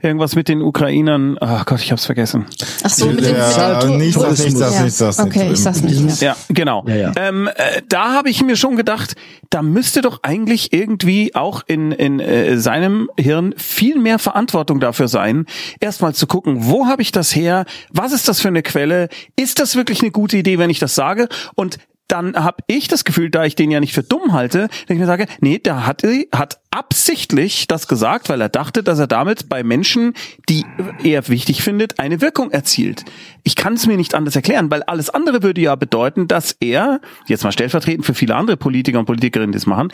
Irgendwas 0.01 0.35
mit 0.35 0.49
den 0.49 0.61
Ukrainern. 0.61 1.37
Ach 1.39 1.61
oh 1.61 1.63
Gott, 1.65 1.81
ich 1.81 1.91
hab's 1.91 2.05
vergessen. 2.05 2.45
Ach 2.83 2.89
so, 2.89 3.07
mit 3.07 3.25
den, 3.25 3.35
ja, 3.35 3.79
mit 3.85 3.97
nicht 3.97 4.17
das, 4.17 4.43
nicht 4.43 4.59
das, 4.59 4.83
nicht 4.83 4.99
das. 4.99 5.19
Okay, 5.19 5.49
ich 5.53 5.59
sag's 5.59 5.81
nicht 5.81 6.01
mehr. 6.01 6.15
Ja, 6.19 6.35
genau. 6.49 6.83
Ja, 6.87 6.95
ja. 6.95 7.11
Ähm, 7.15 7.47
äh, 7.47 7.81
da 7.87 8.13
habe 8.13 8.29
ich 8.29 8.43
mir 8.43 8.57
schon 8.57 8.75
gedacht, 8.75 9.15
da 9.49 9.61
müsste 9.61 10.01
doch 10.01 10.19
eigentlich 10.23 10.73
irgendwie 10.73 11.35
auch 11.35 11.63
in, 11.67 11.93
in 11.93 12.19
äh, 12.19 12.57
seinem 12.57 13.09
Hirn 13.17 13.53
viel 13.55 13.97
mehr 13.97 14.19
Verantwortung 14.19 14.81
dafür 14.81 15.07
sein, 15.07 15.45
erstmal 15.79 16.13
zu 16.13 16.27
gucken, 16.27 16.65
wo 16.65 16.87
habe 16.87 17.01
ich 17.01 17.13
das 17.13 17.33
her? 17.33 17.65
Was 17.89 18.11
ist 18.11 18.27
das 18.27 18.41
für 18.41 18.49
eine 18.49 18.61
Quelle? 18.61 19.07
Ist 19.37 19.59
das 19.59 19.75
wirklich 19.77 20.01
eine 20.01 20.11
gute 20.11 20.35
Idee, 20.35 20.59
wenn 20.59 20.69
ich 20.69 20.79
das 20.79 20.95
sage? 20.95 21.29
Und 21.55 21.77
dann 22.07 22.35
habe 22.35 22.57
ich 22.67 22.87
das 22.87 23.05
Gefühl, 23.05 23.29
da 23.29 23.45
ich 23.45 23.55
den 23.55 23.71
ja 23.71 23.79
nicht 23.79 23.93
für 23.93 24.03
dumm 24.03 24.33
halte, 24.33 24.67
dass 24.67 24.89
ich 24.89 24.99
mir 24.99 25.05
sage, 25.05 25.25
nee, 25.41 25.59
da 25.61 25.85
hat, 25.85 26.03
hat 26.33 26.59
absichtlich 26.73 27.67
das 27.67 27.87
gesagt, 27.87 28.29
weil 28.29 28.41
er 28.41 28.49
dachte, 28.49 28.83
dass 28.83 28.99
er 28.99 29.07
damit 29.07 29.47
bei 29.47 29.63
Menschen, 29.63 30.13
die 30.49 30.65
er 31.03 31.27
wichtig 31.27 31.61
findet, 31.61 31.99
eine 31.99 32.19
Wirkung 32.19 32.51
erzielt. 32.51 33.05
Ich 33.43 33.55
kann 33.55 33.73
es 33.73 33.85
mir 33.85 33.97
nicht 33.97 34.15
anders 34.15 34.35
erklären, 34.35 34.71
weil 34.71 34.83
alles 34.83 35.09
andere 35.09 35.43
würde 35.43 35.61
ja 35.61 35.75
bedeuten, 35.75 36.27
dass 36.27 36.55
er, 36.59 36.99
jetzt 37.27 37.43
mal 37.43 37.51
stellvertretend 37.51 38.05
für 38.05 38.13
viele 38.13 38.35
andere 38.35 38.57
Politiker 38.57 38.99
und 38.99 39.05
Politikerinnen, 39.05 39.51
die 39.51 39.57
das 39.57 39.65
machen, 39.65 39.91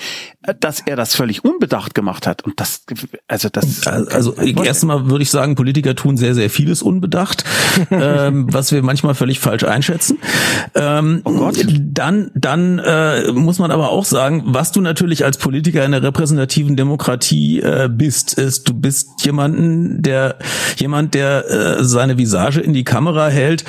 dass 0.59 0.79
er 0.81 0.95
das 0.95 1.15
völlig 1.15 1.43
unbedacht 1.43 1.95
gemacht 1.95 2.27
hat. 2.27 2.43
Und 2.43 2.59
das, 2.59 2.85
also 3.27 3.49
das. 3.49 3.85
Also 3.87 4.33
erstmal 4.35 5.09
würde 5.09 5.23
ich 5.23 5.31
sagen, 5.31 5.55
Politiker 5.55 5.95
tun 5.95 6.15
sehr, 6.15 6.33
sehr 6.33 6.49
vieles 6.49 6.81
unbedacht, 6.81 7.43
ähm, 7.91 8.51
was 8.53 8.71
wir 8.71 8.83
manchmal 8.83 9.15
völlig 9.15 9.39
falsch 9.39 9.63
einschätzen. 9.63 10.17
Ähm, 10.75 11.21
oh 11.25 11.33
Gott. 11.33 11.57
Dann, 11.99 12.31
dann 12.33 12.79
äh, 12.79 13.29
muss 13.33 13.59
man 13.59 13.71
aber 13.71 13.89
auch 13.89 14.05
sagen, 14.05 14.43
was 14.45 14.71
du 14.71 14.79
natürlich 14.79 15.25
als 15.25 15.37
Politiker 15.37 15.83
in 15.83 15.91
der 15.91 16.01
repräsentativen 16.01 16.77
Demokratie 16.77 17.59
äh, 17.59 17.89
bist, 17.91 18.35
ist, 18.35 18.69
du 18.69 18.73
bist 18.73 19.25
jemanden, 19.25 20.01
der 20.01 20.37
jemand, 20.77 21.13
der 21.13 21.49
äh, 21.49 21.83
seine 21.83 22.17
Visage 22.17 22.61
in 22.61 22.71
die 22.71 22.85
Kamera 22.85 23.27
hält 23.27 23.65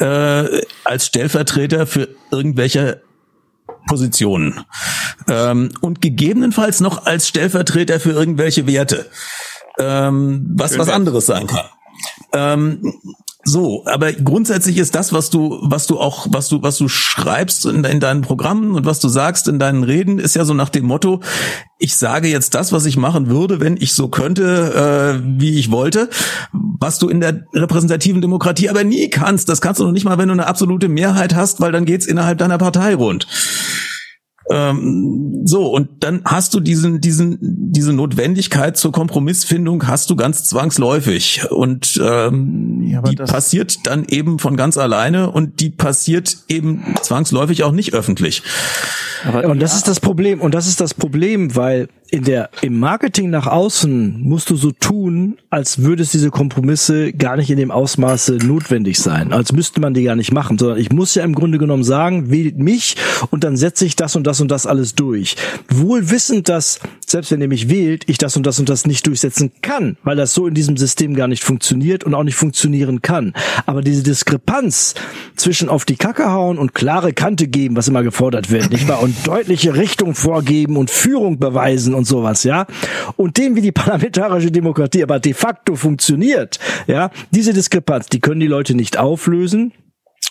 äh, 0.00 0.60
als 0.82 1.06
Stellvertreter 1.06 1.86
für 1.86 2.08
irgendwelche 2.32 3.00
Positionen. 3.86 4.64
Ähm, 5.28 5.70
und 5.80 6.02
gegebenenfalls 6.02 6.80
noch 6.80 7.06
als 7.06 7.28
Stellvertreter 7.28 8.00
für 8.00 8.10
irgendwelche 8.10 8.66
Werte, 8.66 9.06
ähm, 9.78 10.44
was 10.56 10.76
was 10.76 10.88
anderes 10.88 11.26
sein 11.26 11.46
kann. 11.46 11.66
Ähm, 12.32 12.92
so, 13.44 13.84
aber 13.86 14.12
grundsätzlich 14.12 14.78
ist 14.78 14.94
das, 14.94 15.12
was 15.12 15.30
du, 15.30 15.58
was 15.62 15.86
du 15.86 15.98
auch, 15.98 16.26
was 16.30 16.48
du, 16.48 16.60
was 16.62 16.76
du 16.76 16.88
schreibst 16.88 17.66
in, 17.66 17.84
in, 17.84 18.00
deinen 18.00 18.20
Programmen 18.20 18.72
und 18.72 18.84
was 18.84 18.98
du 18.98 19.08
sagst 19.08 19.46
in 19.46 19.58
deinen 19.58 19.84
Reden, 19.84 20.18
ist 20.18 20.34
ja 20.34 20.44
so 20.44 20.54
nach 20.54 20.68
dem 20.68 20.84
Motto: 20.84 21.20
Ich 21.78 21.96
sage 21.96 22.28
jetzt 22.28 22.54
das, 22.54 22.72
was 22.72 22.84
ich 22.84 22.96
machen 22.96 23.28
würde, 23.28 23.60
wenn 23.60 23.76
ich 23.76 23.94
so 23.94 24.08
könnte, 24.08 25.20
äh, 25.22 25.22
wie 25.40 25.58
ich 25.58 25.70
wollte. 25.70 26.10
Was 26.52 26.98
du 26.98 27.08
in 27.08 27.20
der 27.20 27.46
repräsentativen 27.54 28.20
Demokratie 28.20 28.68
aber 28.68 28.84
nie 28.84 29.08
kannst. 29.08 29.48
Das 29.48 29.60
kannst 29.60 29.80
du 29.80 29.84
noch 29.84 29.92
nicht 29.92 30.04
mal, 30.04 30.18
wenn 30.18 30.28
du 30.28 30.34
eine 30.34 30.46
absolute 30.46 30.88
Mehrheit 30.88 31.34
hast, 31.34 31.60
weil 31.60 31.72
dann 31.72 31.84
geht's 31.84 32.06
innerhalb 32.06 32.38
deiner 32.38 32.58
Partei 32.58 32.94
rund. 32.94 33.26
Ähm, 34.50 35.42
so, 35.44 35.66
und 35.66 35.88
dann 36.00 36.22
hast 36.24 36.54
du 36.54 36.60
diesen, 36.60 37.00
diesen, 37.00 37.38
diese 37.40 37.92
Notwendigkeit 37.92 38.76
zur 38.76 38.92
Kompromissfindung 38.92 39.86
hast 39.86 40.10
du 40.10 40.16
ganz 40.16 40.44
zwangsläufig. 40.44 41.50
Und 41.50 42.00
ähm, 42.02 42.82
ja, 42.82 43.02
die 43.02 43.16
passiert 43.16 43.86
dann 43.86 44.04
eben 44.04 44.38
von 44.38 44.56
ganz 44.56 44.78
alleine 44.78 45.30
und 45.30 45.60
die 45.60 45.70
passiert 45.70 46.38
eben 46.48 46.94
zwangsläufig 47.02 47.64
auch 47.64 47.72
nicht 47.72 47.94
öffentlich. 47.94 48.42
Aber, 49.24 49.48
und 49.48 49.60
das 49.60 49.72
ja. 49.72 49.78
ist 49.78 49.88
das 49.88 50.00
Problem, 50.00 50.40
und 50.40 50.54
das 50.54 50.66
ist 50.66 50.80
das 50.80 50.94
Problem, 50.94 51.54
weil 51.56 51.88
in 52.10 52.24
der, 52.24 52.50
im 52.62 52.78
Marketing 52.78 53.30
nach 53.30 53.46
außen 53.46 54.22
musst 54.22 54.50
du 54.50 54.56
so 54.56 54.70
tun, 54.72 55.38
als 55.50 55.82
würde 55.82 56.02
es 56.02 56.10
diese 56.10 56.30
Kompromisse 56.30 57.12
gar 57.12 57.36
nicht 57.36 57.50
in 57.50 57.58
dem 57.58 57.70
Ausmaße 57.70 58.36
notwendig 58.36 58.98
sein, 58.98 59.32
als 59.32 59.52
müsste 59.52 59.80
man 59.80 59.94
die 59.94 60.04
gar 60.04 60.16
nicht 60.16 60.32
machen, 60.32 60.58
sondern 60.58 60.78
ich 60.78 60.90
muss 60.90 61.14
ja 61.14 61.24
im 61.24 61.34
Grunde 61.34 61.58
genommen 61.58 61.84
sagen, 61.84 62.30
wählt 62.30 62.58
mich 62.58 62.96
und 63.30 63.44
dann 63.44 63.56
setze 63.56 63.84
ich 63.84 63.96
das 63.96 64.16
und 64.16 64.26
das 64.26 64.40
und 64.40 64.50
das 64.50 64.66
alles 64.66 64.94
durch. 64.94 65.36
Wohl 65.68 66.10
wissend, 66.10 66.48
dass, 66.48 66.80
selbst 67.06 67.30
wenn 67.30 67.42
ihr 67.42 67.48
mich 67.48 67.68
wählt, 67.68 68.04
ich 68.08 68.18
das 68.18 68.36
und 68.36 68.46
das 68.46 68.58
und 68.58 68.68
das 68.68 68.86
nicht 68.86 69.06
durchsetzen 69.06 69.52
kann, 69.60 69.98
weil 70.02 70.16
das 70.16 70.32
so 70.32 70.46
in 70.46 70.54
diesem 70.54 70.76
System 70.76 71.14
gar 71.14 71.28
nicht 71.28 71.44
funktioniert 71.44 72.04
und 72.04 72.14
auch 72.14 72.24
nicht 72.24 72.36
funktionieren 72.36 73.02
kann. 73.02 73.34
Aber 73.66 73.82
diese 73.82 74.02
Diskrepanz 74.02 74.94
zwischen 75.36 75.68
auf 75.68 75.84
die 75.84 75.96
Kacke 75.96 76.30
hauen 76.30 76.58
und 76.58 76.74
klare 76.74 77.12
Kante 77.12 77.48
geben, 77.48 77.76
was 77.76 77.88
immer 77.88 78.02
gefordert 78.02 78.50
wird, 78.50 78.70
nicht 78.70 78.88
wahr? 78.88 79.02
Und 79.02 79.14
deutliche 79.26 79.74
Richtung 79.74 80.14
vorgeben 80.14 80.76
und 80.76 80.90
Führung 80.90 81.38
beweisen 81.38 81.94
und 81.98 82.06
sowas, 82.06 82.44
ja. 82.44 82.66
Und 83.16 83.36
dem, 83.36 83.56
wie 83.56 83.60
die 83.60 83.72
parlamentarische 83.72 84.50
Demokratie 84.50 85.02
aber 85.02 85.18
de 85.20 85.34
facto 85.34 85.74
funktioniert, 85.76 86.58
ja, 86.86 87.10
diese 87.30 87.52
Diskrepanz, 87.52 88.06
die 88.06 88.20
können 88.20 88.40
die 88.40 88.46
Leute 88.46 88.74
nicht 88.74 88.96
auflösen. 88.96 89.72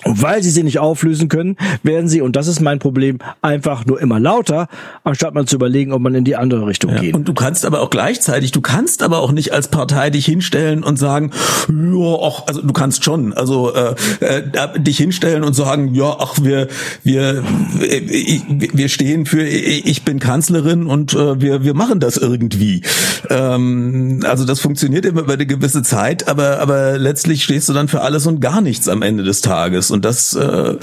Und 0.04 0.22
weil 0.22 0.44
sie 0.44 0.52
sie 0.52 0.62
nicht 0.62 0.78
auflösen 0.78 1.28
können, 1.28 1.58
werden 1.82 2.08
sie, 2.08 2.22
und 2.22 2.36
das 2.36 2.48
ist 2.48 2.62
mein 2.62 2.78
Problem, 2.78 3.18
einfach 3.42 3.84
nur 3.88 4.00
immer 4.00 4.20
lauter, 4.20 4.68
anstatt 5.04 5.34
mal 5.34 5.46
zu 5.46 5.56
überlegen, 5.56 5.92
ob 5.92 6.02
man 6.02 6.14
in 6.14 6.24
die 6.24 6.36
andere 6.36 6.68
Richtung 6.68 6.92
ja, 6.92 7.00
geht. 7.00 7.16
Und 7.16 7.28
du 7.28 7.34
kannst 7.34 7.66
aber 7.66 7.82
auch 7.82 7.90
gleichzeitig, 7.90 8.52
du 8.52 8.62
kannst 8.62 9.02
aber 9.02 9.20
auch 9.20 9.32
nicht 9.32 9.54
als 9.54 9.70
Partei 9.70 10.12
dich 10.12 10.26
hinstellen 10.26 10.84
und 10.84 10.98
sagen, 10.98 11.32
ja, 11.68 12.18
ach, 12.22 12.44
also 12.46 12.62
du 12.62 12.74
kannst 12.74 13.06
schon, 13.06 13.34
also 13.34 13.74
äh, 13.74 13.96
äh, 14.20 14.80
dich 14.80 14.98
hinstellen 14.98 15.44
und 15.44 15.54
sagen, 15.54 15.96
ja, 15.96 16.16
ach, 16.20 16.36
wir, 16.44 16.68
wir, 17.04 17.44
äh, 17.82 18.42
wir 18.74 18.90
stehen 18.90 19.26
für, 19.26 19.44
ich 19.44 20.06
bin 20.06 20.20
Kanzlerin 20.20 20.86
und 20.86 21.16
äh, 21.16 21.42
wir, 21.42 21.64
wir 21.64 21.74
machen 21.74 22.00
das 22.00 22.18
irgendwie. 22.18 22.84
Ähm, 23.32 24.20
also 24.26 24.46
das 24.46 24.60
funktioniert 24.60 25.06
immer 25.06 25.22
über 25.22 25.34
eine 25.34 25.48
gewisse 25.48 25.82
Zeit, 25.82 26.28
aber, 26.28 26.60
aber 26.60 27.00
letztlich 27.00 27.44
stehst 27.44 27.68
du 27.68 27.74
dann 27.74 27.88
für 27.88 28.02
alles 28.02 28.28
und 28.28 28.42
gar 28.42 28.62
nichts 28.62 28.88
am 28.88 29.02
Ende 29.02 29.24
des 29.24 29.42
Tages 29.42 29.87
ist. 29.88 29.92
Und 29.92 30.06
das 30.06 30.34
äh, 30.34 30.78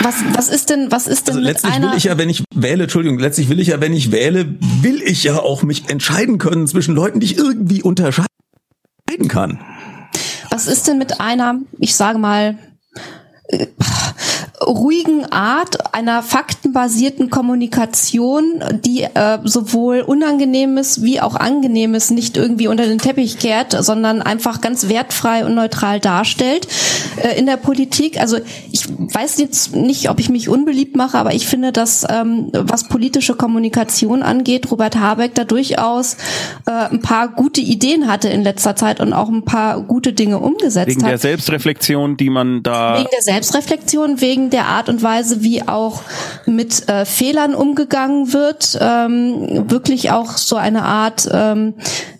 was, 0.00 0.14
was 0.34 0.48
ist 0.48 0.70
denn, 0.70 0.90
was 0.90 1.06
ist 1.06 1.28
denn 1.28 1.36
also 1.36 1.46
letztlich 1.46 1.82
will 1.82 1.92
ich 1.96 2.04
ja, 2.04 2.18
wenn 2.18 2.28
ich 2.28 2.44
wähle, 2.54 2.84
Entschuldigung, 2.84 3.18
letztlich 3.18 3.48
will 3.48 3.60
ich 3.60 3.68
ja, 3.68 3.80
wenn 3.80 3.92
ich 3.92 4.10
wähle, 4.10 4.46
will 4.80 5.02
ich 5.02 5.22
ja 5.22 5.38
auch 5.38 5.62
mich 5.62 5.88
entscheiden 5.88 6.38
können 6.38 6.66
zwischen 6.66 6.94
Leuten, 6.94 7.20
die 7.20 7.26
ich 7.26 7.36
irgendwie 7.36 7.82
unterscheiden 7.82 8.26
kann. 9.28 9.60
Was 10.50 10.66
ist 10.66 10.88
denn 10.88 10.98
mit 10.98 11.20
einer, 11.20 11.60
ich 11.78 11.94
sage 11.94 12.18
mal, 12.18 12.58
äh, 13.48 13.66
ruhigen 14.66 15.24
Art 15.30 15.94
einer 15.94 16.22
faktenbasierten 16.22 17.30
Kommunikation, 17.30 18.62
die 18.84 19.02
äh, 19.02 19.38
sowohl 19.44 20.00
unangenehmes 20.00 21.02
wie 21.02 21.20
auch 21.20 21.36
angenehmes 21.36 22.10
nicht 22.10 22.36
irgendwie 22.36 22.68
unter 22.68 22.86
den 22.86 22.98
Teppich 22.98 23.38
kehrt, 23.38 23.76
sondern 23.78 24.22
einfach 24.22 24.60
ganz 24.60 24.88
wertfrei 24.88 25.44
und 25.44 25.54
neutral 25.54 26.00
darstellt 26.00 26.66
äh, 27.22 27.38
in 27.38 27.46
der 27.46 27.56
Politik. 27.56 28.20
Also 28.20 28.38
ich 28.70 28.88
weiß 28.88 29.38
jetzt 29.38 29.74
nicht, 29.74 30.08
ob 30.10 30.20
ich 30.20 30.28
mich 30.28 30.48
unbeliebt 30.48 30.96
mache, 30.96 31.18
aber 31.18 31.34
ich 31.34 31.46
finde, 31.46 31.72
dass 31.72 32.06
ähm, 32.08 32.50
was 32.52 32.88
politische 32.88 33.34
Kommunikation 33.34 34.22
angeht, 34.22 34.70
Robert 34.70 34.96
Habeck 34.96 35.34
da 35.34 35.44
durchaus 35.44 36.16
äh, 36.66 36.70
ein 36.70 37.00
paar 37.00 37.28
gute 37.28 37.60
Ideen 37.60 38.08
hatte 38.08 38.28
in 38.28 38.42
letzter 38.42 38.76
Zeit 38.76 39.00
und 39.00 39.12
auch 39.12 39.28
ein 39.28 39.44
paar 39.44 39.82
gute 39.82 40.12
Dinge 40.12 40.38
umgesetzt 40.38 40.88
wegen 40.88 41.02
hat. 41.02 41.10
Wegen 41.10 41.10
der 41.10 41.18
Selbstreflexion, 41.18 42.16
die 42.16 42.30
man 42.30 42.62
da 42.62 42.98
wegen 42.98 43.10
der 43.12 43.22
Selbstreflexion, 43.22 44.20
wegen 44.20 44.50
der 44.52 44.66
Art 44.66 44.88
und 44.88 45.02
Weise, 45.02 45.42
wie 45.42 45.66
auch 45.66 46.02
mit 46.46 46.88
äh, 46.88 47.04
Fehlern 47.04 47.54
umgegangen 47.54 48.32
wird, 48.32 48.78
ähm, 48.80 49.70
wirklich 49.70 50.10
auch 50.10 50.36
so 50.36 50.56
eine 50.56 50.82
Art 50.82 51.28
ähm, 51.32 51.74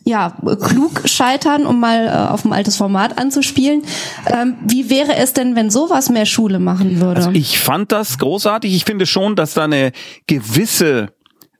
ja 0.04 0.34
klug 0.60 1.02
scheitern, 1.04 1.66
um 1.66 1.78
mal 1.80 2.06
äh, 2.06 2.32
auf 2.32 2.44
ein 2.44 2.52
altes 2.52 2.76
Format 2.76 3.18
anzuspielen. 3.18 3.82
Ähm, 4.26 4.56
wie 4.66 4.90
wäre 4.90 5.16
es 5.16 5.32
denn, 5.32 5.54
wenn 5.56 5.70
sowas 5.70 6.10
mehr 6.10 6.26
Schule 6.26 6.58
machen 6.58 7.00
würde? 7.00 7.16
Also 7.16 7.30
ich 7.30 7.58
fand 7.58 7.92
das 7.92 8.18
großartig. 8.18 8.74
Ich 8.74 8.84
finde 8.84 9.06
schon, 9.06 9.36
dass 9.36 9.54
da 9.54 9.64
eine 9.64 9.92
gewisse 10.26 11.12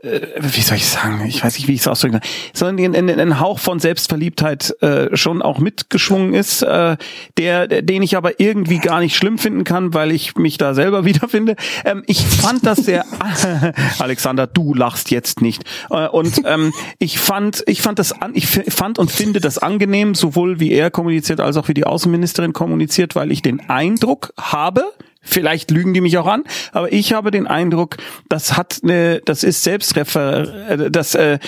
wie 0.03 0.61
soll 0.61 0.79
ich 0.79 0.87
sagen, 0.87 1.25
ich 1.27 1.45
weiß 1.45 1.57
nicht, 1.57 1.69
wie 1.69 1.75
ich 1.75 1.81
es 1.81 1.87
ausdrücken 1.87 2.21
kann, 2.21 2.31
sondern 2.53 2.97
ein, 2.97 3.21
ein 3.21 3.39
Hauch 3.39 3.61
von 3.61 3.79
Selbstverliebtheit 3.79 4.75
äh, 4.83 5.17
schon 5.17 5.43
auch 5.43 5.61
mitgeschwungen 5.61 6.35
ist, 6.35 6.63
äh, 6.63 6.97
der, 7.37 7.69
den 7.69 8.03
ich 8.03 8.17
aber 8.17 8.41
irgendwie 8.41 8.79
gar 8.79 8.99
nicht 8.99 9.15
schlimm 9.15 9.39
finden 9.39 9.63
kann, 9.63 9.95
weil 9.95 10.11
ich 10.11 10.35
mich 10.35 10.59
da 10.59 10.75
selber 10.75 11.05
wiederfinde. 11.05 11.55
Ähm, 11.85 12.03
ich 12.07 12.27
fand 12.27 12.67
das 12.67 12.79
sehr, 12.79 13.05
Alexander, 14.01 14.49
du 14.49 14.75
lachst 14.75 15.13
jetzt 15.13 15.41
nicht. 15.41 15.63
Äh, 15.89 16.09
und 16.09 16.43
ähm, 16.47 16.73
ich 16.99 17.21
fand, 17.21 17.63
ich 17.67 17.81
fand 17.81 18.01
das, 18.01 18.11
an, 18.11 18.33
ich 18.35 18.49
fand 18.49 18.99
und 18.99 19.11
finde 19.11 19.41
das 19.41 19.59
angenehm, 19.59 20.17
sowohl 20.17 20.59
wie 20.59 20.73
er 20.73 20.91
kommuniziert 20.91 21.39
als 21.39 21.57
auch 21.57 21.69
wie 21.69 21.75
die 21.75 21.85
Außenministerin 21.85 22.53
kommuniziert, 22.53 23.15
weil 23.15 23.31
ich 23.31 23.43
den 23.43 23.69
Eindruck 23.69 24.33
habe, 24.37 24.93
Vielleicht 25.23 25.71
lügen 25.71 25.95
die 25.95 26.01
mich 26.01 26.19
auch 26.19 26.27
an, 26.27 26.43
aber 26.73 26.93
ich 26.93 27.13
habe 27.13 27.31
den 27.31 27.47
Eindruck, 27.47 27.97
das 28.29 28.57
hat 28.57 28.81
eine, 28.83 29.21
das 29.25 29.45
ist 29.45 29.63
Selbstrefer, 29.63 30.69
äh, 30.71 30.91
das 30.91 31.15
äh, 31.15 31.39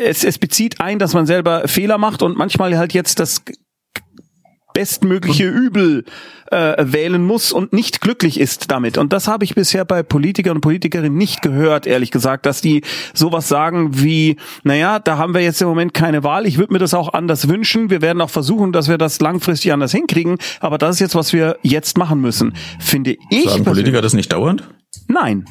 es, 0.00 0.24
es 0.24 0.38
bezieht 0.38 0.80
ein, 0.80 0.98
dass 0.98 1.12
man 1.12 1.26
selber 1.26 1.66
Fehler 1.66 1.98
macht 1.98 2.22
und 2.22 2.38
manchmal 2.38 2.78
halt 2.78 2.92
jetzt 2.92 3.18
das 3.18 3.42
bestmögliche 4.76 5.48
Übel 5.48 6.04
äh, 6.50 6.74
wählen 6.78 7.24
muss 7.24 7.50
und 7.50 7.72
nicht 7.72 8.02
glücklich 8.02 8.38
ist 8.38 8.70
damit. 8.70 8.98
Und 8.98 9.14
das 9.14 9.26
habe 9.26 9.42
ich 9.42 9.54
bisher 9.54 9.86
bei 9.86 10.02
Politikern 10.02 10.56
und 10.56 10.60
Politikerinnen 10.60 11.16
nicht 11.16 11.40
gehört, 11.40 11.86
ehrlich 11.86 12.10
gesagt, 12.10 12.44
dass 12.44 12.60
die 12.60 12.82
sowas 13.14 13.48
sagen 13.48 14.02
wie, 14.02 14.36
naja, 14.64 14.98
da 14.98 15.16
haben 15.16 15.32
wir 15.32 15.40
jetzt 15.40 15.62
im 15.62 15.68
Moment 15.68 15.94
keine 15.94 16.24
Wahl, 16.24 16.44
ich 16.44 16.58
würde 16.58 16.74
mir 16.74 16.78
das 16.78 16.92
auch 16.92 17.14
anders 17.14 17.48
wünschen, 17.48 17.88
wir 17.88 18.02
werden 18.02 18.20
auch 18.20 18.28
versuchen, 18.28 18.72
dass 18.72 18.86
wir 18.88 18.98
das 18.98 19.18
langfristig 19.18 19.72
anders 19.72 19.92
hinkriegen, 19.92 20.36
aber 20.60 20.76
das 20.76 20.96
ist 20.96 21.00
jetzt, 21.00 21.14
was 21.14 21.32
wir 21.32 21.56
jetzt 21.62 21.96
machen 21.96 22.20
müssen, 22.20 22.52
finde 22.78 23.16
ich. 23.30 23.48
Sagen 23.48 23.64
Politiker 23.64 24.02
das 24.02 24.12
nicht 24.12 24.30
dauernd? 24.30 24.68
Nein. 25.08 25.46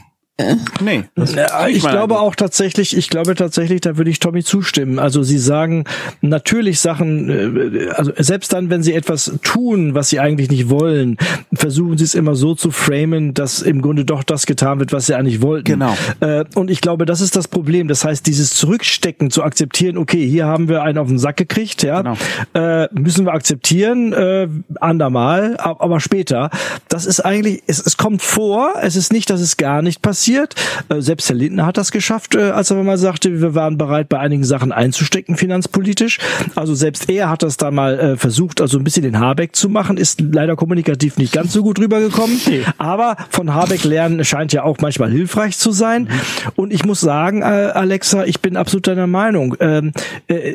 Nee. 0.82 1.06
Ja, 1.16 1.68
ich 1.70 1.82
glaube 1.82 2.20
auch 2.20 2.36
tatsächlich, 2.36 2.98
ich 2.98 3.10
glaube 3.10 3.36
tatsächlich, 3.36 3.80
da 3.80 3.96
würde 3.96 4.10
ich 4.10 4.20
Tommy 4.20 4.44
zustimmen. 4.44 5.00
Also 5.00 5.24
sie 5.24 5.38
sagen 5.38 5.86
natürlich 6.20 6.82
Sachen, 6.82 7.30
äh, 7.30 7.90
also 7.92 8.12
selbst 8.18 8.52
dann, 8.52 8.70
wenn 8.70 8.84
sie 8.84 8.94
etwas 8.94 9.32
tun, 9.44 9.96
was 9.96 10.10
sie 10.10 10.20
eigentlich 10.20 10.50
nicht 10.50 10.70
wollen, 10.70 11.16
versuchen 11.54 11.98
sie 11.98 12.04
es 12.04 12.16
immer 12.16 12.36
so 12.36 12.54
zu 12.54 12.72
framen, 12.72 13.34
dass 13.34 13.62
im 13.62 13.82
Grunde 13.82 14.04
doch 14.04 14.24
das 14.24 14.46
getan 14.46 14.80
wird, 14.80 14.92
was 14.92 15.06
sie 15.06 15.16
eigentlich 15.16 15.42
wollten. 15.42 15.72
Genau. 15.72 15.96
Äh, 16.20 16.44
und 16.56 16.70
ich 16.70 16.82
glaube, 16.82 17.06
das 17.06 17.22
ist 17.22 17.38
das 17.38 17.48
Problem. 17.48 17.88
Das 17.88 18.04
heißt, 18.04 18.28
dieses 18.28 18.50
Zurückstecken 18.56 19.32
zu 19.32 19.42
akzeptieren, 19.42 19.98
okay, 19.98 20.28
hier 20.28 20.48
haben 20.48 20.68
wir 20.68 20.84
einen 20.84 20.98
auf 20.98 21.08
den 21.08 21.18
Sack 21.18 21.38
gekriegt, 21.38 21.82
ja, 21.82 22.02
genau. 22.02 22.18
Äh, 22.54 22.90
müssen 22.94 23.26
wir 23.26 23.34
akzeptieren, 23.34 24.66
andermal, 24.80 25.56
aber 25.58 26.00
später. 26.00 26.50
Das 26.90 27.06
ist 27.06 27.22
eigentlich, 27.22 27.64
es, 27.68 27.80
es 27.80 27.98
kommt 27.98 28.22
vor, 28.22 28.74
es 28.82 28.96
ist 28.96 29.14
nicht, 29.14 29.30
dass 29.30 29.40
es 29.40 29.58
gar 29.58 29.82
nicht 29.82 30.02
passiert 30.02 30.25
passiert. 30.26 30.56
Äh, 30.90 31.02
selbst 31.02 31.30
Herr 31.30 31.36
Lindner 31.36 31.66
hat 31.68 31.78
das 31.78 31.92
geschafft, 31.92 32.36
äh, 32.36 32.50
als 32.50 32.72
er 32.72 32.82
mal 32.84 32.98
sagte, 32.98 33.42
wir 33.42 33.54
waren 33.54 33.78
bereit, 33.78 34.10
bei 34.10 34.20
einigen 34.20 34.44
Sachen 34.44 34.72
einzustecken, 34.72 35.38
finanzpolitisch. 35.38 36.20
Also 36.56 36.74
selbst 36.74 37.10
er 37.10 37.30
hat 37.30 37.44
das 37.44 37.58
da 37.58 37.70
mal 37.70 38.00
äh, 38.00 38.18
versucht, 38.18 38.62
also 38.62 38.78
ein 38.78 38.84
bisschen 38.84 39.04
den 39.04 39.20
Habeck 39.20 39.56
zu 39.56 39.70
machen, 39.70 39.98
ist 39.98 40.22
leider 40.22 40.56
kommunikativ 40.56 41.18
nicht 41.18 41.32
ganz 41.34 41.54
so 41.54 41.62
gut 41.62 41.80
rübergekommen. 41.80 42.40
Aber 42.78 43.18
von 43.30 43.54
Habeck 43.54 43.84
lernen 43.84 44.26
scheint 44.26 44.52
ja 44.52 44.64
auch 44.64 44.78
manchmal 44.82 45.12
hilfreich 45.12 45.58
zu 45.58 45.72
sein. 45.72 46.10
Und 46.56 46.74
ich 46.74 46.86
muss 46.86 47.02
sagen, 47.02 47.44
Alexa, 47.44 48.26
ich 48.26 48.40
bin 48.42 48.58
absolut 48.58 48.88
deiner 48.88 49.08
Meinung. 49.08 49.56
Ähm, 49.60 49.92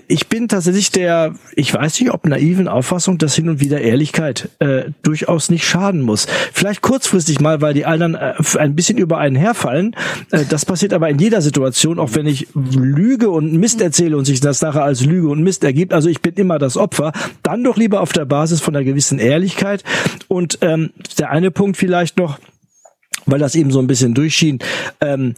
ich 0.09 0.29
bin 0.29 0.49
tatsächlich 0.49 0.91
der, 0.91 1.35
ich 1.55 1.73
weiß 1.73 2.01
nicht, 2.01 2.13
ob 2.13 2.27
naiven 2.27 2.69
Auffassung, 2.69 3.19
dass 3.19 3.35
hin 3.35 3.49
und 3.49 3.61
wieder 3.61 3.81
Ehrlichkeit 3.81 4.51
durchaus 5.03 5.51
nicht 5.51 5.67
schaden 5.67 6.03
muss. 6.03 6.27
Vielleicht 6.53 6.83
kurzfristig 6.83 7.41
mal, 7.41 7.61
weil 7.61 7.75
die 7.75 7.87
anderen 7.87 8.17
ein 8.17 8.75
bisschen 8.75 8.99
über 8.99 9.19
einen 9.19 9.37
her 9.37 9.55
fallen. 9.61 9.95
Äh, 10.31 10.45
das 10.49 10.65
passiert 10.65 10.93
aber 10.93 11.09
in 11.09 11.19
jeder 11.19 11.41
Situation, 11.41 11.99
auch 11.99 12.15
wenn 12.15 12.27
ich 12.27 12.49
lüge 12.55 13.31
und 13.31 13.53
Mist 13.53 13.81
erzähle 13.81 14.17
und 14.17 14.25
sich 14.25 14.41
das 14.41 14.63
nachher 14.63 14.85
als 14.85 15.05
Lüge 15.05 15.29
und 15.29 15.43
Mist 15.43 15.65
ergibt. 15.65 15.93
Also 15.93 16.09
ich 16.09 16.21
bin 16.21 16.35
immer 16.35 16.59
das 16.59 16.77
Opfer. 16.77 17.13
Dann 17.43 17.63
doch 17.65 17.77
lieber 17.77 18.01
auf 18.01 18.13
der 18.13 18.25
Basis 18.25 18.61
von 18.61 18.75
einer 18.75 18.85
gewissen 18.85 19.19
Ehrlichkeit. 19.19 19.85
Und 20.29 20.59
ähm, 20.63 20.91
der 21.19 21.31
eine 21.31 21.51
Punkt 21.51 21.77
vielleicht 21.77 22.17
noch, 22.17 22.39
weil 23.27 23.39
das 23.39 23.55
eben 23.55 23.71
so 23.71 23.79
ein 23.79 23.87
bisschen 23.87 24.15
durchschien. 24.15 24.59
Ähm, 25.01 25.35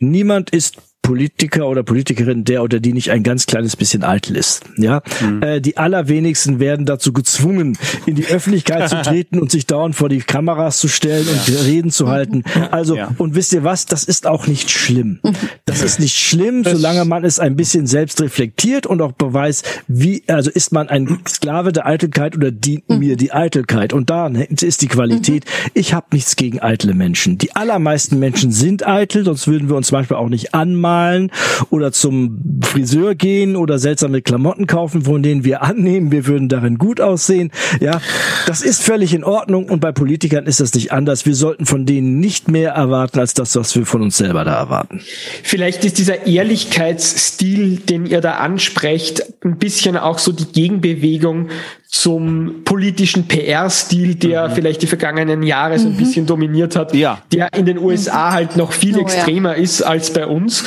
niemand 0.00 0.50
ist 0.50 0.76
Politiker 1.06 1.68
oder 1.68 1.84
Politikerin, 1.84 2.42
der 2.42 2.64
oder 2.64 2.80
die 2.80 2.92
nicht 2.92 3.12
ein 3.12 3.22
ganz 3.22 3.46
kleines 3.46 3.76
bisschen 3.76 4.02
eitel 4.02 4.34
ist. 4.34 4.64
Ja, 4.76 5.02
mhm. 5.20 5.40
äh, 5.40 5.60
die 5.60 5.76
allerwenigsten 5.76 6.58
werden 6.58 6.84
dazu 6.84 7.12
gezwungen, 7.12 7.78
in 8.06 8.16
die 8.16 8.26
Öffentlichkeit 8.26 8.88
zu 8.88 8.96
treten 9.02 9.38
und 9.38 9.52
sich 9.52 9.66
dauernd 9.66 9.94
vor 9.94 10.08
die 10.08 10.18
Kameras 10.18 10.78
zu 10.78 10.88
stellen 10.88 11.28
und 11.28 11.46
ja. 11.46 11.60
Reden 11.60 11.92
zu 11.92 12.08
halten. 12.08 12.42
Also 12.72 12.96
ja. 12.96 13.12
und 13.18 13.36
wisst 13.36 13.52
ihr 13.52 13.62
was? 13.62 13.86
Das 13.86 14.02
ist 14.02 14.26
auch 14.26 14.48
nicht 14.48 14.68
schlimm. 14.68 15.20
Das 15.64 15.80
ist 15.80 16.00
nicht 16.00 16.18
schlimm, 16.18 16.64
solange 16.64 17.04
man 17.04 17.24
es 17.24 17.38
ein 17.38 17.54
bisschen 17.54 17.86
selbst 17.86 18.20
reflektiert 18.20 18.84
und 18.84 19.00
auch 19.00 19.12
beweist, 19.12 19.64
wie 19.86 20.24
also 20.26 20.50
ist 20.50 20.72
man 20.72 20.88
ein 20.88 21.20
Sklave 21.28 21.70
der 21.70 21.86
Eitelkeit 21.86 22.34
oder 22.34 22.50
dient 22.50 22.88
mhm. 22.88 22.98
mir 22.98 23.16
die 23.16 23.30
Eitelkeit? 23.30 23.92
Und 23.92 24.10
da 24.10 24.26
ist 24.26 24.82
die 24.82 24.88
Qualität. 24.88 25.44
Mhm. 25.44 25.70
Ich 25.74 25.94
habe 25.94 26.06
nichts 26.10 26.34
gegen 26.34 26.60
eitle 26.60 26.94
Menschen. 26.94 27.38
Die 27.38 27.54
allermeisten 27.54 28.18
Menschen 28.18 28.50
sind 28.50 28.84
eitel, 28.84 29.24
sonst 29.24 29.46
würden 29.46 29.68
wir 29.68 29.76
uns 29.76 29.92
manchmal 29.92 30.18
auch 30.18 30.28
nicht 30.28 30.52
anmalen 30.52 30.95
malen 30.96 31.30
oder 31.70 31.92
zum 31.92 32.60
Friseur 32.62 33.14
gehen 33.14 33.56
oder 33.56 33.78
seltsame 33.78 34.22
Klamotten 34.22 34.66
kaufen, 34.66 35.02
von 35.02 35.22
denen 35.22 35.44
wir 35.44 35.62
annehmen, 35.62 36.10
wir 36.10 36.26
würden 36.26 36.48
darin 36.48 36.78
gut 36.78 37.00
aussehen. 37.00 37.50
Ja, 37.80 38.00
das 38.46 38.62
ist 38.62 38.82
völlig 38.82 39.12
in 39.12 39.24
Ordnung 39.24 39.68
und 39.68 39.80
bei 39.80 39.92
Politikern 39.92 40.46
ist 40.46 40.60
das 40.60 40.74
nicht 40.74 40.92
anders. 40.92 41.26
Wir 41.26 41.34
sollten 41.34 41.66
von 41.66 41.86
denen 41.86 42.18
nicht 42.18 42.48
mehr 42.48 42.72
erwarten 42.72 43.18
als 43.18 43.34
das, 43.34 43.54
was 43.56 43.76
wir 43.76 43.86
von 43.86 44.02
uns 44.02 44.16
selber 44.16 44.44
da 44.44 44.54
erwarten. 44.54 45.00
Vielleicht 45.42 45.84
ist 45.84 45.98
dieser 45.98 46.26
Ehrlichkeitsstil, 46.26 47.76
den 47.76 48.06
ihr 48.06 48.20
da 48.20 48.36
ansprecht, 48.36 49.22
ein 49.44 49.58
bisschen 49.58 49.96
auch 49.96 50.18
so 50.18 50.32
die 50.32 50.46
Gegenbewegung 50.46 51.48
zum 51.88 52.64
politischen 52.64 53.26
PR-Stil, 53.26 54.16
der 54.16 54.48
mhm. 54.48 54.52
vielleicht 54.54 54.82
die 54.82 54.86
vergangenen 54.86 55.42
Jahre 55.42 55.78
so 55.78 55.86
ein 55.86 55.94
mhm. 55.94 55.98
bisschen 55.98 56.26
dominiert 56.26 56.76
hat, 56.76 56.94
ja. 56.94 57.22
der 57.32 57.52
in 57.54 57.64
den 57.64 57.78
USA 57.78 58.32
halt 58.32 58.56
noch 58.56 58.72
viel 58.72 58.96
oh, 58.98 59.00
extremer 59.00 59.56
ja. 59.56 59.62
ist 59.62 59.82
als 59.82 60.12
bei 60.12 60.26
uns. 60.26 60.64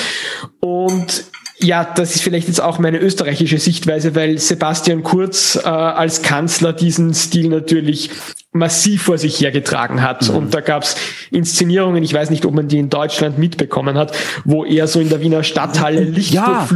Und 0.60 1.26
ja, 1.62 1.84
das 1.84 2.16
ist 2.16 2.22
vielleicht 2.22 2.48
jetzt 2.48 2.62
auch 2.62 2.80
meine 2.80 3.00
österreichische 3.00 3.60
Sichtweise, 3.60 4.16
weil 4.16 4.38
Sebastian 4.38 5.04
Kurz 5.04 5.56
äh, 5.58 5.68
als 5.68 6.22
Kanzler 6.22 6.72
diesen 6.72 7.14
Stil 7.14 7.50
natürlich 7.50 8.12
massiv 8.52 9.04
vor 9.04 9.20
sich 9.20 9.40
hergetragen 9.40 10.02
hat. 10.02 10.28
Mhm. 10.28 10.36
Und 10.36 10.54
da 10.56 10.62
gab's 10.62 10.96
Inszenierungen, 11.30 12.02
ich 12.02 12.14
weiß 12.14 12.32
nicht, 12.32 12.46
ob 12.46 12.54
man 12.56 12.68
die 12.68 12.80
in 12.80 12.90
Deutschland 12.90 13.38
mitbekommen 13.38 13.96
hat, 13.96 14.12
wo 14.44 14.66
er 14.66 14.88
so 14.88 15.00
in 15.00 15.10
der 15.10 15.22
Wiener 15.22 15.44
Stadthalle 15.44 16.02
Licht 16.02 16.34
ja. 16.34 16.68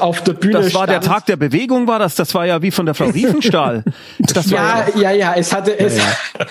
auf 0.00 0.22
der 0.22 0.32
Bühne 0.32 0.54
Das 0.54 0.74
war 0.74 0.84
stand. 0.84 0.90
der 0.90 1.00
Tag 1.02 1.26
der 1.26 1.36
Bewegung, 1.36 1.86
war 1.86 1.98
das? 1.98 2.14
Das 2.14 2.34
war 2.34 2.46
ja 2.46 2.62
wie 2.62 2.70
von 2.70 2.86
der 2.86 2.94
Frau 2.94 3.06
Riefenstahl. 3.06 3.84
ja, 4.46 4.86
ja, 4.96 5.10
ja, 5.10 5.34
es 5.36 5.52
hatte, 5.52 5.78
es, 5.78 5.98
ja, 5.98 6.04
ja. 6.38 6.46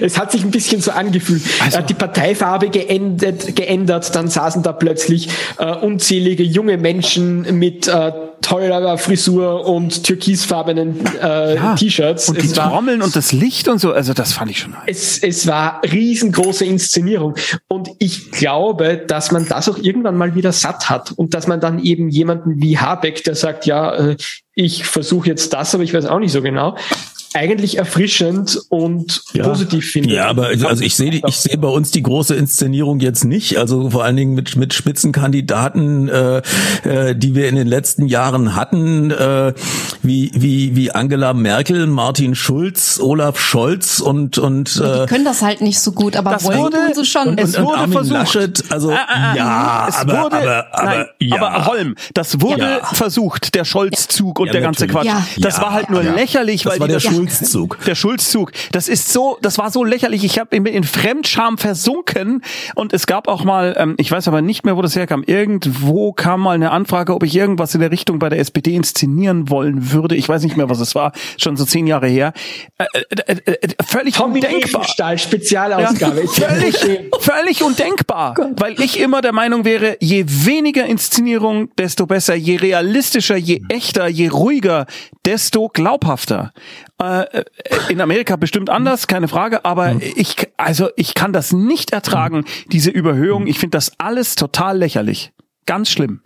es 0.00 0.16
hat 0.16 0.30
sich 0.30 0.44
ein 0.44 0.52
bisschen 0.52 0.80
so 0.80 0.92
angefühlt. 0.92 1.42
Also. 1.60 1.76
Er 1.76 1.82
hat 1.82 1.90
die 1.90 1.94
Parteifarbe 1.94 2.70
geändert, 2.70 3.56
geändert, 3.56 4.14
dann 4.14 4.28
saßen 4.28 4.62
da 4.62 4.72
plötzlich 4.72 5.28
äh, 5.58 5.74
unzählige 5.74 6.44
junge 6.44 6.78
Menschen 6.78 7.58
mit 7.58 7.88
äh, 7.88 8.12
teurer 8.42 8.98
Frisur 8.98 9.66
und 9.66 10.04
türkisfarbenen 10.04 11.04
äh, 11.22 11.56
ja. 11.56 11.74
T-Shirts. 11.74 12.28
Und 12.28 12.42
die 12.42 12.48
Trommeln 12.48 13.02
und 13.02 13.16
das 13.16 13.32
Licht 13.32 13.68
und 13.68 13.78
so, 13.78 13.92
also 13.92 14.12
das 14.14 14.32
fand 14.32 14.50
ich 14.50 14.60
schon 14.60 14.72
nice. 14.72 14.84
Es, 14.86 15.18
es 15.22 15.46
war 15.46 15.80
riesengroße 15.82 16.64
Inszenierung. 16.64 17.34
Und 17.68 17.90
ich 17.98 18.30
glaube, 18.30 19.02
dass 19.06 19.32
man 19.32 19.46
das 19.48 19.68
auch 19.68 19.78
irgendwann 19.78 20.16
mal 20.16 20.34
wieder 20.34 20.52
satt 20.52 20.88
hat 20.88 21.12
und 21.12 21.34
dass 21.34 21.46
man 21.46 21.60
dann 21.60 21.78
eben 21.78 22.08
jemanden 22.08 22.60
wie 22.62 22.78
Habeck, 22.78 23.24
der 23.24 23.34
sagt, 23.34 23.66
ja, 23.66 23.94
äh, 23.94 24.16
ich 24.54 24.84
versuche 24.84 25.28
jetzt 25.28 25.52
das, 25.52 25.74
aber 25.74 25.84
ich 25.84 25.92
weiß 25.92 26.06
auch 26.06 26.18
nicht 26.18 26.32
so 26.32 26.40
genau, 26.40 26.76
eigentlich 27.36 27.78
erfrischend 27.78 28.60
und 28.68 29.22
ja. 29.32 29.44
positiv 29.44 29.90
finde. 29.90 30.14
Ja, 30.14 30.28
aber 30.28 30.48
also 30.48 30.82
ich 30.82 30.96
sehe 30.96 31.20
ich 31.26 31.36
sehe 31.36 31.58
bei 31.58 31.68
uns 31.68 31.90
die 31.90 32.02
große 32.02 32.34
Inszenierung 32.34 33.00
jetzt 33.00 33.24
nicht, 33.24 33.58
also 33.58 33.90
vor 33.90 34.04
allen 34.04 34.16
Dingen 34.16 34.34
mit 34.34 34.56
mit 34.56 34.74
Spitzenkandidaten, 34.74 36.08
äh, 36.08 36.42
äh, 36.84 37.14
die 37.14 37.34
wir 37.34 37.48
in 37.48 37.56
den 37.56 37.66
letzten 37.66 38.06
Jahren 38.06 38.54
hatten, 38.54 39.10
äh, 39.10 39.52
wie 40.02 40.30
wie 40.34 40.76
wie 40.76 40.90
Angela 40.90 41.34
Merkel, 41.34 41.86
Martin 41.86 42.34
Schulz, 42.34 42.98
Olaf 43.00 43.38
Scholz 43.38 44.00
und 44.00 44.38
und 44.38 44.76
äh, 44.76 45.02
die 45.02 45.06
können 45.06 45.24
das 45.24 45.42
halt 45.42 45.60
nicht 45.60 45.80
so 45.80 45.92
gut, 45.92 46.16
aber 46.16 46.32
das 46.32 46.44
wollen 46.44 46.58
wurde, 46.58 46.76
tun 46.76 46.94
sie 46.94 47.04
schon. 47.04 47.28
Und, 47.28 47.40
es 47.40 47.56
und, 47.56 47.64
wurde 47.64 47.78
Armin 47.78 47.92
versucht. 47.92 48.18
Laschet, 48.18 48.64
also 48.70 48.90
ah, 48.90 49.06
ah, 49.08 49.14
ah, 49.14 49.36
ja, 49.36 49.86
es 49.88 49.96
aber, 49.96 50.22
wurde, 50.22 50.36
aber, 50.36 50.66
aber, 50.72 50.84
nein, 50.84 51.06
ja. 51.20 51.36
aber 51.36 51.66
Holm, 51.66 51.94
das 52.14 52.40
wurde 52.40 52.62
ja. 52.62 52.84
versucht, 52.84 53.54
der 53.54 53.64
Scholzzug 53.64 54.40
und 54.40 54.46
ja, 54.46 54.52
der 54.52 54.60
ganze 54.62 54.86
Quatsch. 54.86 55.08
Das 55.38 55.60
war 55.60 55.72
halt 55.72 55.90
nur 55.90 56.02
lächerlich, 56.02 56.62
das 56.62 56.72
weil 56.72 56.80
war 56.80 56.88
der 56.88 57.00
Schulzzug. 57.26 57.78
Der 57.86 57.94
Schulzzug. 57.94 58.52
Das 58.72 58.88
ist 58.88 59.12
so, 59.12 59.38
das 59.42 59.58
war 59.58 59.70
so 59.70 59.84
lächerlich. 59.84 60.24
Ich 60.24 60.38
habe 60.38 60.56
in 60.56 60.84
Fremdscham 60.84 61.58
versunken 61.58 62.42
und 62.74 62.92
es 62.92 63.06
gab 63.06 63.28
auch 63.28 63.44
mal, 63.44 63.74
ähm, 63.78 63.94
ich 63.98 64.10
weiß 64.10 64.28
aber 64.28 64.42
nicht 64.42 64.64
mehr, 64.64 64.76
wo 64.76 64.82
das 64.82 64.96
herkam. 64.96 65.22
Irgendwo 65.26 66.12
kam 66.12 66.40
mal 66.40 66.54
eine 66.54 66.70
Anfrage, 66.70 67.14
ob 67.14 67.22
ich 67.22 67.36
irgendwas 67.36 67.74
in 67.74 67.80
der 67.80 67.90
Richtung 67.90 68.18
bei 68.18 68.28
der 68.28 68.38
SPD 68.38 68.74
inszenieren 68.74 69.50
wollen 69.50 69.92
würde. 69.92 70.16
Ich 70.16 70.28
weiß 70.28 70.42
nicht 70.42 70.56
mehr, 70.56 70.68
was 70.68 70.80
es 70.80 70.94
war. 70.94 71.12
Schon 71.38 71.56
so 71.56 71.64
zehn 71.64 71.86
Jahre 71.86 72.08
her. 72.08 72.32
Äh, 72.78 72.84
äh, 73.26 73.32
äh, 73.32 73.52
äh 73.52 73.68
völlig 73.86 74.14
Tommy 74.14 74.44
undenkbar. 74.44 74.84
Stahl, 74.84 75.18
Spezialausgabe. 75.18 76.22
Ja, 76.22 76.48
völlig, 76.48 76.76
völlig 77.20 77.62
undenkbar, 77.62 78.34
weil 78.56 78.80
ich 78.80 79.00
immer 79.00 79.20
der 79.20 79.32
Meinung 79.32 79.64
wäre, 79.64 79.96
je 80.00 80.24
weniger 80.26 80.86
Inszenierung, 80.86 81.70
desto 81.76 82.06
besser, 82.06 82.34
je 82.34 82.56
realistischer, 82.56 83.36
je 83.36 83.60
echter, 83.68 84.08
je 84.08 84.28
ruhiger, 84.28 84.86
desto 85.24 85.68
glaubhafter. 85.68 86.52
Äh, 87.02 87.24
äh, 87.24 87.44
in 87.90 88.00
Amerika 88.00 88.36
bestimmt 88.36 88.70
anders, 88.70 89.06
keine 89.06 89.28
Frage, 89.28 89.64
aber 89.64 89.94
mhm. 89.94 90.00
ich, 90.00 90.48
also 90.56 90.88
ich 90.96 91.14
kann 91.14 91.32
das 91.32 91.52
nicht 91.52 91.92
ertragen, 91.92 92.44
diese 92.72 92.90
Überhöhung. 92.90 93.46
Ich 93.46 93.58
finde 93.58 93.76
das 93.76 93.92
alles 93.98 94.34
total 94.34 94.78
lächerlich. 94.78 95.32
Ganz 95.66 95.90
schlimm. 95.90 96.22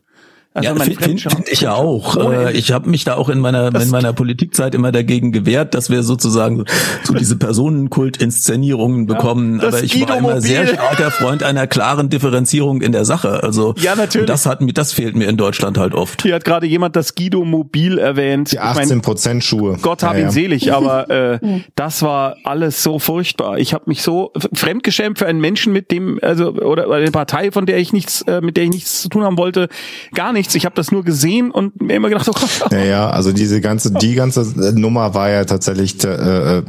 Also 0.52 0.68
ja, 0.68 0.74
finde 0.74 1.00
find 1.00 1.48
ich 1.48 1.60
ja 1.60 1.74
auch. 1.74 2.16
Äh, 2.16 2.58
ich 2.58 2.72
habe 2.72 2.90
mich 2.90 3.04
da 3.04 3.14
auch 3.14 3.28
in 3.28 3.38
meiner 3.38 3.72
in 3.80 3.88
meiner 3.90 4.12
Politikzeit 4.12 4.74
immer 4.74 4.90
dagegen 4.90 5.30
gewehrt, 5.30 5.74
dass 5.74 5.90
wir 5.90 6.02
sozusagen 6.02 6.64
so 7.04 7.14
diese 7.14 7.36
Personenkult-Inszenierungen 7.36 9.06
bekommen. 9.06 9.60
Ja, 9.60 9.68
Aber 9.68 9.80
ich 9.80 10.08
war 10.08 10.16
immer 10.16 10.40
sehr 10.40 10.66
starker 10.66 11.12
Freund 11.12 11.44
einer 11.44 11.68
klaren 11.68 12.10
Differenzierung 12.10 12.82
in 12.82 12.90
der 12.90 13.04
Sache. 13.04 13.44
Also 13.44 13.74
ja, 13.78 13.94
natürlich. 13.94 14.26
das 14.26 14.44
hat 14.44 14.60
mir, 14.60 14.72
das 14.72 14.92
fehlt 14.92 15.14
mir 15.14 15.28
in 15.28 15.36
Deutschland 15.36 15.78
halt 15.78 15.94
oft. 15.94 16.22
Hier 16.22 16.34
hat 16.34 16.44
gerade 16.44 16.66
jemand 16.66 16.96
das 16.96 17.14
Guido 17.14 17.44
Mobil 17.44 17.98
erwähnt. 17.98 18.50
Die 18.50 18.58
18 18.58 19.02
Prozent 19.02 19.44
Schuhe. 19.44 19.78
Gott 19.80 20.02
hab 20.02 20.14
ja, 20.14 20.18
ihn 20.18 20.24
ja. 20.24 20.30
selig, 20.32 20.72
aber 20.72 21.08
äh, 21.10 21.38
das 21.76 22.02
war 22.02 22.36
alles 22.42 22.82
so 22.82 22.98
furchtbar. 22.98 23.58
Ich 23.58 23.72
habe 23.72 23.84
mich 23.86 24.02
so 24.02 24.32
fremdgeschämt 24.52 25.20
für 25.20 25.26
einen 25.28 25.40
Menschen, 25.40 25.72
mit 25.72 25.92
dem 25.92 26.18
also 26.22 26.54
oder, 26.54 26.88
oder 26.88 26.96
eine 26.96 27.12
Partei, 27.12 27.52
von 27.52 27.66
der 27.66 27.78
ich 27.78 27.92
nichts, 27.92 28.22
äh, 28.22 28.40
mit 28.40 28.56
der 28.56 28.64
ich 28.64 28.70
nichts 28.70 29.02
zu 29.02 29.08
tun 29.08 29.22
haben 29.22 29.38
wollte, 29.38 29.68
gar 30.12 30.32
nicht 30.32 30.39
nichts. 30.40 30.54
Ich 30.54 30.64
habe 30.64 30.74
das 30.74 30.90
nur 30.90 31.04
gesehen 31.04 31.50
und 31.50 31.80
mir 31.80 31.94
immer 31.94 32.08
gedacht, 32.08 32.28
oh 32.28 32.32
Gott. 32.32 32.72
Naja, 32.72 33.10
also 33.10 33.32
diese 33.32 33.60
ganze, 33.60 33.92
die 33.92 34.14
ganze 34.14 34.42
Nummer 34.74 35.14
war 35.14 35.30
ja 35.30 35.44
tatsächlich 35.44 36.02
äh, 36.04 36.58
äh 36.58 36.62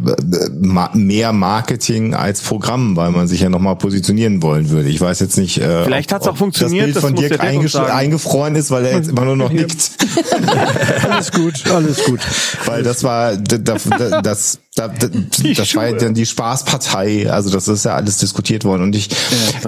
mehr 0.93 1.31
Marketing 1.33 2.13
als 2.13 2.41
Programm, 2.41 2.95
weil 2.95 3.11
man 3.11 3.27
sich 3.27 3.41
ja 3.41 3.49
nochmal 3.49 3.77
positionieren 3.77 4.43
wollen 4.43 4.69
würde. 4.69 4.89
Ich 4.89 4.99
weiß 4.99 5.19
jetzt 5.21 5.37
nicht. 5.37 5.59
Äh, 5.59 5.83
Vielleicht 5.85 6.11
hat 6.11 6.21
es 6.21 6.27
auch 6.27 6.37
funktioniert. 6.37 6.95
Das 6.95 7.01
Bild 7.01 7.05
von 7.05 7.15
Dirk 7.15 7.91
eingefroren 7.91 8.55
ist, 8.55 8.71
weil 8.71 8.85
er 8.85 8.97
jetzt 8.97 9.09
immer 9.09 9.25
nur 9.25 9.37
noch 9.37 9.51
nickt. 9.51 9.91
alles 11.09 11.31
gut, 11.31 11.63
alles 11.71 12.03
gut. 12.03 12.19
Weil 12.65 12.83
das 12.83 13.03
war 13.03 13.37
das, 13.37 13.89
das 14.23 14.59
da, 14.75 14.87
da, 14.87 15.07
das 15.55 15.75
war 15.75 15.89
ja 15.89 15.97
dann 15.97 16.13
die 16.13 16.25
Spaßpartei, 16.25 17.29
also 17.29 17.49
das 17.49 17.67
ist 17.67 17.83
ja 17.83 17.95
alles 17.95 18.17
diskutiert 18.19 18.63
worden. 18.63 18.83
Und 18.83 18.95
ich 18.95 19.09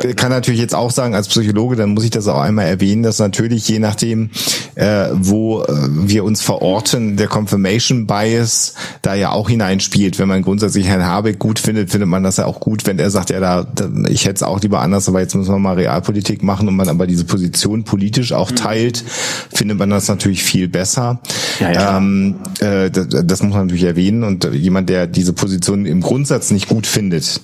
ja, 0.01 0.13
kann 0.13 0.29
natürlich 0.29 0.61
jetzt 0.61 0.73
auch 0.73 0.91
sagen, 0.91 1.13
als 1.13 1.27
Psychologe, 1.27 1.75
dann 1.75 1.89
muss 1.89 2.05
ich 2.05 2.09
das 2.09 2.27
auch 2.27 2.39
einmal 2.39 2.67
erwähnen, 2.67 3.03
dass 3.03 3.19
natürlich 3.19 3.67
je 3.67 3.79
nachdem, 3.79 4.29
äh, 4.75 5.09
wo 5.11 5.63
äh, 5.63 5.67
wir 5.89 6.23
uns 6.23 6.41
verorten, 6.41 7.17
der 7.17 7.27
Confirmation 7.27 8.07
Bias 8.07 8.75
da 9.01 9.13
ja 9.13 9.31
auch 9.31 9.49
hineinspielt. 9.49 10.19
Wenn 10.19 10.29
man 10.29 10.41
grundsätzlich 10.41 10.87
Herrn 10.87 11.05
Habeck 11.05 11.37
gut 11.37 11.59
findet, 11.59 11.91
findet 11.91 12.07
man 12.07 12.23
das 12.23 12.37
ja 12.37 12.45
auch 12.45 12.61
gut, 12.61 12.85
wenn 12.85 12.97
er 12.97 13.09
sagt, 13.09 13.29
ja, 13.29 13.41
da, 13.41 13.67
ich 14.07 14.23
hätte 14.23 14.35
es 14.35 14.43
auch 14.43 14.61
lieber 14.61 14.79
anders, 14.79 15.09
aber 15.09 15.19
jetzt 15.19 15.35
müssen 15.35 15.53
wir 15.53 15.59
mal 15.59 15.75
Realpolitik 15.75 16.43
machen 16.43 16.69
und 16.69 16.77
man 16.77 16.87
aber 16.87 17.07
diese 17.07 17.25
Position 17.25 17.83
politisch 17.83 18.31
auch 18.31 18.51
mhm. 18.51 18.55
teilt, 18.55 19.03
mhm. 19.03 19.57
findet 19.57 19.79
man 19.79 19.89
das 19.89 20.07
natürlich 20.07 20.43
viel 20.43 20.69
besser. 20.69 21.19
Ja. 21.59 21.97
Ähm, 21.97 22.35
äh, 22.61 22.89
das, 22.89 23.07
das 23.09 23.43
muss 23.43 23.53
man 23.53 23.65
natürlich 23.65 23.83
erwähnen. 23.83 24.23
Und 24.23 24.45
jemand, 24.53 24.89
der 24.89 24.92
diese 25.07 25.33
Position 25.33 25.85
im 25.85 26.01
Grundsatz 26.01 26.51
nicht 26.51 26.67
gut 26.67 26.87
findet, 26.87 27.41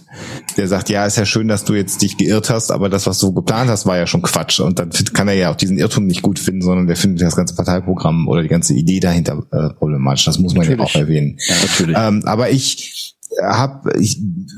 der 0.57 0.67
sagt, 0.67 0.89
ja, 0.89 1.05
ist 1.05 1.17
ja 1.17 1.25
schön, 1.25 1.47
dass 1.47 1.65
du 1.65 1.73
jetzt 1.73 2.01
dich 2.01 2.17
geirrt 2.17 2.49
hast, 2.49 2.71
aber 2.71 2.89
das, 2.89 3.07
was 3.07 3.19
du 3.19 3.33
geplant 3.33 3.69
hast, 3.69 3.85
war 3.85 3.97
ja 3.97 4.07
schon 4.07 4.21
Quatsch. 4.21 4.59
Und 4.59 4.79
dann 4.79 4.89
kann 5.13 5.27
er 5.27 5.35
ja 5.35 5.51
auch 5.51 5.55
diesen 5.55 5.77
Irrtum 5.77 6.05
nicht 6.05 6.21
gut 6.21 6.39
finden, 6.39 6.61
sondern 6.61 6.87
der 6.87 6.95
findet 6.95 7.21
das 7.21 7.35
ganze 7.35 7.55
Parteiprogramm 7.55 8.27
oder 8.27 8.41
die 8.41 8.47
ganze 8.47 8.73
Idee 8.73 8.99
dahinter 8.99 9.43
äh, 9.51 9.69
problematisch. 9.73 10.25
Das 10.25 10.39
muss 10.39 10.53
man 10.53 10.67
natürlich. 10.67 10.79
ja 10.79 10.85
auch 10.85 10.95
erwähnen. 10.95 11.37
Ja, 11.47 11.55
natürlich. 11.61 11.97
Ähm, 11.97 12.21
aber 12.25 12.49
ich 12.49 13.15
habe 13.41 13.91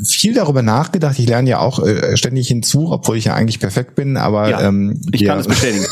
viel 0.08 0.34
darüber 0.34 0.62
nachgedacht. 0.62 1.20
Ich 1.20 1.28
lerne 1.28 1.50
ja 1.50 1.60
auch 1.60 1.86
äh, 1.86 2.16
ständig 2.16 2.48
hinzu, 2.48 2.92
obwohl 2.92 3.18
ich 3.18 3.26
ja 3.26 3.34
eigentlich 3.34 3.60
perfekt 3.60 3.96
bin. 3.96 4.18
Aber 4.18 4.50
ja, 4.50 4.62
ähm, 4.62 5.02
ich 5.12 5.26
kann 5.26 5.40
es 5.40 5.48
bestätigen. 5.48 5.86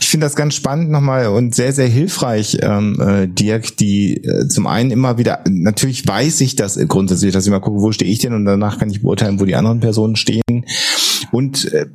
Ich 0.00 0.08
finde 0.08 0.26
das 0.26 0.34
ganz 0.34 0.54
spannend 0.54 0.90
nochmal 0.90 1.28
und 1.28 1.54
sehr, 1.54 1.72
sehr 1.72 1.86
hilfreich, 1.86 2.58
ähm, 2.62 3.00
äh, 3.00 3.28
Dirk, 3.28 3.76
die 3.76 4.16
äh, 4.16 4.48
zum 4.48 4.66
einen 4.66 4.90
immer 4.90 5.18
wieder, 5.18 5.44
natürlich 5.48 6.06
weiß 6.06 6.40
ich 6.40 6.56
das 6.56 6.78
grundsätzlich, 6.88 7.32
dass 7.32 7.44
ich 7.44 7.50
mal 7.50 7.60
gucke, 7.60 7.80
wo 7.80 7.92
stehe 7.92 8.10
ich 8.10 8.18
denn 8.18 8.34
und 8.34 8.44
danach 8.44 8.78
kann 8.78 8.90
ich 8.90 9.02
beurteilen, 9.02 9.38
wo 9.38 9.44
die 9.44 9.54
anderen 9.54 9.80
Personen 9.80 10.16
stehen. 10.16 10.66
Und 11.30 11.72
äh, 11.72 11.86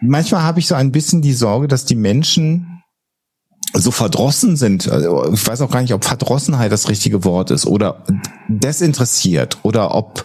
manchmal 0.00 0.42
habe 0.42 0.60
ich 0.60 0.66
so 0.66 0.74
ein 0.74 0.90
bisschen 0.90 1.20
die 1.20 1.34
Sorge, 1.34 1.68
dass 1.68 1.84
die 1.84 1.96
Menschen 1.96 2.77
so 3.74 3.90
verdrossen 3.90 4.56
sind, 4.56 4.88
also 4.88 5.30
ich 5.32 5.46
weiß 5.46 5.60
auch 5.60 5.70
gar 5.70 5.82
nicht, 5.82 5.92
ob 5.92 6.04
Verdrossenheit 6.04 6.72
das 6.72 6.88
richtige 6.88 7.24
Wort 7.24 7.50
ist 7.50 7.66
oder 7.66 8.02
desinteressiert 8.48 9.58
oder 9.62 9.94
ob 9.94 10.24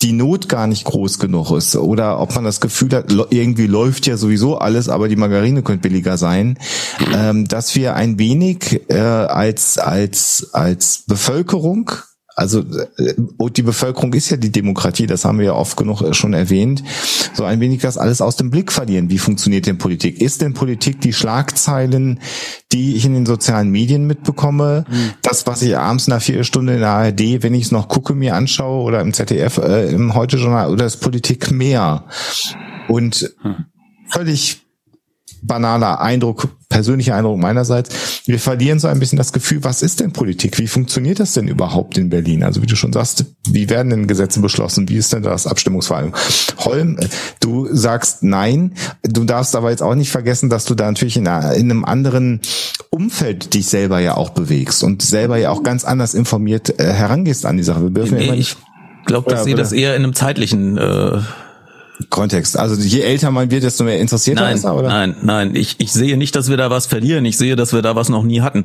die 0.00 0.12
Not 0.12 0.48
gar 0.48 0.66
nicht 0.66 0.84
groß 0.84 1.18
genug 1.18 1.50
ist 1.50 1.76
oder 1.76 2.20
ob 2.20 2.34
man 2.34 2.44
das 2.44 2.60
Gefühl 2.60 2.90
hat, 2.92 3.12
irgendwie 3.30 3.66
läuft 3.66 4.06
ja 4.06 4.16
sowieso 4.16 4.58
alles, 4.58 4.88
aber 4.88 5.08
die 5.08 5.16
Margarine 5.16 5.62
könnte 5.62 5.88
billiger 5.88 6.16
sein, 6.16 6.58
ähm, 7.14 7.46
dass 7.46 7.74
wir 7.74 7.94
ein 7.94 8.18
wenig 8.18 8.88
äh, 8.88 8.98
als 8.98 9.76
als 9.76 10.48
als 10.52 11.04
Bevölkerung 11.06 11.90
also 12.40 12.60
äh, 12.96 13.14
die 13.50 13.62
Bevölkerung 13.62 14.14
ist 14.14 14.30
ja 14.30 14.38
die 14.38 14.50
Demokratie, 14.50 15.06
das 15.06 15.26
haben 15.26 15.38
wir 15.38 15.46
ja 15.46 15.52
oft 15.52 15.76
genug 15.76 16.00
äh, 16.00 16.14
schon 16.14 16.32
erwähnt, 16.32 16.82
so 17.34 17.44
ein 17.44 17.60
wenig 17.60 17.82
das 17.82 17.98
alles 17.98 18.22
aus 18.22 18.36
dem 18.36 18.50
Blick 18.50 18.72
verlieren. 18.72 19.10
Wie 19.10 19.18
funktioniert 19.18 19.66
denn 19.66 19.76
Politik? 19.76 20.22
Ist 20.22 20.40
denn 20.40 20.54
Politik 20.54 21.02
die 21.02 21.12
Schlagzeilen, 21.12 22.18
die 22.72 22.96
ich 22.96 23.04
in 23.04 23.12
den 23.12 23.26
sozialen 23.26 23.68
Medien 23.68 24.06
mitbekomme, 24.06 24.86
mhm. 24.88 25.10
das, 25.20 25.46
was 25.46 25.60
ich 25.60 25.76
abends 25.76 26.08
nach 26.08 26.22
vier 26.22 26.42
Stunden 26.44 26.72
in 26.72 26.80
der 26.80 26.88
ARD, 26.88 27.42
wenn 27.42 27.52
ich 27.52 27.64
es 27.64 27.72
noch 27.72 27.88
gucke, 27.88 28.14
mir 28.14 28.34
anschaue 28.34 28.84
oder 28.84 29.02
im 29.02 29.12
ZDF, 29.12 29.58
äh, 29.58 29.90
im 29.90 30.14
Heute-Journal, 30.14 30.70
oder 30.70 30.86
ist 30.86 30.96
Politik 30.96 31.50
mehr? 31.50 32.06
Und 32.88 33.34
hm. 33.42 33.66
völlig 34.08 34.62
banaler 35.42 36.00
Eindruck, 36.00 36.48
persönlicher 36.68 37.14
Eindruck 37.14 37.38
meinerseits. 37.38 38.22
Wir 38.26 38.38
verlieren 38.38 38.78
so 38.78 38.88
ein 38.88 38.98
bisschen 38.98 39.18
das 39.18 39.32
Gefühl, 39.32 39.64
was 39.64 39.82
ist 39.82 40.00
denn 40.00 40.12
Politik? 40.12 40.58
Wie 40.58 40.66
funktioniert 40.66 41.20
das 41.20 41.32
denn 41.32 41.48
überhaupt 41.48 41.98
in 41.98 42.10
Berlin? 42.10 42.42
Also 42.42 42.62
wie 42.62 42.66
du 42.66 42.76
schon 42.76 42.92
sagst, 42.92 43.24
wie 43.48 43.68
werden 43.68 43.90
denn 43.90 44.06
Gesetze 44.06 44.40
beschlossen? 44.40 44.88
Wie 44.88 44.96
ist 44.96 45.12
denn 45.12 45.22
das 45.22 45.46
Abstimmungsverhalten? 45.46 46.12
Holm, 46.58 46.98
du 47.40 47.68
sagst 47.72 48.22
nein. 48.22 48.74
Du 49.02 49.24
darfst 49.24 49.56
aber 49.56 49.70
jetzt 49.70 49.82
auch 49.82 49.94
nicht 49.94 50.10
vergessen, 50.10 50.50
dass 50.50 50.64
du 50.64 50.74
da 50.74 50.86
natürlich 50.86 51.16
in, 51.16 51.26
einem 51.26 51.84
anderen 51.84 52.40
Umfeld 52.90 53.54
dich 53.54 53.66
selber 53.66 54.00
ja 54.00 54.16
auch 54.16 54.30
bewegst 54.30 54.82
und 54.82 55.02
selber 55.02 55.36
ja 55.36 55.50
auch 55.50 55.62
ganz 55.62 55.84
anders 55.84 56.14
informiert 56.14 56.80
äh, 56.80 56.92
herangehst 56.92 57.46
an 57.46 57.56
die 57.56 57.62
Sache. 57.62 57.82
Wir 57.82 57.90
dürfen 57.90 58.18
nee, 58.18 58.26
ja 58.26 58.34
ich 58.34 58.56
glaube, 59.06 59.30
dass 59.30 59.44
sie 59.44 59.54
das 59.54 59.72
eher 59.72 59.96
in 59.96 60.04
einem 60.04 60.14
zeitlichen 60.14 60.76
äh 60.76 61.20
Kontext. 62.08 62.56
Also 62.58 62.80
je 62.80 63.00
älter 63.00 63.30
man 63.30 63.50
wird, 63.50 63.62
desto 63.62 63.84
mehr 63.84 63.98
interessiert 63.98 64.36
nein, 64.36 64.56
ist 64.56 64.64
er, 64.64 64.76
oder? 64.76 64.88
Nein, 64.88 65.16
nein, 65.22 65.54
ich, 65.54 65.76
ich 65.78 65.92
sehe 65.92 66.16
nicht, 66.16 66.34
dass 66.36 66.48
wir 66.48 66.56
da 66.56 66.70
was 66.70 66.86
verlieren. 66.86 67.24
Ich 67.24 67.36
sehe, 67.36 67.56
dass 67.56 67.72
wir 67.72 67.82
da 67.82 67.96
was 67.96 68.08
noch 68.08 68.22
nie 68.22 68.40
hatten. 68.40 68.64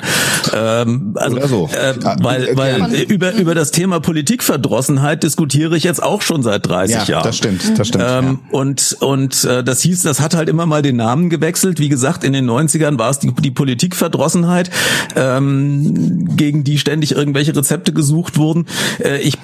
Ähm, 0.53 1.14
also, 1.16 1.38
oder 1.38 1.48
so. 1.48 1.70
Äh, 1.74 1.95
weil, 2.22 2.56
weil 2.56 2.94
über, 3.10 3.34
über 3.34 3.56
das 3.56 3.72
Thema 3.72 3.99
Politikverdrossenheit 3.99 5.24
diskutiere 5.24 5.76
ich 5.76 5.84
jetzt 5.84 6.02
auch 6.02 6.22
schon 6.22 6.44
seit 6.44 6.68
30 6.68 6.95
ja, 6.95 7.03
Jahren. 7.06 7.24
das 7.24 7.38
stimmt, 7.38 7.80
das 7.80 7.88
stimmt. 7.88 8.03
Ähm, 8.07 8.26
ja. 8.26 8.57
Und, 8.57 8.98
und 8.99 9.44
äh, 9.44 9.64
das 9.64 9.82
hieß, 9.82 10.03
das 10.03 10.22
hat 10.22 10.36
halt 10.36 10.49
immer 10.49 10.66
mal 10.66 10.82
den 10.82 10.95
Namen 10.95 11.30
gewechselt. 11.30 11.80
Wie 11.80 11.90
gesagt, 11.90 12.24
in 12.24 12.34
den 12.34 12.49
90ern 12.49 12.98
war 12.98 13.10
es 13.10 13.20
die, 13.20 13.34
die 13.34 13.52
Politikverdrossenheit, 13.52 14.70
ähm, 15.16 16.36
gegen 16.36 16.64
die 16.64 16.78
ständig 16.78 17.14
irgendwelche 17.14 17.56
Rezepte 17.56 17.94
gesucht 17.94 18.38
wurden. 18.38 18.66
Äh, 19.03 19.20
ich 19.20 19.38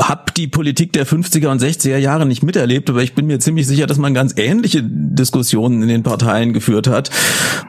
habe 0.00 0.32
die 0.36 0.48
Politik 0.48 0.92
der 0.92 1.06
50er 1.06 1.48
und 1.48 1.62
60er 1.62 1.96
Jahre 1.96 2.26
nicht 2.26 2.42
miterlebt, 2.42 2.90
aber 2.90 3.02
ich 3.02 3.14
bin 3.14 3.26
mir 3.26 3.35
mir 3.36 3.40
ziemlich 3.40 3.66
sicher, 3.66 3.86
dass 3.86 3.98
man 3.98 4.14
ganz 4.14 4.34
ähnliche 4.36 4.82
Diskussionen 4.82 5.82
in 5.82 5.88
den 5.88 6.02
Parteien 6.02 6.52
geführt 6.52 6.88
hat. 6.88 7.10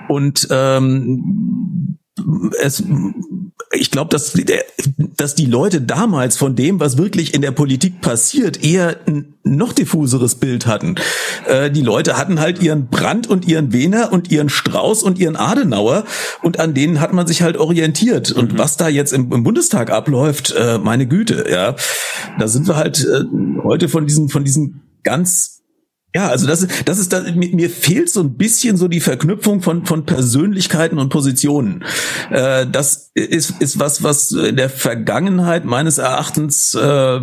Und 0.07 0.47
ähm, 0.49 1.97
es, 2.59 2.83
ich 3.73 3.91
glaube, 3.91 4.09
dass, 4.09 4.33
dass 5.17 5.35
die 5.35 5.45
Leute 5.45 5.81
damals 5.81 6.37
von 6.37 6.55
dem, 6.55 6.79
was 6.79 6.97
wirklich 6.97 7.33
in 7.33 7.41
der 7.41 7.51
Politik 7.51 8.01
passiert, 8.01 8.63
eher 8.63 8.97
ein 9.05 9.35
noch 9.43 9.73
diffuseres 9.73 10.35
Bild 10.35 10.65
hatten. 10.65 10.95
Äh, 11.47 11.69
die 11.69 11.81
Leute 11.81 12.17
hatten 12.17 12.39
halt 12.39 12.61
ihren 12.61 12.87
Brandt 12.87 13.27
und 13.27 13.47
ihren 13.47 13.73
Wehner 13.73 14.11
und 14.11 14.31
ihren 14.31 14.49
Strauß 14.49 15.03
und 15.03 15.19
ihren 15.19 15.35
Adenauer 15.35 16.05
und 16.41 16.59
an 16.59 16.73
denen 16.73 16.99
hat 16.99 17.13
man 17.13 17.27
sich 17.27 17.41
halt 17.41 17.57
orientiert. 17.57 18.31
Und 18.31 18.53
mhm. 18.53 18.57
was 18.57 18.77
da 18.77 18.87
jetzt 18.87 19.13
im, 19.13 19.31
im 19.31 19.43
Bundestag 19.43 19.91
abläuft, 19.91 20.53
äh, 20.57 20.79
meine 20.79 21.07
Güte, 21.07 21.45
ja, 21.51 21.75
da 22.39 22.47
sind 22.47 22.67
wir 22.67 22.75
halt 22.75 23.05
äh, 23.05 23.23
heute 23.63 23.89
von 23.89 24.07
diesen, 24.07 24.29
von 24.29 24.43
diesen 24.43 24.81
ganz 25.03 25.56
ja, 26.15 26.29
also 26.29 26.47
das 26.47 26.67
das 26.85 26.99
ist, 26.99 27.13
das, 27.13 27.35
mir 27.35 27.69
fehlt 27.69 28.09
so 28.09 28.21
ein 28.21 28.37
bisschen 28.37 28.77
so 28.77 28.87
die 28.87 29.01
Verknüpfung 29.01 29.61
von, 29.61 29.85
von 29.85 30.05
Persönlichkeiten 30.05 30.99
und 30.99 31.09
Positionen. 31.09 31.83
Äh, 32.31 32.65
das 32.65 33.11
ist, 33.13 33.61
ist 33.61 33.79
was, 33.79 34.03
was 34.03 34.31
in 34.31 34.55
der 34.55 34.69
Vergangenheit 34.69 35.65
meines 35.65 35.97
Erachtens 35.97 36.73
äh, 36.73 37.19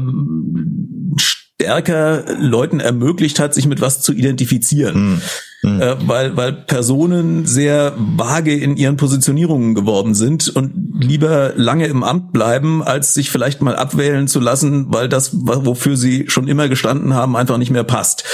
stärker 1.64 2.24
Leuten 2.38 2.78
ermöglicht 2.80 3.40
hat, 3.40 3.54
sich 3.54 3.66
mit 3.66 3.80
was 3.80 4.02
zu 4.02 4.12
identifizieren. 4.12 5.22
Hm. 5.62 5.80
Äh, 5.80 5.96
weil, 6.06 6.36
weil 6.36 6.52
Personen 6.52 7.46
sehr 7.46 7.94
vage 7.96 8.54
in 8.54 8.76
ihren 8.76 8.98
Positionierungen 8.98 9.74
geworden 9.74 10.14
sind 10.14 10.54
und 10.54 10.72
lieber 11.00 11.54
lange 11.56 11.86
im 11.86 12.04
Amt 12.04 12.34
bleiben, 12.34 12.82
als 12.82 13.14
sich 13.14 13.30
vielleicht 13.30 13.62
mal 13.62 13.74
abwählen 13.74 14.28
zu 14.28 14.40
lassen, 14.40 14.92
weil 14.92 15.08
das, 15.08 15.30
wofür 15.32 15.96
sie 15.96 16.26
schon 16.28 16.48
immer 16.48 16.68
gestanden 16.68 17.14
haben, 17.14 17.34
einfach 17.34 17.56
nicht 17.56 17.70
mehr 17.70 17.84
passt. 17.84 18.24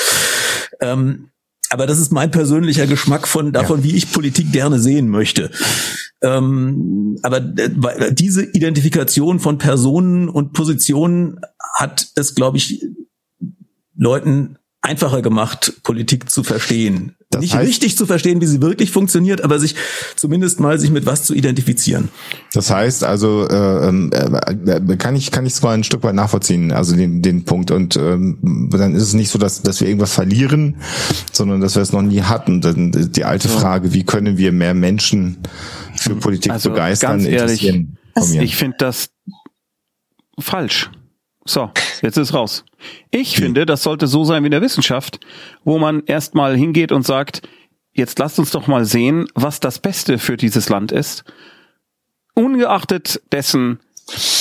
Ähm, 0.81 1.29
aber 1.71 1.87
das 1.87 2.01
ist 2.01 2.11
mein 2.11 2.33
persönlicher 2.33 2.89
Geschmack 2.89 3.29
von 3.29 3.53
davon, 3.53 3.79
ja. 3.79 3.85
wie 3.85 3.97
ich 3.97 4.11
Politik 4.11 4.51
gerne 4.51 4.81
sehen 4.81 5.09
möchte. 5.09 5.53
Ähm, 6.21 7.17
aber 7.23 7.37
äh, 7.39 8.13
diese 8.13 8.43
Identifikation 8.43 9.39
von 9.39 9.59
Personen 9.59 10.29
und 10.29 10.53
Positionen 10.53 11.41
hat 11.75 12.09
es, 12.17 12.35
glaube 12.35 12.57
ich, 12.57 12.85
Leuten 14.01 14.57
einfacher 14.81 15.21
gemacht, 15.21 15.75
Politik 15.83 16.31
zu 16.31 16.43
verstehen. 16.43 17.15
Das 17.29 17.43
Nicht 17.43 17.55
heißt, 17.55 17.69
richtig 17.69 17.97
zu 17.99 18.07
verstehen, 18.07 18.41
wie 18.41 18.47
sie 18.47 18.63
wirklich 18.63 18.91
funktioniert, 18.91 19.45
aber 19.45 19.61
sich 19.61 19.77
zumindest 20.17 20.59
mal 20.59 20.81
sich 20.81 20.91
mit 20.91 21.05
was 21.05 21.23
zu 21.23 21.35
identifizieren. 21.35 22.09
Das 22.55 22.71
heißt 22.71 23.05
also, 23.05 23.47
äh, 23.47 23.89
ähm, 23.89 24.11
äh, 24.13 24.97
kann 24.97 25.15
ich 25.15 25.31
kann 25.31 25.45
ich 25.45 25.55
zwar 25.55 25.75
ein 25.75 25.85
Stück 25.85 26.03
weit 26.03 26.15
nachvollziehen, 26.15 26.73
also 26.73 26.97
den, 26.97 27.21
den 27.21 27.45
Punkt. 27.45 27.71
Und 27.71 27.95
ähm, 27.97 28.71
dann 28.73 28.95
ist 28.95 29.03
es 29.03 29.15
nicht 29.15 29.29
so, 29.29 29.39
dass 29.39 29.63
dass 29.63 29.81
wir 29.81 29.87
irgendwas 29.87 30.15
verlieren, 30.15 30.77
sondern 31.31 31.61
dass 31.61 31.77
wir 31.77 31.83
es 31.83 31.93
noch 31.93 32.03
nie 32.03 32.23
hatten. 32.23 32.63
Dann 32.63 32.91
die 33.13 33.25
alte 33.25 33.49
Frage, 33.49 33.93
wie 33.93 34.05
können 34.05 34.39
wir 34.39 34.51
mehr 34.51 34.75
Menschen 34.75 35.39
für 35.95 36.17
Politik 36.17 36.53
also 36.53 36.71
begeistern, 36.71 37.23
ganz 37.23 37.27
ehrlich, 37.27 37.87
Ich 38.41 38.57
finde 38.57 38.77
das 38.79 39.11
falsch. 40.41 40.91
So, 41.51 41.69
jetzt 42.01 42.17
ist 42.17 42.33
raus. 42.33 42.65
Ich 43.11 43.35
hm. 43.37 43.43
finde, 43.43 43.67
das 43.67 43.83
sollte 43.83 44.07
so 44.07 44.23
sein 44.23 44.45
wie 44.45 44.47
in 44.47 44.53
der 44.53 44.63
Wissenschaft, 44.63 45.19
wo 45.65 45.79
man 45.81 46.05
erstmal 46.07 46.57
hingeht 46.57 46.93
und 46.93 47.05
sagt, 47.05 47.43
jetzt 47.93 48.21
lasst 48.21 48.39
uns 48.39 48.53
doch 48.53 48.69
mal 48.69 48.85
sehen, 48.85 49.27
was 49.35 49.59
das 49.59 49.81
Beste 49.81 50.19
für 50.19 50.37
dieses 50.37 50.69
Land 50.69 50.93
ist. 50.93 51.25
Ungeachtet 52.35 53.21
dessen, 53.33 53.81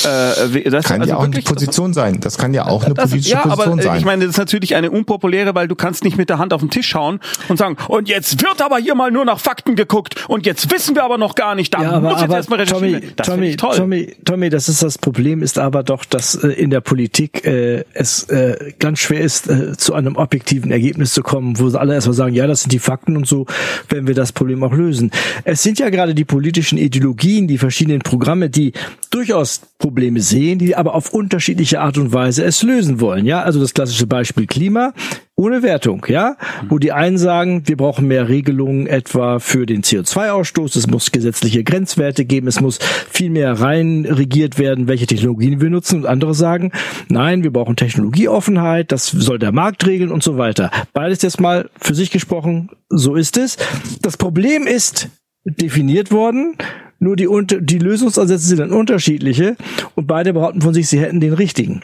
äh, 0.05 0.69
das 0.69 0.85
kann 0.85 1.01
also 1.01 1.11
ja 1.11 1.17
auch 1.17 1.23
wirklich, 1.23 1.45
eine 1.45 1.55
Position 1.55 1.93
sein. 1.93 2.19
Das 2.19 2.37
kann 2.37 2.53
ja 2.53 2.65
auch 2.65 2.83
eine 2.83 2.93
das, 2.93 3.09
politische 3.09 3.33
ja, 3.33 3.41
Position 3.41 3.71
aber, 3.71 3.81
äh, 3.81 3.83
sein. 3.83 3.97
Ich 3.97 4.05
meine, 4.05 4.25
das 4.25 4.31
ist 4.31 4.37
natürlich 4.37 4.75
eine 4.75 4.91
unpopuläre, 4.91 5.55
weil 5.55 5.67
du 5.67 5.75
kannst 5.75 6.03
nicht 6.03 6.17
mit 6.17 6.29
der 6.29 6.37
Hand 6.37 6.53
auf 6.53 6.61
den 6.61 6.69
Tisch 6.69 6.87
schauen 6.87 7.19
und 7.47 7.57
sagen, 7.57 7.77
und 7.87 8.09
jetzt 8.09 8.41
wird 8.41 8.61
aber 8.61 8.77
hier 8.77 8.95
mal 8.95 9.11
nur 9.11 9.25
nach 9.25 9.39
Fakten 9.39 9.75
geguckt 9.75 10.15
und 10.27 10.45
jetzt 10.45 10.71
wissen 10.71 10.95
wir 10.95 11.03
aber 11.03 11.17
noch 11.17 11.35
gar 11.35 11.55
nicht, 11.55 11.73
da 11.73 11.81
ja, 11.81 11.91
aber, 11.91 12.09
muss 12.11 12.21
jetzt 12.21 12.33
erstmal 12.33 12.59
recherchieren. 12.59 13.01
Tommy, 13.01 13.13
das 13.15 13.27
Tommy, 13.27 13.55
toll. 13.55 13.75
Tommy, 13.77 14.15
Tommy, 14.25 14.49
das 14.49 14.69
ist 14.69 14.83
das 14.83 14.97
Problem, 14.97 15.41
ist 15.41 15.59
aber 15.59 15.83
doch, 15.83 16.05
dass 16.05 16.35
äh, 16.35 16.47
in 16.49 16.69
der 16.69 16.81
Politik 16.81 17.45
äh, 17.45 17.83
es 17.93 18.23
äh, 18.29 18.73
ganz 18.79 18.99
schwer 18.99 19.21
ist, 19.21 19.49
äh, 19.49 19.77
zu 19.77 19.93
einem 19.93 20.15
objektiven 20.15 20.71
Ergebnis 20.71 21.13
zu 21.13 21.23
kommen, 21.23 21.59
wo 21.59 21.69
alle 21.77 21.93
erstmal 21.93 22.15
sagen, 22.15 22.35
ja, 22.35 22.47
das 22.47 22.61
sind 22.61 22.73
die 22.73 22.79
Fakten 22.79 23.15
und 23.17 23.27
so 23.27 23.45
werden 23.89 24.07
wir 24.07 24.15
das 24.15 24.31
Problem 24.31 24.63
auch 24.63 24.73
lösen. 24.73 25.11
Es 25.43 25.63
sind 25.63 25.79
ja 25.79 25.89
gerade 25.89 26.15
die 26.15 26.25
politischen 26.25 26.77
Ideologien, 26.77 27.47
die 27.47 27.57
verschiedenen 27.57 27.99
Programme, 27.99 28.49
die 28.49 28.73
durchaus 29.09 29.58
Probleme 29.77 30.21
sehen, 30.21 30.59
die 30.59 30.75
aber 30.75 30.93
auf 30.93 31.13
unterschiedliche 31.13 31.79
Art 31.79 31.97
und 31.97 32.11
Weise 32.11 32.43
es 32.43 32.63
lösen 32.63 32.99
wollen. 32.99 33.25
Ja, 33.25 33.43
also 33.43 33.59
das 33.59 33.73
klassische 33.73 34.07
Beispiel 34.07 34.45
Klima 34.45 34.93
ohne 35.39 35.63
Wertung, 35.63 36.05
ja, 36.09 36.35
wo 36.67 36.79
die 36.79 36.91
einen 36.91 37.17
sagen, 37.17 37.63
wir 37.65 37.77
brauchen 37.77 38.09
mehr 38.09 38.27
Regelungen 38.27 38.87
etwa 38.87 39.39
für 39.39 39.65
den 39.65 39.83
CO2-Ausstoß, 39.83 40.77
es 40.77 40.87
muss 40.87 41.11
gesetzliche 41.11 41.63
Grenzwerte 41.63 42.25
geben, 42.25 42.47
es 42.47 42.59
muss 42.59 42.79
viel 43.09 43.29
mehr 43.29 43.53
rein 43.53 44.05
regiert 44.05 44.59
werden, 44.59 44.89
welche 44.89 45.07
Technologien 45.07 45.61
wir 45.61 45.69
nutzen 45.69 45.99
und 45.99 46.05
andere 46.05 46.33
sagen, 46.33 46.73
nein, 47.07 47.43
wir 47.43 47.53
brauchen 47.53 47.77
Technologieoffenheit, 47.77 48.91
das 48.91 49.07
soll 49.07 49.39
der 49.39 49.53
Markt 49.53 49.87
regeln 49.87 50.11
und 50.11 50.23
so 50.23 50.37
weiter. 50.37 50.71
Beides 50.91 51.21
jetzt 51.21 51.39
mal 51.39 51.69
für 51.79 51.95
sich 51.95 52.11
gesprochen, 52.11 52.69
so 52.89 53.15
ist 53.15 53.37
es. 53.37 53.55
Das 54.01 54.17
Problem 54.17 54.67
ist 54.67 55.07
definiert 55.45 56.11
worden 56.11 56.55
nur 56.99 57.15
die, 57.15 57.27
die 57.61 57.79
Lösungsansätze 57.79 58.45
sind 58.45 58.59
dann 58.59 58.71
unterschiedliche 58.71 59.55
und 59.95 60.05
beide 60.05 60.33
behaupten 60.33 60.61
von 60.61 60.73
sich, 60.73 60.89
sie 60.89 60.99
hätten 60.99 61.21
den 61.21 61.33
richtigen. 61.33 61.81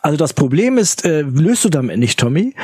Also 0.00 0.16
das 0.16 0.32
Problem 0.32 0.78
ist, 0.78 1.04
äh, 1.04 1.22
löst 1.22 1.64
du 1.64 1.68
damit 1.68 1.98
nicht, 1.98 2.18
Tommy, 2.18 2.54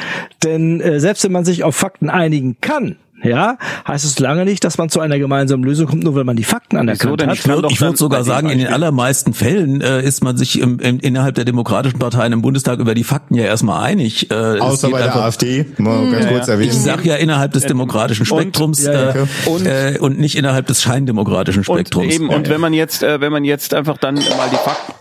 denn 0.45 0.81
äh, 0.81 0.99
selbst 1.01 1.25
wenn 1.25 1.33
man 1.33 1.45
sich 1.45 1.65
auf 1.65 1.77
Fakten 1.77 2.09
einigen 2.09 2.57
kann, 2.61 2.97
ja, 3.23 3.59
heißt 3.87 4.05
es 4.05 4.19
lange 4.19 4.45
nicht, 4.45 4.63
dass 4.65 4.79
man 4.79 4.89
zu 4.89 5.01
einer 5.01 5.19
gemeinsamen 5.19 5.65
Lösung 5.65 5.87
kommt, 5.87 6.05
nur 6.05 6.15
weil 6.15 6.25
man 6.25 6.37
die 6.37 6.45
Fakten 6.45 6.77
anerkannt 6.77 7.23
hat. 7.23 7.35
Ich 7.35 7.49
würde 7.49 7.69
würd 7.69 7.99
sogar 7.99 8.25
sagen, 8.25 8.49
in 8.49 8.59
den 8.59 8.69
allermeisten 8.69 9.35
Fällen 9.35 9.81
äh, 9.81 10.03
ist 10.03 10.23
man 10.23 10.37
sich 10.37 10.61
im, 10.61 10.79
im, 10.79 11.01
innerhalb 11.01 11.35
der 11.35 11.45
demokratischen 11.45 11.99
Parteien 11.99 12.33
im 12.33 12.43
Bundestag 12.43 12.79
über 12.79 12.95
die 12.95 13.05
Fakten 13.05 13.35
ja 13.35 13.45
erstmal 13.45 13.83
einig. 13.85 14.31
Äh, 14.31 14.35
Außer 14.35 14.91
bei 14.91 15.03
der 15.03 15.17
AfD, 15.17 15.67
mal 15.79 16.11
ganz 16.11 16.27
kurz 16.29 16.49
erwähnen. 16.49 16.71
Ich 16.71 16.79
sage 16.79 17.09
ja 17.09 17.17
innerhalb 17.17 17.53
des 17.53 17.65
demokratischen 17.65 18.27
Spektrums 18.27 18.87
und, 18.87 18.93
ja, 18.93 18.93
ja. 18.93 19.11
Äh, 19.11 19.27
und, 19.47 19.67
äh, 19.67 19.99
und 20.01 20.19
nicht 20.19 20.37
innerhalb 20.37 20.67
des 20.67 20.83
scheindemokratischen 20.83 21.65
Spektrums. 21.65 22.07
Und 22.07 22.13
eben, 22.13 22.29
und 22.29 22.49
wenn 22.49 22.61
man 22.61 22.73
jetzt, 22.73 23.03
äh, 23.03 23.21
wenn 23.21 23.33
man 23.33 23.45
jetzt 23.45 23.75
einfach 23.75 23.99
dann 23.99 24.15
mal 24.15 24.49
die 24.51 24.57
Fakten 24.57 24.98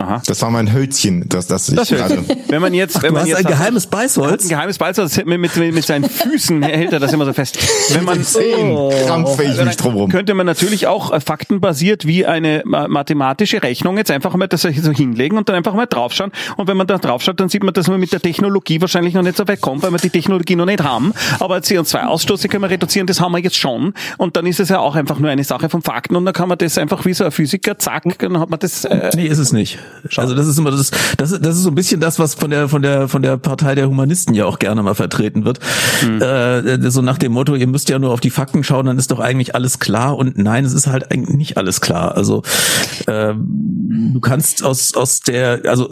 Aha. 0.00 0.22
Das 0.24 0.40
war 0.40 0.50
mein 0.50 0.72
Hölzchen, 0.72 1.28
das, 1.28 1.46
das 1.46 1.68
ich 1.68 1.74
das 1.74 1.90
gerade. 1.90 2.24
Wenn 2.48 2.62
man 2.62 2.72
jetzt, 2.72 3.02
wenn 3.02 3.10
Ach, 3.10 3.20
man 3.20 3.26
jetzt 3.26 3.44
ein 3.44 3.52
geheimes 3.52 3.86
Beißholz, 3.86 4.44
ein 4.44 4.48
geheimes 4.48 4.78
Beißholz 4.78 5.18
mit, 5.26 5.38
mit, 5.38 5.54
mit 5.56 5.84
seinen 5.84 6.08
Füßen 6.08 6.62
hält 6.62 6.94
er 6.94 7.00
das 7.00 7.12
immer 7.12 7.26
so 7.26 7.34
fest. 7.34 7.58
Wenn 7.92 8.04
man 8.04 8.24
oh, 8.66 8.90
krampfig 9.06 9.62
mich 9.62 9.76
drum 9.76 10.08
könnte 10.08 10.32
man 10.32 10.46
natürlich 10.46 10.86
auch 10.86 11.12
äh, 11.12 11.20
faktenbasiert 11.20 12.06
wie 12.06 12.24
eine 12.24 12.62
mathematische 12.64 13.62
Rechnung 13.62 13.98
jetzt 13.98 14.10
einfach 14.10 14.34
mal 14.36 14.46
das 14.46 14.62
so 14.62 14.68
hinlegen 14.70 15.36
und 15.36 15.50
dann 15.50 15.56
einfach 15.56 15.74
mal 15.74 15.84
draufschauen. 15.84 16.32
Und 16.56 16.66
wenn 16.66 16.78
man 16.78 16.86
da 16.86 16.96
draufschaut, 16.96 17.38
dann 17.38 17.50
sieht 17.50 17.62
man, 17.62 17.74
dass 17.74 17.88
man 17.88 18.00
mit 18.00 18.12
der 18.12 18.20
Technologie 18.20 18.80
wahrscheinlich 18.80 19.12
noch 19.12 19.22
nicht 19.22 19.36
so 19.36 19.46
weit 19.46 19.60
kommt, 19.60 19.82
weil 19.82 19.90
wir 19.90 19.98
die 19.98 20.08
Technologie 20.08 20.56
noch 20.56 20.64
nicht 20.64 20.82
haben. 20.82 21.12
Aber 21.40 21.58
CO2-Ausstoß 21.58 22.48
können 22.48 22.62
wir 22.62 22.70
reduzieren, 22.70 23.06
das 23.06 23.20
haben 23.20 23.32
wir 23.32 23.40
jetzt 23.40 23.58
schon. 23.58 23.92
Und 24.16 24.36
dann 24.36 24.46
ist 24.46 24.60
es 24.60 24.70
ja 24.70 24.78
auch 24.78 24.96
einfach 24.96 25.18
nur 25.18 25.28
eine 25.28 25.44
Sache 25.44 25.68
von 25.68 25.82
Fakten 25.82 26.16
und 26.16 26.24
dann 26.24 26.32
kann 26.32 26.48
man 26.48 26.56
das 26.56 26.78
einfach 26.78 27.04
wie 27.04 27.12
so 27.12 27.24
ein 27.24 27.32
Physiker, 27.32 27.78
zack, 27.78 28.04
dann 28.18 28.38
hat 28.40 28.48
man 28.48 28.58
das. 28.58 28.86
Äh, 28.86 29.10
nee, 29.14 29.26
ist 29.26 29.38
es 29.38 29.52
nicht. 29.52 29.78
Schau. 30.08 30.22
Also 30.22 30.34
das 30.34 30.46
ist 30.46 30.58
immer 30.58 30.70
das, 30.70 30.90
das, 31.16 31.40
das 31.40 31.56
ist 31.56 31.62
so 31.62 31.70
ein 31.70 31.74
bisschen 31.74 32.00
das, 32.00 32.18
was 32.18 32.34
von 32.34 32.50
der 32.50 32.68
von 32.68 32.82
der 32.82 33.08
von 33.08 33.22
der 33.22 33.36
Partei 33.36 33.74
der 33.74 33.88
Humanisten 33.88 34.34
ja 34.34 34.46
auch 34.46 34.58
gerne 34.58 34.82
mal 34.82 34.94
vertreten 34.94 35.44
wird. 35.44 35.60
Mhm. 36.02 36.22
Äh, 36.22 36.90
so 36.90 37.02
nach 37.02 37.18
dem 37.18 37.32
Motto, 37.32 37.54
ihr 37.54 37.66
müsst 37.66 37.88
ja 37.88 37.98
nur 37.98 38.12
auf 38.12 38.20
die 38.20 38.30
Fakten 38.30 38.64
schauen, 38.64 38.86
dann 38.86 38.98
ist 38.98 39.10
doch 39.10 39.20
eigentlich 39.20 39.54
alles 39.54 39.78
klar. 39.78 40.16
Und 40.16 40.38
nein, 40.38 40.64
es 40.64 40.72
ist 40.72 40.86
halt 40.86 41.10
eigentlich 41.10 41.36
nicht 41.36 41.56
alles 41.56 41.80
klar. 41.80 42.16
Also 42.16 42.42
äh, 43.06 43.34
du 43.34 44.20
kannst 44.20 44.64
aus 44.64 44.94
aus 44.94 45.20
der, 45.20 45.62
also 45.66 45.88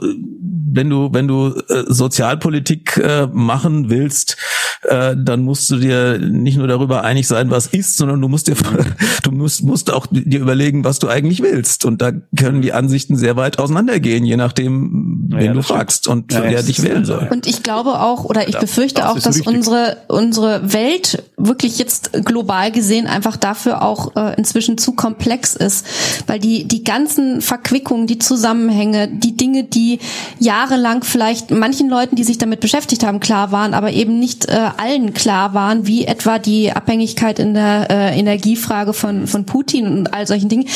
wenn 0.71 0.91
du 0.91 1.11
wenn 1.13 1.29
du 1.29 1.55
äh, 1.69 1.85
Sozialpolitik 1.87 2.97
äh, 2.99 3.27
machen 3.33 3.91
willst, 3.91 4.37
äh, 4.83 5.17
dann 5.19 5.43
musst 5.43 5.71
du 5.71 5.77
dir 5.77 6.19
nicht 6.19 6.59
nur 6.59 6.69
darüber 6.69 7.05
einig 7.05 7.27
sein, 7.27 7.51
was 7.51 7.67
ist, 7.67 7.97
sondern 7.97 8.21
du 8.21 8.29
musst 8.29 8.49
dir 8.49 8.57
du 9.23 9.31
musst 9.31 9.63
musst 9.63 9.93
auch 9.93 10.07
dir 10.11 10.41
überlegen, 10.41 10.85
was 10.85 10.99
du 10.99 11.09
eigentlich 11.09 11.43
willst. 11.43 11.85
Und 11.85 12.03
da 12.03 12.13
können 12.37 12.63
die 12.63 12.73
Ansichten 12.73 13.17
sehr 13.17 13.37
weit 13.37 13.59
auseinandergehen, 13.89 14.25
je 14.25 14.37
nachdem, 14.37 15.29
wen 15.31 15.47
ja, 15.47 15.53
du 15.53 15.63
fragst 15.63 16.09
und 16.09 16.33
ja, 16.33 16.43
wer 16.43 16.63
dich 16.63 16.83
wählen 16.83 17.05
soll. 17.05 17.29
Und 17.31 17.47
ich 17.47 17.63
glaube 17.63 18.01
auch 18.01 18.25
oder 18.25 18.49
ich 18.49 18.59
befürchte 18.59 19.03
das 19.03 19.11
auch, 19.11 19.19
dass 19.19 19.37
richtig. 19.37 19.47
unsere 19.47 19.97
unsere 20.09 20.73
Welt 20.73 21.23
wirklich 21.37 21.79
jetzt 21.79 22.13
global 22.25 22.71
gesehen 22.71 23.07
einfach 23.07 23.37
dafür 23.37 23.83
auch 23.83 24.17
äh, 24.17 24.35
inzwischen 24.37 24.79
zu 24.79 24.93
komplex 24.93 25.55
ist, 25.55 25.87
weil 26.27 26.39
die 26.39 26.67
die 26.67 26.85
ganzen 26.85 27.41
Verquickungen, 27.41 28.07
die 28.07 28.19
Zusammenhänge, 28.19 29.09
die 29.09 29.37
Dinge, 29.37 29.65
die 29.65 29.99
jahrelang 30.39 31.03
vielleicht 31.03 31.51
manchen 31.51 31.89
Leuten, 31.89 32.17
die 32.17 32.25
sich 32.25 32.39
damit 32.39 32.61
beschäftigt 32.61 33.05
haben, 33.05 33.21
klar 33.21 33.53
waren, 33.53 33.75
aber 33.75 33.93
eben 33.93 34.19
nicht 34.19 34.49
äh, 34.49 34.71
allen 34.77 35.15
klar 35.15 35.55
waren, 35.55 35.87
wie 35.87 36.05
etwa 36.05 36.39
die 36.39 36.73
Abhängigkeit 36.73 37.39
in 37.39 37.55
der 37.55 37.91
äh, 37.91 38.19
Energiefrage 38.19 38.93
von 38.93 39.27
von 39.27 39.47
Putin 39.47 39.87
und 39.87 40.15
all 40.15 40.27
solchen 40.27 40.49
Dingen. 40.49 40.67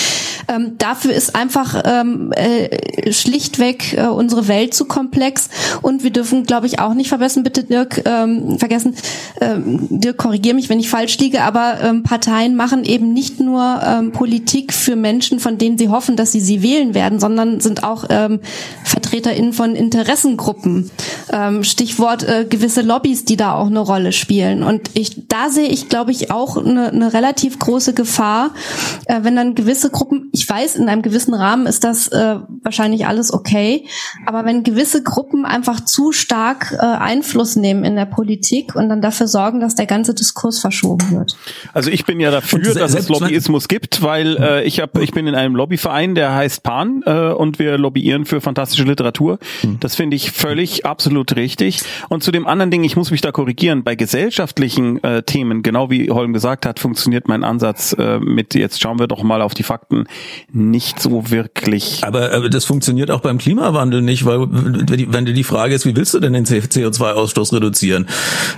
Ähm, 0.49 0.73
dafür 0.79 1.13
ist 1.13 1.35
einfach 1.35 1.83
ähm, 1.85 2.33
äh, 2.33 2.69
schlichtweg 3.11 3.95
äh, 3.95 4.07
unsere 4.07 4.49
Welt 4.49 4.75
zu 4.75 4.85
komplex 4.85 5.49
und 5.83 6.05
wir 6.05 6.11
dürfen, 6.11 6.45
glaube 6.45 6.67
ich, 6.67 6.79
auch 6.79 6.95
nicht 6.95 7.09
verbessern. 7.09 7.43
Bitte 7.43 7.65
Dirk, 7.65 8.03
ähm, 8.05 8.59
vergessen, 8.59 8.95
ähm, 9.41 9.87
Dirk, 9.91 10.19
korrigier 10.19 10.55
mich, 10.55 10.69
wenn 10.69 10.81
ich 10.81 10.89
falsch 10.89 11.19
liege, 11.19 11.43
aber 11.43 11.79
ähm, 11.83 12.03
Parteien 12.03 12.55
machen 12.57 12.85
eben 12.85 13.13
nicht 13.13 13.41
nur 13.41 13.81
ähm, 13.85 14.13
Politik 14.13 14.73
für 14.73 14.97
Menschen, 14.97 15.41
von 15.41 15.59
denen 15.59 15.79
sie 15.79 15.89
hoffen, 15.89 16.17
dass 16.17 16.33
sie 16.33 16.41
sie 16.41 16.63
wählen 16.63 16.95
werden, 16.95 17.19
sondern 17.19 17.61
sind 17.61 17.85
auch 17.85 18.05
ähm, 18.11 18.41
VertreterInnen 18.85 19.53
von 19.53 19.75
Interessengruppen. 19.75 20.91
Ähm, 21.33 21.65
Stichwort 21.65 22.23
äh, 22.23 22.47
gewisse 22.49 22.83
Lobbys, 22.83 23.25
die 23.25 23.37
da 23.37 23.55
auch 23.55 23.67
eine 23.67 23.81
Rolle 23.81 24.13
spielen. 24.13 24.63
Und 24.63 24.91
ich, 24.95 25.29
da 25.29 25.49
sehe 25.49 25.69
ich, 25.69 25.89
glaube 25.89 26.11
ich, 26.11 26.31
auch 26.31 26.57
eine, 26.57 26.89
eine 26.89 27.13
relativ 27.13 27.59
große 27.59 27.95
Gefahr, 27.95 28.51
äh, 29.07 29.21
wenn 29.23 29.37
dann 29.37 29.55
gewisse 29.55 29.91
Gruppen, 29.91 30.29
ich 30.33 30.49
weiß, 30.49 30.77
in 30.77 30.89
einem 30.89 31.03
gewissen 31.03 31.35
Rahmen 31.35 31.67
ist 31.67 31.85
das 31.85 32.09
äh, 32.09 32.37
wahrscheinlich 32.63 32.92
alles 33.07 33.33
okay, 33.33 33.87
aber 34.27 34.45
wenn 34.45 34.63
gewisse 34.63 35.03
Gruppen 35.03 35.45
einfach 35.45 35.81
zu 35.85 36.13
stark 36.13 36.77
äh, 36.79 36.85
Einfluss 36.85 37.57
nehmen 37.57 37.85
in 37.85 37.97
der 37.97 38.07
Politik 38.07 38.75
und 38.75 38.89
dann 38.89 39.01
dafür 39.01 39.29
sorgen, 39.29 39.61
dass 39.61 39.75
der 39.75 39.87
ganze 39.87 40.15
Diskurs 40.15 40.59
verschoben 40.59 41.11
wird. 41.11 41.37
Also 41.73 41.91
ich 41.91 42.05
bin 42.05 42.21
ja 42.21 42.31
dafür, 42.31 42.75
dass 42.75 42.95
es 42.95 43.09
Lobbyismus 43.09 43.69
gibt, 43.69 44.03
weil 44.03 44.37
äh, 44.37 44.65
ich 44.65 44.81
hab, 44.81 44.99
ich 44.99 45.13
bin 45.13 45.27
in 45.27 45.35
einem 45.35 45.57
Lobbyverein, 45.57 46.15
der 46.15 46.35
heißt 46.35 46.63
PAN 46.63 47.03
äh, 47.07 47.33
und 47.33 47.59
wir 47.59 47.79
lobbyieren 47.79 48.25
für 48.25 48.41
fantastische 48.41 48.85
Literatur. 48.85 49.39
Hm. 49.61 49.79
Das 49.81 49.95
finde 49.95 50.17
ich 50.17 50.31
völlig 50.31 50.87
absolut 50.87 51.37
richtig. 51.37 51.81
Und 52.09 52.23
zu 52.23 52.31
dem 52.31 52.47
anderen 52.47 52.71
Ding, 52.71 52.85
ich 52.85 52.97
muss 52.97 53.11
mich 53.11 53.21
da 53.21 53.33
korrigieren, 53.33 53.85
bei 53.85 53.95
gesellschaftlichen 53.95 55.03
äh, 55.03 55.23
Themen, 55.23 55.63
genau 55.63 55.91
wie 55.91 56.11
Holm 56.11 56.33
gesagt 56.33 56.67
hat, 56.67 56.79
funktioniert 56.79 57.29
mein 57.29 57.45
Ansatz 57.45 57.95
äh, 57.99 58.19
mit, 58.19 58.55
jetzt 58.55 58.81
schauen 58.81 58.99
wir 58.99 59.07
doch 59.07 59.23
mal 59.23 59.43
auf 59.43 59.55
die 59.55 59.63
Fakten, 59.63 60.05
nicht 60.53 61.01
so 61.01 61.31
wirklich. 61.31 62.05
Aber, 62.05 62.33
aber 62.33 62.49
das 62.49 62.65
funktioniert 62.65 62.82
auch 63.11 63.21
beim 63.21 63.39
Klimawandel 63.39 64.03
nicht, 64.03 64.25
weil 64.25 64.41
wenn 64.51 65.25
du 65.25 65.33
die 65.33 65.45
Frage 65.45 65.75
ist, 65.75 65.87
wie 65.87 65.97
willst 65.97 66.15
du 66.15 66.21
denn 66.21 66.33
den 66.33 66.47
CO2-Ausstoß 66.47 67.55
reduzieren? 67.55 68.07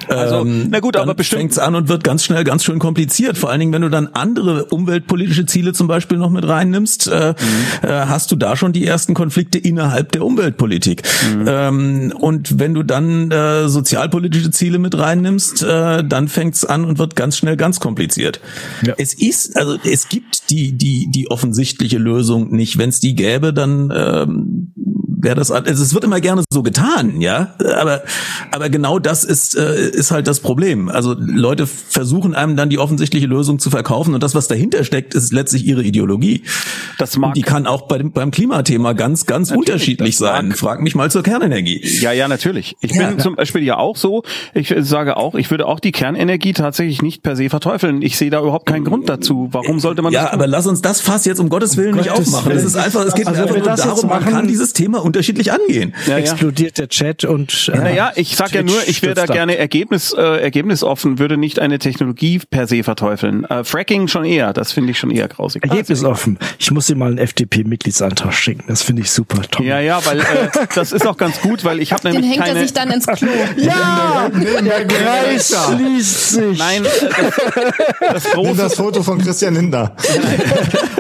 Also, 0.09 0.37
ähm, 0.37 0.69
na 0.71 0.81
gut, 0.81 0.97
aber 0.97 1.15
bestimmt 1.15 1.45
fängt's 1.45 1.59
an 1.59 1.75
und 1.75 1.89
wird 1.89 2.05
ganz 2.05 2.25
schnell 2.25 2.43
ganz 2.43 2.65
schön 2.65 2.79
kompliziert. 2.79 3.37
Vor 3.37 3.51
allen 3.51 3.61
Dingen, 3.61 3.73
wenn 3.73 3.83
du 3.83 3.91
dann 3.91 4.09
andere 4.09 4.65
umweltpolitische 4.67 5.45
Ziele 5.45 5.75
zum 5.75 5.89
Beispiel 5.89 6.17
noch 6.17 6.31
mit 6.31 6.47
reinnimmst, 6.47 7.07
äh, 7.07 7.35
mhm. 7.83 7.89
äh, 7.89 7.89
hast 8.07 8.33
du 8.33 8.37
da 8.37 8.57
schon 8.57 8.73
die 8.73 8.87
ersten 8.87 9.13
Konflikte 9.13 9.59
innerhalb 9.59 10.13
der 10.13 10.25
Umweltpolitik. 10.25 11.03
Mhm. 11.35 11.45
Ähm, 11.47 12.15
und 12.19 12.59
wenn 12.59 12.73
du 12.73 12.83
dann 12.83 13.31
äh, 13.31 13.69
sozialpolitische 13.69 14.51
Ziele 14.51 14.79
mit 14.79 14.97
reinnimmst, 14.97 15.63
dann 15.65 16.29
fängt's 16.29 16.65
an 16.65 16.85
und 16.85 16.99
wird 16.99 17.17
ganz 17.17 17.37
schnell 17.37 17.57
ganz 17.57 17.81
kompliziert. 17.81 18.41
Ja. 18.87 18.95
Es 18.97 19.15
ist, 19.15 19.57
also 19.57 19.77
es 19.85 20.09
gibt 20.09 20.51
die 20.51 20.73
die 20.73 21.09
die 21.11 21.31
offensichtliche 21.31 21.99
Lösung 21.99 22.55
nicht. 22.55 22.79
Wenn 22.79 22.89
es 22.91 23.01
die 23.01 23.15
gäbe, 23.15 23.53
dann 23.53 23.91
ähm, 24.05 24.73
wäre 25.25 25.35
das, 25.35 25.51
also 25.51 25.83
es 25.83 25.95
wird 25.95 26.05
immer 26.05 26.21
gerne 26.21 26.45
so 26.53 26.63
getan, 26.63 27.21
ja, 27.21 27.55
aber, 27.77 28.03
aber 28.51 28.69
genau 28.69 28.99
das 28.99 29.25
ist, 29.25 29.57
äh, 29.57 29.91
ist 29.91 30.11
halt 30.11 30.27
das 30.27 30.41
Problem. 30.41 30.89
Also 30.89 31.17
Leute 31.19 31.67
versuchen 31.67 32.35
einem 32.35 32.57
dann 32.57 32.71
die 32.71 32.79
offensichtliche 32.79 33.27
Lösung 33.27 33.59
zu 33.59 33.71
verkaufen 33.71 34.15
und 34.15 34.23
das, 34.23 34.35
was 34.35 34.47
dahinter 34.49 34.85
steckt, 34.85 35.15
ist 35.15 35.33
letztlich 35.33 35.67
ihre 35.67 35.83
Ideologie. 35.83 36.43
Das 36.99 37.17
mag. 37.17 37.29
Und 37.29 37.37
die 37.37 37.43
kann 37.43 37.67
auch 37.67 37.83
bei 37.89 37.99
dem, 37.99 38.13
beim 38.13 38.31
Klimathema 38.31 38.93
ganz, 38.93 39.27
ganz 39.27 39.51
unterschiedlich 39.51 40.17
sein. 40.17 40.53
Frag 40.53 40.81
mich 40.81 40.95
mal 40.95 41.11
zur 41.11 41.23
Kernenergie. 41.23 41.81
Ja, 42.01 42.13
ja, 42.13 42.29
natürlich. 42.29 42.77
Ich 42.81 42.93
ja, 42.93 43.09
bin 43.09 43.19
ja. 43.19 43.23
zum 43.23 43.37
Beispiel 43.37 43.63
ja 43.63 43.79
auch 43.79 43.97
so, 43.97 44.23
ich 44.55 44.75
sage 44.79 45.17
auch, 45.17 45.35
ich 45.35 45.51
würde 45.51 45.67
auch 45.67 45.81
die 45.81 45.93
Kernenergie 45.93 46.53
tatsächlich 46.53 47.03
nicht 47.03 47.23
per 47.23 47.37
se 47.37 47.49
verteufeln. 47.49 48.03
Ich 48.03 48.17
sehe 48.17 48.31
da 48.31 48.41
überhaupt 48.41 48.67
keinen 48.67 48.85
Grund 48.85 49.09
dazu. 49.09 49.49
Warum 49.53 49.81
sollte 49.81 50.03
man 50.03 50.13
ja, 50.13 50.23
das 50.23 50.31
tun? 50.31 50.41
aber 50.41 50.47
lass 50.47 50.67
uns 50.67 50.83
das 50.83 51.01
Fass 51.01 51.25
jetzt 51.25 51.41
um 51.41 51.49
Gottes 51.49 51.77
Willen 51.77 51.93
um 51.95 52.01
nicht 52.01 52.11
Gottes 52.11 52.35
aufmachen. 52.35 52.53
Es 52.53 52.65
ist 52.65 52.77
einfach, 52.77 53.05
es 53.05 53.15
geht 53.15 53.27
also 53.27 53.43
einfach 53.43 53.57
nur 53.57 53.65
darum, 53.65 54.09
man 54.09 54.25
kann 54.25 54.47
dieses 54.47 54.73
Thema 54.73 55.05
unterschiedlich 55.15 55.53
angehen. 55.53 55.95
Ja, 56.07 56.19
Explodiert 56.19 56.79
der 56.79 56.89
Chat 56.89 57.25
und 57.25 57.71
äh, 57.73 57.77
Naja, 57.77 58.13
ich 58.17 58.37
sag 58.37 58.49
Twitch 58.49 58.57
ja 58.57 58.63
nur, 58.63 58.89
ich 58.89 59.03
wäre 59.03 59.15
da 59.15 59.27
gerne 59.27 59.57
Ergebnis, 59.57 60.13
äh, 60.13 60.21
ergebnisoffen, 60.21 61.19
würde 61.19 61.37
nicht 61.37 61.61
eine 61.61 61.79
Technologie 61.79 62.41
per 62.51 62.67
se 62.67 62.83
verteufeln. 62.83 63.45
Äh, 63.45 63.65
Fracking 63.65 64.09
schon 64.09 64.25
eher, 64.25 64.53
das 64.53 64.73
finde 64.73 64.91
ich 64.91 64.99
schon 64.99 65.11
eher 65.11 65.29
grausig. 65.29 65.63
Ergebnisoffen. 65.63 66.39
Ich 66.59 66.71
muss 66.71 66.87
dir 66.87 66.97
mal 66.97 67.07
einen 67.07 67.19
FDP-Mitgliedsantrag 67.19 68.33
schicken. 68.33 68.65
Das 68.67 68.83
finde 68.83 69.03
ich 69.03 69.11
super 69.11 69.43
toll. 69.51 69.67
Ja, 69.67 69.81
ja, 69.81 70.05
weil 70.05 70.21
äh, 70.21 70.25
das 70.75 70.93
ist 70.93 71.07
auch 71.07 71.17
ganz 71.17 71.41
gut, 71.41 71.65
weil 71.65 71.81
ich 71.81 71.93
habe 71.93 72.09
nämlich 72.09 72.23
Den 72.23 72.31
hängt 72.33 72.45
keine... 72.45 72.59
er 72.59 72.63
sich 72.65 72.73
dann 72.73 72.91
ins 72.91 73.07
Klo. 73.07 73.31
ja, 73.57 74.31
der 74.31 74.87
Kreis 74.87 75.57
schließt 75.69 76.31
sich. 76.31 76.59
Nein, 76.59 76.83
das, 76.83 77.07
das 78.01 78.25
große... 78.33 78.49
Nimm 78.49 78.57
das 78.57 78.75
Foto 78.75 79.03
von 79.03 79.19
Christian 79.19 79.55
Linder. 79.55 79.95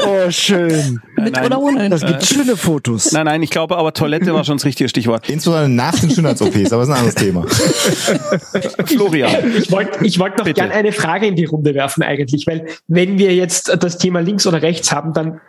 oh, 0.07 0.31
schön. 0.31 1.01
Mit 1.16 1.41
oder 1.41 1.61
ohne? 1.61 1.89
Das 1.89 2.05
gibt 2.05 2.24
schöne 2.24 2.57
Fotos. 2.57 3.12
Nein, 3.12 3.27
nein, 3.27 3.43
ich 3.43 3.51
glaube 3.51 3.77
aber 3.77 3.93
Toilette 4.05 4.35
war 4.35 4.44
schon 4.44 4.59
das 4.59 4.66
richtige 4.66 4.89
Stichwort. 4.90 5.31
Insbesondere 5.31 5.68
nach 5.68 5.98
den 5.98 6.10
Schönheits-OPs, 6.10 6.72
aber 6.72 6.85
das 6.85 6.89
ist 6.89 6.94
ein 6.94 6.98
anderes 6.98 7.14
Thema. 7.14 7.47
Florian. 8.86 9.56
Ich 9.56 9.72
wollte 9.72 10.05
ich 10.05 10.18
wollt 10.18 10.36
noch 10.36 10.44
gerne 10.44 10.74
eine 10.74 10.93
Frage 10.93 11.26
in 11.26 11.36
die 11.36 11.47
Runde 11.47 11.74
werfen 11.74 12.02
eigentlich, 12.02 12.47
weil 12.47 12.66
wenn 12.86 13.18
wir 13.18 13.35
jetzt 13.35 13.74
das 13.81 13.97
Thema 13.97 14.20
links 14.20 14.47
oder 14.47 14.60
rechts 14.60 14.93
haben, 14.93 15.14
dann 15.14 15.40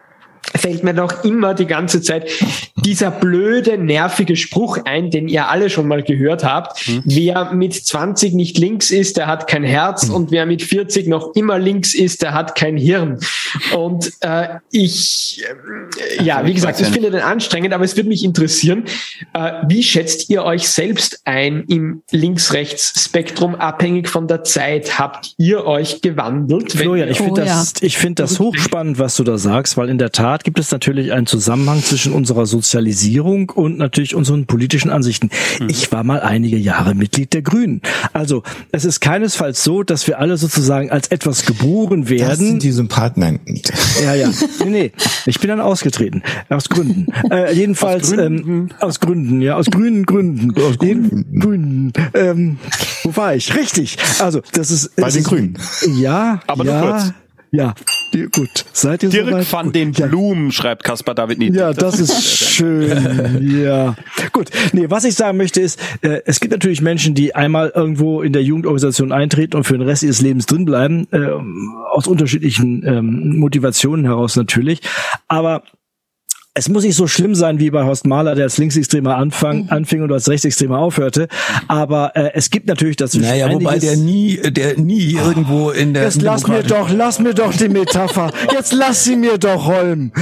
fällt 0.58 0.84
mir 0.84 0.94
noch 0.94 1.24
immer 1.24 1.54
die 1.54 1.66
ganze 1.66 2.02
Zeit 2.02 2.30
dieser 2.86 3.12
blöde, 3.12 3.78
nervige 3.78 4.36
Spruch 4.36 4.78
ein, 4.86 5.10
den 5.10 5.28
ihr 5.28 5.50
alle 5.50 5.70
schon 5.70 5.88
mal 5.88 6.04
gehört 6.04 6.44
habt. 6.44 6.80
Hm. 6.80 7.02
Wer 7.06 7.54
mit 7.54 7.74
20 7.74 8.34
nicht 8.34 8.58
links 8.58 8.92
ist, 8.92 9.18
der 9.18 9.28
hat 9.28 9.48
kein 9.48 9.64
Herz 9.64 10.08
hm. 10.08 10.14
und 10.14 10.32
wer 10.32 10.46
mit 10.46 10.62
40 10.62 11.08
noch 11.08 11.34
immer 11.36 11.58
links 11.58 11.94
ist, 11.94 12.22
der 12.22 12.34
hat 12.34 12.56
kein 12.56 12.78
Hirn. 12.78 13.20
Und 13.76 14.12
äh, 14.22 14.60
ich, 14.72 15.44
äh, 16.20 16.24
ja, 16.24 16.46
wie 16.46 16.54
gesagt, 16.54 16.80
ich 16.80 16.88
finde 16.88 17.12
den 17.12 17.22
anstrengend, 17.22 17.74
aber 17.74 17.84
es 17.84 17.98
würde 17.98 18.10
mich 18.10 18.24
interessieren, 18.24 18.86
äh, 19.34 19.52
wie 19.68 19.84
schätzt 19.84 20.30
ihr 20.30 20.44
euch 20.44 20.68
selbst 20.70 21.22
ein 21.26 21.64
im 21.68 22.04
Links-Rechts-Spektrum, 22.12 23.56
abhängig 23.56 24.10
von 24.10 24.28
der 24.28 24.44
Zeit? 24.44 25.00
Habt 25.00 25.34
ihr 25.38 25.66
euch 25.66 26.02
gewandelt? 26.02 26.72
Florian, 26.74 27.10
ich 27.10 27.18
finde 27.18 27.32
oh, 27.42 27.46
das, 27.46 27.74
ja. 27.80 27.88
ich 27.88 27.98
finde 27.98 28.24
das 28.24 28.40
hochspannend, 28.40 29.00
was 29.00 29.16
du 29.16 29.24
da 29.24 29.38
sagst, 29.38 29.76
weil 29.78 29.90
in 29.90 29.98
der 29.98 30.12
Tat 30.12 30.45
gibt 30.46 30.60
es 30.60 30.72
natürlich 30.72 31.12
einen 31.12 31.26
Zusammenhang 31.26 31.84
zwischen 31.84 32.14
unserer 32.14 32.46
Sozialisierung 32.46 33.50
und 33.50 33.78
natürlich 33.80 34.16
unseren 34.16 34.46
politischen 34.46 34.92
Ansichten. 34.92 35.32
Mhm. 35.60 35.70
Ich 35.70 35.92
war 35.92 36.04
mal 36.04 36.22
einige 36.22 36.56
Jahre 36.56 36.94
Mitglied 36.94 37.34
der 37.34 37.42
Grünen. 37.42 37.82
Also 38.14 38.44
es 38.72 38.86
ist 38.86 39.02
keinesfalls 39.02 39.64
so, 39.64 39.82
dass 39.82 40.06
wir 40.08 40.20
alle 40.20 40.38
sozusagen 40.38 40.92
als 40.92 41.08
etwas 41.08 41.46
geboren 41.46 42.10
werden. 42.10 42.30
Das 42.30 42.38
sind 42.38 42.64
die 42.64 42.72
Sympathen. 42.72 43.22
Nein. 43.22 43.40
Ja, 44.04 44.14
ja. 44.14 44.30
Nee, 44.64 44.70
nee. 44.70 44.92
Ich 45.26 45.40
bin 45.40 45.50
dann 45.50 45.60
ausgetreten. 45.60 46.22
Aus 46.50 46.70
Gründen. 46.70 47.08
Äh, 47.32 47.54
jedenfalls 47.56 48.12
aus 48.12 48.16
Gründen. 48.16 48.48
Ähm, 48.48 48.70
aus 48.80 49.00
Gründen, 49.00 49.42
ja, 49.42 49.56
aus 49.56 49.66
grünen 49.66 50.06
Gründen. 50.06 50.54
Aus 50.62 50.78
Gründen. 50.78 51.40
Gründen. 51.40 51.94
Ähm, 52.14 52.58
wo 53.04 53.16
war 53.18 53.36
ich? 53.36 53.56
Richtig. 53.56 53.98
Also 54.20 54.42
das 54.54 54.70
ist. 54.70 54.96
Bei 54.96 55.10
den 55.10 55.22
ist, 55.22 55.28
Grünen. 55.28 55.58
Ja. 55.98 56.40
Aber 56.46 56.64
ja, 56.66 56.82
nur 56.82 56.92
kurz. 56.92 57.14
Ja, 57.56 57.74
die, 58.14 58.28
gut. 58.28 58.66
Seid 58.72 59.04
ihr 59.04 59.10
Dirk 59.10 59.28
soweit? 59.28 59.52
van 59.52 59.72
den 59.72 59.92
Blumen, 59.92 60.46
ja. 60.46 60.52
schreibt 60.52 60.84
Kaspar 60.84 61.16
David 61.16 61.40
Nied. 61.40 61.56
Ja, 61.56 61.74
das 61.74 62.00
ist 62.00 62.38
schön. 62.38 63.62
ja. 63.64 63.96
Gut. 64.32 64.50
Nee, 64.74 64.90
was 64.90 65.06
ich 65.06 65.16
sagen 65.16 65.38
möchte 65.38 65.62
ist, 65.62 65.80
äh, 66.02 66.22
es 66.26 66.40
gibt 66.40 66.52
natürlich 66.52 66.82
Menschen, 66.82 67.16
die 67.16 67.36
einmal 67.36 67.72
irgendwo 67.74 68.22
in 68.22 68.34
der 68.34 68.44
Jugendorganisation 68.44 69.12
eintreten 69.12 69.58
und 69.58 69.64
für 69.64 69.78
den 69.78 69.88
Rest 69.88 70.04
ihres 70.04 70.22
Lebens 70.22 70.46
drinbleiben, 70.46 71.08
äh, 71.12 71.30
aus 71.92 72.08
unterschiedlichen 72.08 72.84
ähm, 72.86 73.38
Motivationen 73.40 74.06
heraus 74.06 74.36
natürlich. 74.36 74.82
Aber 75.28 75.64
es 76.58 76.70
muss 76.70 76.84
nicht 76.84 76.96
so 76.96 77.06
schlimm 77.06 77.36
sein 77.36 77.60
wie 77.60 77.70
bei 77.70 77.84
Horst 77.84 78.08
Mahler, 78.08 78.34
der 78.34 78.46
als 78.46 78.58
Linksextremer 78.58 79.18
anfang, 79.18 79.64
mhm. 79.64 79.70
anfing 79.70 80.02
und 80.02 80.12
als 80.12 80.30
Rechtsextremer 80.30 80.80
aufhörte. 80.80 81.28
Aber 81.68 82.16
äh, 82.16 82.32
es 82.34 82.50
gibt 82.50 82.68
natürlich 82.68 82.96
das. 82.96 83.14
Naja, 83.14 83.52
wobei 83.52 83.78
der 83.78 83.98
nie, 83.98 84.38
der 84.38 84.80
nie 84.80 85.18
oh, 85.22 85.28
irgendwo 85.28 85.70
in 85.72 85.94
der. 85.94 86.04
Jetzt 86.04 86.22
lass 86.22 86.48
mir 86.48 86.64
doch, 86.64 86.90
lass 86.90 87.20
mir 87.20 87.34
doch 87.34 87.54
die 87.54 87.68
Metapher. 87.68 88.32
Jetzt 88.54 88.72
lass 88.72 89.04
sie 89.04 89.18
mir 89.18 89.38
doch 89.38 89.66
Holm. 89.66 90.14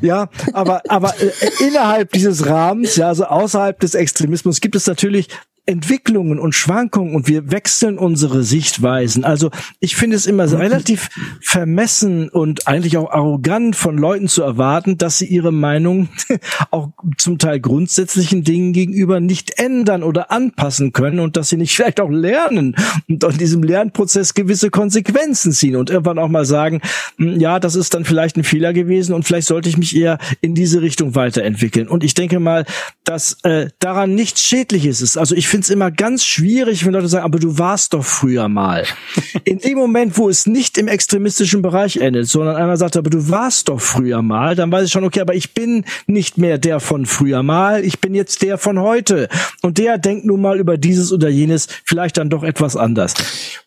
Ja, 0.00 0.28
aber 0.52 0.82
aber 0.88 1.14
äh, 1.20 1.66
innerhalb 1.66 2.12
dieses 2.12 2.46
Rahmens, 2.46 2.94
ja, 2.96 3.08
also 3.08 3.24
außerhalb 3.24 3.78
des 3.80 3.94
Extremismus 3.94 4.60
gibt 4.60 4.76
es 4.76 4.86
natürlich 4.86 5.28
Entwicklungen 5.64 6.40
und 6.40 6.54
Schwankungen 6.54 7.14
und 7.14 7.28
wir 7.28 7.52
wechseln 7.52 7.96
unsere 7.96 8.42
Sichtweisen. 8.42 9.24
Also 9.24 9.50
ich 9.78 9.94
finde 9.94 10.16
es 10.16 10.26
immer 10.26 10.50
relativ 10.50 11.08
vermessen 11.40 12.28
und 12.28 12.66
eigentlich 12.66 12.96
auch 12.96 13.12
arrogant 13.12 13.76
von 13.76 13.96
Leuten 13.96 14.26
zu 14.26 14.42
erwarten, 14.42 14.98
dass 14.98 15.18
sie 15.18 15.26
ihre 15.26 15.52
Meinung 15.52 16.08
auch 16.72 16.88
zum 17.16 17.38
Teil 17.38 17.60
grundsätzlichen 17.60 18.42
Dingen 18.42 18.72
gegenüber 18.72 19.20
nicht 19.20 19.60
ändern 19.60 20.02
oder 20.02 20.32
anpassen 20.32 20.92
können 20.92 21.20
und 21.20 21.36
dass 21.36 21.50
sie 21.50 21.56
nicht 21.56 21.76
vielleicht 21.76 22.00
auch 22.00 22.10
lernen 22.10 22.74
und 23.08 23.22
in 23.22 23.38
diesem 23.38 23.62
Lernprozess 23.62 24.34
gewisse 24.34 24.70
Konsequenzen 24.70 25.52
ziehen 25.52 25.76
und 25.76 25.90
irgendwann 25.90 26.18
auch 26.18 26.28
mal 26.28 26.44
sagen, 26.44 26.80
hm, 27.18 27.38
ja, 27.38 27.60
das 27.60 27.76
ist 27.76 27.94
dann 27.94 28.04
vielleicht 28.04 28.36
ein 28.36 28.42
Fehler 28.42 28.72
gewesen 28.72 29.14
und 29.14 29.24
vielleicht 29.24 29.46
sollte 29.46 29.68
ich 29.68 29.78
mich 29.78 29.94
eher 29.94 30.18
in 30.40 30.56
diese 30.56 30.82
Richtung 30.82 31.14
weiterentwickeln. 31.14 31.86
Und 31.86 32.02
ich 32.02 32.14
denke 32.14 32.40
mal, 32.40 32.64
dass 33.04 33.38
äh, 33.44 33.68
daran 33.78 34.16
nichts 34.16 34.42
Schädliches 34.42 35.00
ist. 35.00 35.16
Also 35.16 35.36
ich 35.36 35.51
finde 35.52 35.64
es 35.66 35.70
immer 35.70 35.90
ganz 35.90 36.24
schwierig, 36.24 36.86
wenn 36.86 36.94
Leute 36.94 37.08
sagen, 37.08 37.26
aber 37.26 37.38
du 37.38 37.58
warst 37.58 37.92
doch 37.92 38.02
früher 38.06 38.48
mal. 38.48 38.86
In 39.44 39.58
dem 39.58 39.76
Moment, 39.76 40.16
wo 40.16 40.30
es 40.30 40.46
nicht 40.46 40.78
im 40.78 40.88
extremistischen 40.88 41.60
Bereich 41.60 41.98
endet, 41.98 42.26
sondern 42.26 42.56
einer 42.56 42.78
sagt, 42.78 42.96
aber 42.96 43.10
du 43.10 43.28
warst 43.28 43.68
doch 43.68 43.80
früher 43.80 44.22
mal, 44.22 44.56
dann 44.56 44.72
weiß 44.72 44.86
ich 44.86 44.92
schon, 44.92 45.04
okay, 45.04 45.20
aber 45.20 45.34
ich 45.34 45.52
bin 45.52 45.84
nicht 46.06 46.38
mehr 46.38 46.56
der 46.56 46.80
von 46.80 47.04
früher 47.04 47.42
mal, 47.42 47.84
ich 47.84 48.00
bin 48.00 48.14
jetzt 48.14 48.40
der 48.40 48.56
von 48.56 48.80
heute. 48.80 49.28
Und 49.60 49.76
der 49.76 49.98
denkt 49.98 50.24
nun 50.24 50.40
mal 50.40 50.58
über 50.58 50.78
dieses 50.78 51.12
oder 51.12 51.28
jenes 51.28 51.68
vielleicht 51.84 52.16
dann 52.16 52.30
doch 52.30 52.44
etwas 52.44 52.74
anders. 52.74 53.12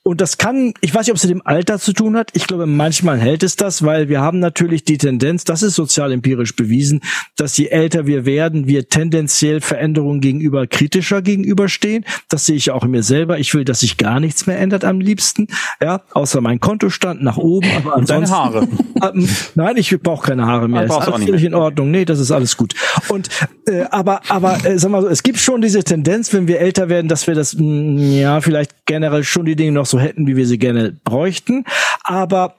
Und 0.02 0.22
das 0.22 0.40
kann, 0.40 0.74
ich 0.82 0.94
weiß 0.94 1.06
nicht, 1.06 1.12
ob 1.12 1.18
es 1.18 1.24
mit 1.24 1.32
dem 1.32 1.45
Alter 1.45 1.78
zu 1.78 1.94
tun 1.94 2.16
hat. 2.16 2.32
Ich 2.34 2.48
glaube, 2.48 2.66
manchmal 2.66 3.20
hält 3.20 3.44
es 3.44 3.57
das, 3.57 3.84
weil 3.84 4.10
wir 4.10 4.22
haben 4.22 4.40
natürlich 4.40 4.86
die 4.86 4.98
Tendenz, 4.98 5.44
das 5.44 5.62
ist 5.62 5.76
sozial 5.76 6.12
empirisch 6.12 6.56
bewiesen, 6.56 7.02
dass 7.36 7.57
je 7.57 7.68
älter 7.68 8.07
wir 8.07 8.26
werden, 8.26 8.68
wir 8.68 8.90
tendenziell 8.90 9.62
Veränderungen 9.62 10.20
gegenüber 10.20 10.66
kritischer 10.66 11.22
gegenüber 11.22 11.70
stehen. 11.76 12.06
Das 12.30 12.45
sehe 12.45 12.56
ich 12.56 12.72
auch 12.72 12.84
in 12.84 12.91
mir 12.91 13.03
selber. 13.03 13.38
Ich 13.38 13.53
will, 13.53 13.65
dass 13.65 13.81
sich 13.81 13.97
gar 13.97 14.19
nichts 14.19 14.47
mehr 14.47 14.57
ändert 14.60 14.84
am 14.84 14.99
liebsten. 14.99 15.47
Ja, 15.81 16.02
außer 16.14 16.41
mein 16.41 16.60
Kontostand 16.60 17.22
nach 17.22 17.38
oben. 17.38 17.69
Aber 17.77 17.95
ansonsten, 17.95 18.31
Deine 18.31 18.43
Haare. 18.43 18.68
Ähm, 19.03 19.27
nein, 19.56 19.76
ich 19.76 19.99
brauche 20.02 20.26
keine 20.27 20.45
Haare 20.45 20.69
mehr. 20.69 20.88
Das 20.88 20.95
ist 20.97 21.07
alles 21.11 21.26
völlig 21.26 21.43
in 21.43 21.53
Ordnung. 21.53 21.91
Nee, 21.91 22.06
das 22.06 22.18
ist 22.18 22.31
alles 22.31 22.56
gut. 22.56 22.76
Und 23.10 23.27
äh, 23.68 23.84
aber 23.91 24.22
aber 24.30 24.65
äh, 24.65 24.80
sag 24.80 24.89
mal 24.89 25.02
so, 25.02 25.10
es 25.10 25.22
gibt 25.22 25.38
schon 25.38 25.60
diese 25.60 25.84
Tendenz, 25.84 26.31
wenn 26.31 26.47
wir 26.47 26.61
älter 26.61 26.88
werden, 26.88 27.10
dass 27.10 27.27
wir 27.27 27.35
das 27.35 27.56
mh, 27.56 27.61
mm, 27.61 27.97
ja 28.14 28.39
vielleicht 28.39 28.85
generell 28.85 29.26
schon 29.26 29.45
die 29.45 29.57
Dinge 29.57 29.73
noch 29.73 29.85
so 29.85 29.99
hätten, 29.99 30.27
wie 30.27 30.38
wir 30.38 30.47
sie 30.47 30.57
gerne 30.57 30.95
bräuchten. 31.03 31.65
Aber 32.03 32.56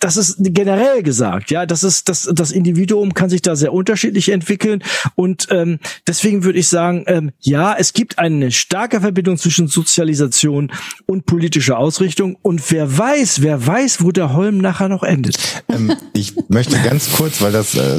das 0.00 0.16
ist 0.16 0.36
generell 0.40 1.02
gesagt, 1.02 1.50
ja, 1.50 1.66
das 1.66 1.84
ist 1.84 2.08
das 2.08 2.30
das 2.32 2.50
Individuum 2.50 3.14
kann 3.14 3.30
sich 3.30 3.42
da 3.42 3.56
sehr 3.56 3.72
unterschiedlich 3.72 4.30
entwickeln 4.30 4.82
und 5.14 5.48
ähm, 5.50 5.78
deswegen 6.06 6.44
würde 6.44 6.58
ich 6.58 6.68
sagen, 6.68 7.04
ähm, 7.06 7.32
ja, 7.40 7.74
es 7.78 7.92
gibt 7.92 8.18
eine 8.18 8.50
starke 8.50 9.00
Verbindung 9.00 9.36
zwischen 9.36 9.68
Sozialisation 9.68 10.72
und 11.06 11.26
politischer 11.26 11.78
Ausrichtung 11.78 12.36
und 12.42 12.70
wer 12.70 12.96
weiß, 12.96 13.42
wer 13.42 13.66
weiß, 13.66 14.02
wo 14.02 14.12
der 14.12 14.32
Holm 14.32 14.58
nachher 14.58 14.88
noch 14.88 15.02
endet. 15.02 15.36
Ähm, 15.68 15.94
ich 16.12 16.34
möchte 16.48 16.78
ganz 16.82 17.12
kurz, 17.12 17.40
weil 17.40 17.52
das 17.52 17.74
äh, 17.74 17.98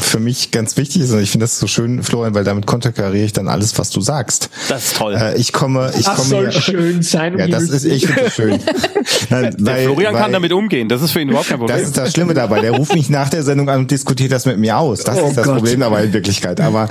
für 0.00 0.20
mich 0.20 0.50
ganz 0.50 0.76
wichtig 0.76 1.02
ist 1.02 1.12
und 1.12 1.20
ich 1.20 1.30
finde 1.30 1.44
das 1.44 1.58
so 1.58 1.66
schön, 1.66 2.02
Florian, 2.02 2.34
weil 2.34 2.44
damit 2.44 2.66
konterkariere 2.66 3.24
ich 3.24 3.32
dann 3.32 3.48
alles, 3.48 3.78
was 3.78 3.90
du 3.90 4.00
sagst. 4.00 4.50
Das 4.68 4.84
ist 4.84 4.96
toll. 4.96 5.14
Äh, 5.14 5.36
ich 5.36 5.52
komme, 5.52 5.92
ich 5.98 6.04
das 6.04 6.16
komme 6.16 6.28
soll 6.28 6.50
hier, 6.50 6.60
schön 6.60 7.02
sein. 7.02 7.38
Ja, 7.38 7.46
das 7.46 7.64
ist 7.64 7.84
ich 7.84 8.06
finde 8.06 8.24
das 8.24 8.34
schön. 8.34 8.60
Nein, 9.30 9.56
weil, 9.58 9.84
Florian 9.84 10.14
weil, 10.14 10.22
kann 10.22 10.32
damit 10.32 10.52
umgehen. 10.52 10.88
Das 10.88 11.02
ist 11.02 11.12
für 11.14 11.20
ihn 11.22 11.28
überhaupt 11.30 11.48
kein 11.48 11.58
Problem. 11.58 11.78
Das 11.78 11.86
ist 11.86 11.96
das 11.96 12.12
Schlimme 12.12 12.34
dabei. 12.34 12.60
Der 12.60 12.72
ruft 12.72 12.94
mich 12.94 13.08
nach 13.08 13.30
der 13.30 13.42
Sendung 13.42 13.70
an 13.70 13.80
und 13.80 13.90
diskutiert 13.90 14.32
das 14.32 14.44
mit 14.44 14.58
mir 14.58 14.76
aus. 14.76 15.04
Das 15.04 15.18
oh 15.18 15.28
ist 15.28 15.36
das 15.38 15.46
Gott. 15.46 15.56
Problem 15.56 15.80
dabei 15.80 16.04
in 16.04 16.12
Wirklichkeit. 16.12 16.60
Aber 16.60 16.88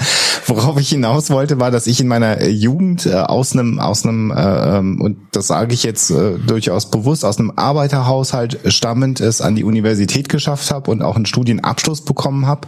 worauf 0.47 0.79
ich 0.79 0.89
hinaus 0.89 1.29
wollte, 1.29 1.59
war, 1.59 1.69
dass 1.69 1.85
ich 1.85 2.01
in 2.01 2.07
meiner 2.07 2.43
Jugend 2.47 3.05
äh, 3.05 3.13
aus 3.13 3.53
einem, 3.53 3.79
aus 3.79 4.03
einem, 4.05 4.31
äh, 4.31 4.77
ähm, 4.77 4.99
und 4.99 5.17
das 5.31 5.47
sage 5.47 5.73
ich 5.73 5.83
jetzt 5.83 6.09
äh, 6.09 6.39
durchaus 6.39 6.89
bewusst, 6.89 7.23
aus 7.23 7.37
einem 7.37 7.53
Arbeiterhaushalt 7.55 8.59
stammend 8.67 9.19
es 9.19 9.41
an 9.41 9.55
die 9.55 9.63
Universität 9.63 10.29
geschafft 10.29 10.71
habe 10.71 10.89
und 10.89 11.03
auch 11.03 11.15
einen 11.15 11.25
Studienabschluss 11.25 12.01
bekommen 12.01 12.47
habe. 12.47 12.67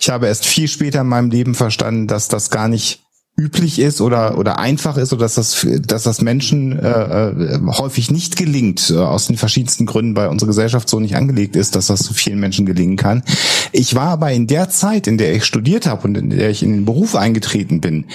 Ich 0.00 0.08
habe 0.08 0.26
erst 0.26 0.46
viel 0.46 0.68
später 0.68 1.02
in 1.02 1.08
meinem 1.08 1.30
Leben 1.30 1.54
verstanden, 1.54 2.06
dass 2.06 2.28
das 2.28 2.50
gar 2.50 2.68
nicht 2.68 3.00
üblich 3.36 3.78
ist 3.78 4.00
oder 4.00 4.36
oder 4.36 4.58
einfach 4.58 4.98
ist 4.98 5.12
oder 5.12 5.22
dass 5.22 5.36
das 5.36 5.66
dass 5.86 6.02
das 6.02 6.20
Menschen 6.20 6.78
äh, 6.78 7.30
äh, 7.30 7.60
häufig 7.66 8.10
nicht 8.10 8.36
gelingt 8.36 8.90
äh, 8.90 8.98
aus 8.98 9.26
den 9.26 9.38
verschiedensten 9.38 9.86
Gründen, 9.86 10.14
weil 10.16 10.28
unsere 10.28 10.48
Gesellschaft 10.48 10.88
so 10.88 11.00
nicht 11.00 11.16
angelegt 11.16 11.56
ist, 11.56 11.74
dass 11.74 11.86
das 11.86 12.00
so 12.00 12.12
vielen 12.12 12.40
Menschen 12.40 12.66
gelingen 12.66 12.96
kann. 12.96 13.22
Ich 13.72 13.94
war 13.94 14.08
aber 14.08 14.32
in 14.32 14.46
der 14.46 14.68
Zeit, 14.68 15.06
in 15.06 15.16
der 15.16 15.34
ich 15.34 15.44
studiert 15.44 15.86
habe 15.86 16.06
und 16.06 16.16
in 16.16 16.30
der 16.30 16.50
ich 16.50 16.62
in 16.62 16.72
den 16.72 16.84
Beruf 16.84 17.14
eingetreten 17.14 17.80
bin, 17.80 18.06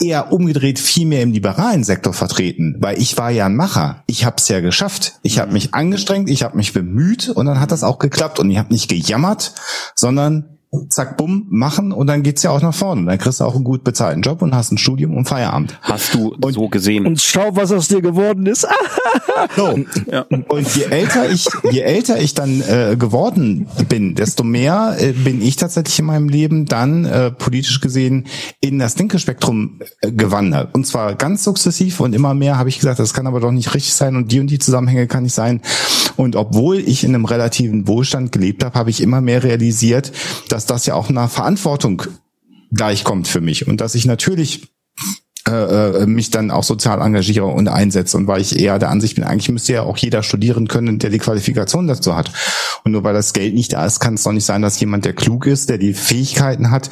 eher 0.00 0.32
umgedreht 0.32 0.78
viel 0.78 1.06
mehr 1.06 1.22
im 1.22 1.32
liberalen 1.32 1.84
Sektor 1.84 2.12
vertreten, 2.12 2.76
weil 2.78 3.00
ich 3.00 3.18
war 3.18 3.30
ja 3.30 3.46
ein 3.46 3.56
Macher. 3.56 4.02
Ich 4.06 4.24
habe 4.24 4.36
es 4.38 4.48
ja 4.48 4.60
geschafft. 4.60 5.14
Ich 5.22 5.38
habe 5.38 5.52
mich 5.52 5.74
angestrengt, 5.74 6.30
ich 6.30 6.42
habe 6.42 6.56
mich 6.56 6.72
bemüht 6.72 7.28
und 7.28 7.46
dann 7.46 7.60
hat 7.60 7.72
das 7.72 7.84
auch 7.84 7.98
geklappt 7.98 8.38
und 8.38 8.50
ich 8.50 8.58
habe 8.58 8.72
nicht 8.72 8.88
gejammert, 8.88 9.52
sondern 9.94 10.57
zack, 10.90 11.16
bumm, 11.16 11.46
machen 11.48 11.92
und 11.92 12.06
dann 12.08 12.22
geht's 12.22 12.42
ja 12.42 12.50
auch 12.50 12.60
nach 12.60 12.74
vorne. 12.74 13.04
Dann 13.06 13.18
kriegst 13.18 13.40
du 13.40 13.44
auch 13.44 13.54
einen 13.54 13.64
gut 13.64 13.84
bezahlten 13.84 14.22
Job 14.22 14.42
und 14.42 14.54
hast 14.54 14.70
ein 14.70 14.78
Studium 14.78 15.16
und 15.16 15.26
Feierabend. 15.26 15.78
Hast 15.80 16.14
du 16.14 16.34
und, 16.34 16.52
so 16.52 16.68
gesehen. 16.68 17.06
Und 17.06 17.20
schau, 17.20 17.56
was 17.56 17.72
aus 17.72 17.88
dir 17.88 18.02
geworden 18.02 18.46
ist. 18.46 18.66
so. 19.56 19.78
Ja. 20.10 20.26
Und 20.48 20.76
je 20.76 20.84
älter 20.84 21.30
ich, 21.30 21.48
je 21.70 21.80
älter 21.80 22.20
ich 22.20 22.34
dann 22.34 22.60
äh, 22.60 22.96
geworden 22.98 23.66
bin, 23.88 24.14
desto 24.14 24.44
mehr 24.44 24.96
äh, 24.98 25.12
bin 25.12 25.40
ich 25.40 25.56
tatsächlich 25.56 25.98
in 25.98 26.06
meinem 26.06 26.28
Leben 26.28 26.66
dann 26.66 27.04
äh, 27.06 27.30
politisch 27.30 27.80
gesehen 27.80 28.26
in 28.60 28.78
das 28.78 28.98
linke 28.98 29.18
Spektrum 29.18 29.80
äh, 30.00 30.12
gewandert. 30.12 30.74
Und 30.74 30.86
zwar 30.86 31.14
ganz 31.14 31.44
sukzessiv 31.44 32.00
und 32.00 32.14
immer 32.14 32.34
mehr 32.34 32.58
habe 32.58 32.68
ich 32.68 32.78
gesagt, 32.78 32.98
das 32.98 33.14
kann 33.14 33.26
aber 33.26 33.40
doch 33.40 33.52
nicht 33.52 33.74
richtig 33.74 33.94
sein 33.94 34.16
und 34.16 34.32
die 34.32 34.40
und 34.40 34.48
die 34.48 34.58
Zusammenhänge 34.58 35.06
kann 35.06 35.22
nicht 35.22 35.34
sein. 35.34 35.62
Und 36.16 36.34
obwohl 36.34 36.78
ich 36.78 37.04
in 37.04 37.14
einem 37.14 37.24
relativen 37.24 37.86
Wohlstand 37.86 38.32
gelebt 38.32 38.64
habe, 38.64 38.76
habe 38.76 38.90
ich 38.90 39.00
immer 39.00 39.20
mehr 39.20 39.44
realisiert, 39.44 40.10
dass 40.48 40.57
dass 40.58 40.66
das 40.66 40.86
ja 40.86 40.94
auch 40.94 41.08
einer 41.08 41.28
Verantwortung 41.28 42.02
gleichkommt 42.72 43.28
für 43.28 43.40
mich 43.40 43.68
und 43.68 43.80
dass 43.80 43.94
ich 43.94 44.06
natürlich 44.06 44.72
äh, 45.46 46.02
äh, 46.02 46.06
mich 46.06 46.30
dann 46.30 46.50
auch 46.50 46.64
sozial 46.64 47.00
engagiere 47.00 47.46
und 47.46 47.68
einsetze 47.68 48.16
und 48.16 48.26
weil 48.26 48.40
ich 48.40 48.58
eher 48.58 48.80
der 48.80 48.90
Ansicht 48.90 49.14
bin, 49.14 49.22
eigentlich 49.22 49.48
müsste 49.50 49.74
ja 49.74 49.82
auch 49.82 49.96
jeder 49.96 50.24
studieren 50.24 50.66
können, 50.66 50.98
der 50.98 51.10
die 51.10 51.20
Qualifikation 51.20 51.86
dazu 51.86 52.16
hat. 52.16 52.32
Und 52.82 52.90
nur 52.90 53.04
weil 53.04 53.14
das 53.14 53.32
Geld 53.32 53.54
nicht 53.54 53.72
da 53.72 53.86
ist, 53.86 54.00
kann 54.00 54.14
es 54.14 54.24
doch 54.24 54.32
nicht 54.32 54.44
sein, 54.44 54.62
dass 54.62 54.80
jemand, 54.80 55.04
der 55.04 55.12
klug 55.12 55.46
ist, 55.46 55.70
der 55.70 55.78
die 55.78 55.94
Fähigkeiten 55.94 56.72
hat, 56.72 56.90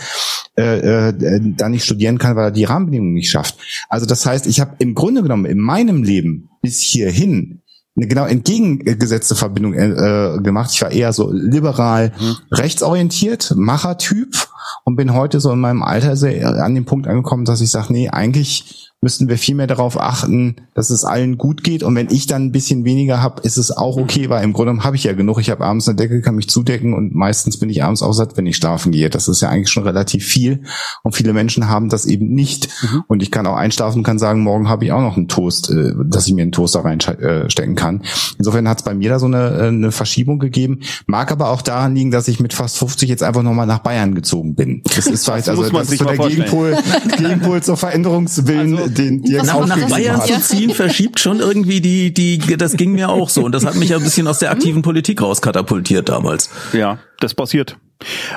äh, 0.57 1.09
äh, 1.09 1.41
da 1.57 1.69
nicht 1.69 1.85
studieren 1.85 2.19
kann, 2.19 2.37
weil 2.37 2.45
er 2.45 2.51
die 2.53 2.65
Rahmenbedingungen 2.65 3.15
nicht 3.15 3.31
schafft. 3.31 3.59
Also 3.89 4.07
das 4.07 4.25
heißt, 4.25 4.47
ich 4.47 4.61
habe 4.61 4.77
im 4.79 4.95
Grunde 4.95 5.23
genommen 5.23 5.45
in 5.45 5.59
meinem 5.59 6.05
Leben 6.05 6.51
bis 6.63 6.79
hierhin 6.79 7.63
eine 7.97 8.07
genau 8.07 8.27
entgegengesetzte 8.27 9.35
Verbindung 9.35 9.73
äh, 9.75 10.39
gemacht. 10.43 10.71
Ich 10.73 10.83
war 10.83 10.91
eher 10.91 11.13
so 11.13 11.31
liberal, 11.33 12.13
mhm. 12.19 12.37
rechtsorientiert, 12.53 13.55
Machertyp 13.57 14.49
und 14.85 14.97
bin 14.97 15.15
heute 15.15 15.41
so 15.41 15.53
in 15.53 15.61
meinem 15.61 15.83
Alter 15.83 16.17
sehr 16.17 16.63
an 16.63 16.75
dem 16.75 16.85
Punkt 16.85 17.07
angekommen, 17.07 17.45
dass 17.45 17.61
ich 17.61 17.71
sage, 17.71 17.93
nee, 17.93 18.09
eigentlich 18.09 18.86
müssten 19.03 19.29
wir 19.29 19.37
viel 19.37 19.55
mehr 19.55 19.67
darauf 19.67 20.01
achten, 20.01 20.57
dass 20.75 20.91
es 20.91 21.05
allen 21.05 21.37
gut 21.37 21.63
geht. 21.63 21.83
Und 21.83 21.95
wenn 21.95 22.11
ich 22.11 22.27
dann 22.27 22.47
ein 22.47 22.53
bisschen 22.53 22.85
weniger 22.85 23.23
habe, 23.23 23.43
ist 23.43 23.59
es 23.59 23.71
auch 23.71 23.99
okay, 23.99 24.31
weil 24.31 24.43
im 24.43 24.53
Grunde 24.53 24.83
habe 24.85 24.97
ich 24.97 25.05
ja 25.05 25.13
genug. 25.13 25.39
Ich 25.39 25.51
habe 25.51 25.65
abends 25.65 25.87
eine 25.87 25.97
Decke, 25.97 26.23
kann 26.23 26.35
mich 26.35 26.49
zudecken 26.49 26.95
und 26.95 27.15
meistens 27.15 27.59
bin 27.59 27.69
ich 27.69 27.85
abends 27.85 28.03
auch 28.03 28.13
satt, 28.13 28.37
wenn 28.37 28.47
ich 28.47 28.57
schlafen 28.57 28.93
gehe. 28.93 29.11
Das 29.11 29.29
ist 29.29 29.43
ja 29.43 29.51
eigentlich 29.51 29.69
schon 29.69 29.83
relativ 29.83 30.25
viel. 30.25 30.63
Und 31.03 31.15
viele 31.15 31.35
Menschen 31.35 31.69
haben 31.69 31.91
das 31.91 32.07
eben 32.07 32.29
nicht. 32.29 32.69
Mhm. 32.83 33.05
Und 33.07 33.23
ich 33.23 33.31
kann 33.31 33.47
auch 33.47 33.57
einschlafen, 33.57 34.03
kann 34.03 34.19
sagen, 34.19 34.41
morgen 34.41 34.69
habe 34.69 34.87
ich 34.87 34.93
auch 34.93 35.03
noch 35.03 35.17
einen 35.17 35.29
Toast, 35.29 35.71
äh, 35.71 35.93
dass 36.05 36.27
ich 36.27 36.33
mir 36.33 36.43
einen 36.43 36.53
Toaster 36.53 36.85
reinstecken 36.85 37.75
kann. 37.75 38.03
Insofern 38.39 38.67
hat 38.69 38.79
es 38.79 38.85
bei 38.85 38.95
mir 38.95 39.11
da 39.11 39.19
so 39.19 39.27
eine, 39.27 39.51
äh, 39.51 39.69
eine 39.69 39.93
Verschiebung 39.93 40.39
gegeben. 40.39 40.81
Mag 41.07 41.31
aber 41.31 41.51
auch 41.51 41.61
daran 41.61 41.95
liegen, 41.95 42.11
dass 42.11 42.29
ich 42.29 42.41
mit 42.41 42.55
fast 42.55 42.79
50 42.79 43.09
jetzt 43.09 43.23
einfach 43.23 43.43
nochmal 43.43 43.67
nach 43.67 43.81
Bayern 43.81 44.15
gezogen 44.15 44.55
bin. 44.55 44.83
Das 44.97 45.07
ist 45.07 45.27
vielleicht, 45.27 45.49
also 45.51 45.69
das 45.69 45.91
ist 45.91 45.99
so 45.99 46.05
der 46.07 46.19
Gegenpol, 46.19 46.77
Gegenpol 47.19 47.63
zur 47.63 47.77
Veränderungswillen. 47.77 48.79
Also, 48.79 48.86
den 48.89 49.23
Dirk 49.23 49.45
nach, 49.45 49.67
nach 49.67 49.89
Bayern 49.89 50.19
hat. 50.19 50.27
zu 50.27 50.41
ziehen 50.41 50.71
verschiebt 50.71 51.21
schon 51.21 51.41
irgendwie 51.41 51.81
die, 51.81 52.13
die, 52.13 52.39
das 52.57 52.77
ging 52.77 52.93
mir 52.93 53.09
auch 53.09 53.29
so. 53.29 53.45
Und 53.45 53.53
das 53.53 53.65
hat 53.65 53.77
mich 53.77 53.91
ja 53.91 53.97
ein 53.97 54.03
bisschen 54.03 54.27
aus 54.27 54.39
der 54.39 54.51
aktiven 54.51 54.83
Politik 54.83 55.23
rauskatapultiert 55.23 56.09
damals. 56.09 56.51
Ja, 56.73 56.99
das 57.21 57.35
passiert. 57.35 57.77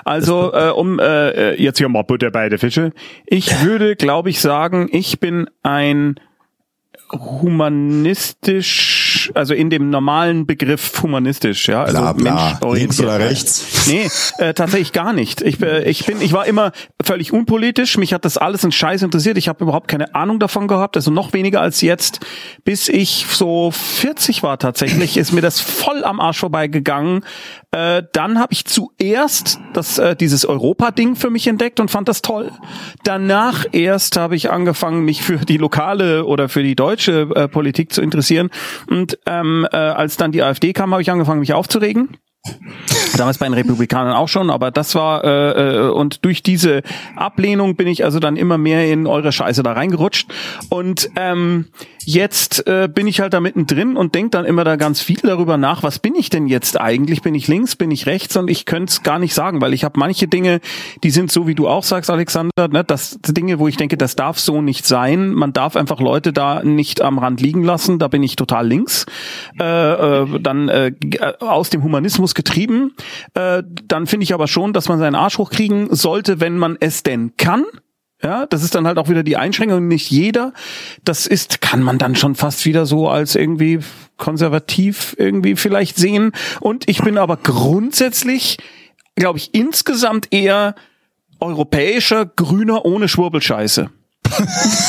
Also, 0.05 0.53
äh, 0.53 0.69
um 0.69 0.99
äh, 0.99 1.61
jetzt 1.61 1.77
hier 1.77 1.89
mal 1.89 2.03
Butter 2.03 2.31
bei 2.31 2.49
der 2.49 2.59
Fische. 2.59 2.91
Ich 3.25 3.63
würde, 3.63 3.95
glaube 3.95 4.29
ich, 4.29 4.39
sagen, 4.39 4.89
ich 4.91 5.19
bin 5.19 5.49
ein 5.63 6.15
humanistisch, 7.11 9.08
also 9.35 9.53
in 9.53 9.69
dem 9.69 9.89
normalen 9.89 10.45
Begriff 10.45 11.01
humanistisch, 11.01 11.67
ja, 11.67 11.83
also 11.83 12.13
bla, 12.13 12.57
bla. 12.59 12.73
links 12.73 12.99
oder 12.99 13.19
rechts? 13.19 13.87
Nee, 13.87 14.09
äh, 14.37 14.53
tatsächlich 14.53 14.93
gar 14.93 15.13
nicht. 15.13 15.41
Ich, 15.41 15.61
äh, 15.61 15.89
ich 15.89 16.05
bin, 16.05 16.21
ich 16.21 16.33
war 16.33 16.45
immer 16.45 16.71
völlig 17.03 17.31
unpolitisch. 17.31 17.97
Mich 17.97 18.13
hat 18.13 18.25
das 18.25 18.37
alles 18.37 18.63
ein 18.63 18.71
Scheiß 18.71 19.01
interessiert. 19.01 19.37
Ich 19.37 19.47
habe 19.47 19.63
überhaupt 19.63 19.87
keine 19.87 20.15
Ahnung 20.15 20.39
davon 20.39 20.67
gehabt, 20.67 20.95
also 20.95 21.11
noch 21.11 21.33
weniger 21.33 21.61
als 21.61 21.81
jetzt. 21.81 22.19
Bis 22.63 22.89
ich 22.89 23.25
so 23.29 23.71
40 23.71 24.43
war 24.43 24.59
tatsächlich, 24.59 25.17
ist 25.17 25.31
mir 25.31 25.41
das 25.41 25.59
voll 25.59 26.03
am 26.03 26.19
Arsch 26.19 26.39
vorbeigegangen, 26.39 27.23
äh, 27.71 28.01
dann 28.13 28.39
habe 28.39 28.51
ich 28.51 28.65
zuerst 28.65 29.59
das, 29.73 29.99
äh, 29.99 30.15
dieses 30.15 30.43
Europa-Ding 30.43 31.15
für 31.15 31.29
mich 31.29 31.45
entdeckt 31.45 31.79
und 31.79 31.91
fand 31.91 32.09
das 32.09 32.23
toll. 32.23 32.51
Danach 33.03 33.65
erst 33.71 34.17
habe 34.17 34.35
ich 34.35 34.49
angefangen, 34.49 35.05
mich 35.05 35.21
für 35.21 35.37
die 35.37 35.57
lokale 35.57 36.25
oder 36.25 36.49
für 36.49 36.63
die 36.63 36.75
deutsche 36.75 37.29
äh, 37.35 37.47
Politik 37.47 37.93
zu 37.93 38.01
interessieren. 38.01 38.49
Und 38.89 39.18
ähm, 39.25 39.67
äh, 39.71 39.77
als 39.77 40.17
dann 40.17 40.31
die 40.31 40.43
AfD 40.43 40.73
kam, 40.73 40.91
habe 40.91 41.01
ich 41.01 41.11
angefangen, 41.11 41.39
mich 41.39 41.53
aufzuregen. 41.53 42.17
Damals 43.17 43.37
bei 43.37 43.45
den 43.47 43.53
Republikanern 43.53 44.15
auch 44.15 44.29
schon, 44.29 44.49
aber 44.49 44.71
das 44.71 44.95
war 44.95 45.23
äh, 45.25 45.87
äh, 45.87 45.89
und 45.89 46.23
durch 46.23 46.41
diese 46.41 46.83
Ablehnung 47.15 47.75
bin 47.75 47.87
ich 47.87 48.05
also 48.05 48.19
dann 48.19 48.37
immer 48.37 48.57
mehr 48.57 48.89
in 48.91 49.07
eure 49.07 49.31
Scheiße 49.31 49.61
da 49.61 49.73
reingerutscht 49.73 50.31
und 50.69 51.09
ähm, 51.17 51.65
jetzt 52.05 52.65
äh, 52.67 52.89
bin 52.91 53.07
ich 53.07 53.19
halt 53.19 53.33
da 53.33 53.39
mittendrin 53.39 53.97
und 53.97 54.15
denk 54.15 54.31
dann 54.31 54.45
immer 54.45 54.63
da 54.63 54.77
ganz 54.77 55.01
viel 55.01 55.19
darüber 55.21 55.57
nach, 55.57 55.83
was 55.83 55.99
bin 55.99 56.15
ich 56.15 56.29
denn 56.29 56.47
jetzt 56.47 56.79
eigentlich? 56.79 57.21
Bin 57.21 57.35
ich 57.35 57.47
links, 57.47 57.75
bin 57.75 57.91
ich 57.91 58.05
rechts? 58.05 58.35
Und 58.35 58.49
ich 58.49 58.65
könnte 58.65 58.91
es 58.91 59.03
gar 59.03 59.19
nicht 59.19 59.33
sagen, 59.33 59.61
weil 59.61 59.73
ich 59.73 59.83
habe 59.83 59.99
manche 59.99 60.27
Dinge, 60.27 60.59
die 61.03 61.11
sind 61.11 61.31
so, 61.31 61.45
wie 61.45 61.55
du 61.55 61.67
auch 61.67 61.83
sagst, 61.83 62.09
Alexander, 62.09 62.67
ne, 62.69 62.83
das 62.83 63.19
Dinge, 63.21 63.59
wo 63.59 63.67
ich 63.67 63.77
denke, 63.77 63.97
das 63.97 64.15
darf 64.15 64.39
so 64.39 64.61
nicht 64.61 64.87
sein. 64.87 65.33
Man 65.33 65.53
darf 65.53 65.75
einfach 65.75 65.99
Leute 65.99 66.33
da 66.33 66.63
nicht 66.63 67.01
am 67.01 67.19
Rand 67.19 67.41
liegen 67.41 67.63
lassen. 67.63 67.99
Da 67.99 68.07
bin 68.07 68.23
ich 68.23 68.35
total 68.35 68.67
links. 68.67 69.05
Äh, 69.59 69.63
äh, 70.23 70.39
dann 70.39 70.69
äh, 70.69 70.93
aus 71.39 71.69
dem 71.69 71.83
Humanismus 71.83 72.28
getrieben. 72.33 72.93
Äh, 73.33 73.63
dann 73.87 74.07
finde 74.07 74.23
ich 74.23 74.33
aber 74.33 74.47
schon, 74.47 74.73
dass 74.73 74.89
man 74.89 74.99
seinen 74.99 75.15
Arsch 75.15 75.37
hochkriegen 75.37 75.93
sollte, 75.93 76.39
wenn 76.39 76.57
man 76.57 76.77
es 76.79 77.03
denn 77.03 77.35
kann. 77.37 77.65
Ja, 78.21 78.45
das 78.47 78.63
ist 78.63 78.75
dann 78.75 78.85
halt 78.85 78.97
auch 78.97 79.07
wieder 79.07 79.23
die 79.23 79.37
Einschränkung. 79.37 79.87
Nicht 79.87 80.11
jeder. 80.11 80.53
Das 81.05 81.25
ist, 81.25 81.61
kann 81.61 81.81
man 81.81 81.97
dann 81.97 82.15
schon 82.15 82.35
fast 82.35 82.65
wieder 82.65 82.85
so 82.85 83.07
als 83.07 83.35
irgendwie 83.35 83.79
konservativ 84.17 85.15
irgendwie 85.17 85.55
vielleicht 85.55 85.95
sehen. 85.95 86.33
Und 86.59 86.89
ich 86.89 87.01
bin 87.01 87.17
aber 87.17 87.37
grundsätzlich, 87.37 88.57
glaube 89.15 89.37
ich, 89.37 89.53
insgesamt 89.53 90.27
eher 90.31 90.75
europäischer 91.39 92.25
Grüner 92.25 92.83
ohne 92.83 93.07
Schwurbelscheiße. 93.07 93.89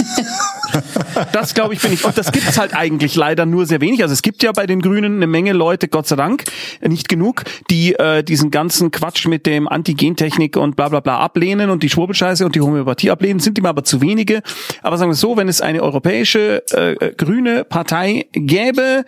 das 1.32 1.54
glaube 1.54 1.74
ich 1.74 1.80
bin 1.80 1.92
ich. 1.92 2.04
Und 2.04 2.16
das 2.16 2.32
gibt 2.32 2.48
es 2.48 2.58
halt 2.58 2.74
eigentlich 2.74 3.14
leider 3.14 3.46
nur 3.46 3.66
sehr 3.66 3.80
wenig. 3.80 4.02
Also 4.02 4.12
es 4.12 4.22
gibt 4.22 4.42
ja 4.42 4.52
bei 4.52 4.66
den 4.66 4.80
Grünen 4.80 5.16
eine 5.16 5.26
Menge 5.26 5.52
Leute, 5.52 5.88
Gott 5.88 6.06
sei 6.06 6.16
Dank, 6.16 6.44
nicht 6.80 7.08
genug, 7.08 7.44
die 7.70 7.94
äh, 7.94 8.22
diesen 8.22 8.50
ganzen 8.50 8.90
Quatsch 8.90 9.26
mit 9.26 9.46
dem 9.46 9.68
Antigentechnik 9.68 10.56
und 10.56 10.76
bla 10.76 10.88
bla 10.88 11.00
bla 11.00 11.18
ablehnen 11.18 11.70
und 11.70 11.82
die 11.82 11.88
Schwurbelscheiße 11.88 12.44
und 12.44 12.54
die 12.54 12.60
Homöopathie 12.60 13.10
ablehnen, 13.10 13.40
sind 13.40 13.58
ihm 13.58 13.66
aber 13.66 13.84
zu 13.84 14.00
wenige. 14.00 14.42
Aber 14.82 14.98
sagen 14.98 15.10
wir 15.10 15.16
so, 15.16 15.36
wenn 15.36 15.48
es 15.48 15.60
eine 15.60 15.82
europäische 15.82 16.62
äh, 16.72 17.12
grüne 17.14 17.64
Partei 17.64 18.26
gäbe, 18.32 19.04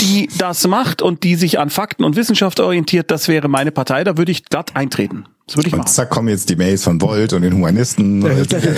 die 0.00 0.28
das 0.38 0.66
macht 0.66 1.02
und 1.02 1.24
die 1.24 1.34
sich 1.34 1.58
an 1.58 1.70
Fakten 1.70 2.04
und 2.04 2.16
Wissenschaft 2.16 2.60
orientiert, 2.60 3.10
das 3.10 3.28
wäre 3.28 3.48
meine 3.48 3.72
Partei, 3.72 4.04
da 4.04 4.16
würde 4.16 4.32
ich 4.32 4.44
glatt 4.44 4.74
eintreten. 4.74 5.24
Das 5.46 5.56
würde 5.56 5.68
ich 5.68 5.74
und 5.74 5.78
machen. 5.78 5.88
zack 5.88 6.10
kommen 6.10 6.28
jetzt 6.28 6.50
die 6.50 6.56
Mails 6.56 6.82
von 6.82 7.00
Volt 7.00 7.32
und 7.32 7.42
den 7.42 7.54
Humanisten. 7.54 8.20
Humanisten, 8.24 8.74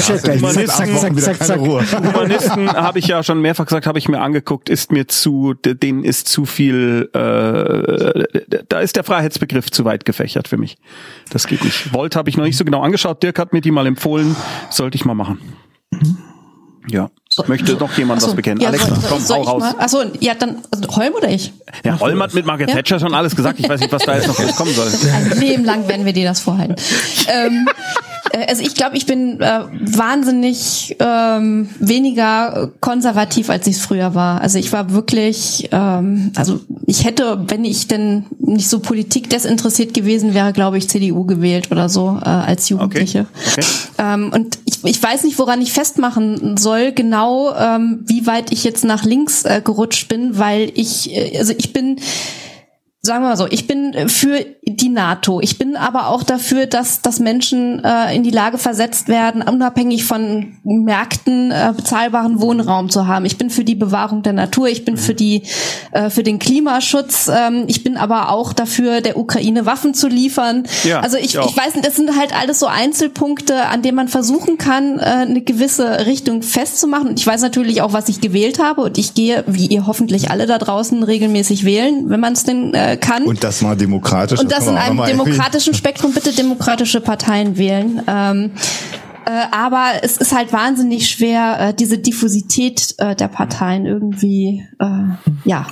zack, 1.18 1.42
zack, 1.42 1.58
Humanisten 1.60 2.70
habe 2.70 2.98
ich 2.98 3.06
ja 3.06 3.22
schon 3.22 3.40
mehrfach 3.40 3.64
gesagt, 3.64 3.86
habe 3.86 3.98
ich 3.98 4.08
mir 4.08 4.20
angeguckt, 4.20 4.68
ist 4.68 4.92
mir 4.92 5.08
zu, 5.08 5.54
denen 5.54 6.04
ist 6.04 6.28
zu 6.28 6.44
viel, 6.44 7.08
äh, 7.14 8.60
da 8.68 8.80
ist 8.80 8.96
der 8.96 9.04
Freiheitsbegriff 9.04 9.70
zu 9.70 9.86
weit 9.86 10.04
gefächert 10.04 10.46
für 10.46 10.58
mich. 10.58 10.76
Das 11.30 11.46
geht 11.46 11.64
nicht. 11.64 11.94
Volt 11.94 12.16
habe 12.16 12.28
ich 12.28 12.36
noch 12.36 12.44
nicht 12.44 12.58
so 12.58 12.66
genau 12.66 12.82
angeschaut. 12.82 13.22
Dirk 13.22 13.38
hat 13.38 13.54
mir 13.54 13.62
die 13.62 13.70
mal 13.70 13.86
empfohlen, 13.86 14.36
sollte 14.68 14.96
ich 14.96 15.06
mal 15.06 15.14
machen. 15.14 15.38
Ja. 16.90 17.10
Möchte 17.46 17.74
noch 17.74 17.96
jemand 17.96 18.18
Achso, 18.18 18.28
was 18.28 18.36
bekennen? 18.36 18.60
ja, 18.60 18.68
Alex, 18.68 18.84
soll, 18.86 18.98
komm, 19.08 19.20
soll 19.20 19.38
hau 19.38 19.58
raus. 19.58 19.74
Achso, 19.78 20.02
ja, 20.20 20.34
dann 20.34 20.56
also 20.70 20.96
Holm 20.96 21.14
oder 21.14 21.28
ich? 21.28 21.52
Ja, 21.84 21.98
Holm 22.00 22.22
hat 22.22 22.34
mit 22.34 22.46
Margaret 22.46 22.70
Ja? 22.70 22.76
Thatcher 22.76 22.98
schon 23.00 23.14
alles 23.14 23.36
gesagt. 23.36 23.58
Ich 23.60 23.68
weiß 23.68 23.80
nicht, 23.80 23.92
was 23.92 24.02
da 24.02 24.16
jetzt 24.16 24.28
noch 24.28 24.36
kommen 24.56 24.74
soll. 24.74 24.88
Ein 25.12 25.38
Leben 25.38 25.64
lang 25.64 25.86
werden 25.88 26.04
wir 26.06 26.12
dir 26.12 26.26
das 26.26 26.40
vorhalten. 26.40 26.74
ähm, 27.28 27.68
äh, 27.68 27.72
also 28.48 28.62
ich 28.62 28.74
glaube, 28.74 28.96
ich 28.96 29.06
bin 29.06 29.40
äh, 29.40 29.60
wahnsinnig 29.80 30.96
ähm, 31.00 31.68
weniger 31.78 32.70
konservativ, 32.80 33.50
als 33.50 33.66
ich 33.66 33.76
es 33.76 33.82
früher 33.82 34.14
war. 34.14 34.40
Also 34.40 34.58
ich 34.58 34.72
war 34.72 34.92
wirklich, 34.92 35.68
ähm, 35.72 36.32
also 36.36 36.60
ich 36.86 37.04
hätte, 37.04 37.44
wenn 37.48 37.64
ich 37.64 37.88
denn 37.88 38.26
nicht 38.38 38.68
so 38.68 38.80
Politik 38.80 39.30
desinteressiert 39.30 39.94
gewesen 39.94 40.34
wäre, 40.34 40.52
glaube 40.52 40.78
ich, 40.78 40.88
CDU 40.88 41.24
gewählt 41.24 41.70
oder 41.70 41.88
so 41.88 42.18
äh, 42.22 42.28
als 42.28 42.68
Jugendliche. 42.68 43.26
Okay. 43.52 43.66
Ähm, 43.98 44.30
und 44.34 44.58
ich, 44.64 44.84
ich 44.84 45.02
weiß 45.02 45.24
nicht, 45.24 45.38
woran 45.38 45.60
ich 45.60 45.72
festmachen 45.72 46.56
soll, 46.56 46.92
genau 46.92 47.54
ähm, 47.54 48.04
wie 48.06 48.26
weit 48.26 48.52
ich 48.52 48.64
jetzt 48.64 48.84
nach 48.84 49.04
links 49.04 49.44
äh, 49.44 49.60
gerutscht 49.62 50.08
bin, 50.08 50.38
weil 50.38 50.72
ich, 50.74 51.14
äh, 51.14 51.38
also 51.38 51.52
ich 51.56 51.72
bin 51.72 51.96
sagen 53.08 53.24
wir 53.24 53.30
mal 53.30 53.36
so, 53.36 53.48
ich 53.50 53.66
bin 53.66 54.08
für 54.08 54.44
die 54.64 54.90
NATO. 54.90 55.40
Ich 55.40 55.58
bin 55.58 55.76
aber 55.76 56.08
auch 56.08 56.22
dafür, 56.22 56.66
dass, 56.66 57.02
dass 57.02 57.18
Menschen 57.18 57.82
äh, 57.82 58.14
in 58.14 58.22
die 58.22 58.30
Lage 58.30 58.58
versetzt 58.58 59.08
werden, 59.08 59.42
unabhängig 59.42 60.04
von 60.04 60.58
Märkten 60.62 61.50
äh, 61.50 61.72
bezahlbaren 61.74 62.40
Wohnraum 62.40 62.90
zu 62.90 63.06
haben. 63.06 63.24
Ich 63.24 63.38
bin 63.38 63.50
für 63.50 63.64
die 63.64 63.74
Bewahrung 63.74 64.22
der 64.22 64.34
Natur. 64.34 64.68
Ich 64.68 64.84
bin 64.84 64.96
für 64.96 65.14
die 65.14 65.42
äh, 65.92 66.10
für 66.10 66.22
den 66.22 66.38
Klimaschutz. 66.38 67.30
Ähm, 67.34 67.64
ich 67.66 67.82
bin 67.82 67.96
aber 67.96 68.30
auch 68.30 68.52
dafür, 68.52 69.00
der 69.00 69.16
Ukraine 69.16 69.64
Waffen 69.64 69.94
zu 69.94 70.06
liefern. 70.06 70.64
Ja, 70.84 71.00
also 71.00 71.16
ich, 71.16 71.34
ich 71.34 71.56
weiß 71.56 71.74
nicht, 71.74 71.86
das 71.86 71.96
sind 71.96 72.16
halt 72.16 72.38
alles 72.38 72.60
so 72.60 72.66
Einzelpunkte, 72.66 73.66
an 73.66 73.80
denen 73.82 73.96
man 73.96 74.08
versuchen 74.08 74.58
kann, 74.58 74.98
äh, 74.98 75.02
eine 75.02 75.40
gewisse 75.40 76.06
Richtung 76.06 76.42
festzumachen. 76.42 77.08
Und 77.08 77.18
ich 77.18 77.26
weiß 77.26 77.40
natürlich 77.40 77.80
auch, 77.80 77.94
was 77.94 78.08
ich 78.10 78.20
gewählt 78.20 78.58
habe. 78.58 78.82
Und 78.82 78.98
ich 78.98 79.14
gehe, 79.14 79.44
wie 79.46 79.66
ihr 79.66 79.86
hoffentlich 79.86 80.30
alle 80.30 80.46
da 80.46 80.58
draußen, 80.58 81.02
regelmäßig 81.02 81.64
wählen, 81.64 82.10
wenn 82.10 82.20
man 82.20 82.34
es 82.34 82.44
denn 82.44 82.74
äh, 82.74 82.97
kann. 82.98 83.24
Und 83.24 83.44
das 83.44 83.62
mal 83.62 83.76
demokratisch. 83.76 84.38
Und 84.40 84.50
das 84.50 84.66
kann 84.66 84.74
in 84.74 84.78
einem 84.78 84.96
mal 84.96 85.08
erwähnen. 85.08 85.24
demokratischen 85.24 85.74
Spektrum 85.74 86.12
bitte 86.12 86.32
demokratische 86.32 87.00
Parteien 87.00 87.56
wählen. 87.56 88.02
Ähm, 88.06 88.52
äh, 89.26 89.30
aber 89.52 89.92
es 90.02 90.16
ist 90.16 90.34
halt 90.34 90.52
wahnsinnig 90.52 91.08
schwer, 91.08 91.58
äh, 91.60 91.74
diese 91.74 91.98
Diffusität 91.98 92.94
äh, 92.98 93.14
der 93.14 93.28
Parteien 93.28 93.84
irgendwie 93.84 94.66
äh, 94.78 94.86
ja 95.44 95.66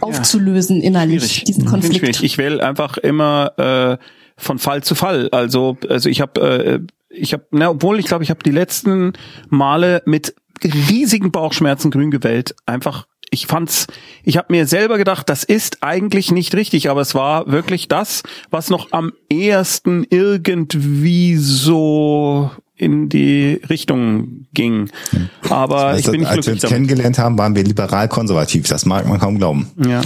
aufzulösen 0.00 0.80
innerlich, 0.80 1.22
Schwierig. 1.22 1.44
diesen 1.44 1.64
Konflikt. 1.64 1.96
schwierig. 1.96 2.22
Ich 2.22 2.38
wähle 2.38 2.64
einfach 2.64 2.98
immer 2.98 3.98
äh, 3.98 4.04
von 4.36 4.58
Fall 4.58 4.82
zu 4.82 4.94
Fall. 4.94 5.28
Also 5.30 5.76
also 5.88 6.08
ich 6.08 6.20
habe 6.20 6.40
äh, 6.40 6.80
ich 7.08 7.32
habe 7.32 7.46
na 7.50 7.70
obwohl 7.70 7.98
ich 7.98 8.06
glaube 8.06 8.24
ich 8.24 8.30
habe 8.30 8.42
die 8.44 8.50
letzten 8.50 9.12
Male 9.48 10.02
mit 10.04 10.34
riesigen 10.64 11.32
Bauchschmerzen 11.32 11.90
grün 11.90 12.10
gewählt. 12.10 12.54
Einfach 12.66 13.06
ich 13.32 13.46
fand's 13.46 13.86
ich 14.22 14.36
habe 14.36 14.48
mir 14.50 14.66
selber 14.66 14.98
gedacht, 14.98 15.28
das 15.28 15.42
ist 15.42 15.78
eigentlich 15.82 16.30
nicht 16.30 16.54
richtig, 16.54 16.88
aber 16.90 17.00
es 17.00 17.14
war 17.14 17.50
wirklich 17.50 17.88
das, 17.88 18.22
was 18.50 18.70
noch 18.70 18.92
am 18.92 19.12
ehesten 19.28 20.06
irgendwie 20.08 21.36
so 21.36 22.50
in 22.76 23.08
die 23.08 23.60
Richtung 23.68 24.46
ging. 24.54 24.90
Aber 25.48 25.86
Weißt 25.86 26.00
ich 26.00 26.04
du, 26.06 26.10
bin 26.12 26.20
nicht 26.20 26.28
als 26.30 26.36
wir 26.36 26.42
glücklich 26.42 26.52
uns 26.54 26.62
damit. 26.62 26.74
kennengelernt 26.74 27.18
haben, 27.18 27.38
waren 27.38 27.54
wir 27.54 27.64
liberal-konservativ. 27.64 28.68
Das 28.68 28.86
mag 28.86 29.06
man 29.08 29.18
kaum 29.18 29.38
glauben. 29.38 29.70
Ja. 29.86 30.02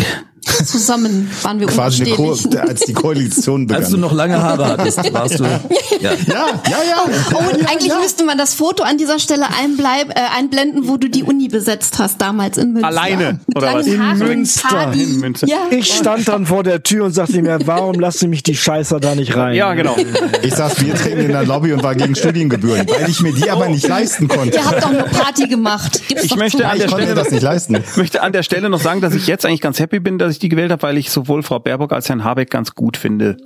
Zusammen 0.64 1.30
waren 1.42 1.60
wir 1.60 1.66
Quasi 1.66 2.04
eine 2.04 2.14
Ko 2.14 2.30
als 2.30 2.80
die 2.80 2.92
Koalition 2.92 3.66
begann. 3.66 3.82
Als 3.82 3.90
du 3.90 3.98
noch 3.98 4.12
lange 4.12 4.40
Haare 4.40 4.66
hattest, 4.66 5.12
warst 5.12 5.40
du. 5.40 5.44
Ja. 5.44 5.58
ja, 6.00 6.12
ja, 6.28 6.46
ja. 6.68 7.04
Oh, 7.34 7.38
und 7.38 7.68
eigentlich 7.68 7.92
müsste 8.00 8.24
man 8.24 8.38
das 8.38 8.54
Foto 8.54 8.82
an 8.82 8.96
dieser 8.96 9.18
Stelle 9.18 9.46
einbleib, 9.60 10.10
äh, 10.10 10.20
einblenden, 10.36 10.88
wo 10.88 10.96
du 10.96 11.08
die 11.08 11.24
Uni 11.24 11.48
besetzt 11.48 11.98
hast, 11.98 12.20
damals 12.20 12.58
in 12.58 12.72
Münster. 12.72 12.88
Alleine, 12.88 13.40
Mit 13.46 13.56
oder 13.56 13.74
was? 13.74 13.86
In 13.86 14.02
Haaren 14.02 14.18
Münster. 14.18 14.92
In 14.92 15.20
Münster. 15.20 15.46
Ja. 15.46 15.56
Ich 15.70 15.92
stand 15.92 16.28
dann 16.28 16.46
vor 16.46 16.62
der 16.62 16.82
Tür 16.82 17.06
und 17.06 17.12
sagte 17.12 17.42
mir, 17.42 17.58
warum 17.66 17.98
lassen 17.98 18.30
mich 18.30 18.42
die 18.42 18.56
Scheißer 18.56 19.00
da 19.00 19.14
nicht 19.14 19.36
rein? 19.36 19.54
ja, 19.54 19.74
genau. 19.74 19.96
Ich 20.42 20.54
saß 20.54 20.76
Bier 20.76 20.94
trinken 20.94 21.20
in 21.20 21.32
der 21.32 21.44
Lobby 21.44 21.72
und 21.72 21.82
war 21.82 21.94
gegen 21.94 22.14
Studiengebühren, 22.14 22.86
weil 22.88 23.08
ich 23.08 23.20
mir 23.20 23.32
die 23.32 23.50
aber 23.50 23.68
nicht 23.68 23.86
leisten 23.86 24.28
konnte. 24.28 24.56
Ihr 24.56 24.64
habt 24.64 24.82
doch 24.82 24.92
nur 24.92 25.04
Party 25.04 25.48
gemacht. 25.48 26.02
Gib's 26.08 26.24
Ich 26.24 26.36
möchte 26.36 26.66
an 26.66 26.76
Ich 26.76 26.82
der 26.82 26.90
konnte 26.90 27.04
Stelle 27.04 27.16
mir 27.16 27.22
das 27.22 27.32
nicht 27.32 27.42
leisten. 27.42 27.76
Ich 27.76 27.96
möchte 27.96 28.22
an 28.22 28.32
der 28.32 28.42
Stelle 28.42 28.68
noch 28.68 28.80
sagen, 28.80 29.00
dass 29.00 29.14
ich 29.14 29.26
jetzt 29.26 29.44
eigentlich 29.46 29.60
ganz 29.60 29.78
happy 29.80 30.00
bin, 30.00 30.18
dass 30.18 30.32
ich 30.32 30.35
die 30.38 30.48
gewählt 30.48 30.70
habe, 30.70 30.82
weil 30.82 30.96
ich 30.96 31.10
sowohl 31.10 31.42
Frau 31.42 31.58
Baerbock 31.58 31.92
als 31.92 32.08
Herrn 32.08 32.24
Habeck 32.24 32.50
ganz 32.50 32.74
gut 32.74 32.96
finde. 32.96 33.36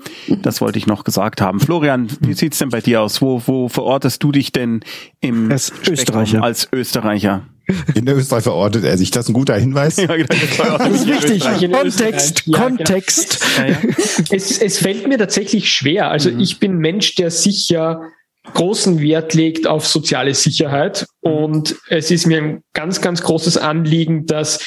Das 0.42 0.60
wollte 0.60 0.78
ich 0.78 0.86
noch 0.86 1.04
gesagt 1.04 1.40
haben. 1.40 1.60
Florian, 1.60 2.08
wie 2.20 2.34
sieht's 2.34 2.58
denn 2.58 2.70
bei 2.70 2.80
dir 2.80 3.02
aus? 3.02 3.20
Wo, 3.20 3.42
wo 3.46 3.68
verortest 3.68 4.22
du 4.22 4.32
dich 4.32 4.52
denn 4.52 4.80
im 5.20 5.50
Als 5.50 5.68
Spektrum 5.68 5.94
Österreicher. 5.94 6.42
als 6.42 6.68
Österreicher? 6.72 7.46
In 7.94 8.04
der 8.06 8.16
Österreich 8.16 8.42
verortet 8.42 8.84
er 8.84 8.98
sich. 8.98 9.10
Das 9.10 9.26
ist 9.26 9.30
ein 9.30 9.34
guter 9.34 9.56
Hinweis. 9.56 9.96
Ja, 10.00 10.16
genau, 10.16 10.26
das 10.28 11.00
ist 11.02 11.66
in 11.66 11.72
Kontext. 11.72 12.42
Ja, 12.46 12.56
genau. 12.56 12.58
Kontext. 12.58 13.46
Ja, 13.58 13.66
ja. 13.66 13.78
es, 14.30 14.58
es 14.58 14.78
fällt 14.78 15.06
mir 15.06 15.18
tatsächlich 15.18 15.70
schwer. 15.70 16.10
Also 16.10 16.30
ich 16.30 16.58
bin 16.58 16.78
Mensch, 16.78 17.14
der 17.14 17.30
sicher 17.30 18.02
großen 18.54 19.00
Wert 19.00 19.34
legt 19.34 19.66
auf 19.66 19.86
soziale 19.86 20.34
Sicherheit. 20.34 21.06
Und 21.20 21.76
es 21.88 22.10
ist 22.10 22.26
mir 22.26 22.38
ein 22.38 22.62
ganz, 22.72 23.00
ganz 23.00 23.22
großes 23.22 23.56
Anliegen, 23.58 24.26
dass 24.26 24.60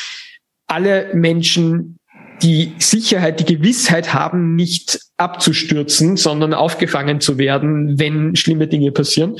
alle 0.68 1.12
Menschen 1.14 1.98
die 2.44 2.74
Sicherheit, 2.78 3.40
die 3.40 3.56
Gewissheit 3.56 4.14
haben, 4.14 4.56
nicht 4.56 4.99
abzustürzen, 5.18 6.18
sondern 6.18 6.53
aufgefangen 6.53 7.22
zu 7.22 7.38
werden, 7.38 7.98
wenn 7.99 8.36
schlimme 8.36 8.68
Dinge 8.68 8.91
passieren. 8.91 9.38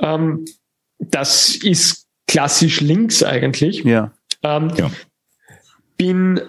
Ähm, 0.00 0.44
das 0.98 1.54
ist 1.56 2.06
klassisch 2.26 2.80
links 2.80 3.22
eigentlich. 3.22 3.84
ja. 3.84 4.12
Ähm, 4.42 4.72
Ja. 4.76 4.90
Bin 5.98 6.40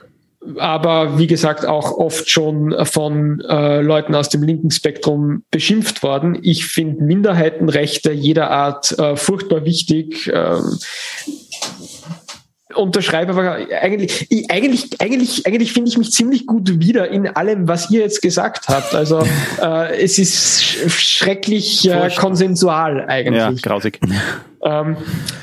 aber, 0.58 1.20
wie 1.20 1.28
gesagt, 1.28 1.66
auch 1.66 1.92
oft 1.92 2.30
schon 2.30 2.76
von 2.86 3.40
äh, 3.42 3.82
Leuten 3.82 4.14
aus 4.16 4.30
dem 4.30 4.44
linken 4.44 4.72
Spektrum 4.72 5.44
beschimpft 5.52 6.04
worden. 6.04 6.38
Ich 6.42 6.66
finde 6.66 7.04
Minderheitenrechte 7.04 8.12
jeder 8.12 8.52
Art 8.52 8.98
äh, 8.98 9.16
furchtbar 9.16 9.64
wichtig. 9.64 10.30
Ähm, 10.34 10.80
unterschreibe 12.76 13.32
aber 13.34 13.58
eigentlich, 13.82 14.28
ich, 14.30 14.52
eigentlich, 14.52 15.02
eigentlich, 15.02 15.46
eigentlich 15.46 15.74
finde 15.74 15.90
ich 15.90 15.98
mich 15.98 16.12
ziemlich 16.12 16.46
gut 16.46 16.80
wieder 16.80 17.10
in 17.10 17.28
allem, 17.28 17.68
was 17.68 17.90
ihr 17.90 18.02
jetzt 18.02 18.22
gesagt 18.22 18.68
habt. 18.68 18.94
Also 18.96 19.24
äh, 19.62 20.02
es 20.02 20.20
ist 20.20 20.64
sch 20.64 20.90
schrecklich 20.90 21.90
äh, 21.90 22.10
konsensual 22.16 22.98
Ja, 22.98 23.08
eigentlich. 23.08 23.62
grausig. 23.62 24.00
Ähm, 24.64 24.96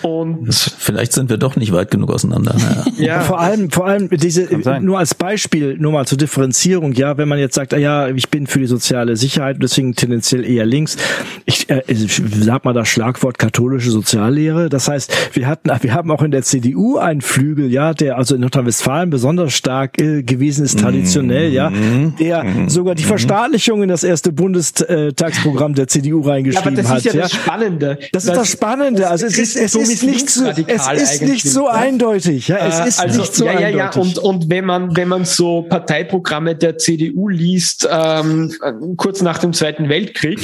und 0.02 0.54
Vielleicht 0.54 1.12
sind 1.12 1.28
wir 1.28 1.36
doch 1.36 1.56
nicht 1.56 1.72
weit 1.72 1.90
genug 1.90 2.10
auseinander. 2.10 2.54
Naja. 2.56 2.84
ja, 2.96 3.20
Vor 3.20 3.38
allem, 3.38 3.70
vor 3.70 3.86
allem 3.86 4.08
diese, 4.08 4.48
nur 4.80 4.98
als 4.98 5.14
Beispiel, 5.14 5.76
nur 5.78 5.92
mal 5.92 6.06
zur 6.06 6.16
Differenzierung, 6.16 6.92
ja, 6.92 7.18
wenn 7.18 7.28
man 7.28 7.38
jetzt 7.38 7.54
sagt, 7.54 7.74
ah 7.74 7.78
ja, 7.78 8.08
ich 8.08 8.30
bin 8.30 8.46
für 8.46 8.60
die 8.60 8.66
soziale 8.66 9.16
Sicherheit, 9.16 9.58
deswegen 9.60 9.94
tendenziell 9.94 10.44
eher 10.44 10.64
links. 10.64 10.96
Ich, 11.44 11.68
äh, 11.68 11.82
ich 11.86 12.22
sag 12.40 12.64
mal 12.64 12.72
das 12.72 12.88
Schlagwort 12.88 13.38
katholische 13.38 13.90
Soziallehre. 13.90 14.70
Das 14.70 14.88
heißt, 14.88 15.36
wir 15.36 15.46
hatten, 15.46 15.70
wir 15.82 15.92
haben 15.92 16.10
auch 16.10 16.22
in 16.22 16.30
der 16.30 16.42
CDU 16.42 16.96
einen 16.96 17.20
Flügel, 17.20 17.70
ja, 17.70 17.92
der 17.92 18.16
also 18.16 18.34
in 18.34 18.40
Nordrhein-Westfalen 18.40 19.10
besonders 19.10 19.52
stark 19.52 20.00
äh, 20.00 20.22
gewesen 20.22 20.64
ist, 20.64 20.78
traditionell, 20.78 21.52
ja, 21.52 21.70
der 22.18 22.44
sogar 22.68 22.94
die 22.94 23.04
Verstaatlichung 23.04 23.82
in 23.82 23.88
das 23.88 24.02
erste 24.02 24.32
Bundestagsprogramm 24.32 25.74
der 25.74 25.88
CDU 25.88 26.20
Ja, 26.20 26.24
aber 26.24 26.32
reingeschrieben 26.32 26.76
das 26.76 26.88
hat. 26.88 26.98
ist 26.98 27.04
ja, 27.04 27.12
ja. 27.14 27.22
das 27.22 27.32
Spannende. 27.32 27.98
Das 28.12 28.24
ist 28.24 28.36
das 28.36 28.48
Spannende. 28.48 29.09
Also 29.10 29.26
es 29.26 29.38
ist, 29.38 29.56
es 29.56 29.74
ist 29.74 30.02
nicht 30.04 30.30
so, 30.30 30.46
es 30.46 31.02
ist 31.02 31.22
nicht 31.22 31.50
so 31.50 31.66
ja. 31.66 31.72
eindeutig. 31.72 32.48
Ja, 32.48 32.66
es 32.66 32.78
Äh, 32.80 32.88
ist 32.88 33.00
also, 33.00 33.20
nicht 33.20 33.34
so 33.34 33.44
ja, 33.44 33.58
ja, 33.60 33.68
ja. 33.68 33.90
Und, 33.94 34.18
und 34.18 34.48
wenn 34.48 34.64
man, 34.64 34.96
wenn 34.96 35.08
man 35.08 35.24
so 35.24 35.62
Parteiprogramme 35.62 36.54
der 36.54 36.78
CDU 36.78 37.28
liest, 37.28 37.88
ähm, 37.90 38.52
kurz 38.96 39.20
nach 39.22 39.38
dem 39.38 39.52
Zweiten 39.52 39.88
Weltkrieg, 39.88 40.38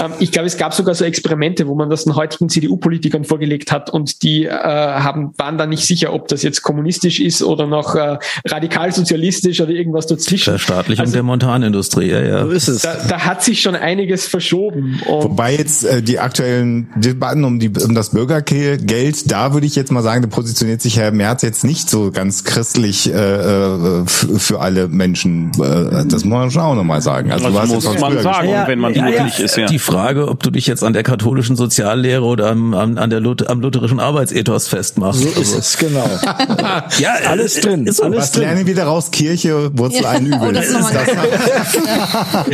ähm, 0.00 0.12
ich 0.18 0.32
glaube, 0.32 0.46
es 0.46 0.56
gab 0.56 0.74
sogar 0.74 0.94
so 0.94 1.04
Experimente, 1.04 1.66
wo 1.68 1.74
man 1.74 1.90
das 1.90 2.04
den 2.04 2.16
heutigen 2.16 2.48
CDU-Politikern 2.48 3.24
vorgelegt 3.24 3.70
hat 3.72 3.90
und 3.90 4.22
die 4.22 4.44
äh, 4.44 4.50
haben, 4.50 5.32
waren 5.36 5.58
dann 5.58 5.68
nicht 5.68 5.86
sicher, 5.86 6.12
ob 6.12 6.28
das 6.28 6.42
jetzt 6.42 6.62
kommunistisch 6.62 7.20
ist 7.20 7.42
oder 7.42 7.66
noch 7.66 7.94
äh, 7.94 8.18
radikal-sozialistisch 8.46 9.60
oder 9.60 9.70
irgendwas 9.70 10.06
dazwischen. 10.06 10.50
Verstaatlichung 10.52 11.04
Also- 11.04 11.12
der 11.14 11.22
Montanindustrie, 11.22 12.10
ja, 12.10 12.20
ja. 12.22 12.44
so 12.44 12.50
ist 12.50 12.68
es. 12.68 12.82
Da, 12.82 12.96
da 13.08 13.20
hat 13.24 13.42
sich 13.42 13.60
schon 13.60 13.76
einiges 13.76 14.26
verschoben. 14.26 15.00
Und 15.06 15.24
Wobei 15.24 15.56
jetzt 15.56 15.84
äh, 15.84 16.02
die 16.02 16.18
aktuellen 16.18 16.88
Debatten 16.96 17.44
um, 17.44 17.58
die, 17.58 17.68
um 17.68 17.94
das 17.94 18.07
Bürgergeld, 18.08 19.30
da 19.30 19.52
würde 19.52 19.66
ich 19.66 19.76
jetzt 19.76 19.90
mal 19.92 20.02
sagen, 20.02 20.22
da 20.22 20.28
positioniert 20.28 20.82
sich 20.82 20.96
Herr 20.98 21.12
Merz 21.12 21.42
jetzt 21.42 21.64
nicht 21.64 21.88
so 21.88 22.10
ganz 22.10 22.44
christlich 22.44 23.12
äh, 23.12 23.12
äh, 23.12 24.04
für 24.06 24.60
alle 24.60 24.88
Menschen. 24.88 25.52
Äh, 25.60 26.04
das 26.06 26.24
muss 26.24 26.38
man 26.38 26.50
schon 26.50 26.62
auch 26.62 26.74
nochmal 26.74 27.00
sagen. 27.02 27.30
Also 27.32 27.50
Das 27.50 27.68
muss 27.68 28.00
man 28.00 28.22
sagen, 28.22 28.48
Ja, 28.48 28.66
wenn 28.66 28.78
man 28.78 28.94
ja, 28.94 29.08
ja. 29.08 29.22
mutig 29.24 29.40
ist, 29.40 29.56
ja. 29.56 29.66
Die 29.66 29.78
Frage, 29.78 30.28
ob 30.28 30.42
du 30.42 30.50
dich 30.50 30.66
jetzt 30.66 30.82
an 30.84 30.92
der 30.92 31.02
katholischen 31.02 31.56
Soziallehre 31.56 32.22
oder 32.24 32.48
am, 32.50 32.74
am, 32.74 32.98
an 32.98 33.10
der 33.10 33.20
Luth 33.20 33.46
am 33.48 33.60
lutherischen 33.60 34.00
Arbeitsethos 34.00 34.68
festmachst. 34.68 35.22
So 35.22 35.40
ist 35.40 35.54
es, 35.56 35.78
genau. 35.78 36.08
ja, 36.98 37.14
Alles 37.28 37.60
drin, 37.60 37.86
Ist 37.86 38.02
alles 38.02 38.18
Was 38.18 38.32
drin. 38.32 38.42
lernen 38.42 38.66
wir 38.66 38.74
daraus? 38.74 39.10
Kirche, 39.10 39.70
Wurzel 39.76 40.06
ein 40.06 40.26
Übel. 40.26 40.48
Oh, 40.48 40.52
das 40.52 40.66
ist 40.66 40.72
nochmal 40.72 41.06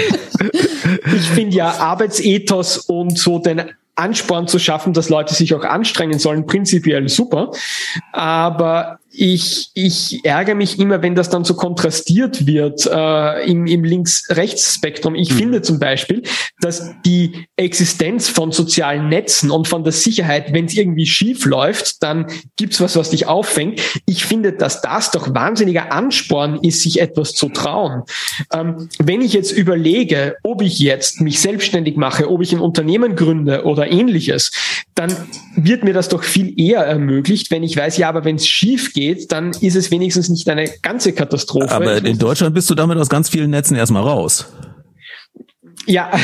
ich 1.16 1.28
finde 1.30 1.56
ja 1.56 1.70
Arbeitsethos 1.78 2.78
und 2.78 3.18
so 3.18 3.38
den 3.38 3.62
Ansporn 3.96 4.48
zu 4.48 4.58
schaffen, 4.58 4.92
dass 4.92 5.08
Leute 5.08 5.34
sich 5.34 5.54
auch 5.54 5.64
anstrengen 5.64 6.18
sollen, 6.18 6.46
prinzipiell 6.46 7.08
super. 7.08 7.50
Aber 8.12 8.98
ich, 9.16 9.70
ich 9.74 10.24
ärgere 10.24 10.54
mich 10.54 10.78
immer, 10.78 11.02
wenn 11.02 11.14
das 11.14 11.30
dann 11.30 11.44
so 11.44 11.54
kontrastiert 11.54 12.46
wird 12.46 12.86
äh, 12.86 13.48
im, 13.48 13.66
im 13.66 13.84
Links-Rechts-Spektrum. 13.84 15.14
Ich 15.14 15.30
mhm. 15.30 15.36
finde 15.36 15.62
zum 15.62 15.78
Beispiel, 15.78 16.22
dass 16.60 16.92
die 17.04 17.46
Existenz 17.56 18.28
von 18.28 18.50
sozialen 18.50 19.08
Netzen 19.08 19.50
und 19.50 19.68
von 19.68 19.84
der 19.84 19.92
Sicherheit, 19.92 20.52
wenn 20.52 20.64
es 20.64 20.74
irgendwie 20.74 21.06
schief 21.06 21.44
läuft, 21.44 22.02
dann 22.02 22.26
gibt's 22.56 22.80
was, 22.80 22.96
was 22.96 23.10
dich 23.10 23.26
auffängt. 23.26 23.80
Ich 24.06 24.24
finde, 24.24 24.52
dass 24.52 24.82
das 24.82 25.12
doch 25.12 25.32
wahnsinniger 25.32 25.92
Ansporn 25.92 26.58
ist, 26.62 26.82
sich 26.82 27.00
etwas 27.00 27.34
zu 27.34 27.48
trauen. 27.48 28.02
Ähm, 28.52 28.88
wenn 28.98 29.20
ich 29.20 29.32
jetzt 29.32 29.52
überlege, 29.52 30.36
ob 30.42 30.60
ich 30.60 30.80
jetzt 30.80 31.20
mich 31.20 31.40
selbstständig 31.40 31.96
mache, 31.96 32.30
ob 32.30 32.42
ich 32.42 32.52
ein 32.52 32.60
Unternehmen 32.60 33.14
gründe 33.14 33.64
oder 33.64 33.90
ähnliches, 33.90 34.50
dann 34.94 35.14
wird 35.56 35.84
mir 35.84 35.92
das 35.92 36.08
doch 36.08 36.22
viel 36.22 36.58
eher 36.58 36.80
ermöglicht, 36.80 37.50
wenn 37.50 37.62
ich 37.62 37.76
weiß, 37.76 37.96
ja, 37.98 38.08
aber 38.08 38.24
wenn 38.24 38.36
es 38.36 38.46
schief 38.46 38.92
geht, 38.92 39.03
geht, 39.04 39.32
dann 39.32 39.50
ist 39.50 39.76
es 39.76 39.90
wenigstens 39.90 40.28
nicht 40.28 40.48
eine 40.48 40.68
ganze 40.82 41.12
Katastrophe. 41.12 41.70
Aber 41.70 42.04
in 42.04 42.18
Deutschland 42.18 42.54
bist 42.54 42.70
du 42.70 42.74
damit 42.74 42.98
aus 42.98 43.08
ganz 43.08 43.28
vielen 43.28 43.50
Netzen 43.50 43.76
erstmal 43.76 44.02
raus. 44.02 44.46
Ja, 45.86 46.10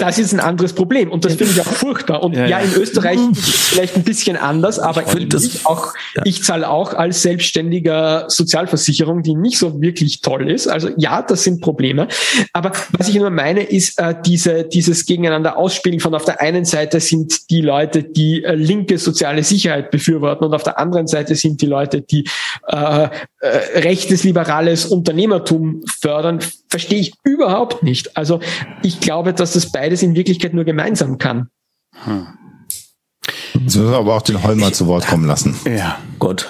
das 0.00 0.18
ist 0.18 0.32
ein 0.32 0.40
anderes 0.40 0.72
Problem 0.72 1.10
und 1.10 1.24
das 1.24 1.34
finde 1.34 1.52
ich 1.52 1.60
auch 1.60 1.72
furchtbar. 1.72 2.22
Und 2.22 2.36
ja, 2.36 2.46
ja 2.46 2.58
in 2.58 2.72
Österreich 2.74 3.18
ist 3.32 3.38
es 3.38 3.68
vielleicht 3.68 3.96
ein 3.96 4.02
bisschen 4.02 4.36
anders, 4.36 4.78
aber 4.78 5.04
ich, 5.16 5.28
das, 5.28 5.64
auch, 5.64 5.94
ja. 6.14 6.22
ich 6.24 6.42
zahle 6.42 6.68
auch 6.68 6.94
als 6.94 7.22
Selbstständiger 7.22 8.26
Sozialversicherung, 8.28 9.22
die 9.22 9.34
nicht 9.34 9.58
so 9.58 9.80
wirklich 9.80 10.20
toll 10.20 10.50
ist. 10.50 10.66
Also 10.68 10.90
ja, 10.96 11.22
das 11.22 11.44
sind 11.44 11.60
Probleme. 11.60 12.08
Aber 12.52 12.72
was 12.90 13.08
ich 13.08 13.14
nur 13.14 13.30
meine, 13.30 13.62
ist 13.62 13.98
äh, 13.98 14.14
diese, 14.24 14.64
dieses 14.64 15.06
Gegeneinander 15.06 15.56
ausspielen 15.56 16.00
von 16.00 16.14
auf 16.14 16.24
der 16.24 16.40
einen 16.40 16.64
Seite 16.64 17.00
sind 17.00 17.50
die 17.50 17.60
Leute, 17.60 18.02
die 18.02 18.44
äh, 18.44 18.54
linke 18.54 18.98
soziale 18.98 19.42
Sicherheit 19.42 19.90
befürworten 19.90 20.44
und 20.44 20.54
auf 20.54 20.62
der 20.62 20.78
anderen 20.78 21.06
Seite 21.06 21.34
sind 21.34 21.62
die 21.62 21.66
Leute, 21.66 22.02
die 22.02 22.28
äh, 22.68 23.08
äh, 23.42 23.80
rechtes, 23.80 24.24
liberales 24.24 24.86
Unternehmertum 24.86 25.82
fördern, 26.00 26.40
verstehe 26.68 27.00
ich 27.00 27.12
überhaupt 27.24 27.82
nicht. 27.82 28.16
Also 28.16 28.40
ich 28.82 29.00
glaube, 29.00 29.32
dass 29.32 29.52
das 29.52 29.72
beides 29.72 30.02
in 30.02 30.14
Wirklichkeit 30.14 30.54
nur 30.54 30.64
gemeinsam 30.64 31.18
kann. 31.18 31.48
Hm. 32.04 32.26
Jetzt 33.54 33.76
müssen 33.76 33.90
wir 33.90 33.98
aber 33.98 34.16
auch 34.16 34.22
den 34.22 34.42
Holmer 34.42 34.72
zu 34.72 34.86
Wort 34.86 35.06
kommen 35.06 35.26
lassen. 35.26 35.54
Ja, 35.64 35.98
Gott. 36.18 36.48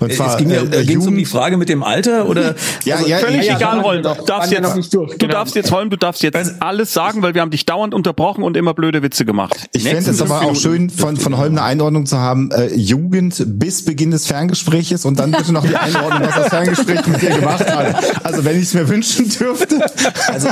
Und 0.00 0.12
zwar, 0.12 0.30
es 0.30 0.36
ging 0.36 0.50
ja 0.50 0.62
äh, 0.62 0.84
ging's 0.84 1.06
um 1.06 1.16
die 1.16 1.24
Frage 1.24 1.56
mit 1.56 1.68
dem 1.68 1.82
Alter 1.82 2.28
oder 2.28 2.54
ja, 2.84 3.00
ja, 3.06 3.18
völlig 3.18 3.46
ja, 3.46 3.56
egal, 3.56 3.82
Holm. 3.82 4.02
Du 4.02 4.14
darfst 4.26 4.52
jetzt, 4.52 4.94
du 4.94 5.06
genau. 5.06 5.32
darfst 5.32 5.54
jetzt 5.54 5.70
Holm, 5.72 5.90
du 5.90 5.96
darfst 5.96 6.22
jetzt 6.22 6.54
alles 6.60 6.92
sagen, 6.92 7.22
weil 7.22 7.34
wir 7.34 7.42
haben 7.42 7.50
dich 7.50 7.66
dauernd 7.66 7.94
unterbrochen 7.94 8.42
und 8.42 8.56
immer 8.56 8.74
blöde 8.74 9.02
Witze 9.02 9.24
gemacht. 9.24 9.68
Ich 9.72 9.82
fände 9.84 10.10
es 10.10 10.22
aber 10.22 10.42
auch 10.42 10.56
schön, 10.56 10.90
von, 10.90 11.16
von 11.16 11.36
Holm 11.36 11.52
eine 11.52 11.62
Einordnung 11.62 12.06
zu 12.06 12.18
haben, 12.18 12.50
äh, 12.50 12.74
Jugend 12.74 13.42
bis 13.46 13.84
Beginn 13.84 14.10
des 14.10 14.26
Ferngesprächs 14.26 15.04
und 15.04 15.18
dann 15.18 15.30
bitte 15.30 15.52
noch 15.52 15.66
die 15.66 15.76
Einordnung, 15.76 16.22
was 16.22 16.34
das 16.34 16.48
Ferngespräch 16.48 17.06
mit 17.06 17.22
dir 17.22 17.30
gemacht 17.30 17.70
hat. 17.70 18.24
Also 18.24 18.44
wenn 18.44 18.56
ich 18.56 18.64
es 18.64 18.74
mir 18.74 18.88
wünschen 18.88 19.28
dürfte. 19.28 19.84
Also, 20.28 20.48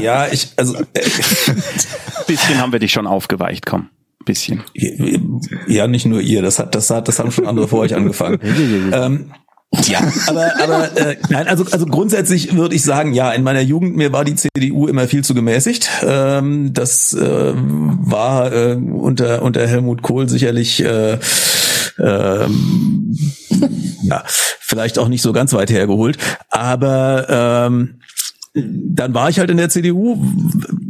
ja, 0.00 0.26
ich, 0.30 0.48
also, 0.56 0.76
äh, 0.76 0.84
bisschen 2.26 2.60
haben 2.60 2.72
wir 2.72 2.78
dich 2.78 2.92
schon 2.92 3.06
aufgeweicht, 3.06 3.66
komm 3.66 3.88
bisschen. 4.26 4.62
Ja, 5.66 5.86
nicht 5.86 6.04
nur 6.04 6.20
ihr, 6.20 6.42
das 6.42 6.58
hat, 6.58 6.74
das 6.74 6.90
hat, 6.90 7.08
das 7.08 7.18
haben 7.18 7.30
schon 7.30 7.46
andere 7.46 7.66
vor 7.66 7.80
euch 7.80 7.94
angefangen. 7.94 8.38
ähm, 8.92 9.32
ja, 9.84 10.00
aber, 10.28 10.52
aber 10.62 10.96
äh, 10.96 11.16
nein, 11.28 11.48
also, 11.48 11.64
also 11.70 11.86
grundsätzlich 11.86 12.54
würde 12.54 12.74
ich 12.74 12.82
sagen, 12.82 13.14
ja, 13.14 13.32
in 13.32 13.42
meiner 13.42 13.60
Jugend 13.60 13.96
mir 13.96 14.12
war 14.12 14.24
die 14.24 14.36
CDU 14.36 14.86
immer 14.86 15.08
viel 15.08 15.24
zu 15.24 15.34
gemäßigt. 15.34 15.88
Ähm, 16.02 16.72
das 16.72 17.12
äh, 17.14 17.52
war 17.54 18.52
äh, 18.52 18.74
unter, 18.76 19.42
unter 19.42 19.66
Helmut 19.66 20.02
Kohl 20.02 20.28
sicherlich 20.28 20.82
äh, 20.84 21.18
ähm, 21.98 23.18
ja, 24.02 24.22
vielleicht 24.26 24.98
auch 24.98 25.08
nicht 25.08 25.22
so 25.22 25.32
ganz 25.32 25.52
weit 25.52 25.70
hergeholt. 25.70 26.18
Aber 26.50 27.66
ähm, 27.68 28.00
dann 28.56 29.14
war 29.14 29.28
ich 29.28 29.38
halt 29.38 29.50
in 29.50 29.58
der 29.58 29.68
CDU, 29.68 30.16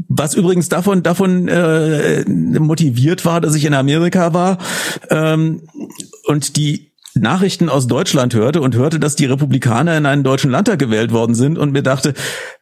was 0.09 0.35
übrigens 0.35 0.69
davon 0.69 1.03
davon 1.03 1.49
äh, 1.49 2.25
motiviert 2.29 3.25
war, 3.25 3.41
dass 3.41 3.55
ich 3.55 3.65
in 3.65 3.75
Amerika 3.75 4.33
war 4.33 4.59
ähm, 5.11 5.63
und 6.27 6.57
die 6.57 6.93
Nachrichten 7.15 7.69
aus 7.69 7.87
Deutschland 7.87 8.35
hörte 8.35 8.61
und 8.61 8.77
hörte, 8.77 9.01
dass 9.01 9.17
die 9.17 9.25
Republikaner 9.25 9.97
in 9.97 10.07
einen 10.07 10.23
deutschen 10.23 10.51
Landtag 10.51 10.79
gewählt 10.79 11.13
worden 11.13 11.35
sind 11.35 11.59
und 11.59 11.73
mir 11.73 11.83
dachte, 11.83 12.15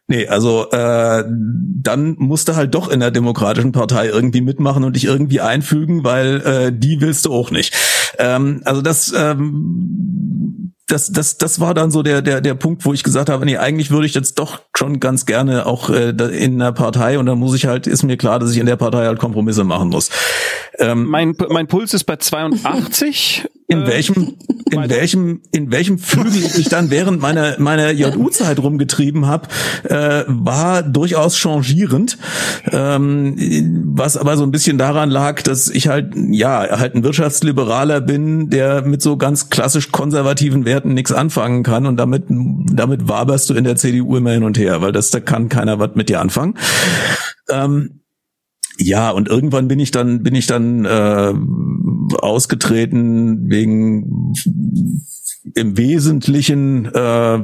nee, 0.07 0.27
also 0.27 0.69
äh, 0.71 1.23
dann 1.27 2.15
musste 2.17 2.55
halt 2.55 2.73
doch 2.73 2.87
in 2.89 3.01
der 3.01 3.11
Demokratischen 3.11 3.73
Partei 3.73 4.07
irgendwie 4.07 4.41
mitmachen 4.41 4.83
und 4.83 4.95
dich 4.95 5.05
irgendwie 5.05 5.41
einfügen, 5.41 6.03
weil 6.03 6.41
äh, 6.41 6.71
die 6.73 7.01
willst 7.01 7.25
du 7.25 7.33
auch 7.33 7.51
nicht. 7.51 7.75
Ähm, 8.17 8.61
also 8.63 8.81
das 8.81 9.13
ähm, 9.15 10.64
das, 10.87 11.11
das, 11.11 11.37
das 11.37 11.59
war 11.59 11.73
dann 11.73 11.89
so 11.89 12.03
der, 12.03 12.21
der, 12.21 12.41
der 12.41 12.53
Punkt, 12.53 12.85
wo 12.85 12.93
ich 12.93 13.03
gesagt 13.03 13.29
habe, 13.29 13.45
nee, 13.45 13.57
eigentlich 13.57 13.89
würde 13.89 14.05
ich 14.05 14.13
jetzt 14.13 14.37
doch 14.37 14.61
schon 14.77 14.99
ganz 14.99 15.25
gerne 15.25 15.65
auch 15.65 15.89
äh, 15.89 16.09
in 16.09 16.61
einer 16.61 16.73
Partei 16.73 17.17
und 17.17 17.25
dann 17.25 17.39
muss 17.39 17.55
ich 17.55 17.65
halt, 17.65 17.87
ist 17.87 18.03
mir 18.03 18.17
klar, 18.17 18.39
dass 18.39 18.51
ich 18.51 18.57
in 18.59 18.67
der 18.67 18.75
Partei 18.75 19.05
halt 19.05 19.19
Kompromisse 19.19 19.63
machen 19.63 19.89
muss. 19.89 20.11
Ähm, 20.77 21.05
mein, 21.05 21.35
mein 21.49 21.67
Puls 21.67 21.93
ist 21.93 22.03
bei 22.03 22.17
82. 22.17 23.45
In 23.67 23.81
äh, 23.81 23.87
welchem, 23.87 24.35
in 24.69 24.89
welchem, 24.89 25.41
in 25.51 25.71
welchem 25.71 25.97
Flügel 25.97 26.35
ich 26.35 26.55
mich 26.55 26.69
dann 26.69 26.91
während 26.91 27.19
meiner, 27.19 27.59
meiner 27.59 27.89
JU-Zeit 27.89 28.59
rumgetrieben 28.59 29.25
habe, 29.25 29.47
äh, 29.85 30.23
war 30.27 30.83
durchaus 30.83 31.35
changierend. 31.35 32.19
Ähm, 32.71 33.35
was 33.95 34.17
aber 34.17 34.37
so 34.37 34.43
ein 34.43 34.51
bisschen 34.51 34.77
daran 34.77 35.09
lag, 35.09 35.41
dass 35.41 35.67
ich 35.67 35.87
halt, 35.87 36.13
ja, 36.15 36.77
halt 36.77 36.93
ein 36.93 37.03
Wirtschaftsliberaler 37.03 38.01
bin, 38.01 38.51
der 38.51 38.83
mit 38.83 39.01
so 39.01 39.17
ganz 39.17 39.49
klassisch 39.49 39.91
konservativen 39.91 40.63
Werten 40.65 40.74
nichts 40.83 41.11
anfangen 41.11 41.63
kann 41.63 41.85
und 41.85 41.97
damit, 41.97 42.25
damit 42.27 43.07
waberst 43.07 43.49
du 43.49 43.53
in 43.53 43.63
der 43.63 43.77
CDU 43.77 44.17
immer 44.17 44.31
hin 44.31 44.43
und 44.43 44.57
her, 44.57 44.81
weil 44.81 44.91
das, 44.91 45.11
da 45.11 45.19
kann 45.19 45.47
keiner 45.49 45.79
was 45.79 45.95
mit 45.95 46.09
dir 46.09 46.19
anfangen. 46.19 46.55
Ähm, 47.49 48.01
ja, 48.77 49.09
und 49.11 49.29
irgendwann 49.29 49.67
bin 49.67 49.79
ich 49.79 49.91
dann 49.91 50.23
bin 50.23 50.35
ich 50.35 50.47
dann 50.47 50.85
äh, 50.85 51.33
ausgetreten 52.17 53.49
wegen 53.49 54.33
im 55.53 55.77
Wesentlichen 55.77 56.85
äh, 56.93 57.43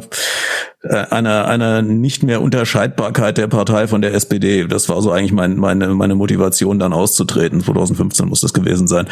einer 0.90 1.46
einer 1.48 1.82
nicht 1.84 2.24
mehr 2.24 2.42
Unterscheidbarkeit 2.42 3.38
der 3.38 3.48
Partei 3.48 3.88
von 3.88 4.02
der 4.02 4.14
SPD. 4.14 4.66
Das 4.68 4.90
war 4.90 5.02
so 5.02 5.12
eigentlich 5.12 5.32
mein, 5.32 5.58
meine 5.58 5.90
meine 5.90 6.16
Motivation 6.16 6.80
dann 6.80 6.92
auszutreten. 6.92 7.62
2015 7.62 8.28
muss 8.28 8.42
das 8.42 8.54
gewesen 8.54 8.88
sein. 8.88 9.08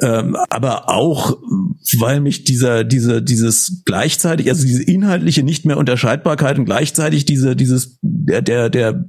Ähm, 0.00 0.36
aber 0.48 0.88
auch 0.88 1.36
weil 1.98 2.20
mich 2.20 2.44
dieser 2.44 2.84
diese 2.84 3.22
dieses 3.22 3.82
gleichzeitig 3.84 4.48
also 4.48 4.64
diese 4.64 4.82
inhaltliche 4.82 5.42
nicht 5.42 5.64
mehr 5.64 5.78
Unterscheidbarkeit 5.78 6.58
und 6.58 6.64
gleichzeitig 6.64 7.24
diese 7.24 7.56
dieses 7.56 7.98
der 8.02 8.42
der 8.42 8.70
der 8.70 9.04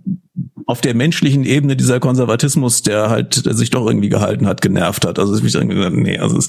auf 0.65 0.81
der 0.81 0.95
menschlichen 0.95 1.43
Ebene 1.43 1.75
dieser 1.75 1.99
Konservatismus, 1.99 2.81
der 2.83 3.09
halt 3.09 3.45
der 3.45 3.53
sich 3.53 3.69
doch 3.69 3.85
irgendwie 3.85 4.09
gehalten 4.09 4.47
hat, 4.47 4.61
genervt 4.61 5.05
hat. 5.05 5.19
Also 5.19 5.35
ich 5.35 5.53
dann 5.53 5.69
gesagt, 5.69 5.95
nee, 5.95 6.17
also 6.17 6.37
es, 6.37 6.47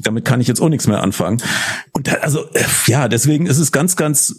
damit 0.00 0.24
kann 0.24 0.40
ich 0.40 0.48
jetzt 0.48 0.60
auch 0.60 0.68
nichts 0.68 0.86
mehr 0.86 1.02
anfangen. 1.02 1.42
Und 1.92 2.06
da, 2.06 2.14
also 2.14 2.44
äh, 2.54 2.64
ja, 2.86 3.08
deswegen 3.08 3.46
ist 3.46 3.58
es 3.58 3.72
ganz, 3.72 3.96
ganz, 3.96 4.34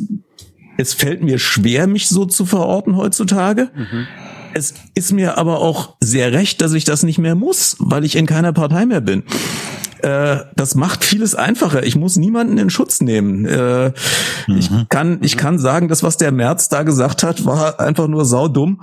es 0.78 0.94
fällt 0.94 1.22
mir 1.22 1.38
schwer, 1.38 1.88
mich 1.88 2.08
so 2.08 2.26
zu 2.26 2.46
verorten 2.46 2.96
heutzutage. 2.96 3.70
Mhm. 3.76 4.08
Es 4.54 4.74
ist 4.94 5.12
mir 5.12 5.38
aber 5.38 5.60
auch 5.60 5.96
sehr 6.00 6.32
recht, 6.32 6.62
dass 6.62 6.74
ich 6.74 6.86
das 6.86 7.04
nicht 7.04 7.18
mehr 7.18 7.36
muss, 7.36 7.76
weil 7.80 8.06
ich 8.06 8.16
in 8.16 8.26
keiner 8.26 8.54
Partei 8.54 8.86
mehr 8.86 9.02
bin 9.02 9.24
äh, 10.04 10.46
das 10.56 10.76
macht 10.76 11.04
vieles 11.04 11.34
einfacher. 11.34 11.84
Ich 11.84 11.96
muss 11.96 12.18
niemanden 12.18 12.58
in 12.58 12.70
Schutz 12.70 13.02
nehmen. 13.02 13.46
Äh, 13.46 13.94
mhm. 14.48 14.58
Ich 14.58 14.70
kann, 14.90 15.20
ich 15.22 15.38
kann 15.38 15.60
sagen, 15.60 15.88
das, 15.88 16.04
was 16.04 16.18
der 16.18 16.32
März 16.32 16.70
da 16.70 16.84
gesagt 16.84 17.24
hat, 17.24 17.46
war 17.46 17.80
einfach 17.80 18.08
nur 18.08 18.26
saudumm. 18.26 18.82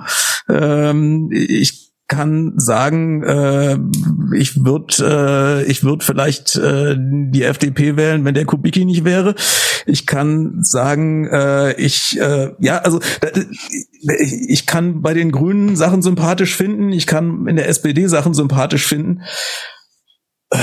Ähm, 0.49 1.31
ich 1.31 1.91
kann 2.09 2.55
sagen, 2.57 3.23
äh, 3.23 3.79
ich 4.37 4.65
würde 4.65 5.63
äh, 5.63 5.71
ich 5.71 5.85
würde 5.85 6.05
vielleicht 6.05 6.57
äh, 6.57 6.97
die 6.99 7.45
FDP 7.45 7.97
wählen, 7.97 8.25
wenn 8.25 8.35
der 8.35 8.47
Kubicki 8.47 8.85
nicht 8.85 9.05
wäre. 9.05 9.37
Ich 9.87 10.07
kann 10.07 10.59
sagen, 10.63 11.29
äh, 11.29 11.75
ich 11.75 12.19
äh, 12.21 12.53
ja, 12.59 12.79
also 12.79 12.99
äh, 13.21 13.45
ich 14.49 14.67
kann 14.67 15.03
bei 15.03 15.15
den 15.15 15.31
Grünen 15.31 15.77
Sachen 15.77 16.03
sympathisch 16.03 16.57
finden, 16.57 16.91
ich 16.91 17.07
kann 17.07 17.47
in 17.47 17.57
der 17.57 17.69
SPD 17.69 18.09
Sachen 18.09 18.35
sympathisch 18.35 18.87
finden. 18.87 19.23
Äh, 20.51 20.59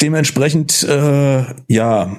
dementsprechend, 0.00 0.82
äh, 0.84 1.44
ja, 1.68 2.16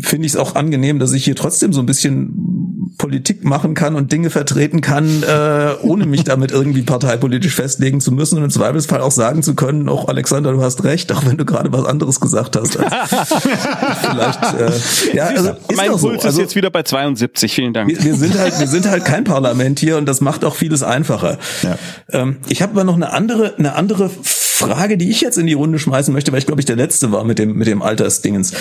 finde 0.00 0.26
ich 0.26 0.32
es 0.32 0.36
auch 0.36 0.54
angenehm, 0.54 0.98
dass 0.98 1.12
ich 1.12 1.24
hier 1.24 1.36
trotzdem 1.36 1.72
so 1.72 1.80
ein 1.80 1.86
bisschen 1.86 2.56
Politik 2.98 3.44
machen 3.44 3.74
kann 3.74 3.94
und 3.94 4.10
Dinge 4.12 4.30
vertreten 4.30 4.80
kann, 4.80 5.22
äh, 5.22 5.74
ohne 5.82 6.06
mich 6.06 6.24
damit 6.24 6.50
irgendwie 6.50 6.82
parteipolitisch 6.82 7.54
festlegen 7.54 8.00
zu 8.00 8.10
müssen 8.12 8.38
und 8.38 8.44
im 8.44 8.50
Zweifelsfall 8.50 9.00
auch 9.00 9.10
sagen 9.10 9.42
zu 9.42 9.54
können, 9.54 9.88
auch 9.88 10.08
Alexander, 10.08 10.52
du 10.52 10.62
hast 10.62 10.84
recht, 10.84 11.12
auch 11.12 11.26
wenn 11.26 11.36
du 11.36 11.44
gerade 11.44 11.72
was 11.72 11.84
anderes 11.84 12.20
gesagt 12.20 12.56
hast. 12.56 12.72
vielleicht, 14.00 14.44
äh, 14.54 15.16
ja, 15.16 15.26
also 15.26 15.50
ist 15.50 15.76
mein 15.76 15.88
Puls 15.88 16.00
so. 16.00 16.10
ist 16.12 16.24
also, 16.24 16.40
jetzt 16.40 16.56
wieder 16.56 16.70
bei 16.70 16.82
72, 16.82 17.52
vielen 17.52 17.74
Dank. 17.74 17.90
Wir, 17.90 18.02
wir, 18.02 18.14
sind 18.14 18.38
halt, 18.38 18.58
wir 18.58 18.68
sind 18.68 18.88
halt 18.88 19.04
kein 19.04 19.24
Parlament 19.24 19.78
hier 19.78 19.98
und 19.98 20.06
das 20.06 20.20
macht 20.20 20.44
auch 20.44 20.54
vieles 20.54 20.82
einfacher. 20.82 21.38
Ja. 21.62 21.78
Ähm, 22.12 22.38
ich 22.48 22.62
habe 22.62 22.72
aber 22.72 22.84
noch 22.84 22.96
eine 22.96 23.12
andere, 23.12 23.56
eine 23.58 23.74
andere 23.74 24.10
Frage, 24.56 24.96
die 24.96 25.10
ich 25.10 25.20
jetzt 25.20 25.38
in 25.38 25.46
die 25.46 25.52
Runde 25.52 25.78
schmeißen 25.78 26.12
möchte, 26.12 26.32
weil 26.32 26.38
ich 26.38 26.46
glaube 26.46 26.60
ich 26.60 26.66
der 26.66 26.76
Letzte 26.76 27.12
war 27.12 27.24
mit 27.24 27.38
dem, 27.38 27.54
mit 27.54 27.66
dem 27.66 27.82
Altersdingens. 27.82 28.52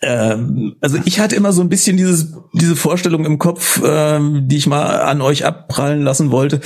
Ähm, 0.00 0.76
also 0.80 0.98
ich 1.04 1.20
hatte 1.20 1.36
immer 1.36 1.52
so 1.52 1.60
ein 1.60 1.68
bisschen 1.68 1.96
dieses, 1.96 2.32
diese 2.54 2.74
Vorstellung 2.74 3.24
im 3.24 3.38
Kopf, 3.38 3.80
ähm, 3.84 4.48
die 4.48 4.56
ich 4.56 4.66
mal 4.66 5.02
an 5.02 5.20
euch 5.20 5.44
abprallen 5.44 6.02
lassen 6.02 6.30
wollte. 6.30 6.60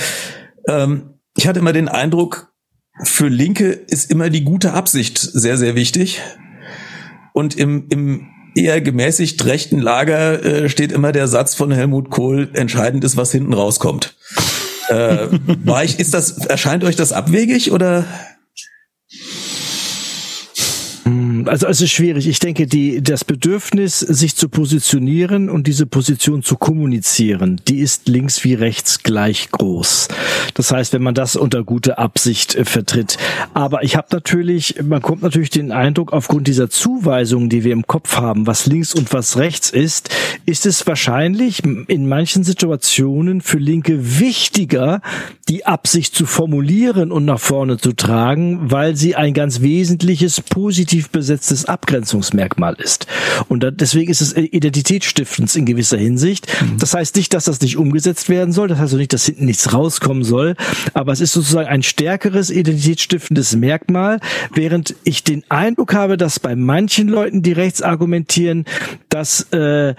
Ähm, 0.67 1.19
ich 1.35 1.47
hatte 1.47 1.59
immer 1.59 1.73
den 1.73 1.87
Eindruck, 1.87 2.53
für 3.03 3.27
Linke 3.27 3.69
ist 3.69 4.09
immer 4.09 4.29
die 4.31 4.43
gute 4.43 4.73
Absicht 4.73 5.19
sehr, 5.19 5.57
sehr 5.57 5.75
wichtig. 5.75 6.21
Und 7.33 7.55
im, 7.55 7.87
im 7.89 8.27
eher 8.55 8.81
gemäßigt 8.81 9.45
rechten 9.45 9.79
Lager 9.79 10.43
äh, 10.43 10.69
steht 10.69 10.91
immer 10.91 11.11
der 11.11 11.27
Satz 11.27 11.53
von 11.53 11.71
Helmut 11.71 12.09
Kohl, 12.09 12.49
entscheidend 12.53 13.03
ist, 13.03 13.17
was 13.17 13.31
hinten 13.31 13.53
rauskommt. 13.53 14.15
Äh, 14.89 15.27
war 15.65 15.83
ich, 15.83 15.99
ist 15.99 16.13
das, 16.13 16.45
erscheint 16.45 16.83
euch 16.83 16.95
das 16.95 17.11
abwegig 17.11 17.71
oder? 17.71 18.05
Also, 21.47 21.67
also 21.67 21.87
schwierig. 21.87 22.27
Ich 22.27 22.39
denke, 22.39 22.67
die, 22.67 23.01
das 23.01 23.23
Bedürfnis, 23.23 23.99
sich 23.99 24.35
zu 24.35 24.49
positionieren 24.49 25.49
und 25.49 25.67
diese 25.67 25.85
Position 25.85 26.43
zu 26.43 26.57
kommunizieren, 26.57 27.61
die 27.67 27.79
ist 27.79 28.07
links 28.07 28.43
wie 28.43 28.53
rechts 28.53 29.03
gleich 29.03 29.49
groß. 29.51 30.09
Das 30.53 30.71
heißt, 30.71 30.93
wenn 30.93 31.03
man 31.03 31.13
das 31.13 31.35
unter 31.35 31.63
gute 31.63 31.97
Absicht 31.97 32.55
äh, 32.55 32.65
vertritt. 32.65 33.17
Aber 33.53 33.83
ich 33.83 33.95
habe 33.95 34.07
natürlich, 34.11 34.75
man 34.83 35.01
kommt 35.01 35.21
natürlich 35.21 35.49
den 35.49 35.71
Eindruck, 35.71 36.13
aufgrund 36.13 36.47
dieser 36.47 36.69
Zuweisungen, 36.69 37.49
die 37.49 37.63
wir 37.63 37.73
im 37.73 37.87
Kopf 37.87 38.17
haben, 38.17 38.47
was 38.47 38.65
links 38.65 38.93
und 38.93 39.13
was 39.13 39.37
rechts 39.37 39.69
ist, 39.69 40.09
ist 40.45 40.65
es 40.65 40.85
wahrscheinlich 40.87 41.63
in 41.63 42.07
manchen 42.07 42.43
Situationen 42.43 43.41
für 43.41 43.57
Linke 43.57 44.19
wichtiger, 44.19 45.01
die 45.49 45.65
Absicht 45.65 46.13
zu 46.15 46.25
formulieren 46.25 47.11
und 47.11 47.25
nach 47.25 47.39
vorne 47.39 47.77
zu 47.77 47.93
tragen, 47.93 48.71
weil 48.71 48.95
sie 48.95 49.15
ein 49.15 49.33
ganz 49.33 49.61
wesentliches, 49.61 50.41
positiv 50.41 51.09
besetztes 51.09 51.36
Abgrenzungsmerkmal 51.65 52.75
ist. 52.75 53.07
Und 53.47 53.65
deswegen 53.79 54.11
ist 54.11 54.21
es 54.21 54.35
identitätsstiftend 54.35 55.55
in 55.55 55.65
gewisser 55.65 55.97
Hinsicht. 55.97 56.47
Mhm. 56.61 56.77
Das 56.79 56.93
heißt 56.93 57.15
nicht, 57.15 57.33
dass 57.33 57.45
das 57.45 57.61
nicht 57.61 57.77
umgesetzt 57.77 58.29
werden 58.29 58.51
soll, 58.51 58.67
das 58.67 58.79
heißt 58.79 58.93
auch 58.93 58.97
nicht, 58.97 59.13
dass 59.13 59.25
hinten 59.25 59.45
nichts 59.45 59.73
rauskommen 59.73 60.23
soll, 60.23 60.55
aber 60.93 61.11
es 61.11 61.21
ist 61.21 61.33
sozusagen 61.33 61.67
ein 61.67 61.83
stärkeres 61.83 62.49
identitätsstiftendes 62.49 63.55
Merkmal, 63.55 64.19
während 64.53 64.95
ich 65.03 65.23
den 65.23 65.43
Eindruck 65.49 65.93
habe, 65.93 66.17
dass 66.17 66.39
bei 66.39 66.55
manchen 66.55 67.07
Leuten, 67.07 67.41
die 67.41 67.53
rechts 67.53 67.81
argumentieren, 67.81 68.65
dass 69.09 69.41
äh, 69.51 69.95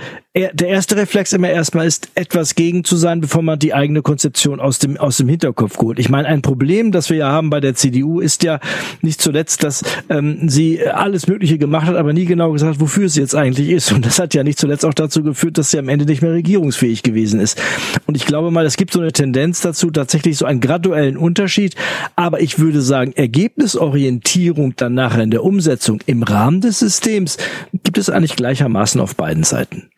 der 0.53 0.69
erste 0.69 0.97
Reflex 0.97 1.33
immer 1.33 1.51
erstmal 1.51 1.87
ist, 1.87 2.11
etwas 2.15 2.55
gegen 2.55 2.85
zu 2.85 2.97
sein, 2.97 3.21
bevor 3.21 3.43
man 3.43 3.59
die 3.59 3.75
eigene 3.75 4.03
Konzeption 4.03 4.61
aus 4.61 4.79
dem, 4.79 4.97
aus 4.97 5.17
dem 5.17 5.29
Hinterkopf 5.29 5.79
holt. 5.79 5.99
Ich 5.99 6.09
meine, 6.09 6.29
ein 6.29 6.43
Problem, 6.43 6.93
das 6.93 7.11
wir 7.11 7.17
ja 7.17 7.31
haben 7.31 7.51
bei 7.51 7.61
der 7.61 7.75
CDU, 7.75 8.21
ist 8.21 8.45
ja 8.45 8.61
nicht 9.03 9.21
zuletzt, 9.21 9.65
dass 9.65 9.83
ähm, 10.09 10.49
sie 10.49 10.87
alles 10.87 11.27
Mögliche 11.27 11.59
gemacht 11.59 11.87
hat, 11.87 11.97
aber 11.97 12.13
nie 12.13 12.25
genau 12.25 12.53
gesagt, 12.53 12.81
wofür 12.81 13.09
sie 13.09 13.21
jetzt 13.21 13.35
eigentlich 13.35 13.71
ist. 13.71 13.91
Und 13.93 14.07
das 14.07 14.19
hat 14.19 14.35
ja 14.35 14.45
nicht 14.45 14.59
zuletzt 14.59 14.85
auch 14.85 14.95
dazu 14.95 15.23
geführt, 15.23 15.59
dass 15.59 15.71
sie 15.71 15.79
am 15.79 15.89
Ende 15.89 16.05
nicht 16.05 16.23
mehr 16.23 16.33
regierungsfähig 16.33 17.03
gewesen 17.03 17.41
ist. 17.41 17.61
Und 18.07 18.17
ich 18.17 18.25
glaube 18.25 18.51
mal, 18.51 18.65
es 18.65 18.77
gibt 18.77 18.93
so 18.93 19.01
eine 19.01 19.13
Tendenz 19.13 19.61
dazu, 19.61 19.91
tatsächlich 19.91 20.39
so 20.39 20.47
einen 20.47 20.61
graduellen 20.61 21.17
Unterschied. 21.17 21.75
Aber 22.17 22.41
ich 22.41 22.59
würde 22.59 22.81
sagen, 22.81 23.13
Ergebnisorientierung 23.13 24.77
dann 24.77 24.95
nachher 24.95 25.23
in 25.23 25.31
der 25.31 25.43
Umsetzung 25.43 26.01
im 26.07 26.23
Rahmen 26.23 26.61
des 26.61 26.79
Systems 26.79 27.39
gibt 27.83 27.99
es 27.99 28.09
eigentlich 28.09 28.37
gleichermaßen 28.37 29.01
auf 29.01 29.17
beiden 29.17 29.43
Seiten. 29.43 29.89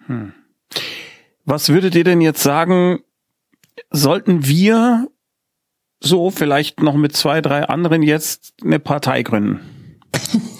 Was 1.44 1.68
würdet 1.68 1.94
ihr 1.94 2.04
denn 2.04 2.20
jetzt 2.20 2.42
sagen, 2.42 3.00
sollten 3.90 4.46
wir 4.46 5.08
so 6.00 6.30
vielleicht 6.30 6.80
noch 6.80 6.94
mit 6.94 7.16
zwei, 7.16 7.40
drei 7.40 7.64
anderen 7.64 8.02
jetzt 8.02 8.54
eine 8.62 8.78
Partei 8.78 9.22
gründen? 9.22 9.60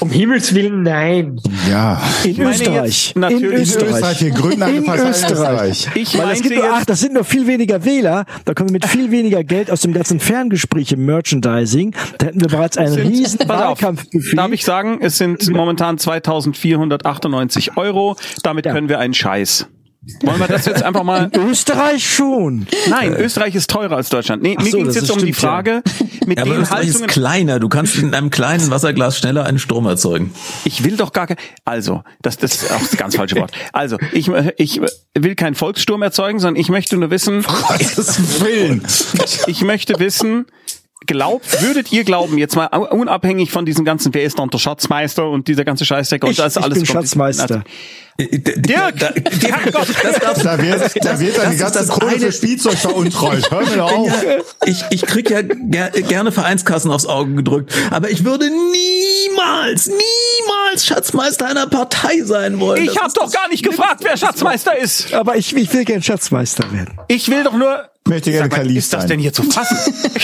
Um 0.00 0.10
Himmels 0.10 0.54
Willen, 0.54 0.82
nein. 0.82 1.40
Ja. 1.68 2.00
In 2.24 2.30
ich 2.30 2.38
Österreich. 2.38 3.12
natürlich. 3.16 3.74
In 3.74 3.82
Österreich. 3.88 4.20
Wir 4.22 4.30
gründen 4.30 4.62
eine 4.62 4.76
in 4.78 4.84
Partei 4.84 5.10
Österreich. 5.10 5.30
in 5.30 5.70
Österreich. 5.70 5.88
Ich 5.96 6.18
Weil 6.18 6.30
es 6.30 6.42
gibt 6.42 6.54
nur, 6.56 6.64
ach, 6.72 6.84
das 6.84 7.00
sind 7.00 7.14
nur 7.14 7.24
viel 7.24 7.46
weniger 7.46 7.84
Wähler. 7.84 8.24
Da 8.44 8.54
können 8.54 8.68
wir 8.68 8.74
mit 8.74 8.86
viel 8.86 9.10
weniger 9.10 9.42
Geld 9.42 9.70
aus 9.70 9.80
dem 9.80 9.92
ganzen 9.92 10.20
Ferngespräch 10.20 10.92
im 10.92 11.04
Merchandising. 11.04 11.94
Da 12.18 12.26
hätten 12.26 12.40
wir 12.40 12.48
bereits 12.48 12.76
einen 12.76 12.92
sind, 12.92 13.08
riesen 13.08 13.48
Wahlkampf 13.48 14.08
geführt. 14.10 14.38
Darf 14.38 14.52
ich 14.52 14.64
sagen, 14.64 14.98
es 15.00 15.18
sind 15.18 15.48
momentan 15.50 15.98
2498 15.98 17.76
Euro. 17.76 18.16
Damit 18.42 18.66
ja. 18.66 18.72
können 18.72 18.88
wir 18.88 18.98
einen 18.98 19.14
Scheiß. 19.14 19.66
Wollen 20.22 20.40
wir 20.40 20.46
das 20.48 20.64
jetzt 20.64 20.82
einfach 20.82 21.02
mal? 21.02 21.30
In 21.32 21.48
Österreich 21.48 22.08
schon. 22.08 22.66
Nein, 22.88 23.14
äh. 23.14 23.22
Österreich 23.22 23.54
ist 23.54 23.68
teurer 23.70 23.96
als 23.96 24.08
Deutschland. 24.08 24.42
Nee, 24.42 24.56
mir 24.58 24.70
so, 24.70 24.78
ging 24.78 24.86
es 24.86 24.94
jetzt 24.94 25.10
um 25.10 25.24
die 25.24 25.32
Frage, 25.32 25.82
ja. 25.84 26.06
mit 26.26 26.38
ja, 26.38 26.44
aber 26.44 26.54
den 26.54 26.62
Österreich 26.62 26.86
Haltungen. 26.86 27.08
ist 27.08 27.12
kleiner. 27.12 27.60
Du 27.60 27.68
kannst 27.68 27.96
in 27.96 28.14
einem 28.14 28.30
kleinen 28.30 28.70
Wasserglas 28.70 29.18
schneller 29.18 29.44
einen 29.44 29.58
Strom 29.58 29.86
erzeugen. 29.86 30.32
Ich 30.64 30.84
will 30.84 30.96
doch 30.96 31.12
gar 31.12 31.26
kein, 31.26 31.36
also, 31.64 32.02
das, 32.22 32.38
das 32.38 32.62
ist 32.62 32.72
auch 32.72 32.80
das 32.80 32.96
ganz 32.96 33.16
falsche 33.16 33.36
Wort. 33.36 33.52
Also, 33.72 33.98
ich, 34.12 34.30
ich 34.56 34.80
will 35.14 35.34
keinen 35.34 35.54
Volkssturm 35.54 36.02
erzeugen, 36.02 36.38
sondern 36.38 36.60
ich 36.60 36.68
möchte 36.68 36.96
nur 36.96 37.10
wissen, 37.10 37.44
Willen. 37.44 38.82
ich 39.46 39.62
möchte 39.62 39.98
wissen, 39.98 40.46
Glaubt, 41.06 41.62
würdet 41.62 41.92
ihr 41.92 42.02
glauben, 42.04 42.38
jetzt 42.38 42.56
mal 42.56 42.66
unabhängig 42.66 43.52
von 43.52 43.64
diesem 43.64 43.84
ganzen, 43.84 44.12
wer 44.14 44.24
ist 44.24 44.38
da 44.38 44.42
unter 44.42 44.58
Schatzmeister 44.58 45.28
und 45.28 45.46
dieser 45.46 45.64
ganze 45.64 45.84
Scheißdreck 45.84 46.24
und 46.24 46.38
das 46.38 46.56
ich 46.56 46.62
alles. 46.62 46.78
Bin 46.78 46.86
Schatzmeister. 46.86 47.62
Dirk! 48.20 48.98
da 48.98 49.14
wird, 50.60 51.04
da 51.04 51.20
wird 51.20 51.38
eine 51.38 51.56
ganze 51.56 51.86
Kohle 51.86 52.18
für 52.18 52.32
Spielzeug 52.32 52.74
veruntreut. 52.74 53.48
Hör 53.48 53.64
mir 53.64 53.84
auf. 53.84 54.24
Ja, 54.24 54.38
ich, 54.66 54.84
ich 54.90 55.02
krieg 55.02 55.30
ja 55.30 55.42
ger 55.42 55.90
gerne 55.90 56.32
Vereinskassen 56.32 56.90
aufs 56.90 57.06
Auge 57.06 57.34
gedrückt, 57.34 57.72
aber 57.92 58.10
ich 58.10 58.24
würde 58.24 58.50
niemals, 58.50 59.86
niemals 59.86 60.84
Schatzmeister 60.84 61.46
einer 61.46 61.68
Partei 61.68 62.22
sein 62.24 62.58
wollen. 62.58 62.82
Ich 62.82 63.00
habe 63.00 63.12
doch 63.14 63.30
gar 63.30 63.48
nicht 63.50 63.64
gefragt, 63.64 64.00
wer 64.02 64.16
Schatzmeister 64.16 64.76
ist. 64.76 65.14
Aber 65.14 65.36
ich, 65.36 65.54
ich 65.54 65.72
will 65.72 65.84
gern 65.84 66.02
Schatzmeister 66.02 66.64
werden. 66.72 66.98
Ich 67.06 67.28
will 67.28 67.44
doch 67.44 67.54
nur... 67.54 67.88
Möchte 68.08 68.30
gerne 68.30 68.48
Kalif 68.48 68.78
Ist 68.78 68.92
das 68.92 69.06
denn 69.06 69.20
hier 69.20 69.32
zu 69.32 69.42
fassen? 69.42 69.94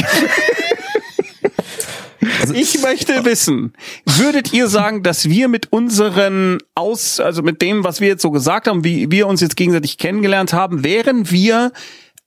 Also 2.41 2.55
ich 2.55 2.81
möchte 2.81 3.25
wissen, 3.25 3.73
würdet 4.07 4.53
ihr 4.53 4.69
sagen, 4.69 5.03
dass 5.03 5.29
wir 5.29 5.49
mit 5.49 5.73
unseren 5.73 6.59
Aus, 6.75 7.21
also 7.21 7.43
mit 7.43 7.61
dem, 7.63 7.85
was 7.85 8.01
wir 8.01 8.09
jetzt 8.09 8.23
so 8.23 8.31
gesagt 8.31 8.67
haben, 8.67 8.85
wie 8.85 9.11
wir 9.11 9.27
uns 9.27 9.41
jetzt 9.41 9.57
gegenseitig 9.57 9.99
kennengelernt 9.99 10.53
haben, 10.53 10.85
wären 10.85 11.31
wir 11.31 11.73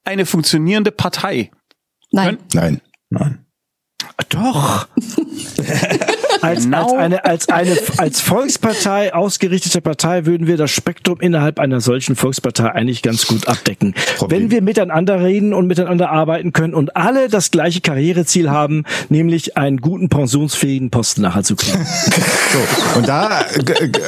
eine 0.03 0.25
funktionierende 0.25 0.91
Partei? 0.91 1.51
Nein. 2.11 2.38
Nein. 2.53 2.81
Nein. 3.09 3.47
Doch. 4.30 4.88
als, 6.41 6.64
genau. 6.64 6.84
als, 6.84 6.94
eine, 6.94 7.26
als 7.26 7.49
eine 7.49 7.78
als 7.98 8.22
Volkspartei 8.22 9.14
ausgerichtete 9.14 9.82
Partei 9.82 10.26
würden 10.26 10.48
wir 10.48 10.57
das 10.57 10.72
Spektrum 10.72 11.19
innerhalb 11.19 11.60
einer 11.60 11.82
solchen 11.82 12.15
Volkspartei 12.15 12.72
eigentlich 12.72 13.02
ganz 13.02 13.28
gut 13.28 13.48
abdecken. 13.48 13.94
Problem. 14.18 14.41
Wenn 14.41 14.52
wir 14.52 14.61
miteinander 14.61 15.22
reden 15.22 15.53
und 15.53 15.68
miteinander 15.68 16.10
arbeiten 16.11 16.53
können 16.53 16.74
und 16.74 16.95
alle 16.95 17.30
das 17.30 17.52
gleiche 17.52 17.82
Karriereziel 17.82 18.49
haben, 18.49 18.84
nämlich 19.10 19.57
einen 19.57 19.78
guten 19.82 20.10
pensionsfähigen 20.10 20.90
Posten 20.90 21.22
nachher 21.22 21.44
zu 21.44 21.56
kriegen. 21.56 21.86
so, 21.86 22.99
und 22.99 23.07
da 23.07 23.45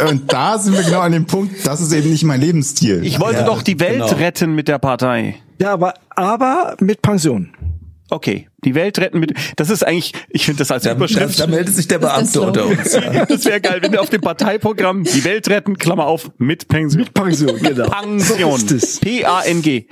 und 0.10 0.32
da 0.32 0.58
sind 0.58 0.76
wir 0.76 0.84
genau 0.84 1.02
an 1.02 1.12
dem 1.12 1.26
Punkt, 1.26 1.66
das 1.66 1.82
ist 1.82 1.94
eben 1.94 2.10
nicht 2.10 2.24
mein 2.24 2.42
Lebensstil. 2.42 3.06
Ich 3.06 3.20
wollte 3.20 3.42
ja, 3.42 3.46
doch 3.46 3.62
die 3.62 3.80
Welt 3.80 4.02
genau. 4.02 4.08
retten 4.08 4.54
mit 4.54 4.68
der 4.68 4.80
Partei. 4.80 5.36
Ja, 5.60 5.74
aber 5.74 5.94
aber 6.16 6.76
mit 6.80 7.02
Pension. 7.02 7.52
Okay, 8.10 8.48
die 8.64 8.74
Welt 8.74 8.98
retten 9.00 9.20
mit. 9.20 9.34
Das 9.56 9.70
ist 9.70 9.86
eigentlich, 9.86 10.14
ich 10.30 10.46
finde 10.46 10.60
das 10.60 10.72
als 10.72 10.84
da, 10.84 10.94
Überschrift. 10.94 11.40
Da, 11.40 11.46
da 11.46 11.50
meldet 11.50 11.76
sich 11.76 11.88
der 11.88 12.00
Beamte 12.00 12.42
unter 12.42 12.66
uns. 12.66 12.94
Ja. 12.94 13.26
Das 13.30 13.46
wäre 13.46 13.62
geil, 13.62 13.80
wenn 13.82 13.92
wir 13.92 14.02
auf 14.02 14.10
dem 14.10 14.22
Parteiprogramm 14.22 15.04
die 15.04 15.24
Welt 15.24 15.50
retten, 15.50 15.78
Klammer 15.78 16.06
auf, 16.06 16.32
mit 16.38 16.68
Pension. 16.68 17.04
Mit 17.04 17.14
Pension, 17.14 17.60
genau. 17.62 17.88
Pension. 17.90 18.60
P-A-N-G. 19.02 19.86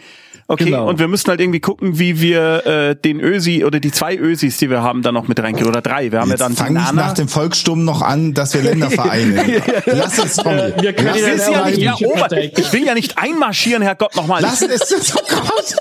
Okay, 0.50 0.66
genau. 0.66 0.88
und 0.88 0.98
wir 0.98 1.10
müssen 1.10 1.30
halt 1.30 1.42
irgendwie 1.42 1.60
gucken, 1.60 2.00
wie 2.00 2.22
wir 2.22 2.66
äh, 2.66 2.96
den 2.96 3.20
Ösi 3.20 3.66
oder 3.66 3.82
die 3.82 3.92
zwei 3.92 4.16
Ösis, 4.16 4.56
die 4.58 4.70
wir 4.70 4.82
haben, 4.82 5.02
dann 5.02 5.14
noch 5.14 5.28
mit 5.28 5.38
reinkriegen. 5.40 5.68
Oder 5.68 5.82
drei. 5.82 6.10
Wir 6.12 6.22
haben 6.22 6.30
Jetzt 6.30 6.40
ja 6.40 6.48
dann 6.48 6.56
fang 6.56 6.74
nach 6.74 7.14
dem 7.14 7.28
Volkssturm 7.28 7.84
noch 7.84 8.02
an, 8.02 8.34
dass 8.34 8.54
wir 8.54 8.62
Länder 8.62 8.90
vereinen. 8.90 9.38
Lass 9.86 10.18
es, 10.18 10.38
Tommy. 10.38 10.58
Äh, 10.58 10.82
wir 10.82 10.94
können 10.94 11.10
Lass 11.10 11.48
es 11.48 11.50
ja 11.50 11.66
nicht 11.66 11.82
erobern. 11.82 12.30
Ich 12.56 12.72
will 12.72 12.86
ja 12.86 12.94
nicht 12.94 13.18
einmarschieren, 13.18 13.82
Herrgott, 13.82 14.16
nochmal. 14.16 14.42
Lass 14.42 14.62
es, 14.62 15.16
oh 15.18 15.20
Gott. 15.30 15.76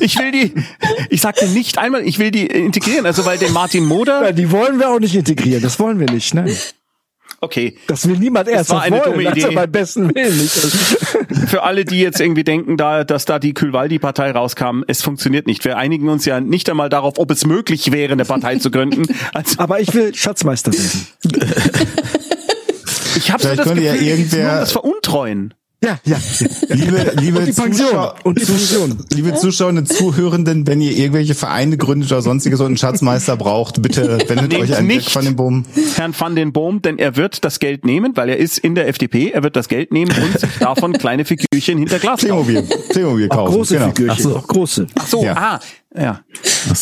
Ich 0.00 0.18
will 0.18 0.32
die, 0.32 0.54
ich 1.08 1.22
sagte 1.22 1.48
nicht 1.48 1.78
einmal, 1.78 2.06
ich 2.06 2.18
will 2.18 2.30
die 2.30 2.46
integrieren. 2.46 3.06
Also 3.06 3.24
weil 3.24 3.38
den 3.38 3.52
Martin 3.52 3.86
Moder... 3.86 4.22
Ja, 4.22 4.32
die 4.32 4.50
wollen 4.50 4.78
wir 4.78 4.90
auch 4.90 5.00
nicht 5.00 5.14
integrieren, 5.14 5.62
das 5.62 5.78
wollen 5.78 5.98
wir 5.98 6.10
nicht, 6.10 6.34
ne? 6.34 6.54
Okay. 7.44 7.76
Das 7.86 8.08
will 8.08 8.16
niemand 8.18 8.48
erst 8.48 8.70
war 8.70 8.82
eine 8.82 8.96
wollen, 8.96 9.12
dumme 9.14 9.28
also 9.28 9.46
Idee. 9.46 9.54
beim 9.54 9.70
besten 9.72 10.14
Willen 10.14 10.36
nicht. 10.36 10.50
Für 11.48 11.62
alle, 11.62 11.84
die 11.84 12.00
jetzt 12.00 12.20
irgendwie 12.20 12.44
denken, 12.44 12.76
da, 12.76 13.04
dass 13.04 13.24
da 13.24 13.38
die 13.38 13.54
Kühlwaldi-Partei 13.54 14.30
rauskam, 14.32 14.82
es 14.88 15.02
funktioniert 15.02 15.46
nicht. 15.46 15.64
Wir 15.64 15.76
einigen 15.76 16.08
uns 16.08 16.24
ja 16.24 16.40
nicht 16.40 16.68
einmal 16.70 16.88
darauf, 16.88 17.18
ob 17.18 17.30
es 17.30 17.46
möglich 17.46 17.92
wäre, 17.92 18.12
eine 18.12 18.24
Partei 18.24 18.56
zu 18.56 18.70
gründen. 18.70 19.04
Also, 19.32 19.58
Aber 19.58 19.80
ich 19.80 19.92
will 19.94 20.14
Schatzmeister 20.14 20.72
werden. 20.72 21.06
ich 23.16 23.30
habe 23.30 23.42
so 23.42 23.54
das 23.54 23.66
könnte 23.66 23.82
Gefühl, 23.82 24.02
ja 24.06 24.14
irgendwer- 24.14 24.60
das 24.60 24.72
Veruntreuen. 24.72 25.54
Ja, 25.84 25.98
ja. 26.04 26.16
Liebe, 26.68 27.12
liebe 27.20 27.38
Und 27.40 27.46
die 27.46 27.52
Pension. 27.52 27.72
Zuschauer, 27.88 28.14
Und 28.24 28.40
die 28.40 28.44
Pension. 28.44 28.98
liebe 29.12 29.34
Zuschauer 29.34 29.68
und 29.68 29.86
Zuhörenden, 29.86 30.66
wenn 30.66 30.80
ihr 30.80 30.96
irgendwelche 30.96 31.34
Vereine 31.34 31.76
gründet 31.76 32.10
oder 32.10 32.22
sonstiges 32.22 32.60
und 32.60 32.66
einen 32.66 32.76
Schatzmeister 32.76 33.36
braucht, 33.36 33.82
bitte 33.82 34.18
wendet 34.28 34.50
Nehmt 34.52 34.62
euch 34.62 34.76
einen 34.76 34.86
nicht. 34.86 35.06
Weg 35.06 35.10
von 35.12 35.24
dem 35.24 35.36
Boom. 35.36 35.64
Herrn 35.96 36.14
van 36.18 36.34
den 36.36 36.52
Boom, 36.52 36.80
denn 36.82 36.98
er 36.98 37.16
wird 37.16 37.44
das 37.44 37.58
Geld 37.58 37.84
nehmen, 37.84 38.16
weil 38.16 38.28
er 38.30 38.38
ist 38.38 38.58
in 38.58 38.74
der 38.74 38.88
FDP, 38.88 39.30
er 39.30 39.42
wird 39.42 39.56
das 39.56 39.68
Geld 39.68 39.92
nehmen 39.92 40.10
und 40.10 40.40
sich 40.40 40.50
davon 40.58 40.92
kleine 40.98 41.24
Figürchen 41.24 41.78
hinter 41.78 41.98
Glas 41.98 42.26
kaufen. 42.26 42.46
Playmobil, 42.46 42.62
Playmobil 42.90 43.28
Auch 43.30 43.36
kaufen. 43.36 43.54
große 43.54 43.74
genau. 43.74 43.86
Figürchen. 43.88 44.10
Ach 44.16 44.18
so. 44.20 44.36
Auch 44.36 44.46
große. 44.46 44.86
Ach 44.98 45.06
so, 45.06 45.22
Ja. 45.24 45.36
ah, 45.36 45.60
ja. 45.94 46.20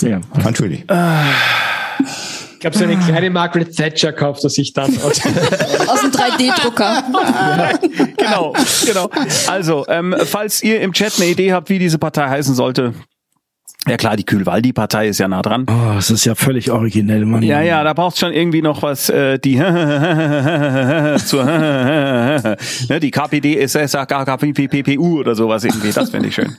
Ja. 0.03 0.20
Natürlich. 0.43 0.85
Ich 0.85 2.31
glaube, 2.62 2.78
so 2.78 2.84
eine 2.84 2.97
kleine 2.97 3.30
Margaret 3.30 3.76
Thatcher 3.76 4.12
kauft 4.12 4.43
er 4.44 4.51
sich 4.51 4.72
dann. 4.72 4.97
Aus 5.02 5.20
dem 6.01 6.10
3D-Drucker. 6.10 7.05
genau, 8.16 8.55
genau. 8.86 9.10
Also, 9.47 9.84
ähm, 9.89 10.14
falls 10.24 10.62
ihr 10.62 10.80
im 10.80 10.93
Chat 10.93 11.14
eine 11.16 11.26
Idee 11.26 11.52
habt, 11.52 11.68
wie 11.68 11.78
diese 11.78 11.98
Partei 11.98 12.28
heißen 12.28 12.55
sollte, 12.55 12.94
ja 13.88 13.96
klar, 13.96 14.16
die 14.16 14.24
Kühlwaldi-Partei 14.24 15.09
ist 15.09 15.18
ja 15.18 15.26
nah 15.28 15.42
dran. 15.42 15.66
Oh, 15.68 15.98
es 15.98 16.10
ist 16.10 16.24
ja 16.24 16.34
völlig 16.34 16.70
originell, 16.70 17.24
Mann. 17.24 17.42
Ja, 17.42 17.60
ja, 17.62 17.82
da 17.82 17.92
braucht's 17.94 18.20
schon 18.20 18.32
irgendwie 18.32 18.62
noch 18.62 18.82
was, 18.82 19.09
äh, 19.09 19.38
die 19.38 19.56
zur, 21.24 21.44
ne, 21.44 22.56
die 23.00 23.10
KPD, 23.10 23.59
SS, 23.60 23.92
KPPU 23.92 25.18
oder 25.20 25.34
sowas 25.34 25.64
irgendwie, 25.64 25.90
das 25.92 26.10
finde 26.10 26.28
ich 26.28 26.34
schön. 26.34 26.54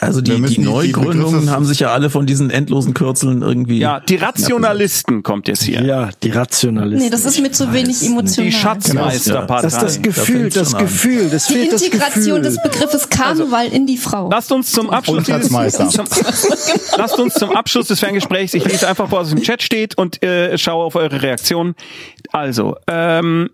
Also 0.00 0.20
die, 0.20 0.36
die 0.36 0.42
die- 0.42 0.54
die 0.56 0.60
Neugründungen 0.62 1.40
Begriffe- 1.40 1.50
haben 1.50 1.64
sich 1.64 1.80
ja 1.80 1.90
alle 1.90 2.10
von 2.10 2.26
diesen 2.26 2.50
endlosen 2.50 2.94
Kürzeln 2.94 3.42
irgendwie. 3.42 3.78
Ja, 3.78 4.00
die 4.00 4.16
Rationalisten 4.16 5.22
kommt 5.22 5.48
jetzt 5.48 5.62
hier. 5.62 5.82
Ja, 5.82 6.10
die 6.22 6.30
Rationalisten. 6.30 7.04
Nee, 7.04 7.10
das 7.10 7.24
ist 7.24 7.40
mir 7.40 7.50
zu 7.50 7.72
wenig 7.72 8.02
emotional. 8.04 8.50
Die 8.50 8.52
Schatzmeisterpartei. 8.56 9.62
das 9.62 9.74
ist 9.74 9.82
das 9.82 9.96
Da 9.96 10.02
Gefühl, 10.02 10.48
das 10.50 10.74
an. 10.74 10.80
Gefühl, 10.82 11.28
das 11.30 11.46
Die 11.46 11.52
fehlt 11.54 11.72
das 11.72 11.82
Integration 11.82 12.42
Gefühl. 12.42 12.42
des 12.42 12.62
Begriffes 12.62 13.08
Karneval 13.08 13.66
in 13.68 13.86
die 13.86 13.96
Frau. 13.96 14.28
Lasst 14.30 14.50
uns 14.52 14.72
zum 14.72 14.90
Abschluss 14.90 15.18
Und 15.18 15.26
dieses, 15.28 15.42
Schatzmeister. 15.50 15.88
zum, 15.90 16.06
lasst 16.96 17.18
uns 17.18 17.34
zum 17.34 17.50
Abschluss 17.50 17.88
des 17.88 18.00
Ferngesprächs, 18.00 18.54
ich 18.54 18.64
lese 18.64 18.88
einfach, 18.88 19.10
was 19.10 19.32
im 19.32 19.42
Chat 19.42 19.62
steht 19.62 19.96
und 19.96 20.22
äh, 20.22 20.56
schaue 20.58 20.84
auf 20.84 20.94
eure 20.94 21.22
Reaktion. 21.22 21.74
Also, 22.32 22.76
ähm, 22.86 23.50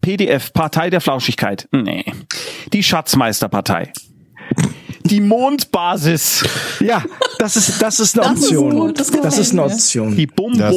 PDF, 0.00 0.52
Partei 0.52 0.90
der 0.90 1.00
Flauschigkeit. 1.00 1.68
Nee. 1.72 2.04
Die 2.72 2.82
Schatzmeisterpartei. 2.82 3.92
Die 5.06 5.20
Mondbasis. 5.20 6.44
Ja, 6.80 7.02
das 7.38 7.56
ist, 7.56 7.82
das 7.82 8.00
ist 8.00 8.18
eine 8.18 8.30
Das 8.34 8.38
ist 8.38 8.44
Option. 8.52 8.70
gut, 8.70 8.98
das 8.98 9.12
gefällt 9.12 9.36
ist 9.38 9.52
eine. 9.52 9.64
Option. 9.64 10.16
Die 10.16 10.26
Das 10.26 10.74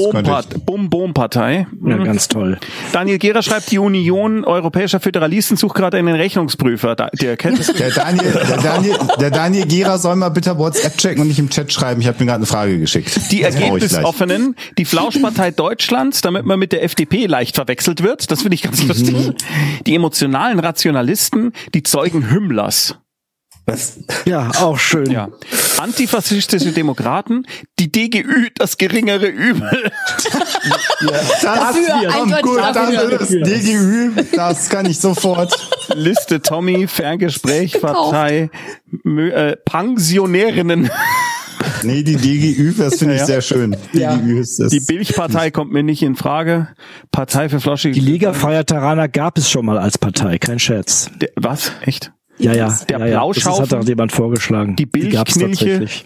Bum-Bom-Partei. 0.66 1.66
Ja, 1.86 1.98
ganz 1.98 2.28
toll. 2.28 2.58
Daniel 2.91 3.20
Gera 3.20 3.41
schreibt, 3.41 3.72
die 3.72 3.80
Union 3.80 4.44
Europäischer 4.44 4.99
Föderalisten 4.99 5.56
sucht 5.56 5.76
gerade 5.76 5.95
einen 5.98 6.14
Rechnungsprüfer. 6.14 6.95
Der 6.95 7.38
kennt 7.38 7.60
es. 7.60 7.72
Der 7.74 7.90
Daniel, 7.91 8.32
der 8.34 8.58
Daniel, 8.58 8.98
der 9.20 9.32
Daniel 9.32 9.66
Gera 9.66 9.98
soll 9.98 10.18
mal 10.18 10.30
bitte 10.30 10.58
WhatsApp 10.58 10.98
checken 10.98 11.22
und 11.22 11.30
nicht 11.30 11.40
im 11.40 11.49
Chat 11.49 11.72
schreiben. 11.72 12.02
Ich 12.02 12.08
habe 12.08 12.18
mir 12.20 12.26
gerade 12.26 12.38
eine 12.38 12.45
Frage 12.45 12.80
geschickt. 12.80 13.32
Die 13.32 13.41
Das. 13.44 13.56
Ergebnisoffenen, 13.56 14.56
die 14.78 14.84
Flauschpartei 14.86 15.52
Deutschlands, 15.52 16.20
damit 16.22 16.45
man 16.45 16.60
mit 16.60 16.74
der 16.74 16.84
FDP 16.84 17.28
leicht 17.28 17.56
verwechselt 17.56 18.04
wird. 18.04 18.30
Das 18.30 18.41
finde 18.41 18.56
ich 18.56 18.62
ganz 18.62 18.84
lustig. 18.84 19.16
Die 19.86 19.95
emotionalen 19.95 20.60
Rationalisten, 20.60 21.54
die 21.74 21.84
Zeugen 21.84 22.30
Hümmlers. 22.30 22.95
Was? 23.69 23.99
Ja, 24.26 24.49
auch 24.61 24.80
schön. 24.80 25.11
Ja. 25.11 25.27
Antifaschistische 25.77 26.72
Demokraten, 26.72 27.45
die 27.80 27.91
DGÜ, 27.91 28.48
das 28.56 28.77
geringere 28.77 29.27
Übel. 29.27 29.91
Das 31.02 31.41
Dafür, 31.41 31.88
kommt 31.88 32.15
eindeutig 32.15 32.41
gut, 32.44 32.57
dafür. 32.60 33.18
das 33.19 33.27
DGÜ, 33.30 34.11
das 34.35 34.69
kann 34.69 34.85
ich 34.85 34.98
sofort. 34.99 35.53
Liste 35.95 36.41
Tommy, 36.41 36.88
Ferngespräch, 36.88 37.80
Partei, 37.81 38.49
äh, 39.06 39.56
Pensionärinnen. 39.65 40.89
Nee, 41.84 42.03
die 42.03 42.15
DGÜ, 42.15 42.73
das 42.77 42.99
finde 42.99 43.15
ich 43.15 43.19
Ja, 43.22 43.23
ja. 43.23 43.26
sehr 43.26 43.41
schön. 43.41 43.76
DGÜ 43.94 44.39
ist 44.39 44.60
das. 44.60 44.72
Die 44.72 44.80
Bilchpartei 44.80 45.52
kommt 45.52 45.72
mir 45.73 45.84
nicht 45.84 46.03
in 46.03 46.15
Frage. 46.15 46.69
Partei 47.11 47.49
für 47.49 47.60
flauschige. 47.60 47.94
Die 47.94 47.99
Liga 47.99 48.31
Freier 48.34 48.65
Terraner 48.65 49.07
gab 49.10 49.38
es 49.38 49.49
schon 49.49 49.65
mal 49.65 49.77
als 49.77 49.98
Partei, 49.98 50.38
kein 50.38 50.60
Scherz. 50.60 51.10
Der- 51.19 51.30
Was? 51.35 51.72
Echt? 51.81 52.11
Ja, 52.40 52.54
ja. 52.54 52.78
Der 52.90 53.00
ja, 53.00 53.06
ja. 53.08 53.32
Das 53.34 53.46
hat 53.60 53.74
auch 53.74 53.84
jemand 53.84 54.12
vorgeschlagen. 54.12 54.76
die 54.76 54.86
tatsächlich. 55.10 56.06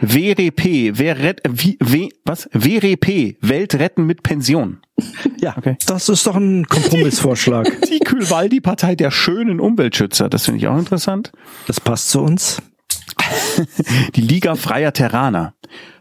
WRP, 0.00 0.92
wer 0.98 1.18
rett, 1.18 1.40
wie, 1.48 1.78
w, 1.80 2.10
was? 2.24 2.48
WRP, 2.52 3.36
Welt 3.40 3.74
retten 3.76 4.04
mit 4.06 4.22
Pension. 4.22 4.78
Ja, 5.38 5.54
Okay. 5.58 5.76
das 5.86 6.08
ist 6.08 6.26
doch 6.26 6.36
ein 6.36 6.66
Kompromissvorschlag. 6.66 7.70
Die 7.90 7.98
Kühlwaldi-Partei 8.00 8.94
der 8.94 9.10
schönen 9.10 9.60
Umweltschützer, 9.60 10.28
das 10.30 10.46
finde 10.46 10.58
ich 10.60 10.66
auch 10.66 10.78
interessant. 10.78 11.32
Das 11.66 11.80
passt 11.80 12.10
zu 12.10 12.20
uns. 12.22 12.62
Die 14.16 14.22
Liga 14.22 14.54
Freier 14.56 14.92
Terraner. 14.92 15.54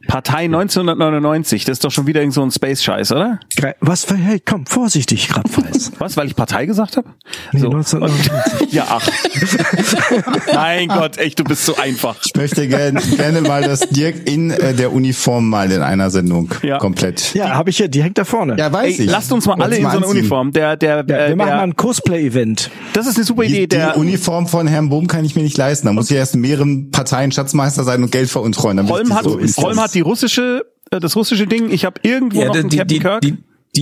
Partei 0.07 0.45
1999, 0.45 1.65
das 1.65 1.73
ist 1.73 1.83
doch 1.83 1.91
schon 1.91 2.07
wieder 2.07 2.21
irgend 2.21 2.33
so 2.33 2.41
ein 2.43 2.51
Space-Scheiß, 2.51 3.11
oder? 3.11 3.39
Was 3.81 4.05
für, 4.05 4.15
hey, 4.15 4.39
komm, 4.43 4.65
vorsichtig, 4.65 5.27
Grabweiß. 5.29 5.93
Was, 5.99 6.15
weil 6.17 6.27
ich 6.27 6.35
Partei 6.35 6.65
gesagt 6.65 6.97
habe? 6.97 7.07
Nee, 7.51 7.59
So. 7.59 7.69
1999. 7.71 8.71
Ja, 8.71 8.85
ach. 8.89 9.07
mein 10.53 10.87
Gott, 10.89 11.17
echt, 11.17 11.39
du 11.39 11.43
bist 11.43 11.65
so 11.65 11.75
einfach. 11.77 12.15
Ich 12.25 12.35
möchte 12.35 12.67
gerne, 12.67 12.99
gerne 13.01 13.41
mal, 13.41 13.61
dass 13.63 13.81
Dirk 13.81 14.27
in 14.29 14.51
äh, 14.51 14.73
der 14.73 14.91
Uniform 14.93 15.49
mal 15.49 15.71
in 15.71 15.81
einer 15.81 16.09
Sendung 16.09 16.49
Ja. 16.61 16.77
komplett. 16.77 17.33
Ja, 17.33 17.49
habe 17.55 17.69
ich 17.69 17.79
ja, 17.79 17.87
die 17.87 18.03
hängt 18.03 18.17
da 18.17 18.25
vorne. 18.25 18.55
Ja, 18.57 18.71
weiß 18.71 18.99
Ey, 18.99 19.05
ich. 19.05 19.09
lasst 19.11 19.31
uns 19.31 19.45
mal 19.45 19.61
alle 19.61 19.77
in 19.77 19.83
so 19.83 19.89
einer. 19.97 20.07
Uniform. 20.07 20.51
Der, 20.51 20.75
der, 20.77 21.05
Ja, 21.07 21.17
äh, 21.17 21.29
wir 21.29 21.35
machen 21.35 21.47
der, 21.47 21.55
mal 21.57 21.63
ein 21.63 21.75
Cosplay-Event. 21.75 22.69
das 22.93 23.07
ist 23.07 23.15
eine 23.15 23.25
super 23.25 23.43
Idee. 23.43 23.53
Die, 23.61 23.67
die 23.67 23.75
Der 23.77 23.97
Uniform 23.97 24.47
von 24.47 24.67
Herrn 24.67 24.89
Bohm 24.89 25.07
kann 25.07 25.25
ich 25.25 25.35
mir 25.35 25.41
nicht 25.43 25.57
leisten. 25.57 25.87
Da 25.87 25.93
muss 25.93 26.09
ich 26.11 26.17
erst 26.17 26.35
in 26.35 26.41
mehreren 26.41 26.91
Parteien 26.91 27.31
Schatzmeister 27.31 27.83
sein 27.83 28.03
und 28.03 28.11
Geld 28.11 28.29
veruntreuen. 28.29 28.87
Holm 28.89 29.07
die 29.07 29.13
hat, 29.13 29.23
so 29.23 29.31
Holm 29.63 29.75
das. 29.75 29.85
hat 29.85 29.94
die 29.95 30.01
russische, 30.01 30.65
äh, 30.91 30.99
das 30.99 31.15
russische 31.15 31.47
Ding. 31.47 31.69
Ich 31.71 31.85
habe 31.85 31.99
irgendwo 32.03 32.41
Ja, 32.41 32.47
noch 32.47 32.53
die, 32.53 32.59
einen 32.59 32.69
die, 32.69 32.77
Captain 32.77 32.97
die, 32.97 32.99
Kirk. 33.01 33.21
die, 33.21 33.37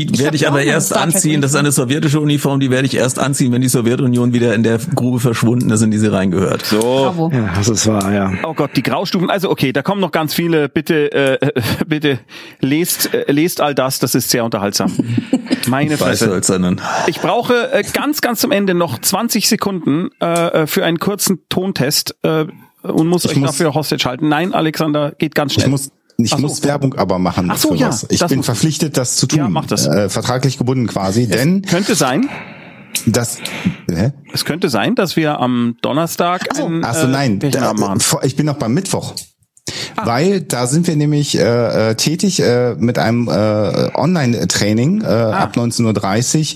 die 0.07 0.18
werde 0.19 0.35
ich 0.35 0.48
aber 0.48 0.64
erst 0.64 0.95
anziehen. 0.98 1.41
Das 1.41 1.52
ist 1.52 1.56
eine 1.57 1.72
sowjetische 1.72 2.19
Uniform, 2.19 2.60
die 2.60 2.72
werde 2.72 2.88
ich 2.88 2.95
erst 2.95 3.19
anziehen, 3.19 3.52
wenn 3.52 3.61
die 3.61 3.68
Sowjetunion 3.68 4.34
wieder 4.34 4.56
in 4.56 4.64
der 4.64 4.80
Grube 4.80 5.19
verschwunden 5.19 5.69
ist, 5.69 5.81
in 5.84 5.91
die 5.91 5.99
sie 5.99 6.11
reingehört. 6.11 6.65
so. 6.65 6.80
Bravo. 6.80 7.30
Ja, 7.31 7.52
das 7.56 7.69
ist 7.69 7.85
wahr, 7.85 8.11
ja. 8.11 8.31
Oh 8.44 8.56
Gott, 8.56 8.72
die 8.76 8.81
Graustufen. 8.81 9.30
Also 9.30 9.52
okay, 9.52 9.72
da 9.72 9.84
kommen 9.84 10.02
noch 10.02 10.11
ganz 10.11 10.34
viele. 10.34 10.68
Bitte, 10.68 11.11
äh, 11.11 11.52
bitte 11.88 12.19
lest, 12.60 13.14
äh, 13.14 13.31
lest 13.31 13.61
all 13.61 13.76
das. 13.76 13.99
Das 13.99 14.15
ist 14.15 14.31
sehr 14.31 14.44
unterhaltsam. 14.44 14.91
Meine 15.68 15.98
Fresse. 15.98 16.41
Ich 17.06 17.19
brauche 17.22 17.72
äh, 17.72 17.84
ganz, 17.94 18.22
ganz 18.22 18.40
zum 18.41 18.52
Ende 18.52 18.73
noch 18.73 18.98
20 18.99 19.48
Sekunden 19.48 20.10
äh, 20.22 20.64
äh, 20.64 20.68
für 20.68 20.84
einen 20.85 20.98
kurzen 20.98 21.41
Tontest 21.49 22.15
äh, 22.23 22.45
und 22.81 23.07
muss 23.07 23.27
euch 23.27 23.35
muss- 23.35 23.52
dafür 23.52 23.76
Hostage 23.76 24.06
halten. 24.06 24.27
Nein, 24.27 24.53
Alexander, 24.56 25.11
geht 25.19 25.35
ganz 25.35 25.53
schnell. 25.53 25.69
Ich 26.18 26.31
muss, 26.31 26.34
Ach 26.34 26.38
so. 26.38 26.48
muss 26.48 26.64
Werbung 26.64 26.94
aber 26.95 27.19
machen. 27.19 27.49
Ach 27.52 27.57
so, 27.57 27.69
für 27.69 27.76
ja, 27.76 27.88
was. 27.90 28.06
Ich 28.10 28.26
bin 28.27 28.44
verpflichtet, 28.44 28.98
das 28.98 29.15
zu 29.15 29.27
tun. 29.27 29.40
Ja, 29.40 29.49
mach 29.49 29.65
das. 29.65 29.88
Äh, 29.88 30.10
vertraglich 30.10 30.57
gebunden 30.57 30.88
quasi, 30.88 31.27
denn 31.27 31.64
könnte 31.64 31.95
sein, 31.95 32.30
das. 33.06 33.40
Hä? 33.90 34.11
es 34.31 34.45
könnte 34.45 34.69
sein, 34.69 34.95
dass 34.95 35.15
wir 35.15 35.40
am 35.40 35.76
Donnerstag 35.81 36.57
einen 36.57 36.85
Ach 36.85 36.94
so, 36.95 37.07
nein. 37.07 37.40
Pärchen 37.40 37.61
Da, 37.61 37.95
ich 38.22 38.35
bin 38.35 38.45
noch 38.45 38.57
beim 38.57 38.73
Mittwoch. 38.73 39.14
Ah. 39.95 40.06
Weil 40.06 40.41
da 40.41 40.68
sind 40.68 40.88
wir 40.88 40.95
nämlich 40.95 41.38
äh, 41.38 41.91
äh, 41.91 41.95
tätig 41.95 42.41
äh, 42.41 42.76
mit 42.77 42.99
einem 42.99 43.27
äh, 43.27 43.90
Online-Training 43.95 45.02
äh, 45.02 45.06
Ah. 45.06 45.40
ab 45.44 45.56
19.30 45.56 46.56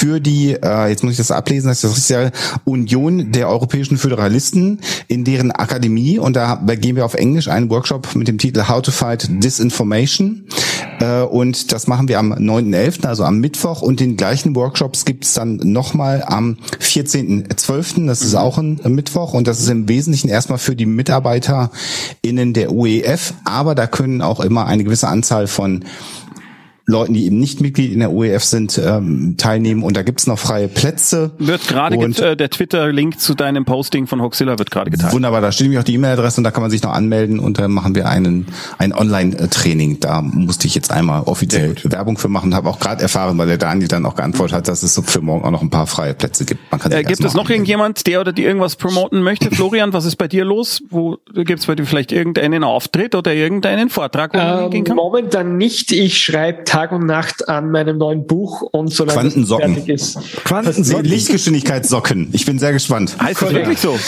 für 0.00 0.18
die, 0.18 0.52
äh, 0.54 0.88
jetzt 0.88 1.04
muss 1.04 1.12
ich 1.12 1.18
das 1.18 1.30
ablesen, 1.30 1.68
das 1.68 1.84
ist 1.84 2.08
ja 2.08 2.30
Union 2.64 3.32
der 3.32 3.50
Europäischen 3.50 3.98
Föderalisten 3.98 4.80
in 5.08 5.24
deren 5.24 5.50
Akademie. 5.52 6.18
Und 6.18 6.36
da 6.36 6.54
gehen 6.54 6.96
wir 6.96 7.04
auf 7.04 7.12
Englisch 7.12 7.48
einen 7.48 7.68
Workshop 7.68 8.14
mit 8.14 8.26
dem 8.26 8.38
Titel 8.38 8.66
How 8.66 8.80
to 8.80 8.92
Fight 8.92 9.28
Disinformation. 9.28 10.46
Äh, 11.00 11.20
und 11.20 11.72
das 11.72 11.86
machen 11.86 12.08
wir 12.08 12.18
am 12.18 12.32
9.11., 12.32 13.06
also 13.06 13.24
am 13.24 13.40
Mittwoch. 13.40 13.82
Und 13.82 14.00
den 14.00 14.16
gleichen 14.16 14.56
Workshops 14.56 15.04
gibt's 15.04 15.34
dann 15.34 15.56
nochmal 15.56 16.24
am 16.26 16.56
14.12., 16.80 18.06
das 18.06 18.22
ist 18.22 18.34
auch 18.36 18.56
ein 18.56 18.80
Mittwoch. 18.86 19.34
Und 19.34 19.46
das 19.46 19.60
ist 19.60 19.68
im 19.68 19.86
Wesentlichen 19.86 20.30
erstmal 20.30 20.58
für 20.58 20.76
die 20.76 20.86
MitarbeiterInnen 20.86 22.54
der 22.54 22.72
UEF, 22.72 23.34
aber 23.44 23.74
da 23.74 23.86
können 23.86 24.22
auch 24.22 24.40
immer 24.40 24.64
eine 24.64 24.82
gewisse 24.82 25.08
Anzahl 25.08 25.46
von 25.46 25.84
Leuten, 26.90 27.14
die 27.14 27.26
eben 27.26 27.38
nicht 27.38 27.60
Mitglied 27.60 27.92
in 27.92 28.00
der 28.00 28.12
OEF 28.12 28.44
sind, 28.44 28.78
ähm, 28.78 29.36
teilnehmen. 29.38 29.82
Und 29.82 29.96
da 29.96 30.02
gibt's 30.02 30.26
noch 30.26 30.38
freie 30.38 30.68
Plätze. 30.68 31.32
Wird 31.38 31.66
gerade 31.68 31.96
äh, 31.96 32.36
der 32.36 32.50
Twitter-Link 32.50 33.20
zu 33.20 33.34
deinem 33.34 33.64
Posting 33.64 34.06
von 34.06 34.20
Hoxilla 34.22 34.58
wird 34.58 34.70
gerade 34.70 34.90
geteilt. 34.90 35.12
Wunderbar, 35.12 35.40
da 35.40 35.52
steht 35.52 35.66
nämlich 35.66 35.78
auch 35.78 35.84
die 35.84 35.94
E-Mail-Adresse 35.94 36.40
und 36.40 36.44
da 36.44 36.50
kann 36.50 36.62
man 36.62 36.70
sich 36.70 36.82
noch 36.82 36.92
anmelden 36.92 37.38
und 37.38 37.58
dann 37.58 37.70
machen 37.72 37.94
wir 37.94 38.08
einen 38.08 38.46
ein 38.78 38.92
Online-Training. 38.92 40.00
Da 40.00 40.22
musste 40.22 40.66
ich 40.66 40.74
jetzt 40.74 40.90
einmal 40.90 41.22
offiziell 41.22 41.74
Werbung 41.84 42.18
für 42.18 42.28
machen, 42.28 42.54
habe 42.54 42.68
auch 42.68 42.78
gerade 42.78 43.02
erfahren, 43.02 43.38
weil 43.38 43.46
der 43.46 43.58
Daniel 43.58 43.88
dann 43.88 44.06
auch 44.06 44.16
geantwortet 44.16 44.56
hat, 44.56 44.68
dass 44.68 44.82
es 44.82 44.94
so 44.94 45.02
für 45.02 45.20
morgen 45.20 45.44
auch 45.44 45.50
noch 45.50 45.62
ein 45.62 45.70
paar 45.70 45.86
freie 45.86 46.14
Plätze 46.14 46.44
gibt. 46.44 46.70
Man 46.70 46.80
kann 46.80 46.92
äh, 46.92 47.02
gibt 47.02 47.24
es 47.24 47.34
noch 47.34 47.50
irgendjemand, 47.50 48.06
der 48.06 48.20
oder 48.20 48.32
die 48.32 48.44
irgendwas 48.44 48.76
promoten 48.76 49.22
möchte? 49.22 49.50
Florian, 49.54 49.92
was 49.92 50.04
ist 50.04 50.16
bei 50.16 50.28
dir 50.28 50.44
los? 50.44 50.82
Wo 50.88 51.18
gibt's 51.34 51.66
bei 51.66 51.74
dir 51.74 51.84
vielleicht 51.84 52.12
irgendeinen 52.12 52.64
Auftritt 52.64 53.14
oder 53.14 53.34
irgendeinen 53.34 53.90
Vortrag, 53.90 54.34
wo 54.34 54.38
man 54.38 54.64
ähm, 54.64 54.70
gehen 54.70 54.84
kann? 54.84 54.96
Momentan 54.96 55.56
nicht. 55.56 55.92
Ich 55.92 56.18
schreibe 56.18 56.64
Tag 56.80 56.92
und 56.92 57.04
Nacht 57.04 57.46
an 57.46 57.70
meinem 57.70 57.98
neuen 57.98 58.26
Buch 58.26 58.62
und 58.62 58.88
solange 58.88 59.28
es 59.28 59.48
fertig 59.48 59.86
ist. 59.86 60.18
Quantensocken. 60.44 61.04
Lichtgeschwindigkeitssocken. 61.04 62.30
Ich 62.32 62.46
bin 62.46 62.58
sehr 62.58 62.72
gespannt. 62.72 63.18
Heißt 63.20 63.42
das 63.42 63.52
wirklich 63.52 63.80
so? 63.80 63.98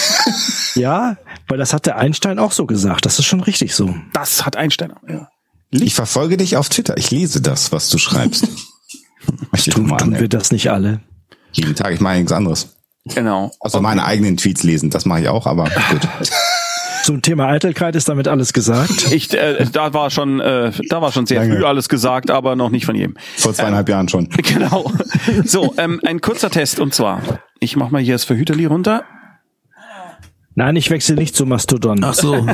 ja, 0.80 1.18
weil 1.48 1.58
das 1.58 1.74
hat 1.74 1.84
der 1.84 1.98
Einstein 1.98 2.38
auch 2.38 2.52
so 2.52 2.64
gesagt. 2.64 3.04
Das 3.04 3.18
ist 3.18 3.26
schon 3.26 3.42
richtig 3.42 3.74
so. 3.74 3.94
Das 4.14 4.46
hat 4.46 4.56
Einstein 4.56 4.92
auch, 4.92 5.06
ja. 5.06 5.28
Ich 5.70 5.94
verfolge 5.94 6.38
dich 6.38 6.56
auf 6.56 6.70
Twitter. 6.70 6.96
Ich 6.96 7.10
lese 7.10 7.42
das, 7.42 7.72
was 7.72 7.90
du 7.90 7.98
schreibst. 7.98 8.48
tun, 9.70 9.94
tun 9.98 10.18
wir 10.18 10.28
das 10.28 10.50
nicht 10.50 10.70
alle? 10.70 11.00
Jeden 11.52 11.74
Tag. 11.74 11.92
Ich 11.92 12.00
mache 12.00 12.16
nichts 12.16 12.32
anderes. 12.32 12.76
Genau. 13.04 13.50
Also 13.60 13.78
okay. 13.78 13.82
meine 13.82 14.06
eigenen 14.06 14.38
Tweets 14.38 14.62
lesen. 14.62 14.88
Das 14.88 15.04
mache 15.04 15.20
ich 15.20 15.28
auch, 15.28 15.46
aber 15.46 15.64
gut. 15.64 16.08
Zum 17.02 17.22
Thema 17.22 17.48
Eitelkeit 17.48 17.96
ist 17.96 18.08
damit 18.08 18.28
alles 18.28 18.52
gesagt. 18.52 19.12
Ich, 19.12 19.32
äh, 19.34 19.66
da 19.72 19.92
war 19.92 20.10
schon, 20.10 20.40
äh, 20.40 20.72
da 20.88 21.02
war 21.02 21.12
schon 21.12 21.26
sehr 21.26 21.40
Lange. 21.40 21.56
früh 21.56 21.64
alles 21.64 21.88
gesagt, 21.88 22.30
aber 22.30 22.56
noch 22.56 22.70
nicht 22.70 22.86
von 22.86 22.94
jedem. 22.94 23.16
Vor 23.36 23.52
zweieinhalb 23.52 23.88
ähm, 23.88 23.92
Jahren 23.92 24.08
schon. 24.08 24.28
Genau. 24.42 24.90
So, 25.44 25.74
ähm, 25.78 26.00
ein 26.04 26.20
kurzer 26.20 26.50
Test 26.50 26.78
und 26.80 26.94
zwar, 26.94 27.22
ich 27.58 27.76
mach 27.76 27.90
mal 27.90 28.02
hier 28.02 28.14
das 28.14 28.24
Verhüterli 28.24 28.66
runter. 28.66 29.04
Nein, 30.54 30.76
ich 30.76 30.90
wechsle 30.90 31.14
nicht 31.14 31.34
zu 31.34 31.46
Mastodon. 31.46 32.02
Ach 32.04 32.14
so. 32.14 32.46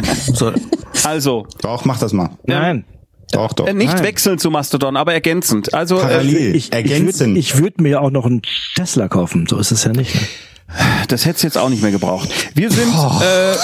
Also. 1.05 1.47
Doch, 1.63 1.85
mach 1.85 1.99
das 1.99 2.13
mal. 2.13 2.31
Nein. 2.47 2.85
Doch, 3.33 3.53
doch. 3.53 3.67
Äh, 3.67 3.75
nicht 3.75 3.95
Nein. 3.95 4.05
wechseln 4.05 4.39
zu 4.39 4.51
Mastodon, 4.51 4.97
aber 4.97 5.13
ergänzend. 5.13 5.75
Also 5.75 5.99
äh, 5.99 6.03
Parallel. 6.03 6.57
ich, 6.57 6.73
ergänzend. 6.73 7.37
Ich 7.37 7.55
würde 7.55 7.65
würd 7.65 7.81
mir 7.81 8.01
auch 8.01 8.11
noch 8.11 8.25
einen 8.25 8.43
Tesla 8.75 9.09
kaufen. 9.09 9.47
So 9.47 9.59
ist 9.59 9.71
es 9.71 9.85
ja 9.85 9.93
nicht. 9.93 10.15
Ne? 10.15 10.21
Das 11.09 11.25
hätte 11.25 11.37
es 11.37 11.43
jetzt 11.43 11.57
auch 11.57 11.71
nicht 11.71 11.83
mehr 11.83 11.91
gebraucht. 11.91 12.29
Wir 12.55 12.71
sind, 12.71 12.93
oh. 12.95 13.23
äh, 13.23 13.57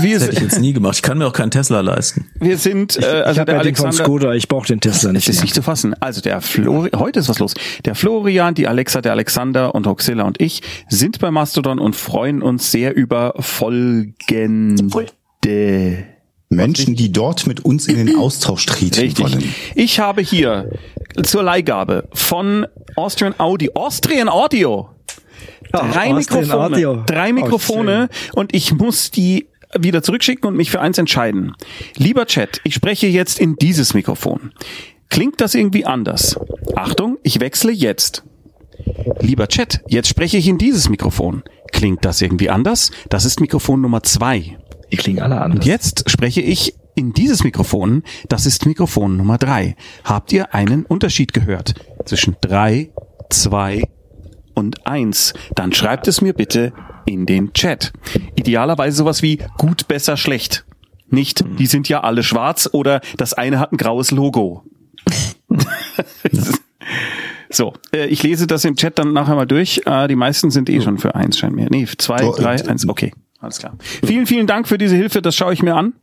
wir 0.00 0.18
das 0.18 0.28
hätte 0.28 0.36
ich 0.36 0.42
jetzt 0.42 0.60
nie 0.60 0.72
gemacht. 0.72 0.94
Ich 0.94 1.02
kann 1.02 1.18
mir 1.18 1.26
auch 1.26 1.32
keinen 1.32 1.50
Tesla 1.50 1.80
leisten. 1.80 2.26
Wir 2.38 2.56
sind, 2.58 2.96
äh, 2.96 3.22
also 3.22 3.40
ich 3.40 3.44
der 3.46 3.54
ja 3.54 3.60
Alexander. 3.60 3.96
Den 3.96 4.04
Skoda, 4.04 4.32
ich 4.34 4.46
brauche 4.46 4.68
den 4.68 4.80
Tesla 4.80 5.12
nicht. 5.12 5.28
Das 5.28 5.36
ist 5.36 5.42
nicht 5.42 5.54
zu 5.54 5.62
fassen. 5.62 5.94
Also 6.00 6.20
der 6.20 6.40
Flori 6.40 6.90
heute 6.94 7.18
ist 7.18 7.28
was 7.28 7.40
los. 7.40 7.54
Der 7.84 7.96
Florian, 7.96 8.54
die 8.54 8.68
Alexa, 8.68 9.00
der 9.00 9.12
Alexander 9.12 9.74
und 9.74 9.88
Hoxilla 9.88 10.24
und 10.24 10.40
ich 10.40 10.62
sind 10.88 11.18
bei 11.18 11.32
Mastodon 11.32 11.80
und 11.80 11.96
freuen 11.96 12.42
uns 12.42 12.70
sehr 12.70 12.94
über 12.94 13.34
folgende 13.40 14.14
Menschen, 16.50 16.94
die 16.94 17.10
dort 17.10 17.48
mit 17.48 17.64
uns 17.64 17.88
in 17.88 17.96
den 17.96 18.16
Austausch 18.16 18.66
treten 18.66 19.00
Richtig. 19.00 19.24
wollen. 19.24 19.54
Ich 19.74 19.98
habe 19.98 20.22
hier 20.22 20.70
zur 21.24 21.42
Leihgabe 21.42 22.08
von 22.12 22.66
Austrian 22.94 23.34
Audio, 23.38 23.72
Austrian 23.74 24.28
Audio 24.28 24.88
drei 25.72 26.12
Mikrofone, 26.12 27.04
drei 27.06 27.32
Mikrofone 27.32 28.08
oh, 28.32 28.40
und 28.40 28.54
ich 28.54 28.72
muss 28.72 29.10
die 29.10 29.48
wieder 29.78 30.02
zurückschicken 30.02 30.48
und 30.48 30.56
mich 30.56 30.70
für 30.70 30.80
eins 30.80 30.98
entscheiden. 30.98 31.54
Lieber 31.96 32.26
Chat, 32.26 32.60
ich 32.64 32.74
spreche 32.74 33.06
jetzt 33.06 33.38
in 33.38 33.56
dieses 33.56 33.94
Mikrofon. 33.94 34.52
Klingt 35.10 35.40
das 35.40 35.54
irgendwie 35.54 35.84
anders? 35.84 36.38
Achtung, 36.74 37.18
ich 37.22 37.40
wechsle 37.40 37.72
jetzt. 37.72 38.24
Lieber 39.20 39.48
Chat, 39.48 39.80
jetzt 39.88 40.08
spreche 40.08 40.36
ich 40.36 40.48
in 40.48 40.58
dieses 40.58 40.88
Mikrofon. 40.88 41.42
Klingt 41.72 42.04
das 42.04 42.22
irgendwie 42.22 42.50
anders? 42.50 42.90
Das 43.08 43.24
ist 43.24 43.40
Mikrofon 43.40 43.80
Nummer 43.80 44.02
zwei. 44.02 44.58
Die 44.90 44.96
klingen 44.96 45.20
alle 45.20 45.40
anders. 45.40 45.58
Und 45.58 45.66
jetzt 45.66 46.08
spreche 46.10 46.40
ich 46.40 46.74
in 46.94 47.12
dieses 47.12 47.44
Mikrofon. 47.44 48.02
Das 48.28 48.46
ist 48.46 48.66
Mikrofon 48.66 49.16
Nummer 49.16 49.38
drei. 49.38 49.76
Habt 50.04 50.32
ihr 50.32 50.54
einen 50.54 50.84
Unterschied 50.84 51.32
gehört 51.32 51.74
zwischen 52.04 52.36
drei, 52.40 52.90
zwei 53.30 53.82
und 54.58 54.86
eins, 54.86 55.32
dann 55.54 55.72
schreibt 55.72 56.08
es 56.08 56.20
mir 56.20 56.34
bitte 56.34 56.72
in 57.06 57.24
den 57.24 57.52
Chat. 57.52 57.92
Idealerweise 58.36 58.96
sowas 58.98 59.22
wie 59.22 59.38
gut, 59.56 59.88
besser, 59.88 60.16
schlecht. 60.16 60.64
Nicht, 61.10 61.44
die 61.58 61.66
sind 61.66 61.88
ja 61.88 62.00
alle 62.02 62.22
schwarz 62.22 62.68
oder 62.70 63.00
das 63.16 63.32
eine 63.32 63.58
hat 63.58 63.72
ein 63.72 63.78
graues 63.78 64.10
Logo. 64.10 64.64
so, 67.48 67.72
äh, 67.94 68.06
ich 68.08 68.22
lese 68.22 68.46
das 68.46 68.64
im 68.66 68.76
Chat 68.76 68.98
dann 68.98 69.14
nachher 69.14 69.36
mal 69.36 69.46
durch. 69.46 69.80
Äh, 69.86 70.08
die 70.08 70.16
meisten 70.16 70.50
sind 70.50 70.68
eh 70.68 70.82
schon 70.82 70.98
für 70.98 71.14
eins, 71.14 71.38
scheint 71.38 71.54
mir. 71.54 71.68
Nee, 71.70 71.86
zwei, 71.96 72.18
drei, 72.36 72.62
eins. 72.68 72.86
Okay, 72.86 73.12
alles 73.40 73.58
klar. 73.58 73.78
Vielen, 74.04 74.26
vielen 74.26 74.46
Dank 74.46 74.68
für 74.68 74.76
diese 74.76 74.96
Hilfe. 74.96 75.22
Das 75.22 75.34
schaue 75.34 75.54
ich 75.54 75.62
mir 75.62 75.76
an. 75.76 75.94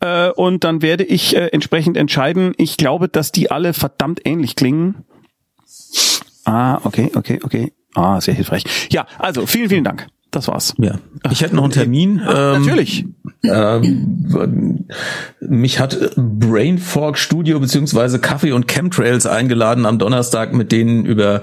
Äh, 0.00 0.30
und 0.30 0.64
dann 0.64 0.82
werde 0.82 1.04
ich 1.04 1.36
äh, 1.36 1.46
entsprechend 1.48 1.96
entscheiden. 1.96 2.54
Ich 2.56 2.76
glaube, 2.76 3.08
dass 3.08 3.30
die 3.30 3.52
alle 3.52 3.72
verdammt 3.72 4.20
ähnlich 4.24 4.56
klingen. 4.56 5.04
Ah, 6.44 6.80
okay, 6.84 7.10
okay, 7.14 7.38
okay. 7.42 7.72
Ah, 7.94 8.20
sehr 8.20 8.34
hilfreich. 8.34 8.64
Ja, 8.90 9.06
also 9.18 9.46
vielen, 9.46 9.68
vielen 9.68 9.84
Dank. 9.84 10.06
Das 10.34 10.48
war's. 10.48 10.74
Ja. 10.78 10.98
Ich 11.30 11.42
hätte 11.42 11.54
noch 11.54 11.62
einen 11.62 11.72
Termin. 11.72 12.20
Ähm, 12.34 12.62
Natürlich. 12.62 13.04
Ähm, 13.44 14.86
mich 15.40 15.78
hat 15.78 16.12
Brainfork 16.16 17.18
Studio 17.18 17.60
beziehungsweise 17.60 18.18
Kaffee 18.18 18.52
und 18.52 18.66
Chemtrails 18.66 19.26
eingeladen 19.26 19.86
am 19.86 19.98
Donnerstag, 19.98 20.54
mit 20.54 20.72
denen 20.72 21.04
über 21.04 21.42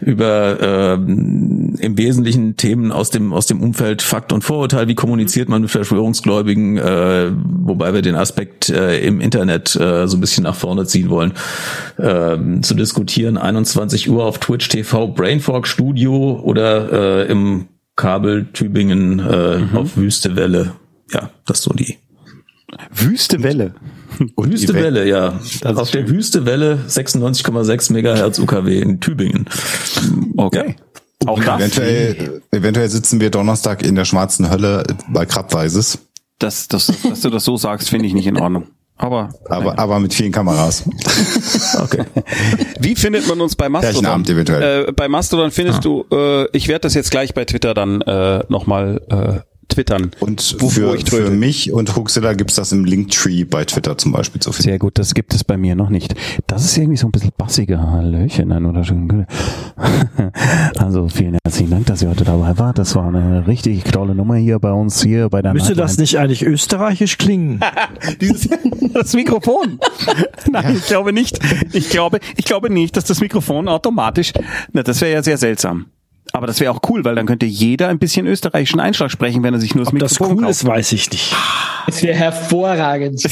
über 0.00 0.58
ähm, 0.60 1.76
im 1.80 1.98
Wesentlichen 1.98 2.56
Themen 2.56 2.92
aus 2.92 3.10
dem 3.10 3.32
aus 3.32 3.46
dem 3.46 3.60
Umfeld 3.62 4.02
Fakt 4.02 4.32
und 4.32 4.44
Vorurteil, 4.44 4.86
wie 4.86 4.94
kommuniziert 4.94 5.48
man 5.48 5.62
mit 5.62 5.70
Verschwörungsgläubigen, 5.70 6.76
äh, 6.76 7.32
wobei 7.32 7.94
wir 7.94 8.02
den 8.02 8.14
Aspekt 8.14 8.68
äh, 8.68 9.00
im 9.00 9.20
Internet 9.20 9.74
äh, 9.76 10.06
so 10.06 10.18
ein 10.18 10.20
bisschen 10.20 10.44
nach 10.44 10.56
vorne 10.56 10.84
ziehen 10.86 11.08
wollen, 11.08 11.32
äh, 11.96 12.60
zu 12.60 12.74
diskutieren. 12.74 13.38
21 13.38 14.10
Uhr 14.10 14.24
auf 14.24 14.38
Twitch 14.38 14.68
TV 14.68 15.08
Brainfork 15.08 15.66
Studio 15.66 16.40
oder 16.44 17.24
äh, 17.24 17.32
im 17.32 17.66
Kabel 17.98 18.46
Tübingen 18.52 19.18
äh, 19.18 19.58
mhm. 19.58 19.76
auf 19.76 19.96
Wüstewelle. 19.96 20.76
Ja, 21.12 21.30
das 21.44 21.62
so 21.62 21.72
die. 21.72 21.98
Wüstewelle. 22.94 23.74
Wüstewelle, 24.36 25.06
ja. 25.06 25.38
Das 25.60 25.76
auf 25.76 25.90
der 25.90 26.08
Wüstewelle 26.08 26.78
96,6 26.88 27.92
Megahertz 27.92 28.38
UKW 28.38 28.78
in 28.78 29.00
Tübingen. 29.00 29.46
Okay. 30.36 30.76
Auch 31.26 31.42
das. 31.42 31.60
Eventuell, 31.60 32.42
eventuell 32.52 32.88
sitzen 32.88 33.20
wir 33.20 33.30
Donnerstag 33.30 33.82
in 33.82 33.96
der 33.96 34.04
schwarzen 34.04 34.48
Hölle 34.48 34.84
bei 35.08 35.26
Krabweises. 35.26 35.98
Das, 36.38 36.68
das, 36.68 36.92
dass 37.02 37.20
du 37.22 37.30
das 37.30 37.44
so 37.44 37.56
sagst, 37.56 37.90
finde 37.90 38.06
ich 38.06 38.14
nicht 38.14 38.28
in 38.28 38.38
Ordnung. 38.38 38.68
Aber, 38.98 39.28
aber, 39.48 39.78
aber 39.78 40.00
mit 40.00 40.12
vielen 40.12 40.32
Kameras. 40.32 40.82
okay. 41.82 42.04
Wie 42.80 42.96
findet 42.96 43.28
man 43.28 43.40
uns 43.40 43.54
bei 43.54 43.68
Mastodon? 43.68 44.06
Abend 44.06 44.28
eventuell. 44.28 44.88
Äh, 44.88 44.92
bei 44.92 45.08
Mastodon 45.08 45.52
findest 45.52 45.78
ah. 45.78 45.82
du, 45.82 46.04
äh, 46.12 46.48
ich 46.52 46.66
werde 46.66 46.80
das 46.80 46.94
jetzt 46.94 47.12
gleich 47.12 47.32
bei 47.32 47.44
Twitter 47.44 47.74
dann 47.74 48.00
äh, 48.02 48.42
nochmal 48.48 49.00
äh, 49.08 49.57
twittern. 49.68 50.10
Und 50.20 50.40
für, 50.42 50.98
für 50.98 51.30
mich 51.30 51.72
und 51.72 51.94
Huxilla 51.94 52.32
gibt's 52.34 52.56
das 52.56 52.72
im 52.72 52.84
Linktree 52.84 53.44
bei 53.44 53.64
Twitter 53.64 53.96
zum 53.98 54.12
Beispiel 54.12 54.40
zu 54.40 54.52
finden. 54.52 54.70
Sehr 54.70 54.78
gut, 54.78 54.98
das 54.98 55.14
gibt 55.14 55.34
es 55.34 55.44
bei 55.44 55.56
mir 55.56 55.74
noch 55.74 55.90
nicht. 55.90 56.14
Das 56.46 56.64
ist 56.64 56.76
irgendwie 56.76 56.96
so 56.96 57.06
ein 57.06 57.12
bisschen 57.12 57.32
bassiger 57.36 57.90
Hallöchen, 57.90 58.50
ein 58.52 58.64
wunderschönen 58.64 59.26
Also 60.78 61.08
vielen 61.08 61.38
herzlichen 61.44 61.70
Dank, 61.70 61.86
dass 61.86 62.02
ihr 62.02 62.10
heute 62.10 62.24
dabei 62.24 62.58
wart. 62.58 62.78
Das 62.78 62.94
war 62.94 63.08
eine 63.08 63.46
richtig 63.46 63.84
tolle 63.84 64.14
Nummer 64.14 64.36
hier 64.36 64.58
bei 64.58 64.72
uns 64.72 65.02
hier 65.02 65.28
bei 65.28 65.42
der 65.42 65.52
Müsste 65.52 65.70
Nightline. 65.70 65.86
das 65.86 65.98
nicht 65.98 66.18
eigentlich 66.18 66.44
österreichisch 66.44 67.18
klingen? 67.18 67.60
Dieses, 68.20 68.48
das 68.94 69.14
Mikrofon. 69.14 69.78
Nein, 70.50 70.76
ich 70.76 70.86
glaube 70.86 71.12
nicht. 71.12 71.38
Ich 71.72 71.90
glaube, 71.90 72.20
ich 72.36 72.44
glaube 72.44 72.70
nicht, 72.70 72.96
dass 72.96 73.04
das 73.04 73.20
Mikrofon 73.20 73.68
automatisch, 73.68 74.32
na, 74.72 74.82
das 74.82 75.00
wäre 75.00 75.12
ja 75.12 75.22
sehr 75.22 75.38
seltsam. 75.38 75.86
Aber 76.32 76.46
das 76.46 76.60
wäre 76.60 76.72
auch 76.72 76.80
cool, 76.88 77.04
weil 77.04 77.14
dann 77.14 77.26
könnte 77.26 77.46
jeder 77.46 77.88
ein 77.88 77.98
bisschen 77.98 78.26
österreichischen 78.26 78.80
Einschlag 78.80 79.10
sprechen, 79.10 79.42
wenn 79.42 79.54
er 79.54 79.60
sich 79.60 79.74
nur 79.74 79.84
das 79.84 79.88
Ob 79.88 79.94
Mikrofon 79.94 80.18
das 80.18 80.30
cool 80.30 80.36
kauft. 80.42 80.50
ist, 80.50 80.66
weiß 80.66 80.92
ich 80.92 81.10
nicht. 81.10 81.34
Es 81.88 82.02
wäre 82.02 82.14
hervorragend. 82.14 83.24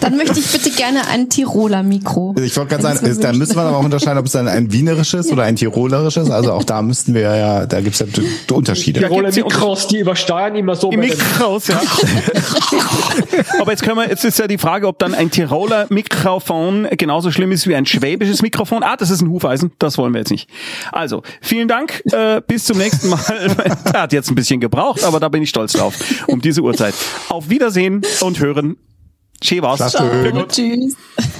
dann 0.00 0.16
möchte 0.16 0.38
ich 0.38 0.46
bitte 0.52 0.70
gerne 0.70 1.08
ein 1.08 1.28
Tiroler 1.28 1.82
Mikro. 1.82 2.36
Ich 2.40 2.56
wollte 2.56 2.76
gerade 2.76 2.82
sagen, 2.84 3.20
da 3.20 3.32
müssen 3.32 3.56
wir 3.56 3.62
aber 3.62 3.78
auch 3.78 3.84
unterscheiden, 3.84 4.18
ob 4.18 4.26
es 4.26 4.32
dann 4.32 4.46
ein 4.46 4.70
wienerisches 4.72 5.32
oder 5.32 5.42
ein 5.42 5.56
tirolerisches. 5.56 6.30
Also 6.30 6.52
auch 6.52 6.62
da 6.62 6.82
müssten 6.82 7.14
wir 7.14 7.22
ja, 7.22 7.66
da 7.66 7.80
gibt 7.80 8.00
es 8.00 8.00
ja 8.00 8.06
Unterschiede. 8.54 9.00
Tiroler 9.00 9.32
Mikros, 9.32 9.88
die 9.88 9.98
übersteuern 9.98 10.54
immer 10.54 10.76
so. 10.76 10.90
Die 10.90 10.98
Mikros, 10.98 11.66
ja. 11.66 11.80
aber 13.60 13.72
jetzt 13.72 13.82
können 13.82 13.96
wir, 13.96 14.08
jetzt 14.08 14.24
ist 14.24 14.38
ja 14.38 14.46
die 14.46 14.58
Frage, 14.58 14.86
ob 14.86 15.00
dann 15.00 15.14
ein 15.14 15.32
Tiroler 15.32 15.86
Mikrofon 15.88 16.86
genauso 16.96 17.32
schlimm 17.32 17.50
ist 17.50 17.66
wie 17.66 17.74
ein 17.74 17.86
schwäbisches 17.86 18.40
Mikrofon. 18.40 18.84
Ah, 18.84 18.96
das 18.96 19.10
ist 19.10 19.20
ein 19.20 19.30
Hufeisen. 19.30 19.72
Das 19.80 19.98
wollen 19.98 20.12
wir 20.12 20.20
jetzt 20.20 20.30
nicht. 20.30 20.43
Also, 20.92 21.22
vielen 21.40 21.68
Dank. 21.68 22.02
Äh, 22.12 22.40
bis 22.46 22.64
zum 22.64 22.78
nächsten 22.78 23.08
Mal. 23.08 23.18
Hat 23.94 24.12
jetzt 24.12 24.30
ein 24.30 24.34
bisschen 24.34 24.60
gebraucht, 24.60 25.04
aber 25.04 25.20
da 25.20 25.28
bin 25.28 25.42
ich 25.42 25.50
stolz 25.50 25.72
drauf. 25.72 25.94
Um 26.26 26.40
diese 26.40 26.62
Uhrzeit. 26.62 26.94
Auf 27.28 27.48
Wiedersehen 27.48 28.02
und 28.20 28.38
hören. 28.40 28.76
Was. 29.60 29.94
Tschüss. 30.48 30.96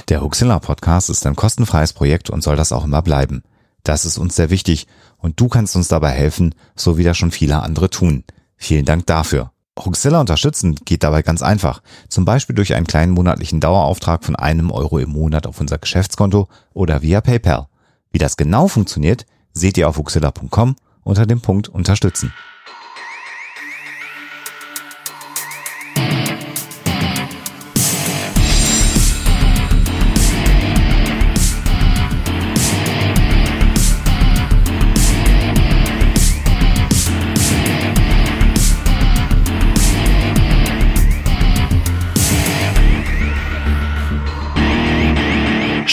Der 0.09 0.21
Huxilla 0.21 0.59
Podcast 0.59 1.09
ist 1.09 1.25
ein 1.25 1.35
kostenfreies 1.35 1.93
Projekt 1.93 2.29
und 2.29 2.43
soll 2.43 2.55
das 2.55 2.71
auch 2.71 2.83
immer 2.83 3.01
bleiben. 3.01 3.41
Das 3.83 4.05
ist 4.05 4.17
uns 4.17 4.35
sehr 4.35 4.51
wichtig 4.51 4.85
und 5.17 5.39
du 5.39 5.47
kannst 5.47 5.75
uns 5.75 5.87
dabei 5.87 6.09
helfen, 6.09 6.53
so 6.75 6.97
wie 6.97 7.03
das 7.03 7.17
schon 7.17 7.31
viele 7.31 7.61
andere 7.61 7.89
tun. 7.89 8.23
Vielen 8.57 8.85
Dank 8.85 9.05
dafür. 9.07 9.51
Huxilla 9.77 10.21
unterstützen 10.21 10.75
geht 10.85 11.03
dabei 11.03 11.21
ganz 11.21 11.41
einfach. 11.41 11.81
Zum 12.07 12.25
Beispiel 12.25 12.55
durch 12.55 12.75
einen 12.75 12.87
kleinen 12.87 13.11
monatlichen 13.11 13.59
Dauerauftrag 13.59 14.23
von 14.23 14.35
einem 14.35 14.71
Euro 14.71 14.99
im 14.99 15.09
Monat 15.09 15.47
auf 15.47 15.59
unser 15.59 15.77
Geschäftskonto 15.77 16.47
oder 16.73 17.01
via 17.01 17.21
PayPal. 17.21 17.67
Wie 18.15 18.17
das 18.17 18.37
genau 18.37 18.69
funktioniert, 18.69 19.25
seht 19.51 19.77
ihr 19.77 19.89
auf 19.89 19.97
huxilla.com 19.97 20.77
unter 21.03 21.25
dem 21.25 21.41
Punkt 21.41 21.67
Unterstützen. 21.67 22.31